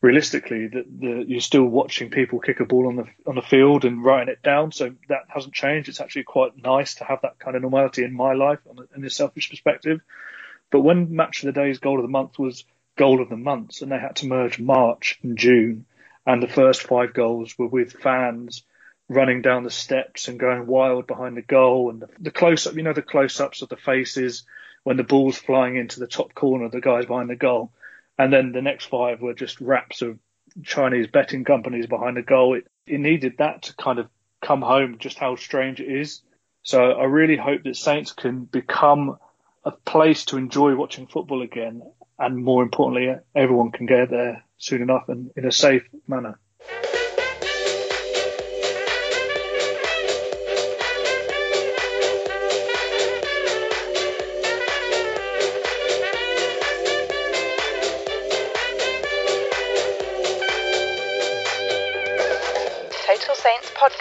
realistically 0.00 0.68
that 0.68 1.24
you're 1.28 1.40
still 1.40 1.64
watching 1.64 2.10
people 2.10 2.40
kick 2.40 2.60
a 2.60 2.64
ball 2.64 2.88
on 2.88 2.96
the 2.96 3.04
on 3.26 3.34
the 3.34 3.42
field 3.42 3.84
and 3.84 4.02
writing 4.02 4.32
it 4.32 4.42
down. 4.42 4.72
So 4.72 4.94
that 5.08 5.24
hasn't 5.28 5.54
changed. 5.54 5.88
It's 5.88 6.00
actually 6.00 6.24
quite 6.24 6.56
nice 6.56 6.94
to 6.96 7.04
have 7.04 7.20
that 7.22 7.38
kind 7.38 7.56
of 7.56 7.62
normality 7.62 8.04
in 8.04 8.14
my 8.14 8.32
life 8.32 8.60
on 8.68 8.78
a, 8.78 8.96
in 8.96 9.04
a 9.04 9.10
selfish 9.10 9.50
perspective. 9.50 10.00
But 10.70 10.80
when 10.80 11.14
match 11.14 11.42
of 11.42 11.52
the 11.52 11.60
day's 11.60 11.78
goal 11.78 11.98
of 11.98 12.02
the 12.02 12.08
month 12.08 12.38
was 12.38 12.64
goal 12.96 13.20
of 13.20 13.28
the 13.28 13.36
month, 13.36 13.82
and 13.82 13.90
they 13.90 13.98
had 13.98 14.16
to 14.16 14.26
merge 14.26 14.58
March 14.58 15.18
and 15.22 15.36
June, 15.36 15.86
and 16.26 16.42
the 16.42 16.48
first 16.48 16.82
five 16.82 17.12
goals 17.12 17.58
were 17.58 17.66
with 17.66 17.92
fans 17.92 18.62
running 19.08 19.42
down 19.42 19.64
the 19.64 19.70
steps 19.70 20.28
and 20.28 20.38
going 20.38 20.66
wild 20.66 21.06
behind 21.06 21.36
the 21.36 21.42
goal, 21.42 21.90
and 21.90 22.00
the, 22.00 22.08
the 22.20 22.30
close 22.30 22.66
up, 22.66 22.74
you 22.74 22.82
know, 22.82 22.92
the 22.92 23.02
close 23.02 23.40
ups 23.40 23.62
of 23.62 23.68
the 23.68 23.76
faces 23.76 24.44
when 24.84 24.96
the 24.96 25.02
ball's 25.02 25.36
flying 25.36 25.76
into 25.76 26.00
the 26.00 26.06
top 26.06 26.32
corner 26.32 26.66
of 26.66 26.72
the 26.72 26.80
guys 26.80 27.04
behind 27.06 27.28
the 27.28 27.36
goal 27.36 27.72
and 28.20 28.30
then 28.30 28.52
the 28.52 28.60
next 28.60 28.84
five 28.84 29.22
were 29.22 29.32
just 29.32 29.62
wraps 29.62 30.02
of 30.02 30.18
Chinese 30.62 31.06
betting 31.06 31.42
companies 31.42 31.86
behind 31.86 32.18
the 32.18 32.22
goal. 32.22 32.54
It, 32.54 32.66
it 32.86 33.00
needed 33.00 33.36
that 33.38 33.62
to 33.62 33.76
kind 33.76 33.98
of 33.98 34.08
come 34.42 34.60
home 34.60 34.98
just 34.98 35.18
how 35.18 35.36
strange 35.36 35.80
it 35.80 35.90
is. 35.90 36.20
So 36.62 36.92
I 36.92 37.04
really 37.04 37.38
hope 37.38 37.62
that 37.62 37.76
Saints 37.76 38.12
can 38.12 38.44
become 38.44 39.16
a 39.64 39.70
place 39.70 40.26
to 40.26 40.36
enjoy 40.36 40.74
watching 40.74 41.06
football 41.06 41.40
again, 41.40 41.80
and 42.18 42.44
more 42.44 42.62
importantly, 42.62 43.14
everyone 43.34 43.70
can 43.70 43.86
get 43.86 44.10
there 44.10 44.44
soon 44.58 44.82
enough 44.82 45.08
and 45.08 45.30
in 45.34 45.46
a 45.46 45.52
safe 45.52 45.88
manner. 46.06 46.38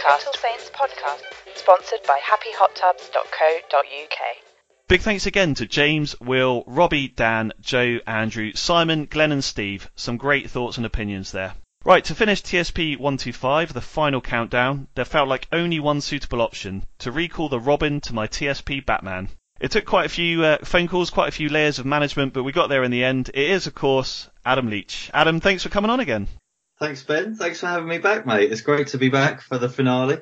Podcast. 0.09 0.37
Saints 0.37 0.71
podcast, 0.71 1.21
sponsored 1.55 1.99
by 2.07 2.19
happyhottubs.co.uk. 2.19 4.19
Big 4.87 5.01
thanks 5.01 5.27
again 5.27 5.53
to 5.53 5.67
James, 5.67 6.19
Will, 6.19 6.63
Robbie, 6.65 7.09
Dan, 7.09 7.53
Joe, 7.61 7.99
Andrew, 8.07 8.51
Simon, 8.55 9.05
Glenn, 9.05 9.31
and 9.31 9.43
Steve. 9.43 9.91
Some 9.95 10.17
great 10.17 10.49
thoughts 10.49 10.77
and 10.77 10.85
opinions 10.87 11.31
there. 11.31 11.53
Right, 11.85 12.03
to 12.05 12.15
finish 12.15 12.41
TSP 12.41 12.97
125, 12.97 13.73
the 13.73 13.81
final 13.81 14.19
countdown, 14.19 14.87
there 14.95 15.05
felt 15.05 15.29
like 15.29 15.47
only 15.51 15.79
one 15.79 16.01
suitable 16.01 16.41
option 16.41 16.87
to 16.97 17.11
recall 17.11 17.47
the 17.47 17.59
Robin 17.59 18.01
to 18.01 18.15
my 18.15 18.25
TSP 18.25 18.83
Batman. 18.83 19.29
It 19.59 19.69
took 19.69 19.85
quite 19.85 20.07
a 20.07 20.09
few 20.09 20.43
uh, 20.43 20.57
phone 20.63 20.87
calls, 20.87 21.11
quite 21.11 21.29
a 21.29 21.33
few 21.33 21.49
layers 21.49 21.77
of 21.77 21.85
management, 21.85 22.33
but 22.33 22.43
we 22.43 22.51
got 22.51 22.69
there 22.69 22.83
in 22.83 22.89
the 22.89 23.03
end. 23.03 23.29
It 23.29 23.51
is, 23.51 23.67
of 23.67 23.75
course, 23.75 24.27
Adam 24.43 24.71
Leach. 24.71 25.11
Adam, 25.13 25.39
thanks 25.39 25.61
for 25.61 25.69
coming 25.69 25.91
on 25.91 25.99
again. 25.99 26.27
Thanks, 26.79 27.03
Ben. 27.03 27.35
Thanks 27.35 27.59
for 27.59 27.67
having 27.67 27.89
me 27.89 27.97
back, 27.97 28.25
mate. 28.25 28.51
It's 28.51 28.61
great 28.61 28.87
to 28.89 28.97
be 28.97 29.09
back 29.09 29.41
for 29.41 29.57
the 29.57 29.67
finale. 29.67 30.19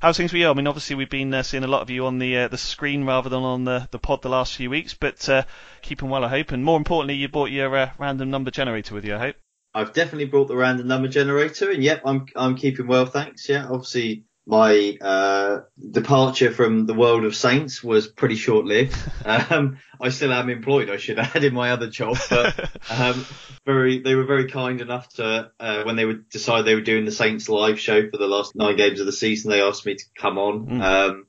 How's 0.00 0.16
things 0.16 0.32
with 0.32 0.40
you? 0.40 0.48
I 0.48 0.54
mean, 0.54 0.66
obviously 0.66 0.96
we've 0.96 1.10
been 1.10 1.32
uh, 1.32 1.42
seeing 1.42 1.62
a 1.62 1.68
lot 1.68 1.82
of 1.82 1.90
you 1.90 2.06
on 2.06 2.18
the 2.18 2.38
uh, 2.38 2.48
the 2.48 2.56
screen 2.56 3.04
rather 3.04 3.28
than 3.28 3.42
on 3.42 3.64
the, 3.64 3.86
the 3.90 3.98
pod 3.98 4.22
the 4.22 4.30
last 4.30 4.56
few 4.56 4.70
weeks, 4.70 4.94
but 4.94 5.28
uh, 5.28 5.42
keeping 5.82 6.08
well, 6.08 6.24
I 6.24 6.28
hope. 6.28 6.52
And 6.52 6.64
more 6.64 6.78
importantly, 6.78 7.14
you 7.14 7.28
brought 7.28 7.50
your 7.50 7.76
uh, 7.76 7.90
random 7.98 8.30
number 8.30 8.50
generator 8.50 8.94
with 8.94 9.04
you, 9.04 9.14
I 9.14 9.18
hope. 9.18 9.36
I've 9.74 9.92
definitely 9.92 10.24
brought 10.24 10.48
the 10.48 10.56
random 10.56 10.88
number 10.88 11.06
generator, 11.06 11.70
and 11.70 11.84
yep, 11.84 12.02
I'm 12.04 12.26
I'm 12.34 12.56
keeping 12.56 12.86
well, 12.86 13.06
thanks. 13.06 13.48
Yeah, 13.48 13.66
obviously 13.70 14.24
my 14.50 14.98
uh, 15.00 15.60
departure 15.92 16.50
from 16.50 16.84
the 16.86 16.94
world 16.94 17.24
of 17.24 17.36
Saints 17.36 17.84
was 17.84 18.08
pretty 18.08 18.34
short 18.34 18.66
lived. 18.66 18.96
Um, 19.22 19.78
I 20.00 20.08
still 20.08 20.32
am 20.32 20.48
employed, 20.48 20.90
I 20.90 20.96
should 20.96 21.18
add, 21.18 21.44
in 21.44 21.54
my 21.54 21.70
other 21.70 21.88
job, 21.88 22.16
but 22.28 22.70
um, 22.90 23.24
very 23.64 24.00
they 24.00 24.14
were 24.14 24.24
very 24.24 24.48
kind 24.48 24.80
enough 24.80 25.08
to 25.14 25.50
uh, 25.60 25.82
when 25.84 25.96
they 25.96 26.04
would 26.04 26.28
decide 26.30 26.62
they 26.62 26.74
were 26.74 26.80
doing 26.80 27.04
the 27.04 27.12
Saints 27.12 27.48
live 27.48 27.78
show 27.78 28.10
for 28.10 28.16
the 28.16 28.26
last 28.26 28.56
nine 28.56 28.76
games 28.76 28.98
of 28.98 29.06
the 29.06 29.12
season, 29.12 29.50
they 29.50 29.60
asked 29.60 29.86
me 29.86 29.94
to 29.94 30.04
come 30.16 30.38
on. 30.38 30.66
Mm. 30.66 30.82
Um, 30.82 31.26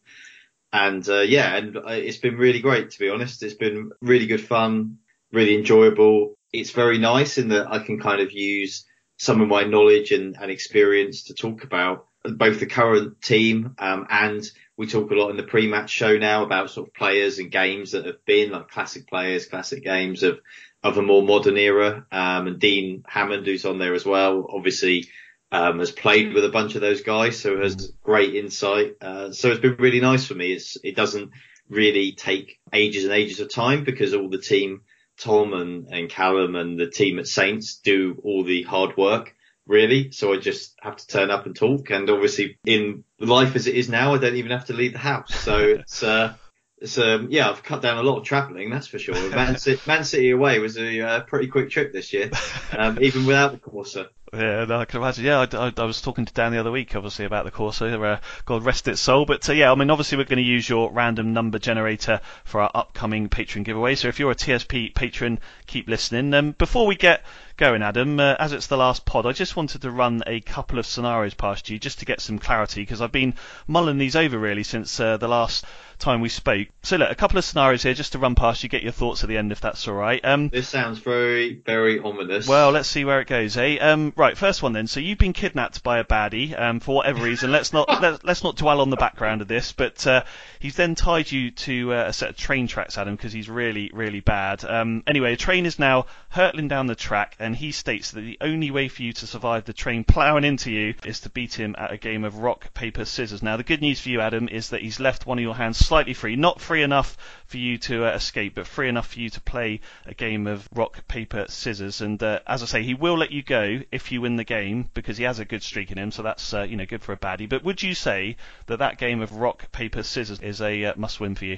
and 0.74 1.08
uh, 1.10 1.20
yeah, 1.20 1.56
and 1.56 1.78
uh, 1.78 1.82
it's 1.90 2.18
been 2.18 2.38
really 2.38 2.62
great 2.62 2.92
to 2.92 3.00
be 3.00 3.10
honest. 3.10 3.44
It's 3.44 3.54
been 3.54 3.92
really 4.02 4.26
good 4.26 4.42
fun, 4.42 4.98
really 5.32 5.56
enjoyable. 5.56 6.34
It's 6.54 6.72
very 6.72 6.98
nice 6.98 7.38
in 7.38 7.50
that 7.50 7.72
I 7.72 7.80
can 7.80 8.00
kind 8.00 8.22
of 8.22 8.32
use 8.32 8.86
some 9.18 9.42
of 9.42 9.48
my 9.48 9.64
knowledge 9.64 10.12
and, 10.12 10.36
and 10.42 10.50
experience 10.50 11.26
to 11.26 11.34
talk 11.36 11.64
about 11.64 12.08
both 12.24 12.60
the 12.60 12.66
current 12.66 13.22
team 13.22 13.76
um, 13.80 14.08
and 14.10 14.50
we 14.78 14.88
talk 14.88 15.12
a 15.12 15.16
lot 15.16 15.30
in 15.30 15.38
the 15.38 15.44
pre-match 15.44 15.90
show 15.90 16.18
now 16.18 16.44
about 16.44 16.70
sort 16.70 16.88
of 16.88 16.94
players 16.94 17.40
and 17.40 17.52
games 17.52 17.92
that 17.92 18.06
have 18.06 18.24
been 18.26 18.52
like 18.52 18.70
classic 18.70 19.08
players, 19.08 19.46
classic 19.46 19.84
games 19.84 20.24
of 20.24 20.40
of 20.84 20.98
a 20.98 21.02
more 21.02 21.22
modern 21.22 21.58
era. 21.58 22.06
Um, 22.12 22.48
and 22.48 22.60
Dean 22.60 23.04
Hammond, 23.08 23.46
who's 23.46 23.66
on 23.66 23.78
there 23.78 23.94
as 23.94 24.06
well, 24.06 24.48
obviously 24.50 25.08
um, 25.52 25.80
has 25.80 25.92
played 25.92 26.34
with 26.34 26.46
a 26.46 26.50
bunch 26.50 26.76
of 26.76 26.82
those 26.82 27.02
guys, 27.02 27.40
so 27.40 27.62
has 27.62 27.92
great 28.02 28.34
insight. 28.34 28.96
Uh, 29.02 29.32
so 29.32 29.52
it's 29.52 29.60
been 29.60 29.76
really 29.78 30.00
nice 30.00 30.26
for 30.26 30.34
me. 30.34 30.54
It's 30.54 30.78
it 30.84 30.96
doesn't 30.96 31.32
really 31.70 32.14
take 32.14 32.60
ages 32.74 33.04
and 33.04 33.14
ages 33.14 33.40
of 33.40 33.54
time 33.54 33.84
because 33.84 34.14
all 34.14 34.30
the 34.30 34.38
team, 34.38 34.82
Tom 35.20 35.54
and, 35.54 35.88
and 35.88 36.10
Callum 36.10 36.56
and 36.56 36.80
the 36.80 36.90
team 36.90 37.20
at 37.20 37.28
Saints 37.28 37.76
do 37.84 38.20
all 38.24 38.44
the 38.44 38.64
hard 38.64 38.98
work 38.98 39.36
really. 39.68 40.12
So 40.12 40.34
I 40.34 40.38
just 40.38 40.78
have 40.82 40.98
to 40.98 41.08
turn 41.08 41.32
up 41.32 41.46
and 41.46 41.56
talk. 41.56 41.90
And 41.90 42.10
obviously, 42.10 42.58
in 42.66 43.04
life 43.20 43.56
as 43.56 43.68
it 43.68 43.76
is 43.76 43.90
now, 43.90 44.14
I 44.14 44.18
don't 44.18 44.36
even 44.36 44.52
have 44.52 44.66
to 44.66 44.74
leave 44.74 44.94
the 44.94 45.00
house. 45.00 45.34
So 45.34 45.58
it's, 45.80 46.04
uh, 46.04 46.34
it's, 46.82 46.98
um, 46.98 47.28
yeah, 47.30 47.50
I've 47.50 47.64
cut 47.64 47.82
down 47.82 47.98
a 47.98 48.04
lot 48.04 48.18
of 48.18 48.24
travelling, 48.24 48.72
that's 48.72 48.88
for 48.88 48.98
sure. 48.98 49.16
Man 49.30 49.58
City, 49.58 49.80
Man 49.88 50.04
City 50.04 50.32
away 50.32 50.60
was 50.60 50.78
a 50.78 51.02
uh, 51.02 51.20
pretty 51.22 51.48
quick 51.48 51.70
trip 51.70 51.94
this 51.94 52.12
year, 52.12 52.32
um, 52.76 52.98
even 53.02 53.26
without 53.26 53.52
the 53.52 53.60
Corsa. 53.60 54.08
Yeah, 54.34 54.64
no, 54.64 54.80
I 54.80 54.86
can 54.86 55.02
imagine. 55.02 55.26
Yeah, 55.26 55.46
I, 55.52 55.58
I, 55.58 55.74
I, 55.76 55.84
was 55.84 56.02
talking 56.02 56.26
to 56.26 56.34
Dan 56.34 56.54
the 56.54 56.60
other 56.60 56.72
week, 56.72 56.96
obviously, 56.96 57.26
about 57.26 57.44
the 57.44 57.52
Corsa. 57.52 58.02
Uh, 58.02 58.22
God 58.46 58.64
rest 58.64 58.88
its 58.88 59.02
soul. 59.02 59.26
But 59.26 59.48
uh, 59.50 59.52
yeah, 59.54 59.72
I 59.72 59.76
mean, 59.76 59.90
obviously, 59.90 60.18
we're 60.18 60.24
going 60.24 60.38
to 60.38 60.44
use 60.44 60.70
your 60.70 60.90
random 60.90 61.34
number 61.34 61.60
generator 61.60 62.22
for 62.46 62.62
our 62.62 62.72
upcoming 62.74 63.28
patron 63.28 63.64
giveaway. 63.64 63.96
So 63.96 64.08
if 64.08 64.20
you're 64.20 64.32
a 64.32 64.36
TSP 64.36 64.96
patron, 64.96 65.40
keep 65.68 65.90
listening. 65.90 66.34
Um, 66.34 66.52
before 66.54 66.88
we 66.88 66.96
get 66.96 67.24
going, 67.58 67.82
Adam, 67.84 68.20
uh, 68.20 68.36
as 68.40 68.54
it's 68.54 68.68
the 68.68 68.78
last 68.78 69.06
pod, 69.06 69.26
I 69.26 69.32
just 69.32 69.56
wanted 69.56 69.82
to 69.82 69.92
run 69.92 70.24
a 70.28 70.42
couple 70.42 70.80
of 70.80 70.86
scenarios 70.86 71.34
past 71.34 71.70
you 71.70 71.80
just 71.80 72.00
to 72.00 72.06
get 72.06 72.22
some 72.22 72.40
clarity 72.40 72.82
because 72.82 73.02
I've 73.02 73.12
been 73.12 73.36
mulling 73.68 73.98
these 73.98 74.16
over 74.16 74.38
really 74.38 74.64
since 74.64 75.00
uh, 75.00 75.18
the 75.18 75.28
last 75.28 75.66
time 76.02 76.20
we 76.20 76.30
spoke. 76.30 76.68
So 76.84 76.98
look, 76.98 77.10
a 77.10 77.16
couple 77.16 77.38
of 77.38 77.46
scenarios 77.46 77.84
here 77.84 77.94
just 77.94 78.14
to 78.14 78.20
run 78.20 78.36
past 78.36 78.64
you, 78.64 78.70
get 78.70 78.84
your 78.84 78.92
thoughts 78.92 79.24
at 79.24 79.30
the 79.30 79.38
end 79.38 79.52
if 79.52 79.62
that's 79.62 79.88
all 79.88 79.94
right. 79.94 80.24
Um, 80.26 80.50
this 80.50 80.68
sounds 80.68 81.00
very, 81.00 81.54
very 81.54 82.00
ominous. 82.00 82.48
Well, 82.48 82.72
let's 82.72 82.90
see 82.90 83.06
where 83.06 83.22
it 83.22 83.28
goes, 83.28 83.56
eh? 83.56 83.78
Um, 83.80 84.12
right, 84.16 84.38
first 84.38 84.62
one 84.62 84.74
then. 84.74 84.88
So 84.88 85.00
you've 85.00 85.20
been 85.20 85.34
kidnapped 85.34 85.84
by 85.84 86.00
a 86.00 86.04
baddie 86.04 86.60
um, 86.60 86.80
for 86.80 86.96
whatever 86.96 87.24
reason. 87.24 87.52
let's 87.52 87.72
not 87.72 87.88
let, 88.02 88.28
us 88.28 88.44
not 88.44 88.58
dwell 88.58 88.82
on 88.82 88.90
the 88.90 88.98
background 88.98 89.42
of 89.42 89.48
this, 89.48 89.72
but 89.72 90.06
uh, 90.08 90.24
he's 90.60 90.76
then 90.76 90.96
tied 90.96 91.32
you 91.32 91.52
to 91.52 91.94
uh, 91.94 92.06
a 92.08 92.14
set 92.14 92.32
of 92.32 92.38
train 92.38 92.68
tracks, 92.68 92.98
Adam, 92.98 93.16
because 93.16 93.32
he's 93.32 93.50
really, 93.50 93.92
really 93.94 94.20
bad. 94.20 94.66
Um, 94.66 95.04
anyway, 95.08 95.34
a 95.34 95.38
train 95.38 95.66
is 95.66 95.80
now 95.80 96.08
hurtling 96.30 96.68
down 96.68 96.88
the 96.88 96.96
track, 96.96 97.36
and 97.42 97.56
he 97.56 97.72
states 97.72 98.12
that 98.12 98.22
the 98.22 98.38
only 98.40 98.72
way 98.72 98.88
for 98.88 99.02
you 99.02 99.14
to 99.14 99.28
survive 99.28 99.66
the 99.66 99.74
train 99.74 100.04
ploughing 100.04 100.44
into 100.44 100.72
you 100.72 100.94
is 101.06 101.22
to 101.22 101.30
beat 101.30 101.54
him 101.54 101.76
at 101.78 101.92
a 101.92 101.98
game 101.98 102.24
of 102.24 102.38
rock, 102.38 102.74
paper, 102.74 103.04
scissors. 103.04 103.42
Now, 103.42 103.58
the 103.58 103.64
good 103.64 103.82
news 103.82 104.00
for 104.00 104.10
you, 104.10 104.22
Adam, 104.22 104.48
is 104.48 104.70
that 104.70 104.82
he's 104.82 105.00
left 105.00 105.26
one 105.26 105.40
of 105.40 105.44
your 105.44 105.56
hands 105.56 105.78
slightly 105.78 106.14
free. 106.14 106.36
Not 106.36 106.62
free 106.62 106.84
enough 106.84 107.18
for 107.48 107.58
you 107.58 107.78
to 107.80 108.06
uh, 108.06 108.12
escape, 108.14 108.56
but 108.56 108.68
free 108.68 108.88
enough 108.88 109.14
for 109.14 109.20
you 109.20 109.30
to 109.32 109.42
play 109.42 109.82
a 110.06 110.14
game 110.14 110.48
of 110.48 110.68
rock, 110.74 111.08
paper, 111.08 111.46
scissors. 111.50 112.02
And 112.02 112.22
uh, 112.22 112.40
as 112.48 112.64
I 112.64 112.66
say, 112.66 112.84
he 112.84 112.94
will 112.94 113.18
let 113.18 113.32
you 113.32 113.44
go 113.44 113.82
if 113.92 114.12
you 114.12 114.22
win 114.22 114.36
the 114.36 114.44
game 114.44 114.90
because 114.94 115.18
he 115.18 115.24
has 115.24 115.40
a 115.40 115.46
good 115.46 115.64
streak 115.64 115.92
in 115.92 115.98
him. 115.98 116.12
So 116.12 116.24
that's 116.24 116.54
uh, 116.54 116.64
you 116.64 116.78
know 116.78 116.86
good 116.86 117.04
for 117.04 117.14
a 117.14 117.18
baddie. 117.18 117.50
But 117.50 117.64
would 117.64 117.82
you 117.82 117.96
say 117.96 118.38
that 118.68 118.80
that 118.80 118.98
game 118.98 119.22
of 119.22 119.34
rock, 119.34 119.72
paper, 119.72 120.04
scissors 120.04 120.40
is 120.40 120.62
a 120.62 120.86
uh, 120.86 120.94
must-win 120.96 121.36
for 121.36 121.46
you? 121.46 121.58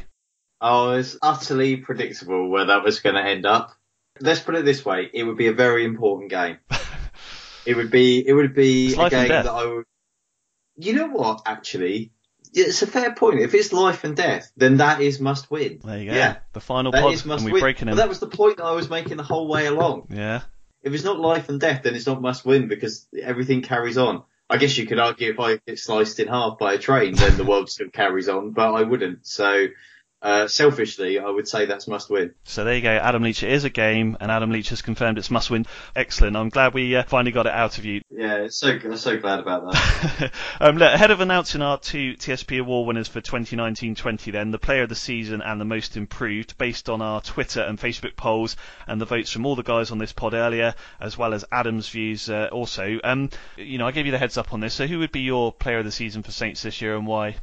Oh, 0.62 0.92
it's 0.92 1.18
utterly 1.22 1.76
predictable 1.76 2.48
where 2.48 2.66
that 2.66 2.84
was 2.84 3.02
going 3.02 3.16
to 3.16 3.22
end 3.22 3.46
up. 3.46 3.74
Let's 4.20 4.40
put 4.40 4.56
it 4.56 4.66
this 4.66 4.86
way: 4.86 5.10
it 5.14 5.24
would 5.24 5.38
be 5.38 5.48
a 5.48 5.54
very 5.54 5.86
important 5.86 6.30
game. 6.30 6.58
it 7.66 7.76
would 7.76 7.92
be. 7.92 8.26
It 8.26 8.34
would 8.34 8.54
be 8.54 8.94
a 8.94 9.10
game 9.10 9.30
that 9.30 9.48
I 9.48 9.66
would. 9.66 9.86
You 10.76 10.94
know 10.94 11.08
what? 11.08 11.42
Actually, 11.46 12.12
it's 12.54 12.82
a 12.82 12.88
fair 12.88 13.14
point. 13.14 13.40
If 13.40 13.54
it's 13.54 13.74
life 13.74 14.04
and 14.04 14.16
death, 14.16 14.52
then 14.56 14.78
that 14.78 15.02
is 15.02 15.20
must 15.20 15.50
win. 15.50 15.80
There 15.84 15.98
you 15.98 16.12
go. 16.12 16.16
Yeah, 16.16 16.38
the 16.54 16.62
final 16.62 16.92
that 16.92 17.02
pod, 17.02 17.14
is 17.14 17.26
must 17.26 17.44
and 17.44 17.52
we're 17.52 17.56
win. 17.56 17.62
breaking 17.62 17.88
him. 17.88 17.96
But 17.96 18.02
that 18.02 18.10
was 18.10 18.20
the 18.20 18.28
point 18.28 18.58
that 18.58 18.66
I 18.66 18.74
was 18.74 18.90
making 18.90 19.18
the 19.18 19.24
whole 19.24 19.48
way 19.48 19.66
along. 19.66 20.08
yeah. 20.10 20.42
If 20.82 20.94
it's 20.94 21.06
not 21.06 21.18
life 21.18 21.48
and 21.48 21.62
death, 21.62 21.84
then 21.84 21.96
it's 21.96 22.06
not 22.06 22.22
must 22.22 22.46
win 22.46 22.68
because 22.68 23.08
everything 23.18 23.62
carries 23.62 23.98
on. 23.98 24.24
I 24.50 24.58
guess 24.58 24.78
you 24.78 24.86
could 24.86 25.00
argue 25.00 25.32
if 25.32 25.40
I 25.40 25.58
get 25.66 25.80
sliced 25.80 26.20
in 26.20 26.28
half 26.28 26.60
by 26.60 26.74
a 26.74 26.78
train, 26.78 27.16
then 27.16 27.38
the 27.38 27.46
world 27.46 27.70
still 27.70 27.88
carries 27.90 28.28
on, 28.28 28.52
but 28.52 28.74
I 28.74 28.84
wouldn't. 28.84 29.26
So 29.26 29.68
uh, 30.24 30.48
selfishly, 30.48 31.20
I 31.20 31.30
would 31.30 31.50
say 31.50 31.66
that's 31.66 31.86
must 31.86 32.10
win. 32.10 32.34
So 32.46 32.64
there 32.64 32.76
you 32.76 32.82
go. 32.82 32.92
Adam 32.92 33.24
Leach, 33.24 33.44
it 33.44 33.52
is 33.52 33.66
a 33.66 33.70
game, 33.70 34.16
and 34.22 34.32
Adam 34.32 34.52
Leach 34.52 34.70
has 34.70 34.82
confirmed 34.82 35.18
it's 35.18 35.30
must 35.30 35.50
win. 35.50 35.66
Excellent. 35.98 36.38
I'm 36.38 36.48
glad 36.48 36.74
we 36.74 36.96
uh, 36.96 37.04
finally 37.04 37.34
got 37.34 37.46
it 37.46 37.52
out 37.52 37.78
of 37.78 37.84
you. 37.84 38.02
Yeah, 38.10 38.48
so 38.48 38.70
I'm 38.70 38.96
so 38.96 39.18
glad 39.18 39.40
about 39.40 39.70
that. 39.70 40.32
um, 40.62 40.78
look, 40.78 40.94
ahead 40.94 41.12
of 41.12 41.20
announcing 41.20 41.62
our 41.62 41.78
two 41.78 42.14
TSP 42.14 42.62
award 42.62 42.88
winners 42.88 43.10
for 43.10 43.20
2019-20, 43.20 44.32
then 44.32 44.52
the 44.52 44.58
player 44.58 44.84
of 44.84 44.90
the 44.90 44.96
season 44.96 45.42
and 45.42 45.60
the 45.60 45.66
most 45.66 45.98
improved, 45.98 46.58
based 46.58 46.90
on 46.90 47.02
our 47.02 47.20
Twitter 47.20 47.62
and 47.62 47.78
Facebook 47.78 48.16
polls 48.16 48.56
and 48.88 49.02
the 49.02 49.06
votes 49.06 49.30
from 49.30 49.46
all 49.46 49.58
the 49.58 49.64
guys 49.64 49.92
on 49.92 49.98
this 49.98 50.14
pod 50.14 50.34
earlier, 50.34 50.74
as 51.02 51.18
well 51.18 51.34
as 51.34 51.44
Adam's 51.52 51.90
views 51.90 52.30
uh, 52.30 52.48
also. 52.50 52.98
Um, 53.04 53.30
you 53.58 53.78
know, 53.78 53.88
I 53.88 53.92
gave 53.92 54.06
you 54.06 54.14
the 54.14 54.18
heads 54.18 54.38
up 54.38 54.54
on 54.54 54.62
this. 54.62 54.74
So 54.74 54.88
who 54.88 55.00
would 55.00 55.12
be 55.12 55.22
your 55.22 55.52
player 55.52 55.80
of 55.80 55.86
the 55.86 55.92
season 55.92 56.24
for 56.24 56.32
Saints 56.32 56.62
this 56.62 56.82
year, 56.82 56.96
and 56.96 57.06
why? 57.06 57.36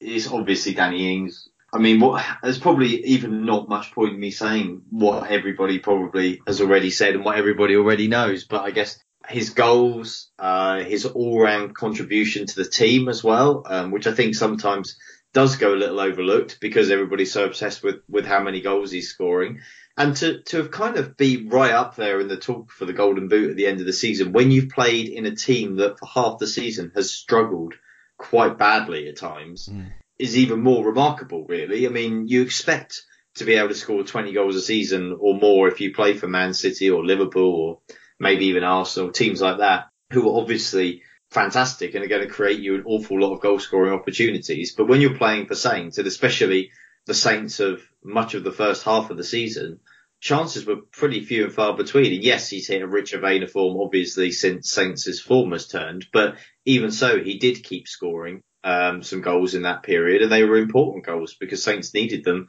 It's 0.00 0.28
obviously 0.28 0.74
Danny 0.74 1.14
Ings. 1.14 1.48
I 1.72 1.78
mean, 1.78 2.00
what, 2.00 2.24
there's 2.42 2.58
probably 2.58 3.04
even 3.06 3.44
not 3.44 3.68
much 3.68 3.92
point 3.92 4.14
in 4.14 4.20
me 4.20 4.30
saying 4.30 4.82
what 4.90 5.30
everybody 5.30 5.78
probably 5.78 6.40
has 6.46 6.60
already 6.60 6.90
said 6.90 7.14
and 7.14 7.24
what 7.24 7.38
everybody 7.38 7.76
already 7.76 8.08
knows. 8.08 8.44
But 8.44 8.62
I 8.62 8.70
guess 8.70 8.98
his 9.28 9.50
goals, 9.50 10.30
uh, 10.38 10.80
his 10.80 11.06
all-round 11.06 11.74
contribution 11.74 12.46
to 12.46 12.56
the 12.56 12.68
team 12.68 13.08
as 13.08 13.24
well, 13.24 13.64
um, 13.66 13.90
which 13.90 14.06
I 14.06 14.12
think 14.12 14.34
sometimes 14.34 14.96
does 15.34 15.56
go 15.56 15.74
a 15.74 15.76
little 15.76 16.00
overlooked 16.00 16.58
because 16.60 16.90
everybody's 16.90 17.32
so 17.32 17.44
obsessed 17.44 17.82
with, 17.82 17.96
with 18.08 18.26
how 18.26 18.42
many 18.42 18.60
goals 18.60 18.92
he's 18.92 19.10
scoring. 19.10 19.60
And 19.98 20.14
to, 20.16 20.42
to 20.42 20.58
have 20.58 20.70
kind 20.70 20.96
of 20.96 21.16
be 21.16 21.48
right 21.48 21.72
up 21.72 21.96
there 21.96 22.20
in 22.20 22.28
the 22.28 22.36
talk 22.36 22.70
for 22.70 22.84
the 22.84 22.92
Golden 22.92 23.28
Boot 23.28 23.50
at 23.50 23.56
the 23.56 23.66
end 23.66 23.80
of 23.80 23.86
the 23.86 23.92
season 23.92 24.32
when 24.32 24.50
you've 24.50 24.68
played 24.68 25.08
in 25.08 25.26
a 25.26 25.34
team 25.34 25.76
that 25.76 25.98
for 25.98 26.06
half 26.06 26.38
the 26.38 26.46
season 26.46 26.92
has 26.94 27.10
struggled 27.10 27.74
quite 28.18 28.56
badly 28.56 29.08
at 29.08 29.16
times. 29.16 29.68
Mm 29.68 29.86
is 30.18 30.36
even 30.36 30.60
more 30.60 30.84
remarkable, 30.84 31.44
really. 31.46 31.86
I 31.86 31.90
mean, 31.90 32.28
you 32.28 32.42
expect 32.42 33.02
to 33.36 33.44
be 33.44 33.54
able 33.54 33.68
to 33.68 33.74
score 33.74 34.02
20 34.02 34.32
goals 34.32 34.56
a 34.56 34.60
season 34.60 35.16
or 35.18 35.34
more 35.38 35.68
if 35.68 35.80
you 35.80 35.94
play 35.94 36.14
for 36.14 36.26
Man 36.26 36.54
City 36.54 36.90
or 36.90 37.04
Liverpool 37.04 37.54
or 37.54 37.80
maybe 38.18 38.46
even 38.46 38.64
Arsenal, 38.64 39.12
teams 39.12 39.42
like 39.42 39.58
that, 39.58 39.86
who 40.10 40.30
are 40.30 40.40
obviously 40.40 41.02
fantastic 41.30 41.94
and 41.94 42.04
are 42.04 42.08
going 42.08 42.26
to 42.26 42.32
create 42.32 42.60
you 42.60 42.76
an 42.76 42.84
awful 42.86 43.20
lot 43.20 43.34
of 43.34 43.40
goal 43.40 43.58
scoring 43.58 43.92
opportunities. 43.92 44.74
But 44.74 44.88
when 44.88 45.00
you're 45.00 45.18
playing 45.18 45.46
for 45.46 45.54
Saints, 45.54 45.98
and 45.98 46.06
especially 46.06 46.70
the 47.04 47.14
Saints 47.14 47.60
of 47.60 47.82
much 48.02 48.34
of 48.34 48.42
the 48.44 48.52
first 48.52 48.84
half 48.84 49.10
of 49.10 49.18
the 49.18 49.24
season, 49.24 49.80
chances 50.20 50.64
were 50.64 50.76
pretty 50.92 51.22
few 51.22 51.44
and 51.44 51.52
far 51.52 51.76
between. 51.76 52.14
And 52.14 52.24
yes, 52.24 52.48
he's 52.48 52.68
hit 52.68 52.80
a 52.82 52.86
richer 52.86 53.20
vein 53.20 53.42
of 53.42 53.50
form, 53.50 53.78
obviously, 53.78 54.30
since 54.30 54.70
Saints' 54.70 55.20
form 55.20 55.52
has 55.52 55.68
turned, 55.68 56.06
but 56.12 56.36
even 56.64 56.90
so, 56.90 57.22
he 57.22 57.38
did 57.38 57.62
keep 57.62 57.86
scoring 57.86 58.42
um, 58.66 59.04
some 59.04 59.20
goals 59.20 59.54
in 59.54 59.62
that 59.62 59.84
period, 59.84 60.22
and 60.22 60.32
they 60.32 60.42
were 60.42 60.56
important 60.56 61.06
goals 61.06 61.34
because 61.34 61.62
Saints 61.62 61.94
needed 61.94 62.24
them 62.24 62.48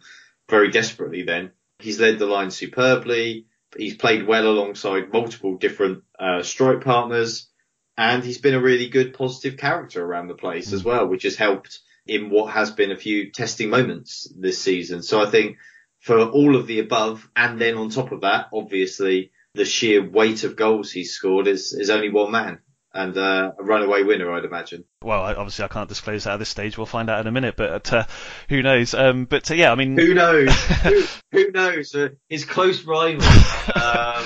very 0.49 0.71
desperately 0.71 1.21
then. 1.21 1.51
He's 1.77 1.99
led 1.99 2.17
the 2.17 2.25
line 2.25 2.49
superbly. 2.49 3.45
He's 3.77 3.95
played 3.95 4.25
well 4.25 4.47
alongside 4.47 5.13
multiple 5.13 5.57
different 5.57 6.03
uh, 6.19 6.41
strike 6.41 6.83
partners, 6.83 7.47
and 7.95 8.23
he's 8.23 8.39
been 8.39 8.55
a 8.55 8.61
really 8.61 8.89
good 8.89 9.13
positive 9.13 9.59
character 9.59 10.03
around 10.03 10.27
the 10.27 10.33
place 10.33 10.71
mm. 10.71 10.73
as 10.73 10.83
well, 10.83 11.05
which 11.05 11.21
has 11.21 11.35
helped 11.35 11.79
in 12.07 12.31
what 12.31 12.51
has 12.51 12.71
been 12.71 12.91
a 12.91 12.97
few 12.97 13.31
testing 13.31 13.69
moments 13.69 14.27
this 14.35 14.59
season. 14.59 15.03
So 15.03 15.21
I 15.21 15.27
think 15.27 15.57
for 15.99 16.19
all 16.19 16.55
of 16.55 16.65
the 16.65 16.79
above, 16.79 17.29
and 17.35 17.61
then 17.61 17.75
on 17.75 17.89
top 17.89 18.11
of 18.11 18.21
that, 18.21 18.47
obviously 18.51 19.31
the 19.53 19.65
sheer 19.65 20.07
weight 20.09 20.43
of 20.43 20.55
goals 20.55 20.91
he's 20.91 21.11
scored 21.11 21.45
is, 21.45 21.73
is 21.73 21.91
only 21.91 22.09
one 22.09 22.31
man 22.31 22.59
and 22.97 23.17
uh, 23.17 23.51
a 23.57 23.63
runaway 23.63 24.03
winner, 24.03 24.31
I'd 24.33 24.43
imagine. 24.43 24.83
Well, 25.03 25.21
obviously 25.21 25.65
I 25.65 25.67
can't 25.67 25.87
disclose 25.87 26.23
that 26.23 26.33
at 26.33 26.37
this 26.37 26.49
stage. 26.49 26.77
We'll 26.77 26.87
find 26.87 27.09
out 27.09 27.21
in 27.21 27.27
a 27.27 27.31
minute, 27.31 27.55
but 27.55 27.93
uh, 27.93 28.05
who 28.49 28.63
knows? 28.63 28.93
Um, 28.95 29.25
but 29.25 29.49
uh, 29.51 29.53
yeah, 29.53 29.71
I 29.71 29.75
mean, 29.75 29.95
who 29.97 30.13
knows? 30.15 30.53
who, 30.83 31.03
who, 31.31 31.51
knows? 31.51 31.93
Uh, 31.93 32.09
his 32.27 32.43
close 32.43 32.83
rival. 32.83 33.25
Um, 33.75 34.23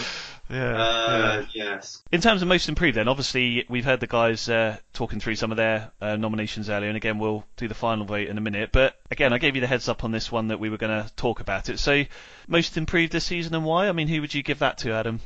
yeah, 0.50 0.82
uh, 0.82 1.46
yeah, 1.54 1.64
Yes. 1.64 2.04
In 2.12 2.22
terms 2.22 2.42
of 2.42 2.48
most 2.48 2.70
improved, 2.70 2.96
then 2.98 3.08
obviously 3.08 3.66
we've 3.70 3.86
heard 3.86 4.00
the 4.00 4.08
guys 4.08 4.48
uh, 4.50 4.78
talking 4.94 5.20
through 5.20 5.36
some 5.36 5.52
of 5.52 5.58
their 5.58 5.92
uh, 6.00 6.16
nominations 6.16 6.70
earlier, 6.70 6.90
and 6.90 6.98
again 6.98 7.18
we'll 7.20 7.44
do 7.58 7.68
the 7.68 7.74
final 7.74 8.06
vote 8.06 8.28
in 8.28 8.38
a 8.38 8.42
minute. 8.42 8.70
But 8.72 8.96
again, 9.10 9.34
I 9.34 9.38
gave 9.38 9.56
you 9.56 9.62
the 9.62 9.68
heads 9.68 9.90
up 9.90 10.04
on 10.04 10.12
this 10.12 10.32
one 10.32 10.50
that 10.50 10.60
we 10.60 10.70
were 10.70 10.78
going 10.78 11.04
to 11.04 11.12
talk 11.16 11.40
about 11.40 11.70
it. 11.70 11.80
So, 11.80 12.04
most 12.48 12.78
improved 12.78 13.12
this 13.12 13.26
season 13.26 13.56
and 13.56 13.66
why? 13.66 13.88
I 13.88 13.94
mean, 13.94 14.08
who 14.08 14.22
would 14.22 14.34
you 14.34 14.44
give 14.44 14.60
that 14.60 14.80
to, 14.80 14.94
Adam? 14.94 15.22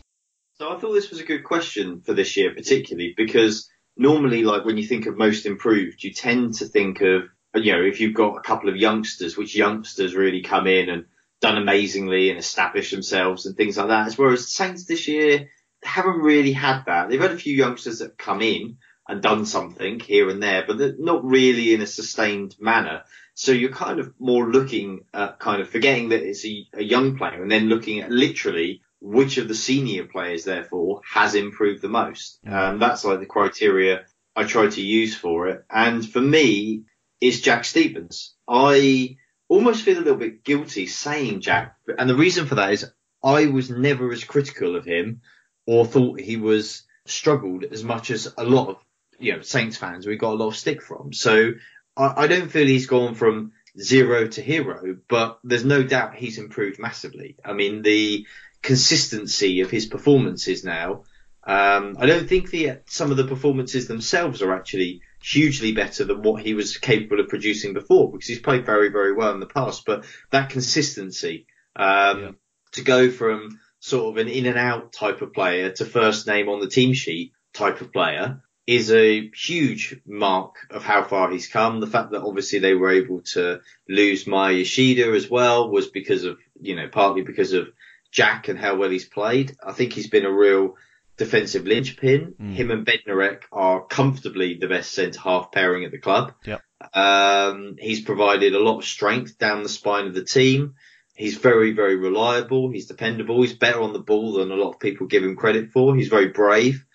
So 0.58 0.74
I 0.74 0.80
thought 0.80 0.94
this 0.94 1.10
was 1.10 1.20
a 1.20 1.26
good 1.26 1.44
question 1.44 2.00
for 2.00 2.14
this 2.14 2.38
year, 2.38 2.54
particularly 2.54 3.14
because 3.16 3.70
normally, 3.98 4.44
like 4.44 4.64
when 4.64 4.78
you 4.78 4.88
think 4.88 5.06
of 5.06 5.18
most 5.18 5.46
improved, 5.46 6.02
you 6.02 6.14
tend 6.14 6.56
to 6.56 6.66
think 6.66 7.02
of, 7.02 7.24
you 7.56 7.74
know, 7.74 7.84
if 7.84 8.00
you've 8.00 8.14
got 8.14 8.38
a 8.38 8.42
couple 8.42 8.70
of 8.70 8.78
youngsters, 8.78 9.36
which 9.36 9.56
youngsters 9.56 10.16
really 10.16 10.42
come 10.42 10.66
in 10.66 10.90
and 10.90 11.06
done 11.42 11.58
amazingly 11.58 12.30
and 12.30 12.40
established 12.40 12.92
themselves 12.92 13.46
and 13.46 13.58
things 13.58 13.76
like 13.76 13.90
that. 13.90 14.08
As 14.08 14.18
Whereas 14.18 14.48
Saints 14.48 14.86
this 14.86 15.10
year 15.10 15.50
haven't 15.84 16.22
really 16.22 16.54
had 16.54 16.84
that. 16.86 17.10
They've 17.10 17.22
had 17.22 17.32
a 17.32 17.38
few 17.38 17.54
youngsters 17.54 18.00
that 18.00 18.12
have 18.12 18.18
come 18.18 18.42
in 18.42 18.78
and 19.10 19.22
done 19.22 19.46
something 19.46 20.00
here 20.00 20.30
and 20.30 20.42
there, 20.42 20.64
but 20.66 21.00
not 21.00 21.26
really 21.26 21.74
in 21.74 21.82
a 21.82 21.88
sustained 21.88 22.56
manner. 22.62 23.04
So 23.34 23.52
you're 23.52 23.72
kind 23.72 24.00
of 24.00 24.14
more 24.20 24.50
looking 24.50 25.04
at 25.14 25.38
kind 25.38 25.62
of 25.62 25.70
forgetting 25.70 26.10
that 26.10 26.24
it's 26.24 26.46
a, 26.46 26.66
a 26.76 26.84
young 26.84 27.18
player 27.18 27.42
and 27.42 27.52
then 27.52 27.68
looking 27.68 28.00
at 28.00 28.10
literally 28.10 28.82
which 29.06 29.38
of 29.38 29.48
the 29.48 29.56
senior 29.56 30.06
players, 30.06 30.44
therefore, 30.46 31.02
has 31.08 31.36
improved 31.36 31.82
the 31.82 31.88
most. 31.88 32.40
Um, 32.48 32.80
that's 32.80 33.06
like 33.06 33.20
the 33.20 33.28
criteria 33.28 34.06
I 34.36 34.46
try 34.46 34.68
to 34.68 34.82
use 34.82 35.16
for 35.16 35.48
it. 35.48 35.64
And 35.70 36.08
for 36.08 36.20
me, 36.20 36.86
it's 37.22 37.40
Jack 37.40 37.66
Stephens. 37.66 38.34
I 38.48 39.18
almost 39.48 39.84
feel 39.84 39.98
a 39.98 40.02
little 40.02 40.18
bit 40.18 40.44
guilty 40.44 40.88
saying 40.88 41.42
Jack. 41.42 41.76
And 41.98 42.10
the 42.10 42.16
reason 42.16 42.48
for 42.48 42.56
that 42.56 42.74
is 42.74 42.92
I 43.24 43.46
was 43.46 43.70
never 43.70 44.12
as 44.12 44.24
critical 44.24 44.76
of 44.76 44.86
him 44.86 45.22
or 45.68 45.86
thought 45.86 46.20
he 46.20 46.38
was 46.38 46.84
struggled 47.06 47.64
as 47.64 47.84
much 47.84 48.10
as 48.10 48.34
a 48.38 48.44
lot 48.44 48.70
of 48.70 48.78
you 49.20 49.34
know 49.34 49.42
Saints 49.42 49.78
fans 49.78 50.08
we 50.08 50.18
got 50.18 50.34
a 50.34 50.42
lot 50.42 50.48
of 50.48 50.56
stick 50.56 50.82
from. 50.82 51.14
So 51.14 51.52
I, 51.96 52.24
I 52.24 52.28
don't 52.28 52.50
feel 52.50 52.66
he's 52.66 52.88
gone 52.88 53.14
from 53.14 53.52
zero 53.80 54.28
to 54.28 54.42
hero, 54.42 54.98
but 55.08 55.40
there's 55.44 55.66
no 55.66 55.84
doubt 55.84 56.16
he's 56.16 56.40
improved 56.40 56.80
massively. 56.80 57.38
I 57.46 57.54
mean 57.54 57.84
the 57.84 58.26
consistency 58.66 59.62
of 59.62 59.70
his 59.70 59.86
performances 59.86 60.64
now. 60.64 61.04
Um, 61.44 61.96
I 62.00 62.08
don't 62.08 62.28
think 62.28 62.50
the 62.50 62.80
some 62.88 63.12
of 63.12 63.18
the 63.18 63.28
performances 63.28 63.88
themselves 63.88 64.42
are 64.42 64.54
actually 64.54 65.02
hugely 65.22 65.72
better 65.72 66.04
than 66.04 66.24
what 66.24 66.42
he 66.42 66.56
was 66.56 66.78
capable 66.78 67.20
of 67.20 67.28
producing 67.28 67.74
before 67.74 68.12
because 68.12 68.28
he's 68.28 68.40
played 68.40 68.66
very 68.66 68.90
very 68.90 69.14
well 69.14 69.32
in 69.34 69.40
the 69.40 69.46
past. 69.46 69.86
But 69.86 70.06
that 70.32 70.50
consistency 70.50 71.46
um, 71.76 72.20
yeah. 72.20 72.32
to 72.72 72.84
go 72.84 73.12
from 73.12 73.60
sort 73.80 74.10
of 74.10 74.18
an 74.18 74.28
in 74.28 74.48
and 74.48 74.58
out 74.58 74.92
type 74.92 75.22
of 75.22 75.34
player 75.34 75.70
to 75.70 75.86
first 75.86 76.26
name 76.26 76.50
on 76.50 76.60
the 76.60 76.68
team 76.68 76.94
sheet 76.94 77.34
type 77.54 77.82
of 77.82 77.94
player 77.94 78.42
is 78.66 78.92
a 78.92 79.30
huge 79.30 80.02
mark 80.08 80.56
of 80.72 80.84
how 80.84 81.04
far 81.04 81.30
he's 81.30 81.48
come. 81.48 81.80
The 81.80 81.88
fact 81.88 82.12
that 82.12 82.24
obviously 82.24 82.58
they 82.58 82.74
were 82.74 82.90
able 82.90 83.22
to 83.34 83.62
lose 83.88 84.26
Maya 84.26 84.54
Yoshida 84.56 85.12
as 85.12 85.30
well 85.30 85.70
was 85.70 85.88
because 85.88 86.24
of, 86.24 86.40
you 86.60 86.76
know, 86.76 86.88
partly 86.88 87.22
because 87.22 87.54
of 87.54 87.68
Jack 88.16 88.48
and 88.48 88.58
how 88.58 88.78
well 88.78 88.90
he's 88.90 89.08
played. 89.08 89.58
I 89.62 89.74
think 89.74 89.92
he's 89.92 90.08
been 90.08 90.26
a 90.26 90.32
real 90.32 90.76
defensive 91.18 91.66
linchpin. 91.66 92.36
Mm. 92.42 92.54
Him 92.54 92.72
and 92.72 92.88
Bednarek 92.88 93.42
are 93.52 93.86
comfortably 93.86 94.56
the 94.56 94.70
best 94.70 94.94
centre 94.94 95.20
half 95.20 95.52
pairing 95.52 95.84
at 95.84 95.92
the 95.92 95.98
club. 95.98 96.32
Yep. 96.46 96.62
Um, 96.94 97.76
he's 97.78 98.02
provided 98.02 98.56
a 98.56 98.64
lot 98.64 98.78
of 98.78 98.86
strength 98.86 99.38
down 99.38 99.64
the 99.64 99.70
spine 99.70 100.08
of 100.08 100.14
the 100.14 100.24
team. 100.24 100.76
He's 101.14 101.36
very, 101.36 101.74
very 101.74 101.98
reliable. 101.98 102.72
He's 102.72 102.88
dependable. 102.88 103.42
He's 103.42 103.54
better 103.54 103.82
on 103.82 103.92
the 103.92 104.00
ball 104.00 104.34
than 104.34 104.50
a 104.50 104.56
lot 104.56 104.72
of 104.72 104.80
people 104.80 105.08
give 105.08 105.24
him 105.24 105.36
credit 105.36 105.72
for. 105.72 105.94
He's 105.94 106.08
very 106.08 106.30
brave. 106.30 106.86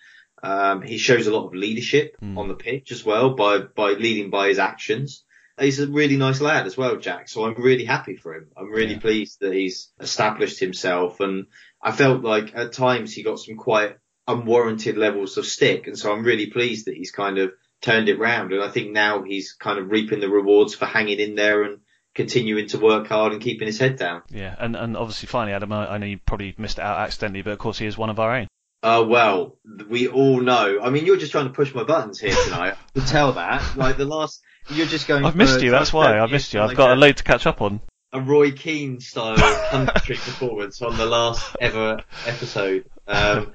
Um, 0.41 0.81
he 0.81 0.97
shows 0.97 1.27
a 1.27 1.33
lot 1.33 1.45
of 1.45 1.53
leadership 1.53 2.17
mm. 2.19 2.35
on 2.35 2.47
the 2.47 2.55
pitch 2.55 2.91
as 2.91 3.05
well 3.05 3.35
by, 3.35 3.59
by 3.59 3.91
leading 3.91 4.31
by 4.31 4.47
his 4.47 4.57
actions. 4.57 5.23
He's 5.61 5.79
a 5.79 5.87
really 5.87 6.17
nice 6.17 6.41
lad 6.41 6.65
as 6.65 6.75
well, 6.75 6.97
Jack. 6.97 7.29
So 7.29 7.45
I'm 7.45 7.61
really 7.61 7.85
happy 7.85 8.15
for 8.15 8.35
him. 8.35 8.47
I'm 8.57 8.71
really 8.71 8.93
yeah. 8.93 8.99
pleased 8.99 9.39
that 9.41 9.53
he's 9.53 9.91
established 9.99 10.59
himself. 10.59 11.19
And 11.19 11.47
I 11.81 11.91
felt 11.91 12.23
like 12.23 12.55
at 12.55 12.73
times 12.73 13.13
he 13.13 13.23
got 13.23 13.39
some 13.39 13.55
quite 13.55 13.97
unwarranted 14.27 14.97
levels 14.97 15.37
of 15.37 15.45
stick. 15.45 15.87
And 15.87 15.97
so 15.97 16.11
I'm 16.11 16.23
really 16.23 16.47
pleased 16.47 16.87
that 16.87 16.95
he's 16.95 17.11
kind 17.11 17.37
of 17.37 17.51
turned 17.81 18.09
it 18.09 18.19
round. 18.19 18.53
And 18.53 18.63
I 18.63 18.69
think 18.69 18.91
now 18.91 19.23
he's 19.23 19.53
kind 19.53 19.79
of 19.79 19.89
reaping 19.89 20.19
the 20.19 20.29
rewards 20.29 20.75
for 20.75 20.85
hanging 20.85 21.19
in 21.19 21.35
there 21.35 21.63
and 21.63 21.79
continuing 22.13 22.67
to 22.67 22.77
work 22.77 23.07
hard 23.07 23.33
and 23.33 23.41
keeping 23.41 23.67
his 23.67 23.79
head 23.79 23.97
down. 23.97 24.21
Yeah, 24.29 24.55
and, 24.59 24.75
and 24.75 24.97
obviously, 24.97 25.27
finally, 25.27 25.53
Adam, 25.53 25.71
I 25.71 25.97
know 25.97 26.05
you 26.05 26.19
probably 26.25 26.53
missed 26.57 26.77
it 26.77 26.83
out 26.83 26.99
accidentally, 26.99 27.41
but 27.41 27.51
of 27.51 27.59
course, 27.59 27.77
he 27.77 27.85
is 27.85 27.97
one 27.97 28.09
of 28.09 28.19
our 28.19 28.35
own. 28.35 28.47
Uh, 28.83 29.05
well, 29.07 29.57
we 29.89 30.07
all 30.07 30.41
know. 30.41 30.79
I 30.81 30.89
mean, 30.89 31.05
you're 31.05 31.17
just 31.17 31.31
trying 31.31 31.45
to 31.45 31.53
push 31.53 31.73
my 31.73 31.83
buttons 31.83 32.19
here 32.19 32.35
tonight. 32.45 32.75
to 32.95 33.01
tell 33.01 33.33
that. 33.33 33.77
Like 33.77 33.97
the 33.97 34.05
last, 34.05 34.41
you're 34.69 34.87
just 34.87 35.07
going. 35.07 35.25
I've 35.25 35.35
missed 35.35 35.61
you. 35.61 35.71
That's 35.71 35.93
why 35.93 36.19
I've 36.19 36.31
missed 36.31 36.53
you. 36.53 36.61
I've 36.61 36.75
got 36.75 36.91
a 36.91 36.95
load 36.95 37.17
to 37.17 37.23
catch 37.23 37.45
up 37.45 37.61
on. 37.61 37.81
A 38.13 38.19
Roy 38.19 38.51
Keane 38.51 38.99
style 38.99 39.37
country 39.69 40.15
performance 40.15 40.81
on 40.81 40.97
the 40.97 41.05
last 41.05 41.55
ever 41.59 42.03
episode. 42.25 42.85
Um, 43.07 43.51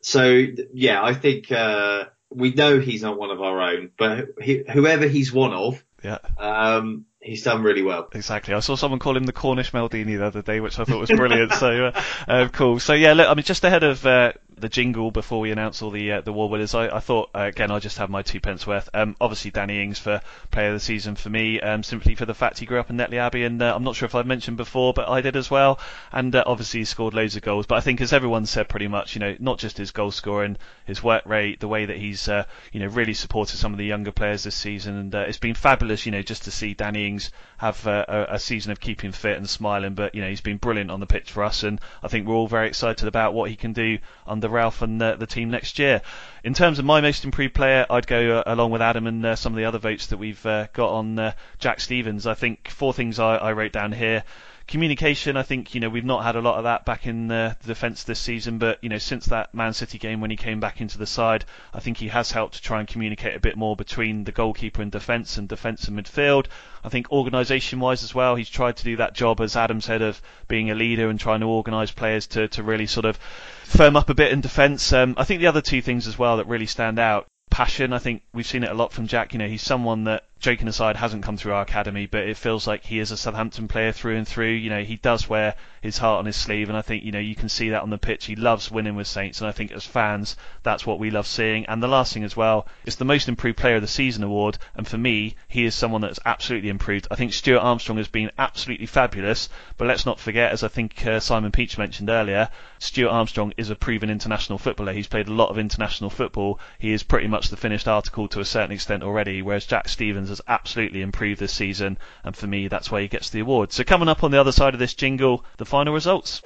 so 0.00 0.46
yeah, 0.72 1.02
I 1.04 1.12
think 1.12 1.52
uh, 1.52 2.04
we 2.30 2.54
know 2.54 2.78
he's 2.78 3.02
not 3.02 3.18
one 3.18 3.30
of 3.30 3.42
our 3.42 3.60
own, 3.60 3.90
but 3.98 4.28
he, 4.40 4.62
whoever 4.72 5.06
he's 5.06 5.32
one 5.32 5.52
of, 5.52 5.84
yeah, 6.02 6.18
um, 6.38 7.04
he's 7.26 7.42
done 7.42 7.62
really 7.62 7.82
well. 7.82 8.08
Exactly. 8.12 8.54
I 8.54 8.60
saw 8.60 8.76
someone 8.76 9.00
call 9.00 9.16
him 9.16 9.24
the 9.24 9.32
Cornish 9.32 9.72
Maldini 9.72 10.16
the 10.16 10.26
other 10.26 10.42
day, 10.42 10.60
which 10.60 10.78
I 10.78 10.84
thought 10.84 11.00
was 11.00 11.10
brilliant. 11.10 11.52
so 11.52 11.86
uh, 11.86 12.02
uh, 12.28 12.48
cool. 12.48 12.78
So 12.78 12.92
yeah, 12.92 13.12
look, 13.12 13.28
I 13.28 13.34
mean, 13.34 13.44
just 13.44 13.64
ahead 13.64 13.82
of 13.82 14.06
uh, 14.06 14.32
the 14.58 14.68
jingle 14.68 15.10
before 15.10 15.40
we 15.40 15.50
announce 15.50 15.82
all 15.82 15.90
the 15.90 16.12
uh, 16.12 16.20
the 16.22 16.32
war 16.32 16.48
winners, 16.48 16.74
I, 16.74 16.88
I 16.88 17.00
thought 17.00 17.30
uh, 17.34 17.40
again 17.40 17.70
I'll 17.70 17.80
just 17.80 17.98
have 17.98 18.08
my 18.08 18.22
two 18.22 18.40
pence 18.40 18.66
worth. 18.66 18.88
Um, 18.94 19.16
obviously 19.20 19.50
Danny 19.50 19.82
Ings 19.82 19.98
for 19.98 20.22
Player 20.50 20.68
of 20.68 20.74
the 20.74 20.80
Season 20.80 21.16
for 21.16 21.28
me, 21.28 21.60
um, 21.60 21.82
simply 21.82 22.14
for 22.14 22.24
the 22.24 22.34
fact 22.34 22.58
he 22.58 22.66
grew 22.66 22.80
up 22.80 22.88
in 22.90 22.96
Netley 22.96 23.18
Abbey, 23.18 23.44
and 23.44 23.60
uh, 23.60 23.74
I'm 23.74 23.84
not 23.84 23.96
sure 23.96 24.06
if 24.06 24.14
I've 24.14 24.26
mentioned 24.26 24.56
before, 24.56 24.94
but 24.94 25.08
I 25.08 25.20
did 25.20 25.36
as 25.36 25.50
well. 25.50 25.78
And 26.12 26.34
uh, 26.34 26.44
obviously 26.46 26.80
he 26.80 26.84
scored 26.84 27.14
loads 27.14 27.36
of 27.36 27.42
goals. 27.42 27.66
But 27.66 27.76
I 27.76 27.80
think 27.80 28.00
as 28.00 28.12
everyone 28.12 28.46
said, 28.46 28.68
pretty 28.68 28.88
much, 28.88 29.14
you 29.14 29.20
know, 29.20 29.36
not 29.38 29.58
just 29.58 29.78
his 29.78 29.90
goal 29.90 30.10
scoring, 30.10 30.56
his 30.86 31.02
work 31.02 31.26
rate, 31.26 31.60
the 31.60 31.68
way 31.68 31.86
that 31.86 31.96
he's 31.96 32.28
you 32.72 32.80
know 32.80 32.86
really 32.86 33.14
supported 33.14 33.56
some 33.56 33.72
of 33.72 33.78
the 33.78 33.84
younger 33.84 34.12
players 34.12 34.44
this 34.44 34.54
season, 34.54 34.96
and 34.96 35.14
it's 35.14 35.38
been 35.38 35.54
fabulous, 35.54 36.06
you 36.06 36.12
know, 36.12 36.22
just 36.22 36.44
to 36.44 36.50
see 36.50 36.74
Danny 36.74 37.06
Ings 37.06 37.15
have 37.58 37.86
a, 37.86 38.26
a 38.30 38.38
season 38.38 38.72
of 38.72 38.80
keeping 38.80 39.12
fit 39.12 39.36
and 39.36 39.48
smiling. 39.48 39.94
But 39.94 40.14
you 40.14 40.22
know 40.22 40.28
he's 40.28 40.40
been 40.40 40.56
brilliant 40.56 40.90
on 40.90 41.00
the 41.00 41.06
pitch 41.06 41.32
for 41.32 41.44
us, 41.44 41.62
and 41.62 41.80
I 42.02 42.08
think 42.08 42.26
we're 42.26 42.34
all 42.34 42.48
very 42.48 42.68
excited 42.68 43.08
about 43.08 43.34
what 43.34 43.50
he 43.50 43.56
can 43.56 43.72
do 43.72 43.98
under 44.26 44.48
Ralph 44.48 44.82
and 44.82 45.00
the 45.00 45.16
the 45.16 45.26
team 45.26 45.50
next 45.50 45.78
year. 45.78 46.02
In 46.44 46.54
terms 46.54 46.78
of 46.78 46.84
my 46.84 47.00
most 47.00 47.24
improved 47.24 47.54
player, 47.54 47.86
I'd 47.90 48.06
go 48.06 48.38
uh, 48.38 48.42
along 48.46 48.70
with 48.70 48.82
Adam 48.82 49.06
and 49.06 49.24
uh, 49.24 49.36
some 49.36 49.52
of 49.52 49.56
the 49.56 49.64
other 49.64 49.78
votes 49.78 50.08
that 50.08 50.18
we've 50.18 50.44
uh, 50.46 50.68
got 50.72 50.90
on 50.90 51.18
uh, 51.18 51.32
Jack 51.58 51.80
Stephens. 51.80 52.26
I 52.26 52.34
think 52.34 52.68
four 52.68 52.92
things 52.92 53.18
I, 53.18 53.36
I 53.36 53.52
wrote 53.52 53.72
down 53.72 53.92
here 53.92 54.22
communication, 54.66 55.36
I 55.36 55.42
think 55.42 55.74
you 55.74 55.80
know 55.80 55.88
we've 55.88 56.04
not 56.04 56.24
had 56.24 56.36
a 56.36 56.40
lot 56.40 56.58
of 56.58 56.64
that 56.64 56.84
back 56.84 57.06
in 57.06 57.28
the, 57.28 57.56
defence 57.66 58.02
this 58.02 58.18
season, 58.18 58.58
but 58.58 58.82
you 58.82 58.88
know 58.88 58.98
since 58.98 59.26
that 59.26 59.54
Man 59.54 59.72
City 59.72 59.98
game 59.98 60.20
when 60.20 60.30
he 60.30 60.36
came 60.36 60.60
back 60.60 60.80
into 60.80 60.98
the 60.98 61.06
side, 61.06 61.44
I 61.72 61.80
think 61.80 61.98
he 61.98 62.08
has 62.08 62.32
helped 62.32 62.54
to 62.54 62.62
try 62.62 62.80
and 62.80 62.88
communicate 62.88 63.36
a 63.36 63.40
bit 63.40 63.56
more 63.56 63.76
between 63.76 64.24
the 64.24 64.32
goalkeeper 64.32 64.82
and 64.82 64.90
defence 64.90 65.38
and 65.38 65.48
defence 65.48 65.88
and 65.88 65.98
midfield. 65.98 66.46
I 66.84 66.88
think 66.88 67.10
organisation-wise 67.10 68.02
as 68.02 68.14
well, 68.14 68.36
he's 68.36 68.50
tried 68.50 68.76
to 68.76 68.84
do 68.84 68.96
that 68.96 69.14
job 69.14 69.40
as 69.40 69.56
Adam 69.56 69.80
said 69.80 70.02
of 70.02 70.20
being 70.48 70.70
a 70.70 70.74
leader 70.74 71.08
and 71.08 71.18
trying 71.18 71.40
to 71.40 71.46
organise 71.46 71.90
players 71.90 72.26
to 72.28 72.48
to 72.48 72.62
really 72.62 72.86
sort 72.86 73.06
of 73.06 73.16
firm 73.64 73.96
up 73.96 74.10
a 74.10 74.14
bit 74.14 74.32
in 74.32 74.40
defence. 74.40 74.92
Um, 74.92 75.14
I 75.16 75.24
think 75.24 75.40
the 75.40 75.48
other 75.48 75.62
two 75.62 75.82
things 75.82 76.06
as 76.06 76.18
well 76.18 76.38
that 76.38 76.46
really 76.46 76.66
stand 76.66 76.98
out 76.98 77.26
passion. 77.50 77.92
I 77.92 77.98
think 77.98 78.22
we've 78.34 78.46
seen 78.46 78.64
it 78.64 78.70
a 78.70 78.74
lot 78.74 78.92
from 78.92 79.06
Jack. 79.06 79.32
You 79.32 79.38
know, 79.38 79.48
he's 79.48 79.62
someone 79.62 80.04
that 80.04 80.24
joking 80.38 80.68
aside, 80.68 80.96
hasn't 80.96 81.22
come 81.22 81.36
through 81.36 81.52
our 81.52 81.62
academy, 81.62 82.06
but 82.06 82.28
it 82.28 82.36
feels 82.36 82.66
like 82.66 82.84
he 82.84 82.98
is 82.98 83.10
a 83.10 83.16
Southampton 83.16 83.68
player 83.68 83.92
through 83.92 84.16
and 84.16 84.28
through. 84.28 84.50
You 84.50 84.70
know, 84.70 84.84
he 84.84 84.96
does 84.96 85.28
wear 85.28 85.54
his 85.80 85.98
heart 85.98 86.18
on 86.18 86.26
his 86.26 86.36
sleeve, 86.36 86.68
and 86.68 86.76
I 86.76 86.82
think 86.82 87.04
you 87.04 87.12
know 87.12 87.18
you 87.18 87.34
can 87.34 87.48
see 87.48 87.70
that 87.70 87.82
on 87.82 87.90
the 87.90 87.98
pitch. 87.98 88.26
He 88.26 88.36
loves 88.36 88.70
winning 88.70 88.96
with 88.96 89.06
Saints, 89.06 89.40
and 89.40 89.48
I 89.48 89.52
think 89.52 89.72
as 89.72 89.84
fans, 89.84 90.36
that's 90.62 90.84
what 90.84 90.98
we 90.98 91.10
love 91.10 91.26
seeing. 91.26 91.64
And 91.66 91.82
the 91.82 91.88
last 91.88 92.12
thing 92.12 92.24
as 92.24 92.36
well 92.36 92.66
is 92.84 92.96
the 92.96 93.04
most 93.04 93.28
improved 93.28 93.58
player 93.58 93.76
of 93.76 93.82
the 93.82 93.88
season 93.88 94.22
award, 94.24 94.58
and 94.74 94.86
for 94.86 94.98
me, 94.98 95.36
he 95.48 95.64
is 95.64 95.74
someone 95.74 96.00
that's 96.00 96.20
absolutely 96.26 96.68
improved. 96.68 97.06
I 97.10 97.14
think 97.14 97.32
Stuart 97.32 97.60
Armstrong 97.60 97.98
has 97.98 98.08
been 98.08 98.30
absolutely 98.38 98.86
fabulous, 98.86 99.48
but 99.76 99.88
let's 99.88 100.06
not 100.06 100.20
forget, 100.20 100.52
as 100.52 100.62
I 100.62 100.68
think 100.68 101.06
uh, 101.06 101.20
Simon 101.20 101.52
Peach 101.52 101.78
mentioned 101.78 102.10
earlier, 102.10 102.50
Stuart 102.78 103.10
Armstrong 103.10 103.52
is 103.56 103.70
a 103.70 103.76
proven 103.76 104.10
international 104.10 104.58
footballer. 104.58 104.92
He's 104.92 105.06
played 105.06 105.28
a 105.28 105.32
lot 105.32 105.48
of 105.48 105.58
international 105.58 106.10
football. 106.10 106.60
He 106.78 106.92
is 106.92 107.02
pretty 107.02 107.28
much 107.28 107.48
the 107.48 107.56
finished 107.56 107.88
article 107.88 108.28
to 108.28 108.40
a 108.40 108.44
certain 108.44 108.72
extent 108.72 109.02
already, 109.02 109.40
whereas 109.40 109.66
Jack 109.66 109.88
Stephens 110.26 110.38
has 110.40 110.52
absolutely 110.52 111.02
improved 111.02 111.38
this 111.38 111.52
season, 111.52 111.98
and 112.24 112.36
for 112.36 112.48
me, 112.48 112.66
that's 112.66 112.90
why 112.90 113.00
he 113.00 113.06
gets 113.06 113.30
the 113.30 113.38
award. 113.40 113.72
So 113.72 113.84
coming 113.84 114.08
up 114.08 114.24
on 114.24 114.32
the 114.32 114.40
other 114.40 114.50
side 114.50 114.74
of 114.74 114.80
this 114.80 114.94
jingle, 114.94 115.44
the 115.56 115.64
final 115.64 115.94
results. 115.94 116.42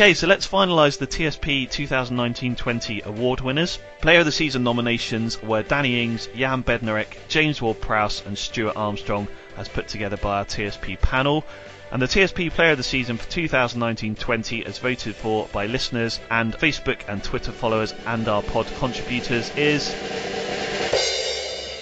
Okay, 0.00 0.14
so 0.14 0.26
let's 0.26 0.48
finalise 0.48 0.96
the 0.96 1.06
TSP 1.06 1.68
2019-20 1.68 3.04
award 3.04 3.42
winners. 3.42 3.78
Player 4.00 4.20
of 4.20 4.24
the 4.24 4.32
Season 4.32 4.62
nominations 4.62 5.42
were 5.42 5.62
Danny 5.62 6.02
Ings, 6.02 6.26
Jan 6.34 6.64
Bednarek, 6.64 7.18
James 7.28 7.60
Ward-Prowse 7.60 8.24
and 8.24 8.38
Stuart 8.38 8.76
Armstrong 8.76 9.28
as 9.58 9.68
put 9.68 9.88
together 9.88 10.16
by 10.16 10.38
our 10.38 10.46
TSP 10.46 10.98
panel. 11.02 11.44
And 11.92 12.00
the 12.00 12.06
TSP 12.06 12.50
Player 12.50 12.70
of 12.70 12.78
the 12.78 12.82
Season 12.82 13.18
for 13.18 13.30
2019-20 13.30 14.64
as 14.64 14.78
voted 14.78 15.16
for 15.16 15.46
by 15.52 15.66
listeners 15.66 16.18
and 16.30 16.54
Facebook 16.54 17.00
and 17.06 17.22
Twitter 17.22 17.52
followers 17.52 17.92
and 18.06 18.26
our 18.26 18.42
pod 18.42 18.68
contributors 18.78 19.54
is... 19.54 19.94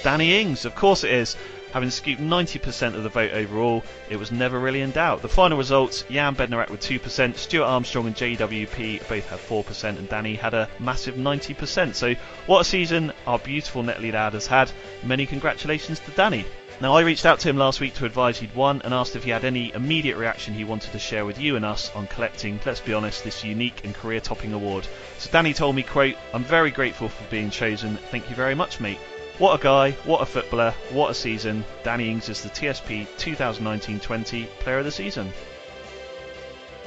Danny 0.02 0.40
Ings, 0.40 0.64
of 0.64 0.74
course 0.74 1.04
it 1.04 1.12
is. 1.12 1.36
Having 1.72 1.90
scooped 1.90 2.22
90% 2.22 2.94
of 2.94 3.02
the 3.02 3.10
vote 3.10 3.32
overall, 3.32 3.84
it 4.08 4.16
was 4.16 4.32
never 4.32 4.58
really 4.58 4.80
in 4.80 4.90
doubt. 4.90 5.20
The 5.20 5.28
final 5.28 5.58
results 5.58 6.02
Jan 6.10 6.34
Bednarek 6.34 6.70
with 6.70 6.80
2%, 6.80 7.36
Stuart 7.36 7.66
Armstrong 7.66 8.06
and 8.06 8.16
JWP 8.16 9.06
both 9.06 9.28
had 9.28 9.38
4%, 9.38 9.84
and 9.98 10.08
Danny 10.08 10.34
had 10.34 10.54
a 10.54 10.68
massive 10.78 11.16
90%. 11.16 11.94
So, 11.94 12.14
what 12.46 12.60
a 12.60 12.64
season 12.64 13.12
our 13.26 13.38
beautiful 13.38 13.82
Netley 13.82 14.12
lad 14.12 14.32
has 14.32 14.46
had. 14.46 14.70
Many 15.02 15.26
congratulations 15.26 16.00
to 16.00 16.10
Danny. 16.12 16.46
Now, 16.80 16.94
I 16.94 17.02
reached 17.02 17.26
out 17.26 17.40
to 17.40 17.48
him 17.50 17.58
last 17.58 17.80
week 17.80 17.94
to 17.94 18.06
advise 18.06 18.38
he'd 18.38 18.54
won 18.54 18.80
and 18.82 18.94
asked 18.94 19.16
if 19.16 19.24
he 19.24 19.30
had 19.30 19.44
any 19.44 19.72
immediate 19.74 20.16
reaction 20.16 20.54
he 20.54 20.64
wanted 20.64 20.92
to 20.92 20.98
share 20.98 21.26
with 21.26 21.38
you 21.38 21.56
and 21.56 21.66
us 21.66 21.90
on 21.94 22.06
collecting, 22.06 22.60
let's 22.64 22.80
be 22.80 22.94
honest, 22.94 23.24
this 23.24 23.44
unique 23.44 23.82
and 23.84 23.94
career 23.94 24.20
topping 24.20 24.54
award. 24.54 24.86
So, 25.18 25.28
Danny 25.30 25.52
told 25.52 25.76
me, 25.76 25.82
quote, 25.82 26.14
I'm 26.32 26.44
very 26.44 26.70
grateful 26.70 27.10
for 27.10 27.24
being 27.30 27.50
chosen. 27.50 27.98
Thank 28.10 28.30
you 28.30 28.36
very 28.36 28.54
much, 28.54 28.80
mate. 28.80 28.98
What 29.38 29.60
a 29.60 29.62
guy, 29.62 29.92
what 30.04 30.20
a 30.20 30.26
footballer, 30.26 30.74
what 30.90 31.12
a 31.12 31.14
season. 31.14 31.64
Danny 31.84 32.10
Ings 32.10 32.28
is 32.28 32.42
the 32.42 32.48
TSP 32.48 33.06
2019-20 33.18 34.48
Player 34.58 34.78
of 34.80 34.84
the 34.84 34.90
Season. 34.90 35.32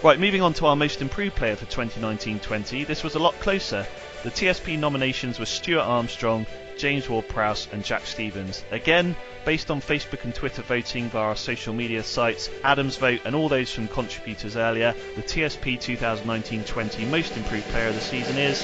Right, 0.04 0.20
moving 0.20 0.42
on 0.42 0.54
to 0.56 0.66
our 0.66 0.76
most 0.76 1.02
improved 1.02 1.38
player 1.38 1.56
for 1.56 1.66
2019-20. 1.68 2.86
This 2.86 3.06
was 3.06 3.16
a 3.16 3.20
lot 3.20 3.40
closer. 3.40 3.88
The 4.24 4.32
TSP 4.32 4.78
nominations 4.78 5.40
were 5.40 5.46
Stuart 5.46 5.84
Armstrong, 5.84 6.46
James 6.78 7.08
Ward-Prowse 7.08 7.70
and 7.72 7.86
Jack 7.86 8.06
Stephens. 8.06 8.66
Again, 8.72 9.16
based 9.46 9.72
on 9.72 9.80
Facebook 9.80 10.26
and 10.26 10.36
Twitter 10.36 10.62
voting 10.62 11.10
via 11.10 11.22
our 11.22 11.36
social 11.38 11.74
media 11.74 12.04
sites, 12.04 12.50
Adam's 12.66 12.98
vote 12.98 13.22
and 13.24 13.34
all 13.34 13.48
those 13.48 13.72
from 13.74 13.88
contributors 13.88 14.58
earlier, 14.58 14.94
the 15.16 15.24
TSP 15.24 15.80
2019-20 15.80 17.10
most 17.10 17.38
improved 17.38 17.70
player 17.70 17.88
of 17.88 17.96
the 17.96 18.02
season 18.02 18.38
is 18.38 18.62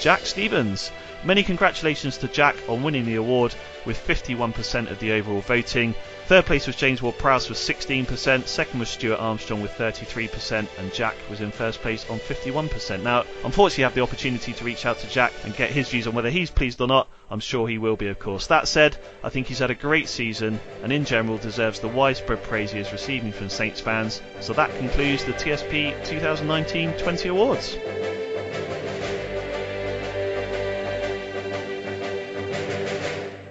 Jack 0.00 0.24
Stephens. 0.24 0.90
Many 1.24 1.42
congratulations 1.42 2.16
to 2.18 2.28
Jack 2.28 2.56
on 2.68 2.84
winning 2.84 3.04
the 3.04 3.16
award 3.16 3.52
with 3.84 3.98
51% 4.06 4.90
of 4.90 5.00
the 5.00 5.12
overall 5.12 5.40
voting. 5.40 5.94
Third 6.26 6.46
place 6.46 6.66
was 6.66 6.76
James 6.76 7.02
Ward 7.02 7.18
Prowse 7.18 7.48
with 7.48 7.58
16%, 7.58 8.46
second 8.46 8.78
was 8.78 8.88
Stuart 8.88 9.18
Armstrong 9.18 9.60
with 9.60 9.72
33%, 9.72 10.68
and 10.78 10.94
Jack 10.94 11.16
was 11.28 11.40
in 11.40 11.50
first 11.50 11.80
place 11.82 12.08
on 12.08 12.20
51%. 12.20 13.02
Now, 13.02 13.24
unfortunately, 13.44 13.84
I 13.84 13.88
have 13.88 13.94
the 13.94 14.02
opportunity 14.02 14.52
to 14.52 14.64
reach 14.64 14.86
out 14.86 15.00
to 15.00 15.08
Jack 15.08 15.32
and 15.42 15.56
get 15.56 15.70
his 15.70 15.88
views 15.88 16.06
on 16.06 16.14
whether 16.14 16.30
he's 16.30 16.50
pleased 16.50 16.80
or 16.80 16.86
not. 16.86 17.08
I'm 17.30 17.40
sure 17.40 17.66
he 17.66 17.78
will 17.78 17.96
be, 17.96 18.08
of 18.08 18.20
course. 18.20 18.46
That 18.46 18.68
said, 18.68 18.96
I 19.24 19.28
think 19.28 19.48
he's 19.48 19.58
had 19.58 19.70
a 19.70 19.74
great 19.74 20.08
season 20.08 20.60
and 20.82 20.92
in 20.92 21.04
general 21.04 21.38
deserves 21.38 21.80
the 21.80 21.88
widespread 21.88 22.42
praise 22.44 22.70
he 22.70 22.78
is 22.78 22.92
receiving 22.92 23.32
from 23.32 23.48
Saints 23.48 23.80
fans. 23.80 24.22
So 24.40 24.52
that 24.52 24.74
concludes 24.76 25.24
the 25.24 25.32
TSP 25.32 26.04
2019 26.04 26.92
20 26.96 27.28
awards. 27.28 27.76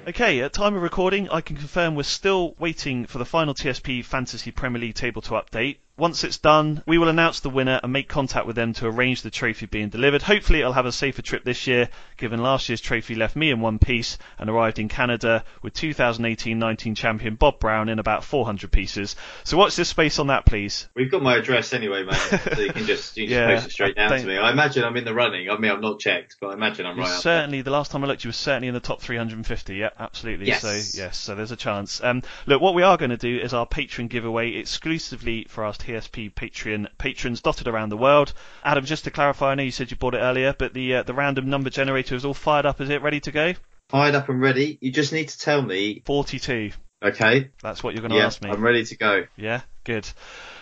Okay, 0.08 0.40
at 0.40 0.54
time 0.54 0.74
of 0.74 0.82
recording, 0.82 1.28
I 1.32 1.42
can 1.42 1.58
confirm 1.58 1.94
we're 1.94 2.04
still 2.04 2.56
waiting 2.58 3.08
for 3.08 3.18
the 3.18 3.26
final 3.26 3.54
TSP 3.54 4.06
Fantasy 4.06 4.52
Premier 4.52 4.80
League 4.80 4.96
table 4.96 5.22
to 5.24 5.32
update. 5.32 5.80
Once 5.98 6.24
it's 6.24 6.38
done, 6.38 6.84
we 6.86 6.98
will 6.98 7.10
announce 7.10 7.40
the 7.40 7.50
winner 7.50 7.80
and 7.82 7.92
make 7.92 8.08
contact 8.08 8.46
with 8.46 8.56
them 8.56 8.74
to 8.74 8.86
arrange 8.88 9.22
the 9.22 9.32
trophy 9.32 9.66
being 9.66 9.90
delivered. 9.90 10.22
Hopefully, 10.22 10.60
it'll 10.60 10.74
have 10.74 10.86
a 10.86 10.92
safer 10.92 11.22
trip 11.22 11.44
this 11.44 11.66
year, 11.68 11.90
given 12.18 12.42
last 12.42 12.70
year's 12.70 12.82
trophy 12.82 13.16
left 13.16 13.36
me 13.36 13.50
in 13.50 13.62
one 13.62 13.80
piece 13.80 14.18
and 14.38 14.50
arrived 14.50 14.80
in 14.80 14.90
Canada 14.90 15.44
with 15.62 15.74
2018-19 15.74 16.96
champion 16.96 17.36
Bob 17.36 17.60
Brown 17.60 17.90
in 17.90 18.00
about 18.00 18.24
400 18.24 18.72
pieces. 18.72 19.16
So 19.44 19.58
watch 19.58 19.76
this 19.76 19.90
space 19.90 20.20
on 20.20 20.28
that, 20.28 20.46
please. 20.46 20.88
We've 20.96 21.10
got 21.10 21.22
my 21.22 21.38
address 21.38 21.74
anyway, 21.74 22.04
mate, 22.04 22.16
so 22.56 22.62
you 22.62 22.72
can 22.72 22.86
just, 22.86 23.18
you 23.18 23.28
can 23.28 23.34
Yeah, 23.34 23.52
just 23.52 23.64
post 23.64 23.68
it 23.68 23.74
straight 23.74 23.96
down 23.96 24.20
to 24.20 24.26
me. 24.26 24.38
I 24.38 24.52
imagine 24.52 24.84
I'm 24.84 24.98
in 24.98 25.06
the 25.06 25.14
running. 25.14 25.50
I 25.50 25.58
mean, 25.58 25.72
I've 25.72 25.82
not 25.82 26.00
checked, 26.00 26.38
but 26.40 26.52
I 26.52 26.54
imagine 26.54 26.86
I'm 26.86 26.98
right 26.98 27.10
up 27.10 27.22
certainly, 27.22 27.62
the 27.62 27.72
last 27.72 27.92
time 27.92 28.04
I 28.04 28.08
looked, 28.08 28.24
you 28.24 28.30
were 28.30 28.34
certainly 28.34 28.68
in 28.68 28.74
the 28.74 28.80
top 28.80 29.02
350. 29.02 29.76
Yeah, 29.76 29.90
absolutely. 30.00 30.48
Yes. 30.48 30.62
So 30.62 30.72
yes, 30.98 31.18
so 31.18 31.36
there's 31.36 31.52
a 31.52 31.56
chance. 31.56 32.04
Um, 32.04 32.22
look, 32.46 32.62
what 32.62 32.76
we 32.76 32.84
are 32.84 32.98
going 32.98 33.10
to 33.10 33.18
do 33.18 33.40
is 33.40 33.54
our 33.54 33.66
Patreon 33.66 34.10
giveaway 34.10 34.54
exclusively 34.54 35.46
for 35.50 35.64
our 35.64 35.74
TSP 35.88 36.34
Patreon 36.34 36.88
patrons 36.98 37.42
dotted 37.42 37.68
around 37.68 37.90
the 37.90 37.98
world. 37.98 38.34
Adam, 38.64 38.86
just 38.86 39.06
to 39.06 39.12
clarify, 39.12 39.52
I 39.52 39.56
know 39.56 39.64
you 39.64 39.72
said 39.72 39.90
you 39.90 39.98
bought 39.98 40.16
it 40.16 40.20
earlier, 40.20 40.54
but 40.58 40.74
the 40.74 40.96
uh, 40.96 41.04
the 41.04 41.14
random 41.14 41.50
number 41.50 41.70
generator 41.70 42.16
is 42.16 42.26
all 42.26 42.34
fired 42.34 42.66
up. 42.66 42.82
Is 42.82 42.90
it 42.90 43.02
ready 43.02 43.22
to 43.22 43.32
go? 43.32 43.54
Fired 43.90 44.16
up 44.16 44.28
and 44.28 44.42
ready. 44.42 44.78
You 44.82 44.92
just 44.92 45.14
need 45.14 45.30
to 45.30 45.40
tell 45.40 45.62
me. 45.62 46.04
42. 46.06 46.72
Okay. 47.02 47.52
That's 47.62 47.82
what 47.84 47.94
you're 47.94 48.02
going 48.02 48.12
to 48.12 48.18
Yeah, 48.18 48.26
ask 48.26 48.42
me. 48.42 48.50
I'm 48.50 48.62
ready 48.62 48.84
to 48.84 48.98
go. 48.98 49.24
Yeah, 49.38 49.62
good. 49.86 50.10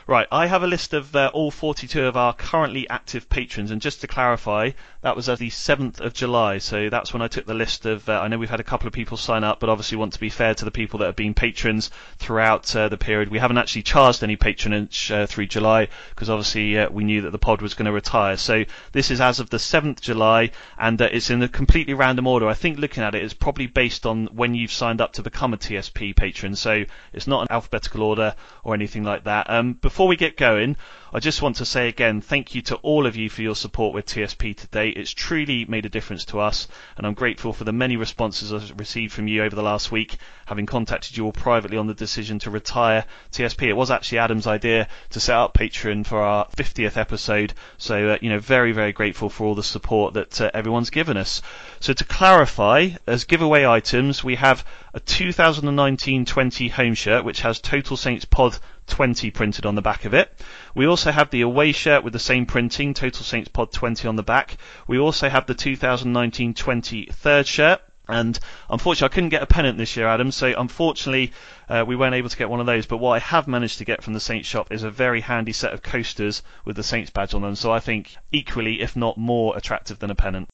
Right, 0.08 0.28
I 0.32 0.46
have 0.46 0.62
a 0.62 0.68
list 0.68 0.94
of 0.94 1.16
uh, 1.16 1.32
all 1.34 1.50
42 1.50 2.06
of 2.06 2.16
our 2.16 2.32
currently 2.32 2.88
active 2.88 3.28
patrons, 3.28 3.72
and 3.72 3.82
just 3.82 4.02
to 4.02 4.08
clarify, 4.08 4.70
that 5.02 5.16
was 5.16 5.28
as 5.28 5.40
the 5.40 5.50
7th 5.50 6.00
of 6.00 6.14
July, 6.14 6.60
so 6.60 6.92
that's 6.92 7.12
when 7.12 7.24
I 7.24 7.28
took 7.28 7.48
the 7.48 7.56
list 7.56 7.88
of. 7.88 8.08
Uh, 8.08 8.22
I 8.22 8.28
know 8.28 8.38
we've 8.38 8.48
had 8.48 8.60
a 8.60 8.64
couple 8.64 8.86
of 8.86 8.94
people 8.94 9.18
sign 9.18 9.44
up, 9.44 9.60
but 9.60 9.68
obviously 9.68 9.98
want 9.98 10.14
to 10.14 10.20
be 10.20 10.30
fair 10.30 10.54
to 10.54 10.64
the 10.64 10.70
people 10.70 11.00
that 11.00 11.08
have 11.08 11.16
been 11.16 11.34
patrons 11.34 11.90
throughout 12.20 12.76
uh, 12.76 12.88
the 12.88 12.98
period. 12.98 13.30
We 13.30 13.40
haven't 13.40 13.58
actually 13.58 13.82
charged 13.82 14.24
any 14.24 14.36
patronage 14.36 15.12
uh, 15.12 15.26
through 15.26 15.48
July 15.48 15.88
because 16.12 16.30
obviously 16.30 16.78
uh, 16.78 16.88
we 16.92 17.04
knew 17.04 17.22
that 17.22 17.32
the 17.32 17.40
pod 17.40 17.64
was 17.64 17.74
going 17.74 17.88
to 17.88 17.92
retire. 17.92 18.38
So 18.38 18.66
this 18.92 19.10
is 19.10 19.20
as 19.20 19.40
of 19.40 19.50
the 19.50 19.58
7th 19.58 20.02
July, 20.02 20.52
and 20.78 21.02
uh, 21.02 21.10
it's 21.12 21.32
in 21.32 21.42
a 21.42 21.48
completely 21.48 21.96
random 21.96 22.28
order. 22.28 22.48
I 22.48 22.54
think 22.54 22.78
looking 22.78 23.02
at 23.02 23.16
it, 23.16 23.24
it's 23.24 23.34
probably 23.34 23.66
based 23.66 24.06
on 24.06 24.28
when 24.28 24.54
you've 24.54 24.72
signed 24.72 25.02
up 25.02 25.14
to 25.14 25.24
become 25.24 25.52
a 25.56 25.58
TSP 25.58 26.16
patron, 26.16 26.56
so 26.56 26.86
it's 27.12 27.26
not 27.26 27.42
an 27.42 27.48
alphabetical 27.50 28.04
order 28.04 28.36
or 28.64 28.76
anything 28.76 29.04
like 29.04 29.24
that. 29.24 29.50
Um, 29.50 29.74
before 29.74 29.95
we 30.04 30.18
get 30.18 30.38
going, 30.38 30.76
I 31.16 31.20
just 31.20 31.42
want 31.42 31.56
to 31.58 31.66
say 31.66 31.88
again 31.88 32.20
thank 32.20 32.56
you 32.56 32.62
to 32.64 32.76
all 32.76 33.06
of 33.06 33.16
you 33.16 33.30
for 33.30 33.42
your 33.42 33.56
support 33.56 33.94
with 33.94 34.06
TSP 34.06 34.54
today. 34.54 34.90
It's 34.90 35.12
truly 35.12 35.64
made 35.64 35.86
a 35.86 35.90
difference 35.90 36.26
to 36.26 36.42
us, 36.42 36.68
and 36.98 37.08
I'm 37.08 37.14
grateful 37.14 37.54
for 37.54 37.64
the 37.64 37.72
many 37.72 37.96
responses 37.96 38.52
I've 38.52 38.78
received 38.78 39.14
from 39.14 39.30
you 39.30 39.42
over 39.42 39.56
the 39.56 39.64
last 39.64 39.94
week, 39.94 40.18
having 40.46 40.66
contacted 40.66 41.16
you 41.16 41.24
all 41.24 41.32
privately 41.32 41.78
on 41.78 41.88
the 41.88 41.94
decision 41.94 42.40
to 42.40 42.50
retire 42.50 43.06
TSP. 43.32 43.68
It 43.70 43.78
was 43.78 43.92
actually 43.92 44.18
Adam's 44.18 44.46
idea 44.46 44.90
to 45.12 45.22
set 45.22 45.38
up 45.38 45.54
Patreon 45.54 46.06
for 46.06 46.22
our 46.22 46.48
50th 46.58 46.98
episode, 46.98 47.54
so 47.78 48.10
uh, 48.10 48.18
you 48.22 48.30
know 48.30 48.40
very 48.40 48.74
very 48.74 48.92
grateful 48.92 49.30
for 49.30 49.46
all 49.46 49.56
the 49.56 49.64
support 49.64 50.16
that 50.16 50.42
uh, 50.42 50.52
everyone's 50.54 50.90
given 50.90 51.16
us. 51.16 51.42
So 51.80 51.94
to 51.94 52.04
clarify, 52.04 52.90
as 53.08 53.24
giveaway 53.24 53.66
items, 53.66 54.22
we 54.22 54.36
have 54.36 54.66
a 54.94 55.00
2019-20 55.00 56.72
home 56.72 56.94
shirt 56.94 57.24
which 57.24 57.40
has 57.40 57.62
Total 57.62 57.96
Saints 57.96 58.26
Pod 58.26 58.58
20 58.88 59.32
printed 59.32 59.66
on 59.66 59.76
the 59.76 59.82
back 59.82 60.06
of 60.06 60.14
it. 60.14 60.32
We 60.74 60.88
also 60.88 61.12
have 61.12 61.30
the 61.30 61.42
away 61.42 61.72
shirt 61.72 62.04
with 62.04 62.14
the 62.14 62.20
same 62.20 62.46
printing, 62.46 62.94
Total 62.94 63.24
Saints 63.24 63.50
Pod 63.50 63.72
20 63.72 64.08
on 64.08 64.16
the 64.16 64.24
back. 64.24 64.58
We 64.88 65.00
also 65.00 65.30
have 65.30 65.46
the 65.46 65.56
2019-20 65.56 67.12
third 67.14 67.48
shirt. 67.48 67.82
And 68.08 68.38
unfortunately, 68.70 69.12
I 69.12 69.16
couldn't 69.16 69.30
get 69.30 69.42
a 69.42 69.48
pennant 69.48 69.78
this 69.78 69.98
year, 69.98 70.08
Adam. 70.08 70.32
So 70.32 70.54
unfortunately, 70.56 71.34
uh, 71.68 71.84
we 71.88 71.96
weren't 71.96 72.14
able 72.14 72.30
to 72.30 72.38
get 72.38 72.50
one 72.50 72.60
of 72.60 72.68
those. 72.68 72.86
But 72.86 72.98
what 72.98 73.14
I 73.14 73.20
have 73.20 73.48
managed 73.48 73.80
to 73.80 73.86
get 73.86 74.04
from 74.04 74.14
the 74.14 74.20
Saints 74.20 74.48
shop 74.48 74.72
is 74.72 74.84
a 74.84 74.92
very 74.92 75.22
handy 75.22 75.54
set 75.54 75.74
of 75.74 75.82
coasters 75.82 76.44
with 76.66 76.76
the 76.76 76.84
Saints 76.84 77.10
badge 77.10 77.34
on 77.34 77.42
them. 77.42 77.56
So 77.56 77.72
I 77.72 77.80
think 77.80 78.16
equally, 78.32 78.82
if 78.82 78.96
not 78.96 79.18
more, 79.18 79.58
attractive 79.58 80.00
than 80.00 80.12
a 80.12 80.16
pennant. 80.16 80.50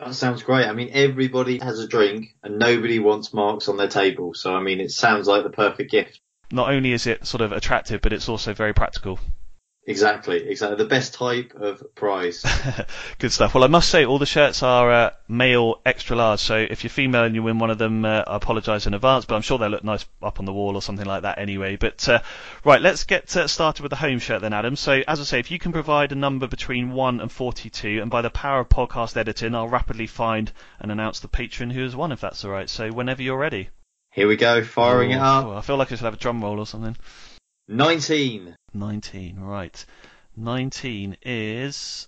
That 0.00 0.14
sounds 0.14 0.42
great. 0.42 0.66
I 0.66 0.72
mean, 0.72 0.90
everybody 0.92 1.58
has 1.58 1.78
a 1.78 1.86
drink 1.86 2.34
and 2.42 2.58
nobody 2.58 2.98
wants 2.98 3.32
marks 3.32 3.68
on 3.68 3.76
their 3.76 3.88
table. 3.88 4.34
So, 4.34 4.54
I 4.54 4.60
mean, 4.60 4.80
it 4.80 4.90
sounds 4.90 5.28
like 5.28 5.44
the 5.44 5.50
perfect 5.50 5.90
gift. 5.90 6.20
Not 6.50 6.70
only 6.70 6.92
is 6.92 7.06
it 7.06 7.26
sort 7.26 7.40
of 7.40 7.52
attractive, 7.52 8.00
but 8.00 8.12
it's 8.12 8.28
also 8.28 8.54
very 8.54 8.72
practical. 8.72 9.18
Exactly, 9.86 10.48
exactly. 10.48 10.78
The 10.78 10.88
best 10.88 11.12
type 11.12 11.52
of 11.56 11.94
prize. 11.94 12.42
Good 13.18 13.32
stuff. 13.32 13.54
Well, 13.54 13.64
I 13.64 13.66
must 13.66 13.90
say, 13.90 14.06
all 14.06 14.18
the 14.18 14.24
shirts 14.24 14.62
are 14.62 14.90
uh, 14.90 15.10
male 15.28 15.82
extra 15.84 16.16
large. 16.16 16.40
So 16.40 16.56
if 16.56 16.84
you're 16.84 16.90
female 16.90 17.24
and 17.24 17.34
you 17.34 17.42
win 17.42 17.58
one 17.58 17.68
of 17.68 17.76
them, 17.76 18.02
uh, 18.06 18.22
I 18.26 18.36
apologise 18.36 18.86
in 18.86 18.94
advance, 18.94 19.26
but 19.26 19.34
I'm 19.34 19.42
sure 19.42 19.58
they'll 19.58 19.68
look 19.68 19.84
nice 19.84 20.06
up 20.22 20.40
on 20.40 20.46
the 20.46 20.54
wall 20.54 20.74
or 20.74 20.80
something 20.80 21.04
like 21.04 21.22
that 21.22 21.38
anyway. 21.38 21.76
But 21.76 22.08
uh, 22.08 22.20
right, 22.64 22.80
let's 22.80 23.04
get 23.04 23.36
uh, 23.36 23.46
started 23.46 23.82
with 23.82 23.90
the 23.90 23.96
home 23.96 24.20
shirt 24.20 24.40
then, 24.40 24.54
Adam. 24.54 24.74
So 24.74 25.02
as 25.06 25.20
I 25.20 25.24
say, 25.24 25.38
if 25.38 25.50
you 25.50 25.58
can 25.58 25.72
provide 25.72 26.12
a 26.12 26.16
number 26.16 26.46
between 26.46 26.92
one 26.92 27.20
and 27.20 27.30
42, 27.30 28.00
and 28.00 28.10
by 28.10 28.22
the 28.22 28.30
power 28.30 28.60
of 28.60 28.70
podcast 28.70 29.18
editing, 29.18 29.54
I'll 29.54 29.68
rapidly 29.68 30.06
find 30.06 30.50
and 30.80 30.90
announce 30.90 31.20
the 31.20 31.28
patron 31.28 31.68
who 31.68 31.82
has 31.82 31.94
won, 31.94 32.10
if 32.10 32.22
that's 32.22 32.42
all 32.42 32.50
right. 32.50 32.70
So 32.70 32.90
whenever 32.90 33.22
you're 33.22 33.36
ready. 33.36 33.68
Here 34.14 34.28
we 34.28 34.36
go, 34.36 34.62
firing 34.62 35.10
it 35.10 35.18
up. 35.20 35.44
Oh, 35.46 35.56
I 35.56 35.60
feel 35.60 35.76
like 35.76 35.90
I 35.90 35.96
should 35.96 36.04
have 36.04 36.14
a 36.14 36.18
drum 36.18 36.40
roll 36.42 36.58
or 36.60 36.66
something. 36.66 36.96
19. 37.68 38.56
19, 38.72 39.40
right. 39.40 39.84
19 40.36 41.16
is 41.22 42.06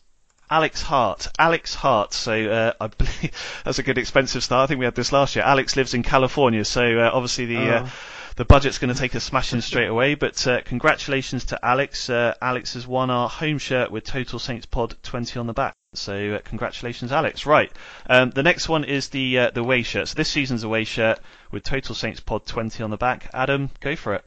Alex 0.50 0.82
Hart. 0.82 1.28
Alex 1.38 1.74
Hart. 1.74 2.12
So 2.12 2.32
uh, 2.32 2.72
I 2.80 2.86
believe 2.88 3.60
that's 3.64 3.78
a 3.78 3.82
good 3.82 3.98
expensive 3.98 4.44
start. 4.44 4.64
I 4.64 4.66
think 4.68 4.78
we 4.78 4.84
had 4.84 4.94
this 4.94 5.12
last 5.12 5.34
year. 5.36 5.44
Alex 5.44 5.76
lives 5.76 5.94
in 5.94 6.02
California, 6.02 6.64
so 6.64 6.82
uh, 6.98 7.10
obviously 7.12 7.46
the 7.46 7.58
uh, 7.76 7.82
Oh. 7.86 7.92
the 8.36 8.44
budget's 8.44 8.78
going 8.78 8.92
to 8.92 8.98
take 9.00 9.14
a 9.14 9.20
smashing 9.20 9.60
straight 9.60 9.88
away. 9.88 10.14
But 10.14 10.46
uh, 10.46 10.60
congratulations 10.62 11.46
to 11.46 11.64
Alex. 11.64 12.08
Uh, 12.10 12.34
Alex 12.40 12.74
has 12.74 12.86
won 12.86 13.10
our 13.10 13.28
home 13.28 13.58
shirt 13.58 13.90
with 13.90 14.04
Total 14.04 14.38
Saints 14.38 14.66
Pod 14.66 14.94
20 15.02 15.38
on 15.40 15.46
the 15.46 15.54
back. 15.54 15.72
So 15.96 16.34
uh, 16.34 16.38
congratulations, 16.44 17.12
Alex. 17.12 17.46
Right. 17.46 17.72
Um, 18.08 18.30
the 18.30 18.42
next 18.42 18.68
one 18.68 18.84
is 18.84 19.08
the 19.08 19.38
uh, 19.38 19.50
the 19.50 19.60
away 19.60 19.82
shirt. 19.82 20.08
So 20.08 20.14
this 20.14 20.28
season's 20.28 20.64
away 20.64 20.84
shirt 20.84 21.20
with 21.50 21.62
Total 21.62 21.94
Saints 21.94 22.20
Pod 22.20 22.46
20 22.46 22.82
on 22.82 22.90
the 22.90 22.96
back. 22.96 23.30
Adam, 23.32 23.70
go 23.80 23.96
for 23.96 24.14
it. 24.14 24.24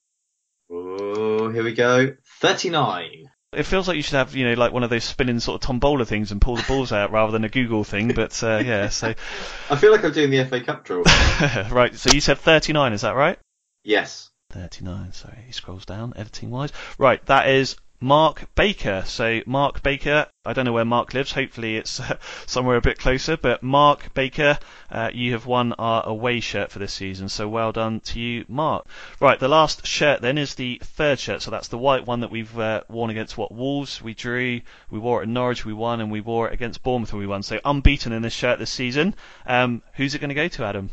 Oh, 0.71 1.49
here 1.49 1.63
we 1.63 1.73
go. 1.73 2.15
39. 2.41 3.29
It 3.51 3.63
feels 3.63 3.87
like 3.87 3.97
you 3.97 4.03
should 4.03 4.15
have, 4.17 4.35
you 4.35 4.47
know, 4.47 4.53
like 4.53 4.71
one 4.71 4.83
of 4.83 4.91
those 4.91 5.03
spinning 5.03 5.39
sort 5.39 5.55
of 5.55 5.67
tombola 5.67 6.05
things 6.05 6.31
and 6.31 6.39
pull 6.39 6.55
the 6.55 6.65
balls 6.67 6.91
out 6.91 7.11
rather 7.11 7.31
than 7.31 7.43
a 7.43 7.49
Google 7.49 7.83
thing. 7.83 8.13
But 8.15 8.43
uh, 8.43 8.61
yeah, 8.63 8.89
so 8.89 9.15
I 9.69 9.75
feel 9.75 9.91
like 9.91 10.03
I'm 10.03 10.11
doing 10.11 10.29
the 10.29 10.45
FA 10.45 10.61
Cup 10.61 10.83
draw. 10.85 11.03
right. 11.71 11.95
So 11.95 12.11
you 12.11 12.21
said 12.21 12.37
39, 12.37 12.93
is 12.93 13.01
that 13.01 13.15
right? 13.15 13.39
yes. 13.83 14.29
39. 14.51 15.13
Sorry, 15.13 15.43
he 15.45 15.51
scrolls 15.51 15.85
down 15.85 16.13
editing 16.15 16.49
wise. 16.49 16.71
Right, 16.97 17.23
that 17.27 17.49
is 17.49 17.75
Mark 18.01 18.47
Baker. 18.55 19.03
So, 19.05 19.41
Mark 19.45 19.83
Baker, 19.83 20.27
I 20.45 20.53
don't 20.53 20.63
know 20.63 20.71
where 20.71 20.85
Mark 20.85 21.13
lives. 21.13 21.33
Hopefully, 21.33 21.75
it's 21.75 21.99
uh, 21.99 22.17
somewhere 22.45 22.77
a 22.77 22.81
bit 22.81 22.97
closer. 22.97 23.35
But 23.35 23.61
Mark 23.61 24.13
Baker, 24.13 24.57
uh, 24.89 25.11
you 25.13 25.33
have 25.33 25.45
won 25.45 25.73
our 25.73 26.05
away 26.07 26.39
shirt 26.39 26.71
for 26.71 26.79
this 26.79 26.93
season. 26.93 27.27
So, 27.27 27.49
well 27.49 27.73
done 27.73 27.99
to 28.01 28.19
you, 28.19 28.45
Mark. 28.47 28.87
Right, 29.19 29.39
the 29.39 29.49
last 29.49 29.85
shirt 29.85 30.21
then 30.21 30.37
is 30.37 30.55
the 30.55 30.79
third 30.81 31.19
shirt. 31.19 31.41
So, 31.41 31.51
that's 31.51 31.67
the 31.67 31.77
white 31.77 32.05
one 32.05 32.21
that 32.21 32.31
we've 32.31 32.57
uh, 32.57 32.83
worn 32.87 33.09
against 33.09 33.37
what 33.37 33.51
Wolves. 33.51 34.01
We 34.01 34.13
drew, 34.13 34.61
we 34.89 34.99
wore 34.99 35.19
it 35.19 35.23
at 35.23 35.29
Norwich, 35.29 35.65
we 35.65 35.73
won, 35.73 35.99
and 35.99 36.09
we 36.09 36.21
wore 36.21 36.47
it 36.47 36.53
against 36.53 36.83
Bournemouth, 36.83 37.11
and 37.11 37.19
we 37.19 37.27
won. 37.27 37.43
So, 37.43 37.59
unbeaten 37.65 38.13
in 38.13 38.21
this 38.21 38.33
shirt 38.33 38.59
this 38.59 38.71
season. 38.71 39.15
Um, 39.45 39.81
who's 39.95 40.15
it 40.15 40.19
going 40.19 40.29
to 40.29 40.35
go 40.35 40.47
to, 40.47 40.63
Adam? 40.63 40.89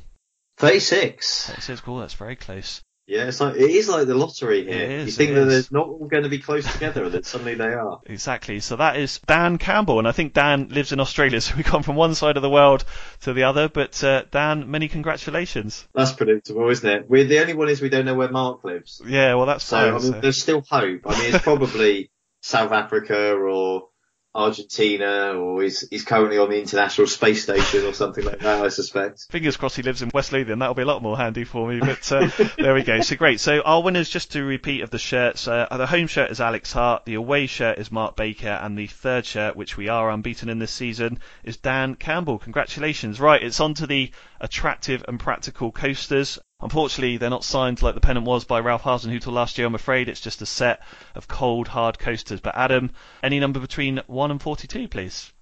36. 0.56 1.48
36, 1.50 1.80
cool. 1.82 1.98
That's 1.98 2.14
very 2.14 2.34
close. 2.34 2.82
Yeah, 3.06 3.28
it's 3.28 3.40
like 3.40 3.54
it 3.54 3.70
is 3.70 3.88
like 3.88 4.08
the 4.08 4.16
lottery 4.16 4.64
here. 4.64 5.00
You 5.02 5.10
think 5.12 5.34
that 5.34 5.46
is. 5.46 5.68
they're 5.68 5.78
not 5.78 5.86
all 5.88 6.08
going 6.08 6.24
to 6.24 6.28
be 6.28 6.40
close 6.40 6.70
together, 6.72 7.04
and 7.04 7.12
then 7.14 7.22
suddenly 7.22 7.54
they 7.54 7.72
are. 7.72 8.00
Exactly. 8.06 8.58
So 8.58 8.74
that 8.76 8.96
is 8.96 9.20
Dan 9.26 9.58
Campbell, 9.58 10.00
and 10.00 10.08
I 10.08 10.12
think 10.12 10.32
Dan 10.32 10.68
lives 10.70 10.90
in 10.92 10.98
Australia. 10.98 11.40
So 11.46 11.54
we've 11.56 11.70
gone 11.70 11.84
from 11.84 11.94
one 11.94 12.16
side 12.16 12.36
of 12.36 12.42
the 12.42 12.50
world 12.50 12.84
to 13.20 13.32
the 13.32 13.44
other. 13.44 13.68
But 13.68 14.02
uh, 14.02 14.24
Dan, 14.32 14.68
many 14.70 14.88
congratulations. 14.88 15.86
That's 15.94 16.12
predictable, 16.12 16.68
isn't 16.68 16.88
it? 16.88 17.08
We're 17.08 17.24
the 17.24 17.38
only 17.40 17.54
one 17.54 17.68
is 17.68 17.80
we 17.80 17.90
don't 17.90 18.06
know 18.06 18.14
where 18.16 18.28
Mark 18.30 18.64
lives. 18.64 19.00
Yeah, 19.06 19.34
well 19.34 19.46
that's 19.46 19.64
So 19.64 19.76
fine. 19.76 19.88
I 19.88 19.92
mean, 19.98 20.12
so- 20.12 20.20
there's 20.20 20.42
still 20.42 20.62
hope. 20.68 21.02
I 21.06 21.18
mean, 21.18 21.34
it's 21.34 21.44
probably 21.50 22.10
South 22.40 22.72
Africa 22.72 23.34
or 23.34 23.88
Argentina, 24.36 25.32
or 25.32 25.62
he's 25.62 25.88
he's 25.88 26.04
currently 26.04 26.38
on 26.38 26.50
the 26.50 26.60
International 26.60 27.06
Space 27.06 27.42
Station 27.42 27.84
or 27.84 27.92
something 27.92 28.24
like 28.24 28.40
that. 28.40 28.62
I 28.62 28.68
suspect. 28.68 29.26
Fingers 29.30 29.56
crossed 29.56 29.76
he 29.76 29.82
lives 29.82 30.02
in 30.02 30.10
West 30.12 30.32
Lothian. 30.32 30.58
That'll 30.58 30.74
be 30.74 30.82
a 30.82 30.86
lot 30.86 31.02
more 31.02 31.16
handy 31.16 31.44
for 31.44 31.66
me. 31.68 31.80
But 31.80 32.12
uh, 32.12 32.30
there 32.58 32.74
we 32.74 32.82
go. 32.82 33.00
So 33.00 33.16
great. 33.16 33.40
So 33.40 33.60
our 33.62 33.82
winners, 33.82 34.08
just 34.08 34.32
to 34.32 34.44
repeat 34.44 34.82
of 34.82 34.90
the 34.90 34.98
shirts, 34.98 35.48
uh, 35.48 35.66
the 35.76 35.86
home 35.86 36.06
shirt 36.06 36.30
is 36.30 36.40
Alex 36.40 36.72
Hart, 36.72 37.04
the 37.04 37.14
away 37.14 37.46
shirt 37.46 37.78
is 37.78 37.90
Mark 37.90 38.16
Baker, 38.16 38.48
and 38.48 38.76
the 38.76 38.86
third 38.86 39.24
shirt, 39.24 39.56
which 39.56 39.76
we 39.76 39.88
are 39.88 40.10
unbeaten 40.10 40.48
in 40.48 40.58
this 40.58 40.70
season, 40.70 41.18
is 41.42 41.56
Dan 41.56 41.94
Campbell. 41.94 42.38
Congratulations. 42.38 43.18
Right, 43.18 43.42
it's 43.42 43.60
on 43.60 43.74
to 43.74 43.86
the 43.86 44.10
attractive 44.40 45.04
and 45.08 45.18
practical 45.18 45.72
coasters. 45.72 46.38
Unfortunately, 46.60 47.18
they're 47.18 47.28
not 47.28 47.44
signed 47.44 47.82
like 47.82 47.94
the 47.94 48.00
pennant 48.00 48.26
was 48.26 48.44
by 48.44 48.60
Ralph 48.60 48.82
Hasenhüttl 48.82 49.32
last 49.32 49.58
year. 49.58 49.66
I'm 49.66 49.74
afraid 49.74 50.08
it's 50.08 50.22
just 50.22 50.40
a 50.40 50.46
set 50.46 50.80
of 51.14 51.28
cold, 51.28 51.68
hard 51.68 51.98
coasters. 51.98 52.40
But 52.40 52.56
Adam, 52.56 52.92
any 53.22 53.40
number 53.40 53.60
between 53.60 54.00
one 54.06 54.30
and 54.30 54.40
forty-two, 54.40 54.88
please. 54.88 55.32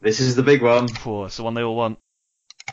This 0.00 0.20
is 0.20 0.34
the 0.34 0.42
big 0.42 0.62
one. 0.62 0.88
Oh, 1.04 1.24
it's 1.24 1.36
the 1.36 1.42
one 1.42 1.54
they 1.54 1.62
all 1.62 1.76
want. 1.76 1.98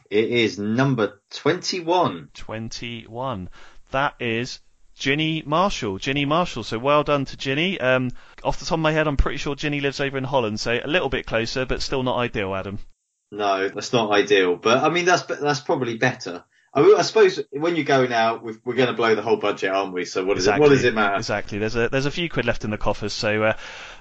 It 0.09 0.29
is 0.29 0.57
number 0.57 1.21
21. 1.31 2.29
21. 2.33 3.49
That 3.91 4.15
is 4.19 4.59
Ginny 4.95 5.43
Marshall. 5.45 5.97
Ginny 5.97 6.25
Marshall. 6.25 6.63
So 6.63 6.79
well 6.79 7.03
done 7.03 7.25
to 7.25 7.37
Ginny. 7.37 7.79
Um, 7.79 8.11
off 8.43 8.59
the 8.59 8.65
top 8.65 8.77
of 8.77 8.81
my 8.81 8.91
head, 8.91 9.07
I'm 9.07 9.17
pretty 9.17 9.37
sure 9.37 9.55
Ginny 9.55 9.81
lives 9.81 9.99
over 9.99 10.17
in 10.17 10.23
Holland, 10.23 10.59
so 10.59 10.79
a 10.83 10.87
little 10.87 11.09
bit 11.09 11.25
closer, 11.25 11.65
but 11.65 11.81
still 11.81 12.03
not 12.03 12.17
ideal, 12.17 12.55
Adam. 12.55 12.79
No, 13.31 13.69
that's 13.69 13.93
not 13.93 14.11
ideal. 14.11 14.55
But 14.55 14.83
I 14.83 14.89
mean, 14.89 15.05
that's 15.05 15.23
that's 15.23 15.59
probably 15.59 15.97
better. 15.97 16.43
I, 16.71 16.81
mean, 16.83 16.95
I 16.95 17.01
suppose 17.01 17.41
when 17.51 17.75
you're 17.75 17.85
going 17.85 18.13
out, 18.13 18.43
we've, 18.43 18.59
we're 18.63 18.75
going 18.75 18.89
to 18.89 18.93
blow 18.93 19.15
the 19.15 19.23
whole 19.23 19.37
budget, 19.37 19.71
aren't 19.71 19.91
we? 19.91 20.05
So 20.05 20.23
what 20.23 20.35
does 20.35 20.45
it 20.45 20.59
what 20.59 20.69
does 20.69 20.83
it 20.83 20.93
matter? 20.93 21.15
Exactly. 21.15 21.57
There's 21.57 21.75
a 21.75 21.89
there's 21.89 22.05
a 22.05 22.11
few 22.11 22.29
quid 22.29 22.45
left 22.45 22.63
in 22.63 22.69
the 22.69 22.77
coffers, 22.77 23.11
so 23.11 23.43
uh, 23.43 23.53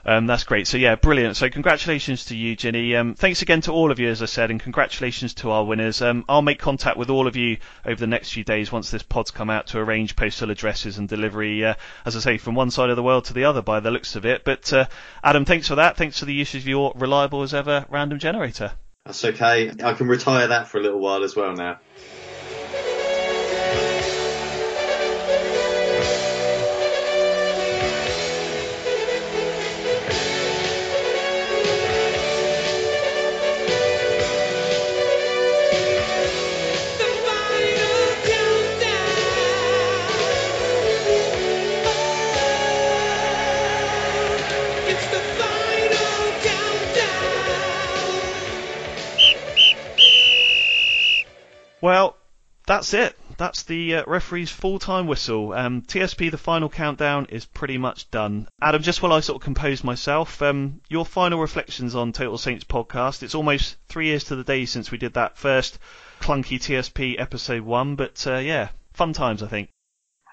um, 0.05 0.27
that's 0.27 0.45
great. 0.45 0.67
So 0.67 0.77
yeah, 0.77 0.95
brilliant. 0.97 1.37
So 1.37 1.49
congratulations 1.49 2.27
to 2.27 2.37
you, 2.37 2.57
Ginny. 2.57 2.95
Um, 2.95 3.15
thanks 3.15 3.41
again 3.41 3.63
to 3.63 3.73
all 3.73 3.91
of 3.91 3.99
you, 3.99 4.09
as 4.09 4.23
I 4.23 4.27
said, 4.27 4.51
and 4.51 4.61
congratulations 4.61 5.33
to 5.35 5.51
our 5.51 5.65
winners. 5.65 6.03
Um, 6.03 6.27
I'll 6.29 6.43
make 6.43 6.59
contact 6.59 6.99
with 6.99 7.09
all 7.09 7.27
of 7.27 7.37
you 7.37 7.57
over 7.87 7.99
the 7.99 8.07
next 8.07 8.33
few 8.33 8.45
days 8.45 8.71
once 8.71 8.91
this 8.91 9.03
pod's 9.03 9.31
come 9.31 9.49
out 9.49 9.69
to 9.69 9.79
arrange 9.79 10.15
postal 10.15 10.51
addresses 10.51 10.99
and 10.99 11.09
delivery. 11.09 11.65
Uh, 11.65 11.75
as 12.05 12.17
I 12.17 12.21
say, 12.21 12.37
from 12.37 12.55
one 12.55 12.71
side 12.71 12.91
of 12.91 12.97
the 12.97 13.03
world 13.03 13.25
to 13.27 13.35
the 13.35 13.45
other, 13.45 13.63
by 13.63 13.81
the 13.81 13.91
looks 13.91 14.15
of 14.15 14.27
it. 14.27 14.45
But 14.45 14.71
uh, 14.75 14.87
Adam, 15.25 15.47
thanks 15.47 15.69
for 15.69 15.77
that. 15.77 15.97
Thanks 15.97 16.19
for 16.19 16.27
the 16.27 16.35
use 16.35 16.55
of 16.55 16.69
your 16.69 16.93
reliable 16.97 17.43
as 17.43 17.55
ever 17.55 17.87
random 17.89 18.19
generator. 18.19 18.73
That's 19.07 19.25
okay. 19.25 19.73
I 19.83 19.95
can 19.95 20.07
retire 20.07 20.49
that 20.49 20.69
for 20.69 20.77
a 20.79 20.83
little 20.83 21.01
while 21.01 21.25
as 21.25 21.35
well 21.35 21.55
now. 21.55 21.79
That's 52.91 53.13
it. 53.13 53.19
That's 53.37 53.63
the 53.65 53.97
uh, 53.97 54.05
referee's 54.07 54.51
full-time 54.51 55.07
whistle. 55.07 55.53
Um, 55.53 55.83
TSP, 55.83 56.31
the 56.31 56.39
final 56.39 56.69
countdown 56.69 57.27
is 57.27 57.45
pretty 57.45 57.77
much 57.77 58.11
done. 58.11 58.49
Adam, 58.63 58.83
just 58.83 59.03
while 59.03 59.13
I 59.13 59.21
sort 59.21 59.37
of 59.37 59.45
compose 59.45 59.85
myself, 59.85 60.41
um, 60.41 60.81
your 60.89 61.05
final 61.05 61.39
reflections 61.39 61.95
on 61.95 62.13
Total 62.13 62.39
Saints 62.39 62.65
podcast. 62.65 63.23
It's 63.23 63.35
almost 63.35 63.77
three 63.89 64.07
years 64.07 64.25
to 64.25 64.37
the 64.37 64.45
day 64.45 64.65
since 64.65 64.91
we 64.91 64.99
did 64.99 65.15
that 65.15 65.37
first 65.37 65.79
clunky 66.21 66.59
TSP 66.59 67.21
episode 67.21 67.63
one, 67.63 67.95
but 67.95 68.27
uh, 68.27 68.39
yeah, 68.39 68.71
fun 68.95 69.13
times, 69.13 69.43
I 69.43 69.49
think. 69.49 69.69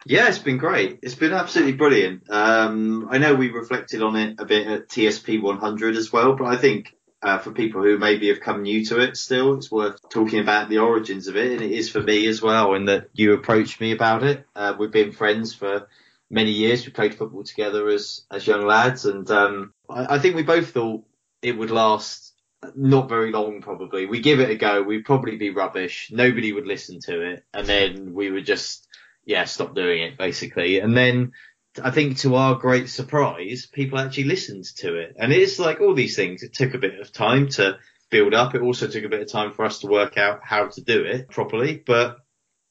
Yeah, 0.05 0.29
it's 0.29 0.39
been 0.39 0.57
great. 0.57 0.99
It's 1.03 1.15
been 1.15 1.33
absolutely 1.33 1.73
brilliant. 1.73 2.29
Um, 2.29 3.07
I 3.11 3.17
know 3.17 3.35
we 3.35 3.49
reflected 3.49 4.01
on 4.01 4.15
it 4.15 4.39
a 4.39 4.45
bit 4.45 4.67
at 4.67 4.87
TSP 4.87 5.41
100 5.41 5.97
as 5.97 6.11
well, 6.11 6.35
but 6.35 6.45
I 6.45 6.55
think 6.55 6.95
uh, 7.25 7.39
for 7.39 7.51
people 7.51 7.81
who 7.81 7.97
maybe 7.97 8.27
have 8.27 8.39
come 8.39 8.61
new 8.61 8.85
to 8.85 8.99
it 8.99 9.17
still, 9.17 9.55
it's 9.55 9.71
worth 9.71 9.97
talking 10.09 10.39
about 10.39 10.69
the 10.69 10.77
origins 10.77 11.27
of 11.27 11.35
it, 11.35 11.53
and 11.53 11.61
it 11.61 11.71
is 11.71 11.89
for 11.89 11.99
me 11.99 12.27
as 12.27 12.39
well, 12.39 12.75
in 12.75 12.85
that 12.85 13.09
you 13.13 13.33
approached 13.33 13.81
me 13.81 13.91
about 13.91 14.23
it. 14.23 14.45
Uh, 14.55 14.75
we've 14.77 14.91
been 14.91 15.11
friends 15.11 15.51
for 15.51 15.87
many 16.29 16.51
years. 16.51 16.85
We 16.85 16.91
played 16.91 17.15
football 17.15 17.43
together 17.43 17.89
as 17.89 18.25
as 18.29 18.45
young 18.45 18.67
lads, 18.67 19.05
and 19.05 19.29
um, 19.31 19.73
I, 19.89 20.15
I 20.15 20.19
think 20.19 20.35
we 20.35 20.43
both 20.43 20.69
thought 20.69 21.03
it 21.41 21.57
would 21.57 21.71
last 21.71 22.31
not 22.75 23.09
very 23.09 23.31
long. 23.31 23.59
Probably 23.59 24.05
we 24.05 24.19
give 24.19 24.39
it 24.39 24.51
a 24.51 24.55
go. 24.55 24.83
We'd 24.83 25.05
probably 25.05 25.35
be 25.35 25.49
rubbish. 25.49 26.11
Nobody 26.11 26.53
would 26.53 26.67
listen 26.67 26.99
to 27.05 27.21
it, 27.21 27.43
and 27.55 27.65
then 27.65 28.13
we 28.13 28.29
would 28.29 28.45
just 28.45 28.87
yeah 29.25 29.45
stop 29.45 29.73
doing 29.73 30.03
it 30.03 30.17
basically, 30.17 30.79
and 30.79 30.95
then. 30.95 31.31
I 31.83 31.91
think 31.91 32.17
to 32.19 32.35
our 32.35 32.55
great 32.55 32.89
surprise, 32.89 33.65
people 33.65 33.99
actually 33.99 34.25
listened 34.25 34.65
to 34.77 34.95
it. 34.95 35.15
And 35.19 35.31
it's 35.31 35.59
like 35.59 35.81
all 35.81 35.93
these 35.93 36.15
things. 36.15 36.43
It 36.43 36.53
took 36.53 36.73
a 36.73 36.79
bit 36.79 36.99
of 36.99 37.11
time 37.11 37.49
to 37.49 37.77
build 38.09 38.33
up. 38.33 38.55
It 38.55 38.61
also 38.61 38.87
took 38.87 39.03
a 39.03 39.09
bit 39.09 39.21
of 39.21 39.31
time 39.31 39.51
for 39.51 39.65
us 39.65 39.79
to 39.79 39.87
work 39.87 40.17
out 40.17 40.39
how 40.43 40.67
to 40.67 40.81
do 40.81 41.03
it 41.03 41.29
properly, 41.29 41.81
but 41.85 42.17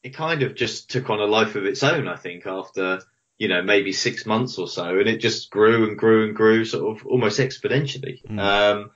it 0.02 0.14
kind 0.14 0.43
of 0.43 0.55
just 0.55 0.90
took 0.90 1.10
on 1.10 1.20
a 1.20 1.24
life 1.24 1.56
of 1.56 1.64
its 1.64 1.82
own, 1.82 2.09
I 2.09 2.16
think, 2.16 2.47
after, 2.47 3.01
you 3.39 3.48
know, 3.48 3.62
maybe 3.62 3.93
six 3.93 4.26
months 4.26 4.59
or 4.59 4.68
so. 4.68 4.98
And 4.98 5.09
it 5.09 5.18
just 5.18 5.51
grew 5.51 5.89
and 5.89 5.98
grew 5.98 6.26
and 6.26 6.36
grew 6.36 6.64
sort 6.64 6.97
of 6.97 7.06
almost 7.06 7.40
exponentially. 7.40 8.20
Um, 8.39 8.90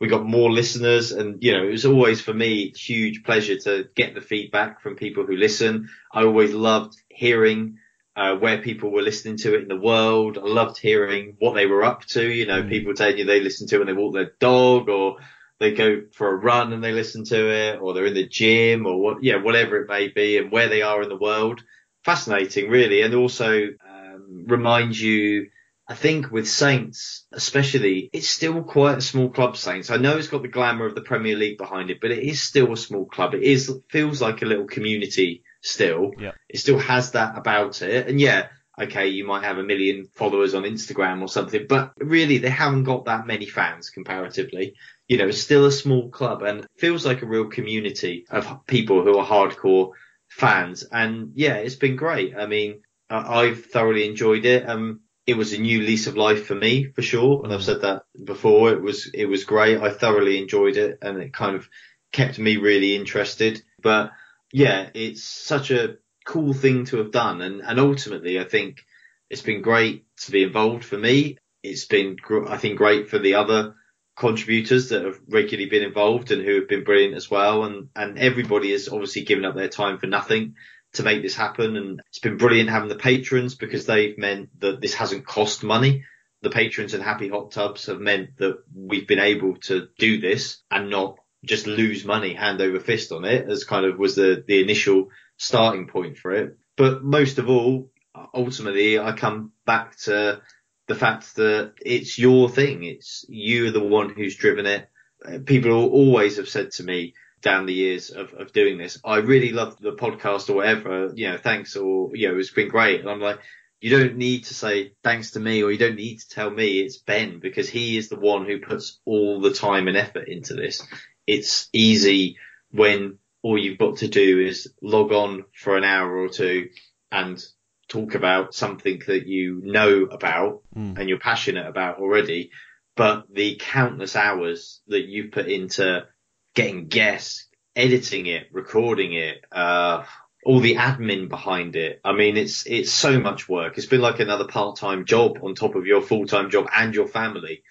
we 0.00 0.08
got 0.08 0.26
more 0.26 0.50
listeners 0.50 1.12
and, 1.12 1.42
you 1.42 1.52
know, 1.52 1.64
it 1.64 1.70
was 1.70 1.86
always 1.86 2.20
for 2.20 2.34
me 2.34 2.70
huge 2.70 3.22
pleasure 3.22 3.58
to 3.60 3.88
get 3.94 4.14
the 4.14 4.20
feedback 4.20 4.80
from 4.80 4.96
people 4.96 5.24
who 5.24 5.36
listen. 5.36 5.88
I 6.12 6.24
always 6.24 6.52
loved 6.52 7.00
hearing 7.08 7.78
uh, 8.16 8.36
where 8.36 8.62
people 8.62 8.90
were 8.90 9.02
listening 9.02 9.36
to 9.38 9.54
it 9.54 9.62
in 9.62 9.68
the 9.68 9.80
world. 9.80 10.38
I 10.38 10.42
loved 10.42 10.78
hearing 10.78 11.36
what 11.38 11.54
they 11.54 11.66
were 11.66 11.84
up 11.84 12.04
to. 12.06 12.22
You 12.22 12.46
know, 12.46 12.62
people 12.68 12.94
telling 12.94 13.18
you 13.18 13.24
they 13.24 13.40
listen 13.40 13.66
to 13.68 13.76
it 13.76 13.78
when 13.78 13.86
they 13.88 13.92
walk 13.92 14.14
their 14.14 14.32
dog 14.38 14.88
or 14.88 15.16
they 15.58 15.72
go 15.72 16.02
for 16.12 16.28
a 16.28 16.36
run 16.36 16.72
and 16.72 16.82
they 16.82 16.92
listen 16.92 17.24
to 17.24 17.50
it 17.50 17.80
or 17.80 17.92
they're 17.92 18.06
in 18.06 18.14
the 18.14 18.28
gym 18.28 18.86
or 18.86 19.00
what, 19.00 19.22
yeah, 19.22 19.36
whatever 19.36 19.80
it 19.80 19.88
may 19.88 20.08
be 20.08 20.38
and 20.38 20.52
where 20.52 20.68
they 20.68 20.82
are 20.82 21.02
in 21.02 21.08
the 21.08 21.16
world. 21.16 21.62
Fascinating, 22.04 22.70
really. 22.70 23.02
And 23.02 23.14
also, 23.14 23.68
um, 23.88 24.44
reminds 24.46 25.00
you, 25.00 25.50
I 25.88 25.94
think 25.94 26.30
with 26.30 26.48
Saints, 26.48 27.26
especially, 27.32 28.10
it's 28.12 28.28
still 28.28 28.62
quite 28.62 28.98
a 28.98 29.02
small 29.02 29.28
club, 29.30 29.56
Saints. 29.56 29.90
I 29.90 29.96
know 29.96 30.16
it's 30.16 30.28
got 30.28 30.42
the 30.42 30.48
glamour 30.48 30.86
of 30.86 30.94
the 30.94 31.02
Premier 31.02 31.36
League 31.36 31.58
behind 31.58 31.90
it, 31.90 32.00
but 32.00 32.10
it 32.10 32.22
is 32.22 32.42
still 32.42 32.72
a 32.72 32.76
small 32.76 33.06
club. 33.06 33.34
It 33.34 33.42
is, 33.42 33.72
feels 33.90 34.22
like 34.22 34.42
a 34.42 34.46
little 34.46 34.66
community 34.66 35.42
still. 35.64 36.12
Yeah. 36.18 36.32
It 36.48 36.58
still 36.58 36.78
has 36.78 37.12
that 37.12 37.36
about 37.36 37.82
it. 37.82 38.06
And 38.08 38.20
yeah, 38.20 38.48
okay, 38.80 39.08
you 39.08 39.24
might 39.24 39.44
have 39.44 39.58
a 39.58 39.64
million 39.64 40.06
followers 40.14 40.54
on 40.54 40.62
Instagram 40.64 41.22
or 41.22 41.28
something, 41.28 41.66
but 41.68 41.94
really 41.98 42.38
they 42.38 42.50
haven't 42.50 42.84
got 42.84 43.06
that 43.06 43.26
many 43.26 43.46
fans 43.46 43.90
comparatively. 43.90 44.74
You 45.08 45.18
know, 45.18 45.28
it's 45.28 45.40
still 45.40 45.66
a 45.66 45.72
small 45.72 46.10
club 46.10 46.42
and 46.42 46.66
feels 46.76 47.04
like 47.04 47.22
a 47.22 47.26
real 47.26 47.46
community 47.46 48.26
of 48.30 48.66
people 48.66 49.02
who 49.02 49.18
are 49.18 49.26
hardcore 49.26 49.92
fans. 50.28 50.84
And 50.84 51.32
yeah, 51.34 51.54
it's 51.54 51.76
been 51.76 51.96
great. 51.96 52.36
I 52.36 52.46
mean, 52.46 52.82
I've 53.08 53.66
thoroughly 53.66 54.06
enjoyed 54.06 54.44
it. 54.44 54.68
Um, 54.68 55.00
it 55.26 55.36
was 55.36 55.54
a 55.54 55.58
new 55.58 55.80
lease 55.80 56.06
of 56.06 56.18
life 56.18 56.46
for 56.46 56.54
me, 56.54 56.92
for 56.92 57.00
sure. 57.00 57.42
And 57.42 57.52
I've 57.52 57.64
said 57.64 57.80
that 57.82 58.02
before. 58.22 58.70
It 58.70 58.82
was, 58.82 59.10
it 59.14 59.26
was 59.26 59.44
great. 59.44 59.80
I 59.80 59.90
thoroughly 59.90 60.36
enjoyed 60.36 60.76
it 60.76 60.98
and 61.00 61.22
it 61.22 61.32
kind 61.32 61.56
of 61.56 61.68
kept 62.12 62.38
me 62.38 62.58
really 62.58 62.94
interested. 62.94 63.62
But 63.80 64.12
yeah, 64.54 64.88
it's 64.94 65.24
such 65.24 65.72
a 65.72 65.96
cool 66.24 66.52
thing 66.52 66.84
to 66.86 66.98
have 66.98 67.10
done. 67.10 67.40
And, 67.40 67.60
and 67.60 67.80
ultimately, 67.80 68.38
I 68.38 68.44
think 68.44 68.84
it's 69.28 69.42
been 69.42 69.62
great 69.62 70.04
to 70.18 70.30
be 70.30 70.44
involved 70.44 70.84
for 70.84 70.96
me. 70.96 71.38
it's 71.64 71.86
been, 71.86 72.16
I 72.46 72.56
think, 72.56 72.78
great 72.78 73.08
for 73.08 73.18
the 73.18 73.34
other 73.34 73.74
contributors 74.16 74.90
that 74.90 75.04
have 75.04 75.18
regularly 75.28 75.68
been 75.68 75.82
involved 75.82 76.30
and 76.30 76.40
who 76.40 76.54
have 76.54 76.68
been 76.68 76.84
brilliant 76.84 77.16
as 77.16 77.28
well. 77.28 77.64
And, 77.64 77.88
and 77.96 78.16
everybody 78.16 78.70
has 78.70 78.88
obviously 78.88 79.22
given 79.22 79.44
up 79.44 79.56
their 79.56 79.68
time 79.68 79.98
for 79.98 80.06
nothing 80.06 80.54
to 80.92 81.02
make 81.02 81.20
this 81.20 81.34
happen. 81.34 81.76
And 81.76 82.00
it's 82.10 82.20
been 82.20 82.36
brilliant 82.36 82.70
having 82.70 82.88
the 82.88 82.94
patrons 82.94 83.56
because 83.56 83.86
they've 83.86 84.16
meant 84.16 84.50
that 84.60 84.80
this 84.80 84.94
hasn't 84.94 85.26
cost 85.26 85.64
money. 85.64 86.04
The 86.42 86.50
patrons 86.50 86.94
and 86.94 87.02
Happy 87.02 87.28
Hot 87.28 87.50
Tubs 87.50 87.86
have 87.86 87.98
meant 87.98 88.36
that 88.36 88.58
we've 88.72 89.08
been 89.08 89.18
able 89.18 89.56
to 89.62 89.88
do 89.98 90.20
this 90.20 90.62
and 90.70 90.90
not 90.90 91.16
just 91.44 91.66
lose 91.66 92.04
money 92.04 92.34
hand 92.34 92.60
over 92.60 92.80
fist 92.80 93.12
on 93.12 93.24
it 93.24 93.48
as 93.48 93.64
kind 93.64 93.84
of 93.84 93.98
was 93.98 94.14
the, 94.16 94.44
the 94.46 94.62
initial 94.62 95.08
starting 95.36 95.86
point 95.86 96.18
for 96.18 96.32
it. 96.32 96.56
But 96.76 97.04
most 97.04 97.38
of 97.38 97.48
all, 97.48 97.90
ultimately, 98.32 98.98
I 98.98 99.12
come 99.12 99.52
back 99.64 99.96
to 100.00 100.40
the 100.86 100.94
fact 100.94 101.36
that 101.36 101.74
it's 101.84 102.18
your 102.18 102.48
thing. 102.48 102.84
It's 102.84 103.24
you 103.28 103.68
are 103.68 103.70
the 103.70 103.82
one 103.82 104.10
who's 104.10 104.36
driven 104.36 104.66
it. 104.66 104.88
Uh, 105.24 105.38
people 105.44 105.72
always 105.72 106.36
have 106.36 106.48
said 106.48 106.72
to 106.72 106.82
me 106.82 107.14
down 107.40 107.66
the 107.66 107.74
years 107.74 108.10
of, 108.10 108.32
of 108.34 108.52
doing 108.52 108.78
this, 108.78 108.98
I 109.04 109.18
really 109.18 109.52
love 109.52 109.78
the 109.78 109.92
podcast 109.92 110.48
or 110.48 110.54
whatever, 110.54 111.12
you 111.14 111.28
know, 111.28 111.36
thanks 111.36 111.76
or, 111.76 112.10
you 112.16 112.28
know, 112.28 112.38
it's 112.38 112.50
been 112.50 112.68
great. 112.68 113.00
And 113.00 113.08
I'm 113.08 113.20
like, 113.20 113.38
you 113.80 113.90
don't 113.90 114.16
need 114.16 114.44
to 114.44 114.54
say 114.54 114.94
thanks 115.02 115.32
to 115.32 115.40
me 115.40 115.62
or 115.62 115.70
you 115.70 115.76
don't 115.76 115.96
need 115.96 116.18
to 116.20 116.28
tell 116.28 116.50
me 116.50 116.80
it's 116.80 116.96
Ben 116.96 117.38
because 117.40 117.68
he 117.68 117.98
is 117.98 118.08
the 118.08 118.18
one 118.18 118.46
who 118.46 118.58
puts 118.60 118.98
all 119.04 119.42
the 119.42 119.52
time 119.52 119.88
and 119.88 119.96
effort 119.96 120.26
into 120.26 120.54
this. 120.54 120.82
It's 121.26 121.68
easy 121.72 122.36
when 122.70 123.18
all 123.42 123.58
you've 123.58 123.78
got 123.78 123.98
to 123.98 124.08
do 124.08 124.40
is 124.40 124.72
log 124.82 125.12
on 125.12 125.44
for 125.54 125.76
an 125.76 125.84
hour 125.84 126.16
or 126.16 126.28
two 126.28 126.70
and 127.12 127.42
talk 127.88 128.14
about 128.14 128.54
something 128.54 129.02
that 129.06 129.26
you 129.26 129.60
know 129.62 130.04
about 130.04 130.62
mm. 130.74 130.98
and 130.98 131.08
you're 131.08 131.18
passionate 131.18 131.66
about 131.66 131.98
already, 131.98 132.50
but 132.96 133.26
the 133.32 133.56
countless 133.60 134.16
hours 134.16 134.80
that 134.88 135.04
you've 135.06 135.32
put 135.32 135.46
into 135.46 136.06
getting 136.54 136.86
guests, 136.86 137.46
editing 137.76 138.26
it, 138.26 138.48
recording 138.52 139.12
it, 139.12 139.44
uh, 139.52 140.04
all 140.46 140.60
the 140.60 140.76
admin 140.76 141.28
behind 141.28 141.76
it. 141.76 142.00
I 142.04 142.12
mean, 142.12 142.36
it's, 142.36 142.66
it's 142.66 142.92
so 142.92 143.20
much 143.20 143.48
work. 143.48 143.76
It's 143.76 143.86
been 143.86 144.00
like 144.00 144.20
another 144.20 144.46
part-time 144.46 145.04
job 145.04 145.38
on 145.42 145.54
top 145.54 145.74
of 145.74 145.86
your 145.86 146.02
full-time 146.02 146.50
job 146.50 146.68
and 146.74 146.94
your 146.94 147.08
family. 147.08 147.62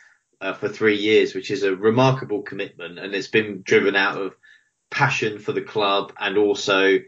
Uh, 0.43 0.53
for 0.53 0.67
three 0.67 0.97
years, 0.97 1.33
which 1.33 1.49
is 1.49 1.63
a 1.63 1.73
remarkable 1.75 2.41
commitment, 2.41 2.99
and 2.99 3.15
it's 3.15 3.29
been 3.29 3.61
driven 3.63 3.95
out 3.95 4.21
of 4.21 4.35
passion 4.91 5.39
for 5.39 5.53
the 5.53 5.61
club 5.61 6.11
and 6.19 6.37
also 6.37 6.99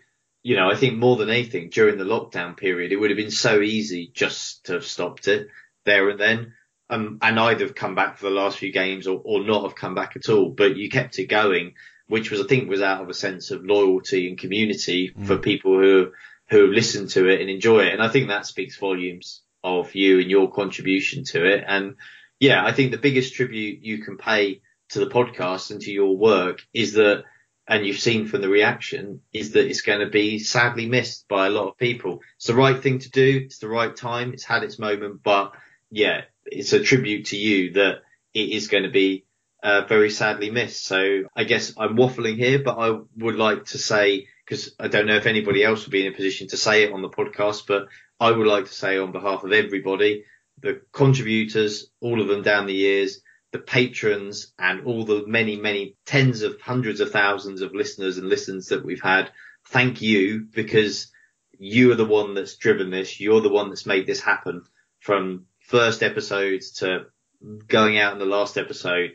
you 0.45 0.55
know, 0.55 0.69
I 0.69 0.75
think 0.75 0.99
more 0.99 1.15
than 1.15 1.31
anything 1.31 1.71
during 1.71 1.97
the 1.97 2.03
lockdown 2.03 2.55
period, 2.55 2.91
it 2.91 2.97
would 2.97 3.09
have 3.09 3.17
been 3.17 3.31
so 3.31 3.61
easy 3.61 4.11
just 4.13 4.67
to 4.67 4.73
have 4.73 4.85
stopped 4.85 5.27
it 5.27 5.47
there 5.85 6.07
and 6.07 6.19
then. 6.19 6.53
Um, 6.87 7.17
and 7.23 7.39
either 7.39 7.65
have 7.65 7.73
come 7.73 7.95
back 7.95 8.19
for 8.19 8.25
the 8.25 8.35
last 8.35 8.59
few 8.59 8.71
games 8.71 9.07
or, 9.07 9.19
or 9.25 9.43
not 9.43 9.63
have 9.63 9.73
come 9.73 9.95
back 9.95 10.15
at 10.15 10.29
all. 10.29 10.51
But 10.51 10.77
you 10.77 10.87
kept 10.87 11.17
it 11.17 11.25
going, 11.25 11.73
which 12.05 12.29
was, 12.29 12.41
I 12.41 12.43
think, 12.43 12.69
was 12.69 12.83
out 12.83 13.01
of 13.01 13.09
a 13.09 13.13
sense 13.15 13.49
of 13.49 13.65
loyalty 13.65 14.29
and 14.29 14.37
community 14.37 15.09
mm. 15.09 15.25
for 15.25 15.39
people 15.39 15.79
who, 15.79 16.11
who 16.51 16.67
listen 16.67 17.07
to 17.07 17.27
it 17.27 17.41
and 17.41 17.49
enjoy 17.49 17.79
it. 17.79 17.93
And 17.93 18.03
I 18.03 18.09
think 18.09 18.27
that 18.27 18.45
speaks 18.45 18.77
volumes 18.77 19.41
of 19.63 19.95
you 19.95 20.19
and 20.19 20.29
your 20.29 20.51
contribution 20.51 21.23
to 21.23 21.43
it. 21.43 21.63
And 21.67 21.95
yeah, 22.39 22.65
I 22.65 22.71
think 22.71 22.91
the 22.91 22.97
biggest 22.97 23.33
tribute 23.33 23.83
you 23.83 23.99
can 23.99 24.17
pay 24.17 24.61
to 24.89 24.99
the 24.99 25.07
podcast 25.07 25.71
and 25.71 25.81
to 25.81 25.91
your 25.91 26.15
work 26.15 26.61
is 26.73 26.93
that 26.93 27.23
and 27.67 27.85
you've 27.85 27.99
seen 27.99 28.27
from 28.27 28.41
the 28.41 28.49
reaction 28.49 29.21
is 29.33 29.53
that 29.53 29.67
it's 29.67 29.81
going 29.81 29.99
to 29.99 30.09
be 30.09 30.37
sadly 30.37 30.85
missed 30.85 31.27
by 31.27 31.47
a 31.47 31.49
lot 31.49 31.67
of 31.67 31.77
people. 31.77 32.21
It's 32.35 32.45
the 32.45 32.53
right 32.53 32.81
thing 32.81 32.99
to 32.99 33.09
do. 33.09 33.41
It's 33.45 33.57
the 33.57 33.67
right 33.67 33.95
time. 33.95 34.33
It's 34.33 34.43
had 34.43 34.63
its 34.63 34.77
moment, 34.77 35.21
but 35.23 35.53
yeah, 35.89 36.21
it's 36.45 36.73
a 36.73 36.83
tribute 36.83 37.27
to 37.27 37.37
you 37.37 37.73
that 37.73 38.01
it 38.33 38.49
is 38.51 38.67
going 38.67 38.83
to 38.83 38.89
be 38.89 39.25
uh, 39.63 39.81
very 39.81 40.11
sadly 40.11 40.51
missed. 40.51 40.85
So 40.85 41.23
I 41.35 41.43
guess 41.43 41.73
I'm 41.75 41.97
waffling 41.97 42.37
here, 42.37 42.59
but 42.59 42.77
I 42.77 42.99
would 43.17 43.35
like 43.35 43.65
to 43.67 43.79
say, 43.79 44.27
because 44.45 44.75
I 44.79 44.87
don't 44.87 45.07
know 45.07 45.15
if 45.15 45.25
anybody 45.25 45.63
else 45.63 45.85
will 45.85 45.91
be 45.91 46.05
in 46.05 46.13
a 46.13 46.15
position 46.15 46.47
to 46.49 46.57
say 46.57 46.83
it 46.83 46.93
on 46.93 47.01
the 47.01 47.09
podcast, 47.09 47.65
but 47.67 47.87
I 48.19 48.31
would 48.31 48.45
like 48.45 48.65
to 48.65 48.73
say 48.73 48.99
on 48.99 49.11
behalf 49.11 49.43
of 49.43 49.51
everybody, 49.51 50.25
the 50.59 50.81
contributors, 50.91 51.89
all 52.01 52.21
of 52.21 52.27
them 52.27 52.41
down 52.41 52.65
the 52.65 52.73
years, 52.73 53.21
the 53.51 53.59
patrons 53.59 54.51
and 54.59 54.85
all 54.85 55.05
the 55.05 55.25
many, 55.27 55.55
many 55.55 55.95
tens 56.05 56.41
of 56.41 56.59
hundreds 56.59 56.99
of 56.99 57.11
thousands 57.11 57.61
of 57.61 57.73
listeners 57.73 58.17
and 58.17 58.27
listens 58.27 58.67
that 58.67 58.83
we've 58.83 59.01
had. 59.01 59.31
Thank 59.67 60.01
you 60.01 60.47
because 60.53 61.11
you 61.57 61.91
are 61.91 61.95
the 61.95 62.05
one 62.05 62.33
that's 62.33 62.57
driven 62.57 62.89
this. 62.89 63.19
You're 63.19 63.41
the 63.41 63.49
one 63.49 63.69
that's 63.69 63.85
made 63.85 64.07
this 64.07 64.21
happen 64.21 64.63
from 64.99 65.45
first 65.59 66.03
episodes 66.03 66.71
to 66.79 67.05
going 67.67 67.97
out 67.97 68.13
in 68.13 68.19
the 68.19 68.25
last 68.25 68.57
episode. 68.57 69.11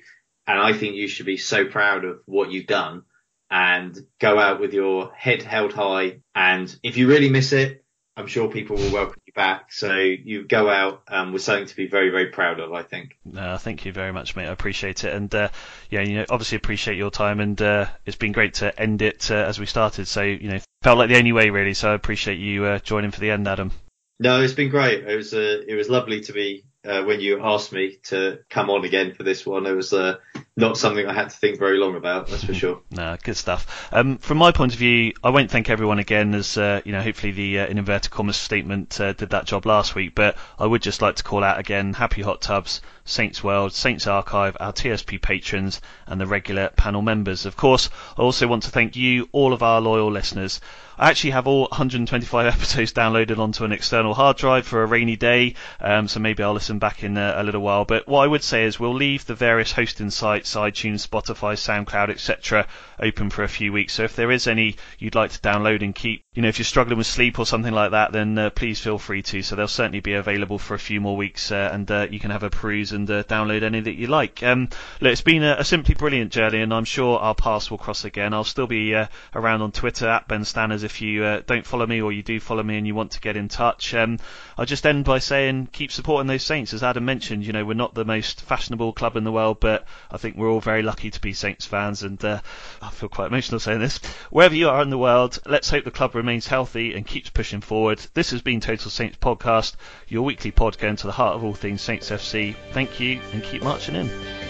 And 0.46 0.58
I 0.58 0.72
think 0.72 0.94
you 0.94 1.08
should 1.08 1.26
be 1.26 1.36
so 1.36 1.66
proud 1.66 2.04
of 2.04 2.20
what 2.26 2.50
you've 2.50 2.66
done 2.66 3.02
and 3.50 3.98
go 4.18 4.38
out 4.38 4.60
with 4.60 4.72
your 4.72 5.12
head 5.12 5.42
held 5.42 5.72
high. 5.72 6.20
And 6.34 6.74
if 6.82 6.96
you 6.96 7.08
really 7.08 7.28
miss 7.28 7.52
it, 7.52 7.84
I'm 8.16 8.26
sure 8.26 8.48
people 8.48 8.76
will 8.76 8.92
welcome 8.92 9.19
you 9.30 9.34
back. 9.34 9.72
So 9.72 9.94
you 9.94 10.46
go 10.46 10.68
out 10.68 11.02
um, 11.08 11.32
with 11.32 11.42
something 11.42 11.66
to 11.66 11.76
be 11.76 11.86
very, 11.86 12.10
very 12.10 12.26
proud 12.26 12.60
of, 12.60 12.72
I 12.72 12.82
think. 12.82 13.16
Uh, 13.36 13.58
thank 13.58 13.84
you 13.84 13.92
very 13.92 14.12
much, 14.12 14.36
mate. 14.36 14.46
I 14.46 14.52
appreciate 14.52 15.04
it. 15.04 15.14
And 15.14 15.34
uh, 15.34 15.48
yeah, 15.90 16.02
you 16.02 16.16
know, 16.16 16.26
obviously 16.28 16.56
appreciate 16.56 16.96
your 16.96 17.10
time. 17.10 17.40
And 17.40 17.60
uh, 17.60 17.86
it's 18.04 18.16
been 18.16 18.32
great 18.32 18.54
to 18.54 18.78
end 18.78 19.02
it 19.02 19.30
uh, 19.30 19.34
as 19.34 19.58
we 19.58 19.66
started. 19.66 20.06
So, 20.06 20.22
you 20.22 20.48
know, 20.48 20.58
felt 20.82 20.98
like 20.98 21.08
the 21.08 21.18
only 21.18 21.32
way, 21.32 21.50
really. 21.50 21.74
So 21.74 21.90
I 21.90 21.94
appreciate 21.94 22.38
you 22.38 22.64
uh, 22.64 22.78
joining 22.80 23.10
for 23.10 23.20
the 23.20 23.30
end, 23.30 23.46
Adam. 23.46 23.72
No, 24.18 24.42
it's 24.42 24.52
been 24.52 24.68
great. 24.68 25.04
It 25.04 25.16
was 25.16 25.32
uh, 25.32 25.62
it 25.66 25.74
was 25.74 25.88
lovely 25.88 26.20
to 26.22 26.32
be 26.32 26.64
uh, 26.84 27.04
when 27.04 27.20
you 27.20 27.42
asked 27.42 27.72
me 27.72 27.96
to 28.04 28.40
come 28.50 28.68
on 28.68 28.84
again 28.84 29.14
for 29.14 29.22
this 29.22 29.46
one. 29.46 29.66
It 29.66 29.72
was 29.72 29.94
uh, 29.94 30.16
not 30.60 30.76
something 30.76 31.06
I 31.06 31.12
had 31.12 31.30
to 31.30 31.36
think 31.36 31.58
very 31.58 31.78
long 31.78 31.96
about, 31.96 32.28
that's 32.28 32.44
for 32.44 32.54
sure. 32.54 32.80
no, 32.90 33.16
good 33.22 33.36
stuff. 33.36 33.88
Um, 33.92 34.18
from 34.18 34.38
my 34.38 34.52
point 34.52 34.72
of 34.72 34.78
view, 34.78 35.12
I 35.24 35.30
won't 35.30 35.50
thank 35.50 35.68
everyone 35.68 35.98
again, 35.98 36.34
as 36.34 36.56
uh, 36.56 36.80
you 36.84 36.92
know, 36.92 37.02
hopefully 37.02 37.32
the 37.32 37.60
uh, 37.60 37.66
in 37.66 37.78
inverted 37.78 38.10
commas 38.10 38.36
statement 38.36 39.00
uh, 39.00 39.12
did 39.12 39.30
that 39.30 39.46
job 39.46 39.66
last 39.66 39.94
week. 39.94 40.14
But 40.14 40.36
I 40.58 40.66
would 40.66 40.82
just 40.82 41.02
like 41.02 41.16
to 41.16 41.22
call 41.22 41.42
out 41.42 41.58
again, 41.58 41.94
Happy 41.94 42.22
Hot 42.22 42.40
Tubs, 42.40 42.80
Saints 43.04 43.42
World, 43.42 43.72
Saints 43.72 44.06
Archive, 44.06 44.56
our 44.60 44.72
TSP 44.72 45.20
patrons, 45.20 45.80
and 46.06 46.20
the 46.20 46.26
regular 46.26 46.68
panel 46.68 47.02
members. 47.02 47.46
Of 47.46 47.56
course, 47.56 47.90
I 48.16 48.22
also 48.22 48.46
want 48.46 48.62
to 48.64 48.70
thank 48.70 48.94
you, 48.94 49.28
all 49.32 49.52
of 49.52 49.62
our 49.62 49.80
loyal 49.80 50.12
listeners. 50.12 50.60
I 51.00 51.08
actually 51.08 51.30
have 51.30 51.46
all 51.46 51.62
125 51.70 52.46
episodes 52.54 52.92
downloaded 52.92 53.38
onto 53.38 53.64
an 53.64 53.72
external 53.72 54.12
hard 54.12 54.36
drive 54.36 54.66
for 54.66 54.82
a 54.82 54.86
rainy 54.86 55.16
day, 55.16 55.54
um, 55.80 56.08
so 56.08 56.20
maybe 56.20 56.42
I'll 56.42 56.52
listen 56.52 56.78
back 56.78 57.02
in 57.02 57.16
a, 57.16 57.36
a, 57.38 57.42
little 57.42 57.62
while. 57.62 57.86
But 57.86 58.06
what 58.06 58.20
I 58.20 58.26
would 58.26 58.42
say 58.42 58.64
is 58.64 58.78
we'll 58.78 58.94
leave 58.94 59.24
the 59.24 59.34
various 59.34 59.72
hosting 59.72 60.10
sites, 60.10 60.49
iTunes, 60.54 61.06
Spotify, 61.06 61.54
SoundCloud, 61.54 62.10
etc., 62.10 62.66
open 62.98 63.30
for 63.30 63.42
a 63.42 63.48
few 63.48 63.72
weeks. 63.72 63.94
So 63.94 64.04
if 64.04 64.16
there 64.16 64.30
is 64.30 64.46
any 64.46 64.76
you'd 64.98 65.14
like 65.14 65.30
to 65.32 65.40
download 65.40 65.82
and 65.82 65.94
keep, 65.94 66.24
you 66.34 66.42
know, 66.42 66.48
if 66.48 66.58
you're 66.58 66.64
struggling 66.64 66.98
with 66.98 67.06
sleep 67.06 67.38
or 67.38 67.46
something 67.46 67.72
like 67.72 67.92
that, 67.92 68.12
then 68.12 68.38
uh, 68.38 68.50
please 68.50 68.80
feel 68.80 68.98
free 68.98 69.22
to. 69.22 69.42
So 69.42 69.56
they'll 69.56 69.68
certainly 69.68 70.00
be 70.00 70.14
available 70.14 70.58
for 70.58 70.74
a 70.74 70.78
few 70.78 71.00
more 71.00 71.16
weeks, 71.16 71.50
uh, 71.50 71.70
and 71.72 71.90
uh, 71.90 72.06
you 72.10 72.20
can 72.20 72.30
have 72.30 72.42
a 72.42 72.50
peruse 72.50 72.92
and 72.92 73.10
uh, 73.10 73.22
download 73.24 73.62
any 73.62 73.80
that 73.80 73.94
you 73.94 74.06
like. 74.06 74.42
Um, 74.42 74.68
look, 75.00 75.12
it's 75.12 75.22
been 75.22 75.42
a, 75.42 75.56
a, 75.58 75.64
simply 75.64 75.94
brilliant 75.94 76.32
journey, 76.32 76.60
and 76.60 76.74
I'm 76.74 76.84
sure 76.84 77.18
our 77.18 77.34
paths 77.34 77.70
will 77.70 77.78
cross 77.78 78.04
again. 78.04 78.34
I'll 78.34 78.44
still 78.44 78.66
be 78.66 78.94
uh, 78.94 79.06
around 79.34 79.62
on 79.62 79.72
Twitter 79.72 80.08
at 80.08 80.28
Ben 80.28 80.42
Stanners 80.42 80.84
if 80.84 81.00
you 81.00 81.24
uh, 81.24 81.42
don't 81.46 81.66
follow 81.66 81.86
me 81.86 82.02
or 82.02 82.12
you 82.12 82.22
do 82.22 82.40
follow 82.40 82.62
me 82.62 82.76
and 82.76 82.86
you 82.86 82.94
want 82.94 83.12
to 83.12 83.20
get 83.20 83.36
in 83.36 83.48
touch. 83.48 83.94
Um, 83.94 84.18
I'll 84.58 84.66
just 84.66 84.86
end 84.86 85.04
by 85.04 85.18
saying 85.18 85.68
keep 85.72 85.92
supporting 85.92 86.26
those 86.26 86.42
Saints. 86.42 86.74
As 86.74 86.82
Adam 86.82 87.04
mentioned, 87.04 87.44
you 87.46 87.52
know, 87.52 87.64
we're 87.64 87.74
not 87.74 87.94
the 87.94 88.04
most 88.04 88.42
fashionable 88.42 88.92
club 88.92 89.16
in 89.16 89.24
the 89.24 89.32
world, 89.32 89.60
but 89.60 89.86
I 90.10 90.16
think 90.16 90.36
we're 90.40 90.50
all 90.50 90.60
very 90.60 90.82
lucky 90.82 91.10
to 91.10 91.20
be 91.20 91.32
Saints 91.32 91.66
fans, 91.66 92.02
and 92.02 92.22
uh, 92.24 92.40
I 92.82 92.90
feel 92.90 93.08
quite 93.08 93.28
emotional 93.28 93.60
saying 93.60 93.80
this. 93.80 93.98
Wherever 94.30 94.54
you 94.54 94.68
are 94.68 94.82
in 94.82 94.90
the 94.90 94.98
world, 94.98 95.38
let's 95.46 95.70
hope 95.70 95.84
the 95.84 95.90
club 95.90 96.14
remains 96.14 96.46
healthy 96.46 96.94
and 96.94 97.06
keeps 97.06 97.30
pushing 97.30 97.60
forward. 97.60 98.00
This 98.14 98.30
has 98.30 98.42
been 98.42 98.60
Total 98.60 98.90
Saints 98.90 99.18
Podcast, 99.18 99.76
your 100.08 100.22
weekly 100.22 100.50
pod 100.50 100.78
going 100.78 100.96
to 100.96 101.06
the 101.06 101.12
heart 101.12 101.36
of 101.36 101.44
all 101.44 101.54
things 101.54 101.82
Saints 101.82 102.10
FC. 102.10 102.56
Thank 102.72 102.98
you 102.98 103.20
and 103.32 103.42
keep 103.42 103.62
marching 103.62 103.94
in. 103.94 104.49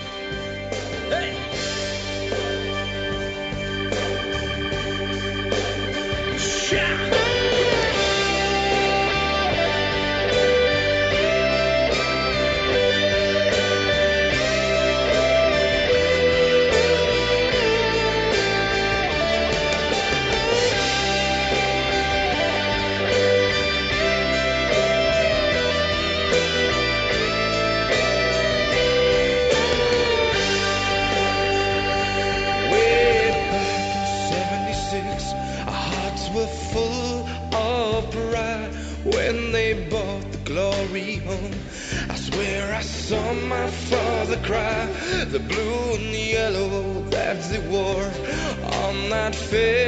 On 49.52 49.79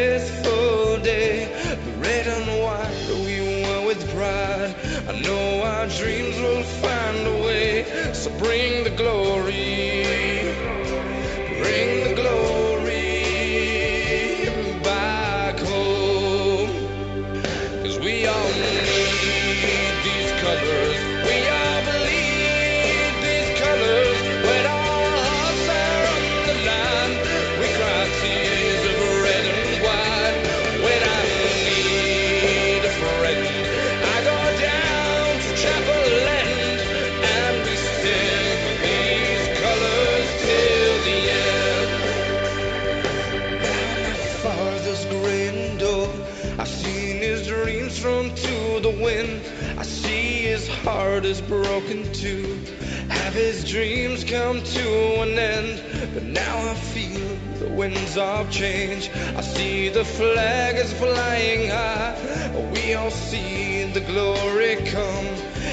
now 56.32 56.70
I 56.70 56.74
feel 56.74 57.36
the 57.58 57.68
winds 57.68 58.16
of 58.16 58.50
change. 58.50 59.10
I 59.36 59.40
see 59.42 59.88
the 59.90 60.04
flag 60.04 60.76
is 60.76 60.92
flying 60.92 61.68
high. 61.68 62.70
We 62.72 62.94
all 62.94 63.10
see 63.10 63.84
the 63.92 64.00
glory 64.00 64.76
come. 64.86 65.26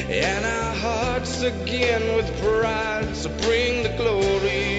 And 0.09 0.45
our 0.45 0.75
hearts 0.75 1.41
again 1.41 2.15
with 2.15 2.29
pride. 2.41 3.15
So 3.15 3.29
bring 3.29 3.83
the 3.83 3.93
glory. 3.97 4.78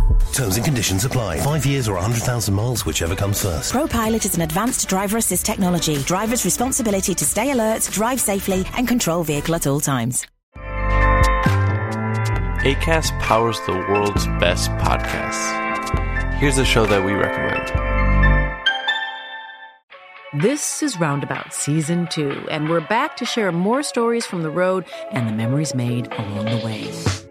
Terms 0.41 0.55
and 0.55 0.65
conditions 0.65 1.05
apply. 1.05 1.39
Five 1.41 1.67
years 1.67 1.87
or 1.87 1.93
100,000 1.93 2.51
miles, 2.51 2.83
whichever 2.83 3.15
comes 3.15 3.43
first. 3.43 3.71
ProPilot 3.71 4.25
is 4.25 4.33
an 4.33 4.41
advanced 4.41 4.89
driver 4.89 5.17
assist 5.17 5.45
technology. 5.45 6.01
Driver's 6.01 6.43
responsibility 6.45 7.13
to 7.13 7.23
stay 7.23 7.51
alert, 7.51 7.87
drive 7.91 8.19
safely, 8.19 8.65
and 8.75 8.87
control 8.87 9.23
vehicle 9.23 9.53
at 9.53 9.67
all 9.67 9.79
times. 9.79 10.25
ACAST 12.65 13.19
powers 13.19 13.59
the 13.67 13.73
world's 13.73 14.25
best 14.39 14.71
podcasts. 14.71 16.39
Here's 16.39 16.57
a 16.57 16.65
show 16.65 16.87
that 16.87 17.05
we 17.05 17.11
recommend. 17.11 17.67
This 20.41 20.81
is 20.81 20.99
Roundabout 20.99 21.53
Season 21.53 22.07
2, 22.09 22.47
and 22.49 22.67
we're 22.67 22.81
back 22.87 23.15
to 23.17 23.25
share 23.25 23.51
more 23.51 23.83
stories 23.83 24.25
from 24.25 24.41
the 24.41 24.49
road 24.49 24.85
and 25.11 25.27
the 25.27 25.33
memories 25.33 25.75
made 25.75 26.11
along 26.13 26.45
the 26.45 26.65
way. 26.65 27.30